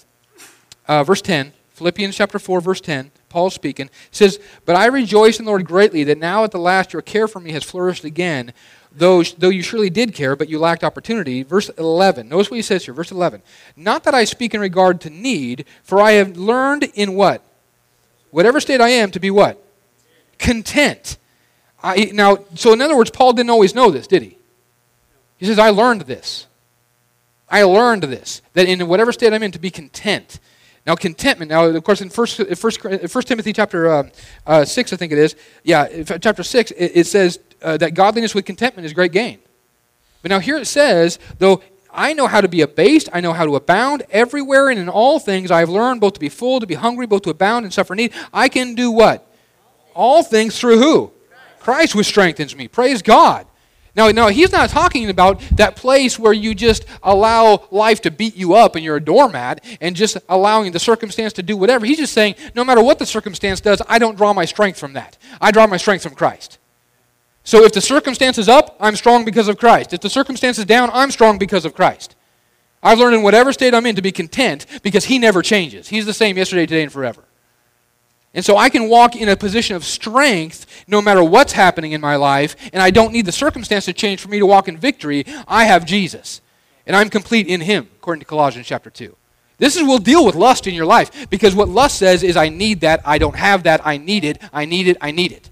uh, 0.86 1.04
verse 1.04 1.22
ten, 1.22 1.52
Philippians 1.70 2.16
chapter 2.16 2.38
four, 2.38 2.60
verse 2.60 2.80
ten. 2.80 3.10
Paul 3.32 3.48
speaking, 3.48 3.88
says, 4.10 4.38
But 4.66 4.76
I 4.76 4.86
rejoice 4.86 5.38
in 5.38 5.46
the 5.46 5.50
Lord 5.50 5.64
greatly 5.64 6.04
that 6.04 6.18
now 6.18 6.44
at 6.44 6.50
the 6.50 6.58
last 6.58 6.92
your 6.92 7.00
care 7.00 7.26
for 7.26 7.40
me 7.40 7.52
has 7.52 7.64
flourished 7.64 8.04
again, 8.04 8.52
though, 8.94 9.22
though 9.22 9.48
you 9.48 9.62
surely 9.62 9.90
did 9.90 10.14
care, 10.14 10.36
but 10.36 10.48
you 10.48 10.58
lacked 10.58 10.84
opportunity. 10.84 11.42
Verse 11.42 11.68
11. 11.70 12.28
Notice 12.28 12.50
what 12.50 12.56
he 12.56 12.62
says 12.62 12.84
here. 12.84 12.94
Verse 12.94 13.10
11. 13.10 13.42
Not 13.76 14.04
that 14.04 14.14
I 14.14 14.24
speak 14.24 14.54
in 14.54 14.60
regard 14.60 15.00
to 15.02 15.10
need, 15.10 15.64
for 15.82 16.00
I 16.00 16.12
have 16.12 16.36
learned 16.36 16.84
in 16.94 17.14
what? 17.14 17.42
Whatever 18.30 18.60
state 18.60 18.80
I 18.80 18.90
am 18.90 19.10
to 19.10 19.20
be 19.20 19.30
what? 19.30 19.62
Content. 20.38 21.18
I, 21.82 22.10
now, 22.12 22.38
so 22.54 22.72
in 22.72 22.80
other 22.80 22.96
words, 22.96 23.10
Paul 23.10 23.32
didn't 23.32 23.50
always 23.50 23.74
know 23.74 23.90
this, 23.90 24.06
did 24.06 24.22
he? 24.22 24.38
He 25.38 25.46
says, 25.46 25.58
I 25.58 25.70
learned 25.70 26.02
this. 26.02 26.46
I 27.48 27.64
learned 27.64 28.04
this, 28.04 28.40
that 28.54 28.66
in 28.66 28.86
whatever 28.88 29.12
state 29.12 29.32
I'm 29.32 29.42
in, 29.42 29.52
to 29.52 29.58
be 29.58 29.70
content. 29.70 30.40
Now, 30.86 30.94
contentment. 30.94 31.50
Now, 31.50 31.66
of 31.66 31.84
course, 31.84 32.00
in 32.00 32.08
First, 32.08 32.42
First, 32.56 32.80
First 32.80 33.28
Timothy 33.28 33.52
chapter 33.52 33.88
uh, 33.88 34.08
uh, 34.46 34.64
six, 34.64 34.92
I 34.92 34.96
think 34.96 35.12
it 35.12 35.18
is. 35.18 35.36
Yeah, 35.62 36.02
chapter 36.02 36.42
six, 36.42 36.70
it, 36.72 36.92
it 36.94 37.06
says 37.06 37.38
uh, 37.62 37.76
that 37.78 37.94
godliness 37.94 38.34
with 38.34 38.44
contentment 38.44 38.86
is 38.86 38.92
great 38.92 39.12
gain. 39.12 39.38
But 40.22 40.30
now 40.30 40.38
here 40.38 40.56
it 40.56 40.66
says, 40.66 41.18
though 41.38 41.62
I 41.92 42.14
know 42.14 42.26
how 42.26 42.40
to 42.40 42.48
be 42.48 42.62
abased, 42.62 43.08
I 43.12 43.20
know 43.20 43.32
how 43.32 43.44
to 43.44 43.56
abound 43.56 44.04
everywhere 44.10 44.70
and 44.70 44.78
in 44.78 44.88
all 44.88 45.18
things. 45.18 45.50
I 45.50 45.60
have 45.60 45.68
learned 45.68 46.00
both 46.00 46.14
to 46.14 46.20
be 46.20 46.28
full, 46.28 46.60
to 46.60 46.66
be 46.66 46.74
hungry, 46.74 47.06
both 47.06 47.22
to 47.22 47.30
abound 47.30 47.64
and 47.64 47.72
suffer 47.72 47.94
need. 47.94 48.12
I 48.32 48.48
can 48.48 48.74
do 48.74 48.90
what? 48.90 49.28
All 49.94 50.22
things 50.22 50.58
through 50.58 50.78
who? 50.78 51.12
Christ 51.60 51.92
who 51.92 52.02
strengthens 52.02 52.56
me. 52.56 52.66
Praise 52.66 53.02
God. 53.02 53.46
Now, 53.94 54.08
now, 54.10 54.28
he's 54.28 54.52
not 54.52 54.70
talking 54.70 55.10
about 55.10 55.40
that 55.56 55.76
place 55.76 56.18
where 56.18 56.32
you 56.32 56.54
just 56.54 56.86
allow 57.02 57.68
life 57.70 58.00
to 58.02 58.10
beat 58.10 58.34
you 58.34 58.54
up 58.54 58.74
and 58.74 58.82
you're 58.82 58.96
a 58.96 59.04
doormat 59.04 59.62
and 59.82 59.94
just 59.94 60.16
allowing 60.30 60.72
the 60.72 60.78
circumstance 60.78 61.34
to 61.34 61.42
do 61.42 61.58
whatever. 61.58 61.84
He's 61.84 61.98
just 61.98 62.14
saying, 62.14 62.36
no 62.54 62.64
matter 62.64 62.82
what 62.82 62.98
the 62.98 63.04
circumstance 63.04 63.60
does, 63.60 63.82
I 63.86 63.98
don't 63.98 64.16
draw 64.16 64.32
my 64.32 64.46
strength 64.46 64.78
from 64.78 64.94
that. 64.94 65.18
I 65.42 65.50
draw 65.50 65.66
my 65.66 65.76
strength 65.76 66.04
from 66.04 66.14
Christ. 66.14 66.58
So 67.44 67.64
if 67.64 67.72
the 67.72 67.80
circumstance 67.80 68.38
is 68.38 68.48
up, 68.48 68.76
I'm 68.78 68.96
strong 68.96 69.24
because 69.24 69.48
of 69.48 69.58
Christ. 69.58 69.92
If 69.92 70.00
the 70.00 70.10
circumstance 70.10 70.58
is 70.58 70.64
down, 70.64 70.90
I'm 70.92 71.10
strong 71.10 71.38
because 71.38 71.64
of 71.64 71.74
Christ. 71.74 72.14
I've 72.82 72.98
learned 72.98 73.16
in 73.16 73.22
whatever 73.22 73.52
state 73.52 73.74
I'm 73.74 73.86
in 73.86 73.96
to 73.96 74.02
be 74.02 74.12
content 74.12 74.66
because 74.82 75.04
He 75.04 75.18
never 75.18 75.42
changes. 75.42 75.88
He's 75.88 76.06
the 76.06 76.14
same 76.14 76.36
yesterday, 76.36 76.66
today, 76.66 76.82
and 76.82 76.92
forever. 76.92 77.24
And 78.34 78.44
so 78.44 78.56
I 78.56 78.70
can 78.70 78.88
walk 78.88 79.14
in 79.14 79.28
a 79.28 79.36
position 79.36 79.76
of 79.76 79.84
strength 79.84 80.84
no 80.86 81.02
matter 81.02 81.22
what's 81.22 81.52
happening 81.52 81.92
in 81.92 82.00
my 82.00 82.16
life, 82.16 82.56
and 82.72 82.82
I 82.82 82.90
don't 82.90 83.12
need 83.12 83.26
the 83.26 83.32
circumstance 83.32 83.84
to 83.84 83.92
change 83.92 84.20
for 84.20 84.28
me 84.28 84.38
to 84.38 84.46
walk 84.46 84.68
in 84.68 84.76
victory. 84.76 85.24
I 85.46 85.64
have 85.64 85.84
Jesus, 85.84 86.40
and 86.86 86.96
I'm 86.96 87.10
complete 87.10 87.46
in 87.46 87.60
Him, 87.60 87.88
according 87.96 88.20
to 88.20 88.26
Colossians 88.26 88.66
chapter 88.66 88.88
2. 88.88 89.14
This 89.58 89.76
is, 89.76 89.82
will 89.82 89.98
deal 89.98 90.24
with 90.24 90.34
lust 90.34 90.66
in 90.66 90.74
your 90.74 90.86
life 90.86 91.28
because 91.30 91.54
what 91.54 91.68
lust 91.68 91.98
says 91.98 92.22
is, 92.22 92.36
I 92.36 92.48
need 92.48 92.80
that, 92.80 93.00
I 93.04 93.18
don't 93.18 93.36
have 93.36 93.64
that, 93.64 93.86
I 93.86 93.96
need 93.96 94.24
it, 94.24 94.38
I 94.52 94.64
need 94.64 94.88
it, 94.88 94.96
I 95.00 95.10
need 95.10 95.30
it. 95.30 95.50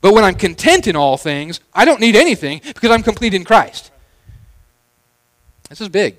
But 0.00 0.14
when 0.14 0.24
I'm 0.24 0.34
content 0.34 0.86
in 0.86 0.96
all 0.96 1.16
things, 1.16 1.60
I 1.74 1.84
don't 1.84 2.00
need 2.00 2.14
anything 2.14 2.60
because 2.64 2.90
I'm 2.90 3.02
complete 3.02 3.34
in 3.34 3.44
Christ. 3.44 3.90
This 5.68 5.80
is 5.80 5.88
big. 5.88 6.16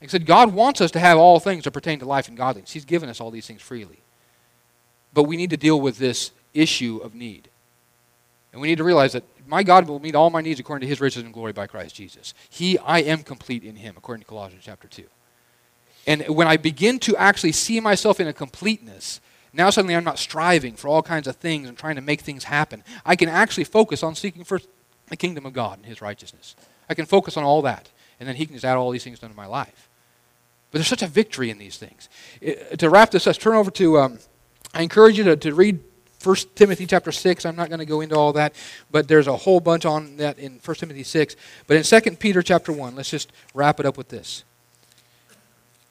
Like 0.00 0.10
I 0.10 0.12
said, 0.12 0.26
God 0.26 0.52
wants 0.52 0.80
us 0.80 0.90
to 0.92 1.00
have 1.00 1.18
all 1.18 1.40
things 1.40 1.64
that 1.64 1.72
pertain 1.72 1.98
to 2.00 2.04
life 2.04 2.28
and 2.28 2.36
godliness. 2.36 2.72
He's 2.72 2.84
given 2.84 3.08
us 3.08 3.20
all 3.20 3.30
these 3.30 3.46
things 3.46 3.62
freely. 3.62 3.98
But 5.12 5.24
we 5.24 5.36
need 5.36 5.50
to 5.50 5.56
deal 5.56 5.80
with 5.80 5.98
this 5.98 6.30
issue 6.52 7.00
of 7.02 7.14
need. 7.14 7.48
And 8.52 8.60
we 8.60 8.68
need 8.68 8.78
to 8.78 8.84
realize 8.84 9.12
that 9.14 9.24
my 9.46 9.62
God 9.62 9.88
will 9.88 9.98
meet 9.98 10.14
all 10.14 10.30
my 10.30 10.40
needs 10.40 10.60
according 10.60 10.82
to 10.82 10.88
his 10.88 11.00
riches 11.00 11.22
and 11.22 11.34
glory 11.34 11.52
by 11.52 11.66
Christ 11.66 11.94
Jesus. 11.94 12.34
He, 12.48 12.78
I 12.78 13.00
am 13.00 13.22
complete 13.22 13.64
in 13.64 13.76
him, 13.76 13.94
according 13.96 14.22
to 14.22 14.28
Colossians 14.28 14.62
chapter 14.64 14.88
2. 14.88 15.04
And 16.06 16.28
when 16.28 16.46
I 16.46 16.56
begin 16.56 16.98
to 17.00 17.16
actually 17.16 17.52
see 17.52 17.80
myself 17.80 18.20
in 18.20 18.28
a 18.28 18.32
completeness, 18.32 19.20
now 19.54 19.70
suddenly 19.70 19.96
I'm 19.96 20.04
not 20.04 20.18
striving 20.18 20.74
for 20.74 20.88
all 20.88 21.02
kinds 21.02 21.26
of 21.26 21.36
things 21.36 21.68
and 21.68 21.78
trying 21.78 21.96
to 21.96 22.02
make 22.02 22.20
things 22.20 22.44
happen. 22.44 22.82
I 23.04 23.16
can 23.16 23.28
actually 23.28 23.64
focus 23.64 24.02
on 24.02 24.14
seeking 24.14 24.44
first 24.44 24.68
the 25.08 25.16
kingdom 25.16 25.46
of 25.46 25.52
God 25.52 25.78
and 25.78 25.86
his 25.86 26.00
righteousness. 26.00 26.56
I 26.88 26.94
can 26.94 27.06
focus 27.06 27.36
on 27.36 27.44
all 27.44 27.62
that, 27.62 27.90
and 28.18 28.28
then 28.28 28.36
he 28.36 28.46
can 28.46 28.54
just 28.54 28.64
add 28.64 28.76
all 28.76 28.90
these 28.90 29.04
things 29.04 29.22
into 29.22 29.36
my 29.36 29.46
life. 29.46 29.88
But 30.70 30.78
there's 30.78 30.88
such 30.88 31.02
a 31.02 31.06
victory 31.06 31.50
in 31.50 31.58
these 31.58 31.76
things. 31.76 32.08
It, 32.40 32.78
to 32.80 32.90
wrap 32.90 33.10
this 33.10 33.26
up, 33.26 33.36
turn 33.36 33.54
over 33.54 33.70
to 33.72 33.98
um, 33.98 34.18
I 34.74 34.82
encourage 34.82 35.16
you 35.16 35.24
to, 35.24 35.36
to 35.36 35.54
read 35.54 35.78
1 36.22 36.36
Timothy 36.56 36.86
chapter 36.86 37.12
6. 37.12 37.46
I'm 37.46 37.54
not 37.54 37.68
going 37.68 37.78
to 37.78 37.86
go 37.86 38.00
into 38.00 38.16
all 38.16 38.32
that, 38.32 38.54
but 38.90 39.06
there's 39.06 39.28
a 39.28 39.36
whole 39.36 39.60
bunch 39.60 39.84
on 39.84 40.16
that 40.16 40.38
in 40.38 40.58
1 40.64 40.76
Timothy 40.76 41.04
6. 41.04 41.36
But 41.66 41.76
in 41.76 41.82
2 41.84 42.16
Peter 42.16 42.42
chapter 42.42 42.72
1, 42.72 42.96
let's 42.96 43.10
just 43.10 43.30
wrap 43.54 43.78
it 43.78 43.86
up 43.86 43.96
with 43.96 44.08
this. 44.08 44.42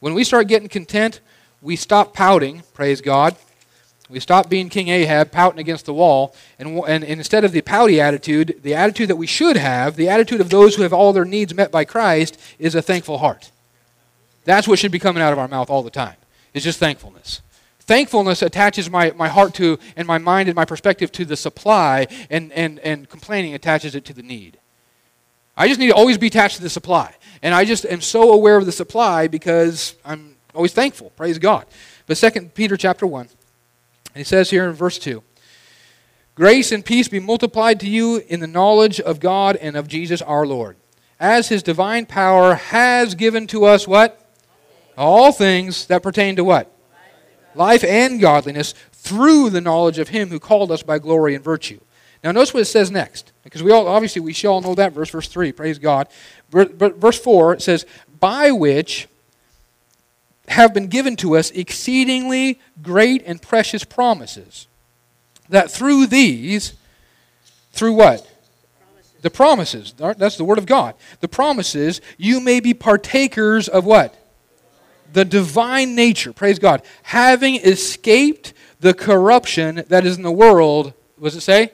When 0.02 0.14
we 0.14 0.26
start 0.26 0.50
getting 0.50 0.68
content, 0.68 1.22
we 1.62 1.78
stop 1.78 2.14
pouting, 2.14 2.64
praise 2.74 3.00
God. 3.00 3.38
We 4.14 4.20
stop 4.20 4.48
being 4.48 4.70
King 4.70 4.90
Ahab, 4.90 5.32
pouting 5.32 5.60
against 5.60 5.88
the 5.88 5.94
wall, 5.94 6.36
and, 6.60 6.78
and, 6.88 7.04
instead 7.04 7.44
of 7.44 7.52
the 7.52 7.62
pouty 7.62 8.00
attitude, 8.00 8.60
the 8.62 8.76
attitude 8.76 9.10
that 9.10 9.16
we 9.16 9.26
should 9.26 9.58
have, 9.58 9.96
the 9.96 10.08
attitude 10.08 10.40
of 10.40 10.52
those 10.52 10.76
who 10.76 10.84
have 10.84 10.94
all 10.94 11.14
their 11.14 11.26
needs 11.26 11.54
met 11.54 11.72
by 11.72 11.84
Christ, 11.84 12.40
is 12.60 12.76
a 12.76 12.82
thankful 12.82 13.18
heart. 13.18 13.50
That's 14.46 14.68
what 14.68 14.78
should 14.78 14.92
be 14.92 15.00
coming 15.00 15.24
out 15.24 15.34
of 15.34 15.40
our 15.40 15.48
mouth 15.48 15.72
all 15.72 15.82
the 15.82 15.90
time, 15.90 16.16
It's 16.54 16.64
just 16.64 16.80
thankfulness. 16.80 17.42
Thankfulness 17.80 18.44
attaches 18.44 18.88
my, 18.88 19.12
my 19.12 19.28
heart 19.28 19.56
to, 19.56 19.80
and 19.98 20.08
my 20.08 20.20
mind 20.20 20.48
and 20.48 20.56
my 20.56 20.64
perspective 20.64 21.12
to 21.14 21.26
the 21.26 21.36
supply, 21.36 22.08
and, 22.30 22.52
and, 22.54 22.80
and 22.80 23.10
complaining 23.10 23.56
attaches 23.56 23.96
it 23.96 24.06
to 24.06 24.14
the 24.14 24.22
need. 24.22 24.60
I 25.58 25.68
just 25.68 25.80
need 25.80 25.88
to 25.88 25.96
always 25.96 26.20
be 26.20 26.28
attached 26.28 26.58
to 26.58 26.62
the 26.62 26.70
supply. 26.70 27.16
And 27.42 27.54
I 27.54 27.66
just 27.66 27.86
am 27.86 28.02
so 28.02 28.32
aware 28.32 28.58
of 28.58 28.66
the 28.68 28.72
supply 28.72 29.28
because 29.28 29.96
I'm 30.06 30.36
always 30.54 30.74
thankful. 30.74 31.10
Praise 31.12 31.40
God. 31.40 31.66
But 32.06 32.18
2 32.18 32.52
Peter 32.54 32.78
chapter 32.78 33.08
1, 33.08 33.28
he 34.16 34.24
says 34.24 34.50
here 34.50 34.66
in 34.68 34.74
verse 34.74 34.98
2 35.00 35.24
Grace 36.36 36.72
and 36.72 36.84
peace 36.84 37.08
be 37.08 37.20
multiplied 37.20 37.80
to 37.80 37.90
you 37.90 38.24
in 38.28 38.40
the 38.40 38.48
knowledge 38.48 39.00
of 39.00 39.20
God 39.20 39.56
and 39.58 39.76
of 39.76 39.88
Jesus 39.88 40.22
our 40.22 40.46
Lord, 40.46 40.78
as 41.20 41.50
his 41.50 41.64
divine 41.64 42.06
power 42.06 42.56
has 42.56 43.16
given 43.16 43.48
to 43.48 43.66
us 43.66 43.88
what? 43.88 44.20
All 44.98 45.32
things 45.32 45.88
that 45.88 46.04
pertain 46.04 46.36
to 46.36 46.44
what? 46.44 46.74
life 47.56 47.84
and 47.84 48.20
godliness 48.20 48.74
through 48.92 49.50
the 49.50 49.62
knowledge 49.62 50.00
of 50.00 50.10
him 50.10 50.30
who 50.30 50.40
called 50.40 50.72
us 50.72 50.84
by 50.84 51.00
glory 51.00 51.36
and 51.36 51.44
virtue. 51.44 51.80
Now 52.24 52.32
notice 52.32 52.54
what 52.54 52.62
it 52.62 52.66
says 52.66 52.90
next. 52.90 53.34
Because 53.44 53.62
we 53.64 53.72
all 53.72 53.88
obviously 53.88 54.22
we 54.22 54.34
shall 54.34 54.62
know 54.62 54.76
that 54.76 54.94
verse, 54.94 55.10
verse 55.10 55.28
3, 55.28 55.52
praise 55.52 55.80
God. 55.80 56.08
Verse 56.50 57.20
4 57.20 57.54
it 57.54 57.62
says, 57.62 57.86
By 58.20 58.52
which 58.52 59.08
have 60.48 60.74
been 60.74 60.88
given 60.88 61.16
to 61.18 61.36
us 61.38 61.52
exceedingly 61.52 62.60
great 62.82 63.24
and 63.26 63.42
precious 63.42 63.84
promises. 63.84 64.68
That 65.50 65.72
through 65.72 66.08
these, 66.08 66.74
through 67.72 67.94
what? 67.94 68.30
The 69.22 69.30
promises. 69.30 69.94
That's 69.94 70.38
the 70.38 70.44
word 70.44 70.58
of 70.58 70.66
God. 70.66 70.96
The 71.22 71.28
promises, 71.28 72.02
you 72.18 72.40
may 72.40 72.60
be 72.60 72.74
partakers 72.74 73.68
of 73.68 73.86
what? 73.86 74.20
the 75.14 75.24
divine 75.24 75.96
nature, 75.96 76.34
praise 76.34 76.60
God, 76.60 76.82
having 77.04 77.56
escaped 77.56 78.54
the 78.80 78.94
corruption 78.94 79.84
that 79.88 80.06
is 80.06 80.18
in 80.18 80.24
the 80.24 80.32
world, 80.32 80.94
what 81.18 81.30
does 81.30 81.38
it 81.38 81.42
say? 81.42 81.72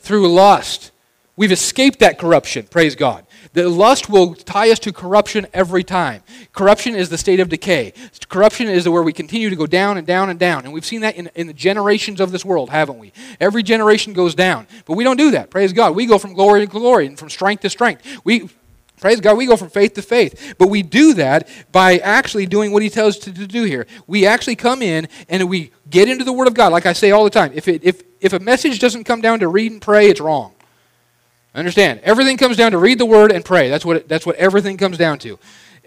Through 0.00 0.32
lust. 0.32 0.92
We've 1.36 1.52
escaped 1.52 1.98
that 1.98 2.18
corruption, 2.18 2.66
praise 2.66 2.94
God. 2.94 3.26
The 3.52 3.68
lust 3.68 4.08
will 4.08 4.34
tie 4.34 4.70
us 4.70 4.78
to 4.80 4.92
corruption 4.92 5.46
every 5.52 5.84
time. 5.84 6.22
Corruption 6.52 6.94
is 6.94 7.08
the 7.08 7.18
state 7.18 7.40
of 7.40 7.48
decay. 7.48 7.92
Corruption 8.28 8.68
is 8.68 8.88
where 8.88 9.02
we 9.02 9.12
continue 9.12 9.50
to 9.50 9.56
go 9.56 9.66
down 9.66 9.98
and 9.98 10.06
down 10.06 10.30
and 10.30 10.38
down. 10.38 10.64
And 10.64 10.72
we've 10.72 10.84
seen 10.84 11.00
that 11.02 11.16
in, 11.16 11.30
in 11.34 11.46
the 11.46 11.52
generations 11.52 12.20
of 12.20 12.32
this 12.32 12.44
world, 12.44 12.70
haven't 12.70 12.98
we? 12.98 13.12
Every 13.40 13.62
generation 13.62 14.12
goes 14.12 14.34
down. 14.34 14.66
But 14.84 14.94
we 14.94 15.04
don't 15.04 15.16
do 15.16 15.30
that, 15.32 15.50
praise 15.50 15.72
God. 15.72 15.94
We 15.94 16.06
go 16.06 16.18
from 16.18 16.34
glory 16.34 16.60
to 16.60 16.66
glory 16.66 17.06
and 17.06 17.18
from 17.18 17.30
strength 17.30 17.62
to 17.62 17.70
strength. 17.70 18.20
We 18.24 18.48
Praise 19.00 19.20
God, 19.20 19.36
we 19.36 19.46
go 19.46 19.56
from 19.56 19.70
faith 19.70 19.94
to 19.94 20.02
faith. 20.02 20.54
But 20.58 20.68
we 20.68 20.82
do 20.82 21.14
that 21.14 21.48
by 21.70 21.98
actually 21.98 22.46
doing 22.46 22.72
what 22.72 22.82
He 22.82 22.90
tells 22.90 23.16
us 23.16 23.22
to, 23.24 23.32
to 23.32 23.46
do 23.46 23.64
here. 23.64 23.86
We 24.06 24.26
actually 24.26 24.56
come 24.56 24.82
in 24.82 25.08
and 25.28 25.48
we 25.48 25.70
get 25.88 26.08
into 26.08 26.24
the 26.24 26.32
Word 26.32 26.48
of 26.48 26.54
God. 26.54 26.72
Like 26.72 26.86
I 26.86 26.92
say 26.92 27.12
all 27.12 27.24
the 27.24 27.30
time, 27.30 27.52
if, 27.54 27.68
it, 27.68 27.84
if, 27.84 28.02
if 28.20 28.32
a 28.32 28.40
message 28.40 28.78
doesn't 28.80 29.04
come 29.04 29.20
down 29.20 29.38
to 29.40 29.48
read 29.48 29.70
and 29.70 29.80
pray, 29.80 30.08
it's 30.08 30.20
wrong. 30.20 30.52
Understand? 31.54 32.00
Everything 32.02 32.36
comes 32.36 32.56
down 32.56 32.72
to 32.72 32.78
read 32.78 32.98
the 32.98 33.06
Word 33.06 33.32
and 33.32 33.44
pray. 33.44 33.68
That's 33.68 33.84
what, 33.84 33.96
it, 33.96 34.08
that's 34.08 34.26
what 34.26 34.36
everything 34.36 34.76
comes 34.76 34.98
down 34.98 35.18
to. 35.20 35.38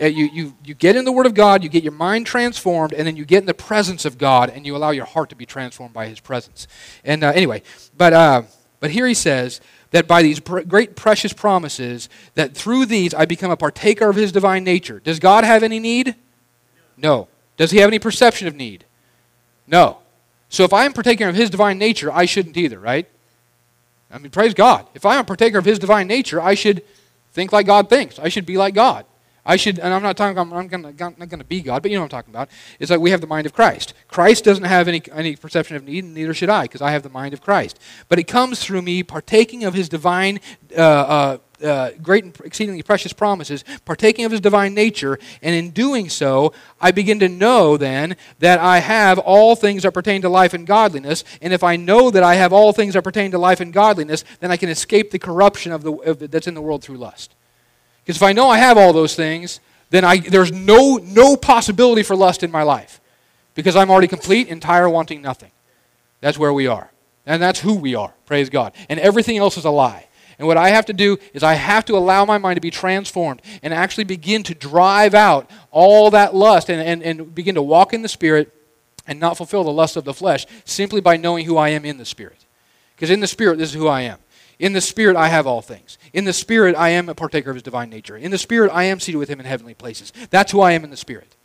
Uh, 0.02 0.06
you, 0.06 0.26
you, 0.26 0.54
you 0.64 0.74
get 0.74 0.96
in 0.96 1.06
the 1.06 1.12
Word 1.12 1.26
of 1.26 1.34
God, 1.34 1.64
you 1.64 1.70
get 1.70 1.84
your 1.84 1.92
mind 1.92 2.26
transformed, 2.26 2.94
and 2.94 3.06
then 3.06 3.16
you 3.16 3.26
get 3.26 3.40
in 3.40 3.46
the 3.46 3.54
presence 3.54 4.04
of 4.04 4.18
God, 4.18 4.50
and 4.50 4.66
you 4.66 4.76
allow 4.76 4.90
your 4.90 5.06
heart 5.06 5.30
to 5.30 5.36
be 5.36 5.46
transformed 5.46 5.94
by 5.94 6.08
His 6.08 6.20
presence. 6.20 6.68
And 7.04 7.24
uh, 7.24 7.32
anyway, 7.36 7.62
but, 7.96 8.14
uh, 8.14 8.42
but 8.80 8.92
here 8.92 9.06
he 9.06 9.14
says 9.14 9.62
that 9.92 10.08
by 10.08 10.24
these 10.24 10.40
pr- 10.40 10.62
great 10.62 10.96
precious 10.96 11.34
promises, 11.34 12.10
that 12.36 12.56
through 12.56 12.88
these 12.88 13.14
I 13.14 13.26
become 13.26 13.52
a 13.52 13.58
partaker 13.58 14.10
of 14.10 14.16
His 14.16 14.32
divine 14.32 14.64
nature. 14.64 15.00
Does 15.00 15.20
God 15.20 15.44
have 15.44 15.62
any 15.64 15.80
need? 15.80 16.16
No. 16.98 17.28
Does 17.58 17.72
He 17.72 17.78
have 17.80 17.90
any 17.90 18.00
perception 18.00 18.48
of 18.48 18.56
need? 18.56 18.86
No. 19.68 20.00
So 20.50 20.64
if 20.64 20.74
I 20.74 20.86
am 20.86 20.94
partaking 20.94 21.28
of 21.28 21.36
His 21.36 21.50
divine 21.50 21.78
nature, 21.78 22.12
I 22.12 22.26
shouldn't 22.26 22.58
either, 22.58 22.80
right? 22.80 23.08
I 24.12 24.18
mean, 24.18 24.32
praise 24.32 24.54
God. 24.54 24.88
If 24.94 25.06
I 25.06 25.16
am 25.16 25.22
a 25.22 25.24
partaker 25.24 25.58
of 25.58 25.66
His 25.66 25.80
divine 25.80 26.08
nature, 26.08 26.42
I 26.42 26.54
should 26.54 26.84
think 27.32 27.52
like 27.52 27.66
God 27.66 27.90
thinks. 27.90 28.20
I 28.20 28.30
should 28.30 28.46
be 28.46 28.58
like 28.58 28.74
God. 28.74 29.06
I 29.44 29.56
should, 29.56 29.80
and 29.80 29.92
I'm 29.92 30.04
not 30.04 30.18
talking, 30.18 30.38
I'm, 30.38 30.54
I'm 30.54 30.68
gonna, 30.68 30.92
not 30.92 31.18
going 31.18 31.40
to 31.40 31.44
be 31.44 31.62
God, 31.62 31.82
but 31.82 31.90
you 31.90 31.98
know 31.98 32.04
what 32.04 32.14
I'm 32.14 32.20
talking 32.20 32.34
about. 32.34 32.50
It's 32.80 32.92
like 32.92 33.00
we 33.00 33.10
have 33.10 33.22
the 33.22 33.28
mind 33.28 33.48
of 33.48 33.54
Christ. 33.54 33.96
Christ 34.08 34.44
doesn't 34.44 34.66
have 34.66 34.88
any, 34.88 35.02
any 35.12 35.36
perception 35.36 35.76
of 35.76 35.84
need, 35.84 36.04
and 36.04 36.14
neither 36.14 36.34
should 36.34 36.50
I, 36.50 36.64
because 36.64 36.82
I 36.82 36.92
have 36.92 37.02
the 37.02 37.10
mind 37.10 37.34
of 37.34 37.42
Christ. 37.42 37.80
But 38.08 38.20
it 38.20 38.26
comes 38.26 38.64
through 38.64 38.84
me 38.84 39.02
partaking 39.02 39.64
of 39.64 39.74
His 39.74 39.90
divine 39.90 40.40
uh, 40.78 40.82
uh, 40.82 41.38
uh, 41.64 41.92
great 42.02 42.24
and 42.24 42.38
exceedingly 42.44 42.84
precious 42.84 43.14
promises, 43.14 43.64
partaking 43.86 44.26
of 44.26 44.32
his 44.32 44.42
divine 44.42 44.74
nature, 44.74 45.20
and 45.42 45.56
in 45.56 45.72
doing 45.72 46.10
so, 46.10 46.54
I 46.80 46.92
begin 46.92 47.20
to 47.20 47.30
know 47.30 47.78
then 47.78 48.16
that 48.40 48.60
I 48.60 48.80
have 48.80 49.20
all 49.20 49.56
things 49.56 49.84
that 49.84 49.94
pertain 49.94 50.22
to 50.22 50.30
life 50.30 50.54
and 50.54 50.66
godliness. 50.66 51.24
And 51.42 51.54
if 51.54 51.64
I 51.64 51.76
know 51.76 52.12
that 52.12 52.24
I 52.24 52.36
have 52.36 52.54
all 52.54 52.74
things 52.74 52.94
that 52.94 53.04
pertain 53.04 53.32
to 53.32 53.38
life 53.38 53.60
and 53.60 53.74
godliness, 53.74 54.24
then 54.40 54.52
I 54.52 54.58
can 54.58 54.70
escape 54.70 55.12
the 55.12 55.20
corruption 55.20 55.72
of 55.72 55.84
the, 55.84 55.94
of, 55.94 56.32
that's 56.32 56.48
in 56.48 56.54
the 56.54 56.62
world 56.62 56.84
through 56.84 56.98
lust. 56.98 57.36
Because 58.04 58.16
if 58.18 58.24
I 58.24 58.34
know 58.34 58.50
I 58.50 58.58
have 58.58 58.78
all 58.78 58.94
those 58.94 59.16
things, 59.16 59.60
then 59.90 60.04
I, 60.04 60.18
there's 60.18 60.52
no, 60.52 60.98
no 60.98 61.36
possibility 61.36 62.04
for 62.04 62.16
lust 62.16 62.44
in 62.44 62.52
my 62.52 62.64
life. 62.64 63.00
Because 63.54 63.76
I'm 63.76 63.92
already 63.92 64.08
complete, 64.08 64.48
entire, 64.48 64.90
wanting 64.90 65.22
nothing. 65.22 65.52
That's 66.22 66.38
where 66.38 66.54
we 66.54 66.68
are. 66.68 66.92
And 67.26 67.42
that's 67.42 67.60
who 67.60 67.76
we 67.76 67.96
are. 67.96 68.14
Praise 68.26 68.50
God. 68.50 68.74
And 68.90 69.00
everything 69.00 69.38
else 69.38 69.58
is 69.58 69.66
a 69.66 69.70
lie. 69.70 70.08
And 70.42 70.48
what 70.48 70.58
I 70.58 70.70
have 70.70 70.88
to 70.88 70.94
do 70.94 71.20
is 71.36 71.44
I 71.44 71.54
have 71.54 71.86
to 71.86 71.96
allow 71.96 72.26
my 72.26 72.40
mind 72.40 72.58
to 72.58 72.62
be 72.62 72.72
transformed 72.72 73.44
and 73.62 73.76
actually 73.76 74.06
begin 74.06 74.42
to 74.46 74.56
drive 74.56 75.14
out 75.14 75.48
all 75.70 76.10
that 76.10 76.34
lust 76.34 76.68
and, 76.68 76.82
and, 76.82 77.04
and 77.04 77.36
begin 77.36 77.54
to 77.54 77.62
walk 77.62 77.94
in 77.94 78.02
the 78.02 78.10
Spirit 78.10 78.52
and 79.06 79.20
not 79.20 79.38
fulfill 79.38 79.64
the 79.64 79.72
lust 79.72 79.98
of 79.98 80.04
the 80.04 80.16
flesh 80.16 80.48
simply 80.66 81.00
by 81.00 81.16
knowing 81.16 81.46
who 81.46 81.58
I 81.58 81.70
am 81.70 81.86
in 81.86 82.00
the 82.00 82.06
Spirit. 82.06 82.44
Because 82.96 83.12
in 83.12 83.20
the 83.20 83.28
Spirit, 83.28 83.60
this 83.60 83.70
is 83.70 83.76
who 83.76 83.88
I 83.88 84.02
am. 84.02 84.18
In 84.58 84.74
the 84.74 84.82
Spirit, 84.82 85.16
I 85.16 85.28
have 85.28 85.46
all 85.46 85.62
things. 85.62 86.00
In 86.12 86.26
the 86.26 86.34
Spirit, 86.34 86.76
I 86.76 86.90
am 86.90 87.08
a 87.08 87.14
partaker 87.14 87.52
of 87.52 87.56
His 87.56 87.62
divine 87.62 87.92
nature. 87.92 88.18
In 88.18 88.32
the 88.32 88.40
Spirit, 88.40 88.72
I 88.74 88.86
am 88.86 89.00
seated 89.00 89.20
with 89.20 89.30
Him 89.30 89.40
in 89.40 89.46
heavenly 89.46 89.76
places. 89.76 90.12
That's 90.32 90.52
who 90.52 90.62
I 90.62 90.72
am 90.72 90.84
in 90.84 90.90
the 90.90 90.98
Spirit. 90.98 91.36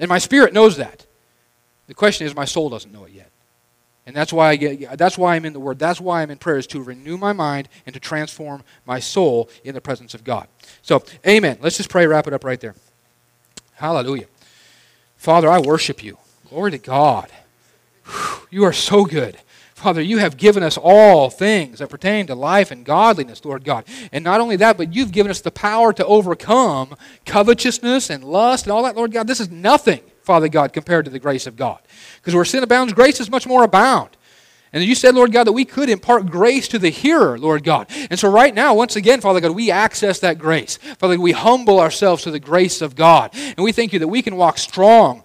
And 0.00 0.08
my 0.08 0.18
spirit 0.18 0.52
knows 0.52 0.78
that. 0.78 1.06
The 1.86 1.94
question 1.94 2.26
is, 2.26 2.34
my 2.34 2.44
soul 2.44 2.70
doesn't 2.70 2.92
know 2.92 3.04
it 3.04 3.12
yet. 3.12 3.30
And 4.06 4.14
that's 4.14 4.32
why 4.32 4.50
I 4.50 4.56
get 4.56 4.96
that's 4.96 5.18
why 5.18 5.34
I'm 5.34 5.44
in 5.44 5.52
the 5.52 5.60
word. 5.60 5.78
That's 5.78 6.00
why 6.00 6.22
I'm 6.22 6.30
in 6.30 6.38
prayer 6.38 6.58
is 6.58 6.66
to 6.68 6.80
renew 6.80 7.18
my 7.18 7.32
mind 7.32 7.68
and 7.86 7.94
to 7.94 8.00
transform 8.00 8.62
my 8.86 9.00
soul 9.00 9.50
in 9.64 9.74
the 9.74 9.80
presence 9.80 10.14
of 10.14 10.22
God. 10.22 10.46
So, 10.82 11.02
amen. 11.26 11.58
Let's 11.60 11.76
just 11.76 11.90
pray 11.90 12.06
wrap 12.06 12.28
it 12.28 12.32
up 12.32 12.44
right 12.44 12.60
there. 12.60 12.76
Hallelujah. 13.74 14.26
Father, 15.16 15.50
I 15.50 15.58
worship 15.58 16.04
you. 16.04 16.18
Glory 16.48 16.70
to 16.70 16.78
God. 16.78 17.30
You 18.50 18.62
are 18.64 18.72
so 18.72 19.04
good. 19.04 19.38
Father, 19.74 20.00
you 20.00 20.18
have 20.18 20.38
given 20.38 20.62
us 20.62 20.78
all 20.78 21.28
things 21.28 21.80
that 21.80 21.90
pertain 21.90 22.26
to 22.28 22.34
life 22.34 22.70
and 22.70 22.84
godliness, 22.84 23.44
Lord 23.44 23.62
God. 23.62 23.84
And 24.10 24.24
not 24.24 24.40
only 24.40 24.56
that, 24.56 24.78
but 24.78 24.94
you've 24.94 25.12
given 25.12 25.30
us 25.30 25.42
the 25.42 25.50
power 25.50 25.92
to 25.92 26.06
overcome 26.06 26.96
covetousness 27.26 28.08
and 28.08 28.24
lust 28.24 28.64
and 28.64 28.72
all 28.72 28.84
that, 28.84 28.96
Lord 28.96 29.12
God. 29.12 29.26
This 29.26 29.40
is 29.40 29.50
nothing, 29.50 30.00
Father 30.26 30.48
God, 30.48 30.72
compared 30.72 31.04
to 31.04 31.10
the 31.10 31.20
grace 31.20 31.46
of 31.46 31.56
God. 31.56 31.78
Because 32.16 32.34
where 32.34 32.44
sin 32.44 32.64
abounds, 32.64 32.92
grace 32.92 33.20
is 33.20 33.30
much 33.30 33.46
more 33.46 33.62
abound. 33.62 34.10
And 34.72 34.82
you 34.82 34.96
said, 34.96 35.14
Lord 35.14 35.32
God, 35.32 35.44
that 35.44 35.52
we 35.52 35.64
could 35.64 35.88
impart 35.88 36.26
grace 36.26 36.66
to 36.68 36.78
the 36.80 36.90
hearer, 36.90 37.38
Lord 37.38 37.62
God. 37.62 37.86
And 38.10 38.18
so 38.18 38.28
right 38.28 38.52
now, 38.52 38.74
once 38.74 38.96
again, 38.96 39.20
Father 39.20 39.40
God, 39.40 39.52
we 39.52 39.70
access 39.70 40.18
that 40.20 40.38
grace. 40.38 40.78
Father, 40.98 41.18
we 41.18 41.30
humble 41.32 41.78
ourselves 41.78 42.24
to 42.24 42.32
the 42.32 42.40
grace 42.40 42.82
of 42.82 42.96
God. 42.96 43.30
And 43.34 43.58
we 43.58 43.70
thank 43.70 43.92
you 43.92 44.00
that 44.00 44.08
we 44.08 44.20
can 44.20 44.36
walk 44.36 44.58
strong 44.58 45.22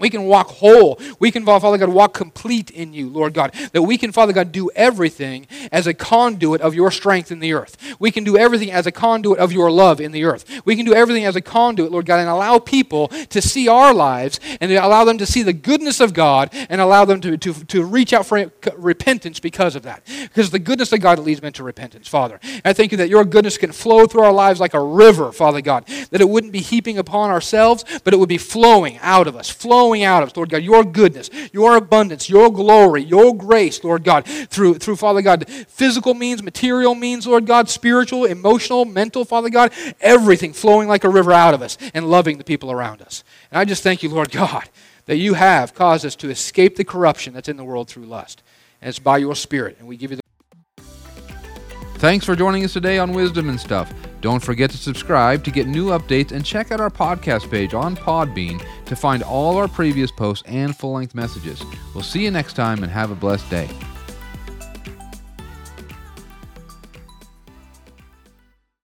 we 0.00 0.10
can 0.10 0.24
walk 0.24 0.48
whole. 0.48 0.98
We 1.18 1.30
can, 1.30 1.44
Father 1.44 1.78
God, 1.78 1.90
walk 1.90 2.14
complete 2.14 2.70
in 2.70 2.92
you, 2.92 3.08
Lord 3.08 3.34
God. 3.34 3.52
That 3.72 3.82
we 3.82 3.98
can, 3.98 4.12
Father 4.12 4.32
God, 4.32 4.52
do 4.52 4.70
everything 4.74 5.46
as 5.70 5.86
a 5.86 5.94
conduit 5.94 6.60
of 6.60 6.74
your 6.74 6.90
strength 6.90 7.30
in 7.30 7.40
the 7.40 7.52
earth. 7.52 7.76
We 7.98 8.10
can 8.10 8.24
do 8.24 8.36
everything 8.36 8.70
as 8.70 8.86
a 8.86 8.92
conduit 8.92 9.38
of 9.38 9.52
your 9.52 9.70
love 9.70 10.00
in 10.00 10.12
the 10.12 10.24
earth. 10.24 10.44
We 10.64 10.76
can 10.76 10.86
do 10.86 10.94
everything 10.94 11.24
as 11.24 11.36
a 11.36 11.40
conduit, 11.40 11.92
Lord 11.92 12.06
God, 12.06 12.18
and 12.20 12.28
allow 12.28 12.58
people 12.58 13.08
to 13.08 13.42
see 13.42 13.68
our 13.68 13.92
lives 13.92 14.40
and 14.60 14.72
allow 14.72 15.04
them 15.04 15.18
to 15.18 15.26
see 15.26 15.42
the 15.42 15.52
goodness 15.52 16.00
of 16.00 16.14
God 16.14 16.50
and 16.52 16.80
allow 16.80 17.04
them 17.04 17.20
to, 17.20 17.36
to, 17.36 17.52
to 17.52 17.84
reach 17.84 18.12
out 18.12 18.26
for 18.26 18.50
repentance 18.76 19.40
because 19.40 19.76
of 19.76 19.82
that. 19.82 20.02
Because 20.22 20.50
the 20.50 20.58
goodness 20.58 20.92
of 20.92 21.00
God 21.00 21.18
leads 21.18 21.42
men 21.42 21.52
to 21.54 21.62
repentance, 21.62 22.08
Father. 22.08 22.38
And 22.42 22.62
I 22.64 22.72
thank 22.72 22.92
you 22.92 22.98
that 22.98 23.08
your 23.08 23.24
goodness 23.24 23.58
can 23.58 23.72
flow 23.72 24.06
through 24.06 24.22
our 24.22 24.32
lives 24.32 24.60
like 24.60 24.74
a 24.74 24.82
river, 24.82 25.32
Father 25.32 25.60
God. 25.60 25.86
That 26.10 26.20
it 26.20 26.28
wouldn't 26.28 26.52
be 26.52 26.60
heaping 26.60 26.98
upon 26.98 27.30
ourselves, 27.30 27.84
but 28.04 28.14
it 28.14 28.18
would 28.18 28.28
be 28.28 28.38
flowing 28.38 28.98
out 29.02 29.26
of 29.26 29.36
us, 29.36 29.50
flowing 29.50 29.89
flowing 29.90 30.04
out 30.04 30.22
of, 30.22 30.28
us, 30.28 30.36
Lord 30.36 30.50
God, 30.50 30.62
your 30.62 30.84
goodness, 30.84 31.30
your 31.52 31.74
abundance, 31.74 32.30
your 32.30 32.48
glory, 32.52 33.02
your 33.02 33.36
grace, 33.36 33.82
Lord 33.82 34.04
God, 34.04 34.24
through, 34.24 34.74
through 34.74 34.94
Father 34.94 35.20
God, 35.20 35.48
physical 35.48 36.14
means, 36.14 36.44
material 36.44 36.94
means, 36.94 37.26
Lord 37.26 37.44
God, 37.44 37.68
spiritual, 37.68 38.24
emotional, 38.24 38.84
mental, 38.84 39.24
Father 39.24 39.50
God, 39.50 39.72
everything 40.00 40.52
flowing 40.52 40.86
like 40.86 41.02
a 41.02 41.08
river 41.08 41.32
out 41.32 41.54
of 41.54 41.60
us 41.60 41.76
and 41.92 42.08
loving 42.08 42.38
the 42.38 42.44
people 42.44 42.70
around 42.70 43.02
us. 43.02 43.24
And 43.50 43.58
I 43.58 43.64
just 43.64 43.82
thank 43.82 44.04
you, 44.04 44.10
Lord 44.10 44.30
God, 44.30 44.68
that 45.06 45.16
you 45.16 45.34
have 45.34 45.74
caused 45.74 46.06
us 46.06 46.14
to 46.16 46.30
escape 46.30 46.76
the 46.76 46.84
corruption 46.84 47.34
that's 47.34 47.48
in 47.48 47.56
the 47.56 47.64
world 47.64 47.88
through 47.88 48.06
lust. 48.06 48.44
And 48.80 48.88
it's 48.88 49.00
by 49.00 49.18
your 49.18 49.34
Spirit. 49.34 49.76
And 49.80 49.88
we 49.88 49.96
give 49.96 50.12
you 50.12 50.18
the. 50.18 50.29
Thanks 52.00 52.24
for 52.24 52.34
joining 52.34 52.64
us 52.64 52.72
today 52.72 52.96
on 52.96 53.12
Wisdom 53.12 53.50
and 53.50 53.60
Stuff. 53.60 53.92
Don't 54.22 54.42
forget 54.42 54.70
to 54.70 54.78
subscribe 54.78 55.44
to 55.44 55.50
get 55.50 55.66
new 55.66 55.88
updates 55.88 56.32
and 56.32 56.42
check 56.42 56.72
out 56.72 56.80
our 56.80 56.88
podcast 56.88 57.50
page 57.50 57.74
on 57.74 57.94
Podbean 57.94 58.64
to 58.86 58.96
find 58.96 59.22
all 59.22 59.58
our 59.58 59.68
previous 59.68 60.10
posts 60.10 60.42
and 60.48 60.74
full 60.74 60.94
length 60.94 61.14
messages. 61.14 61.62
We'll 61.94 62.02
see 62.02 62.24
you 62.24 62.30
next 62.30 62.54
time 62.54 62.82
and 62.82 62.90
have 62.90 63.10
a 63.10 63.14
blessed 63.14 63.50
day. 63.50 63.68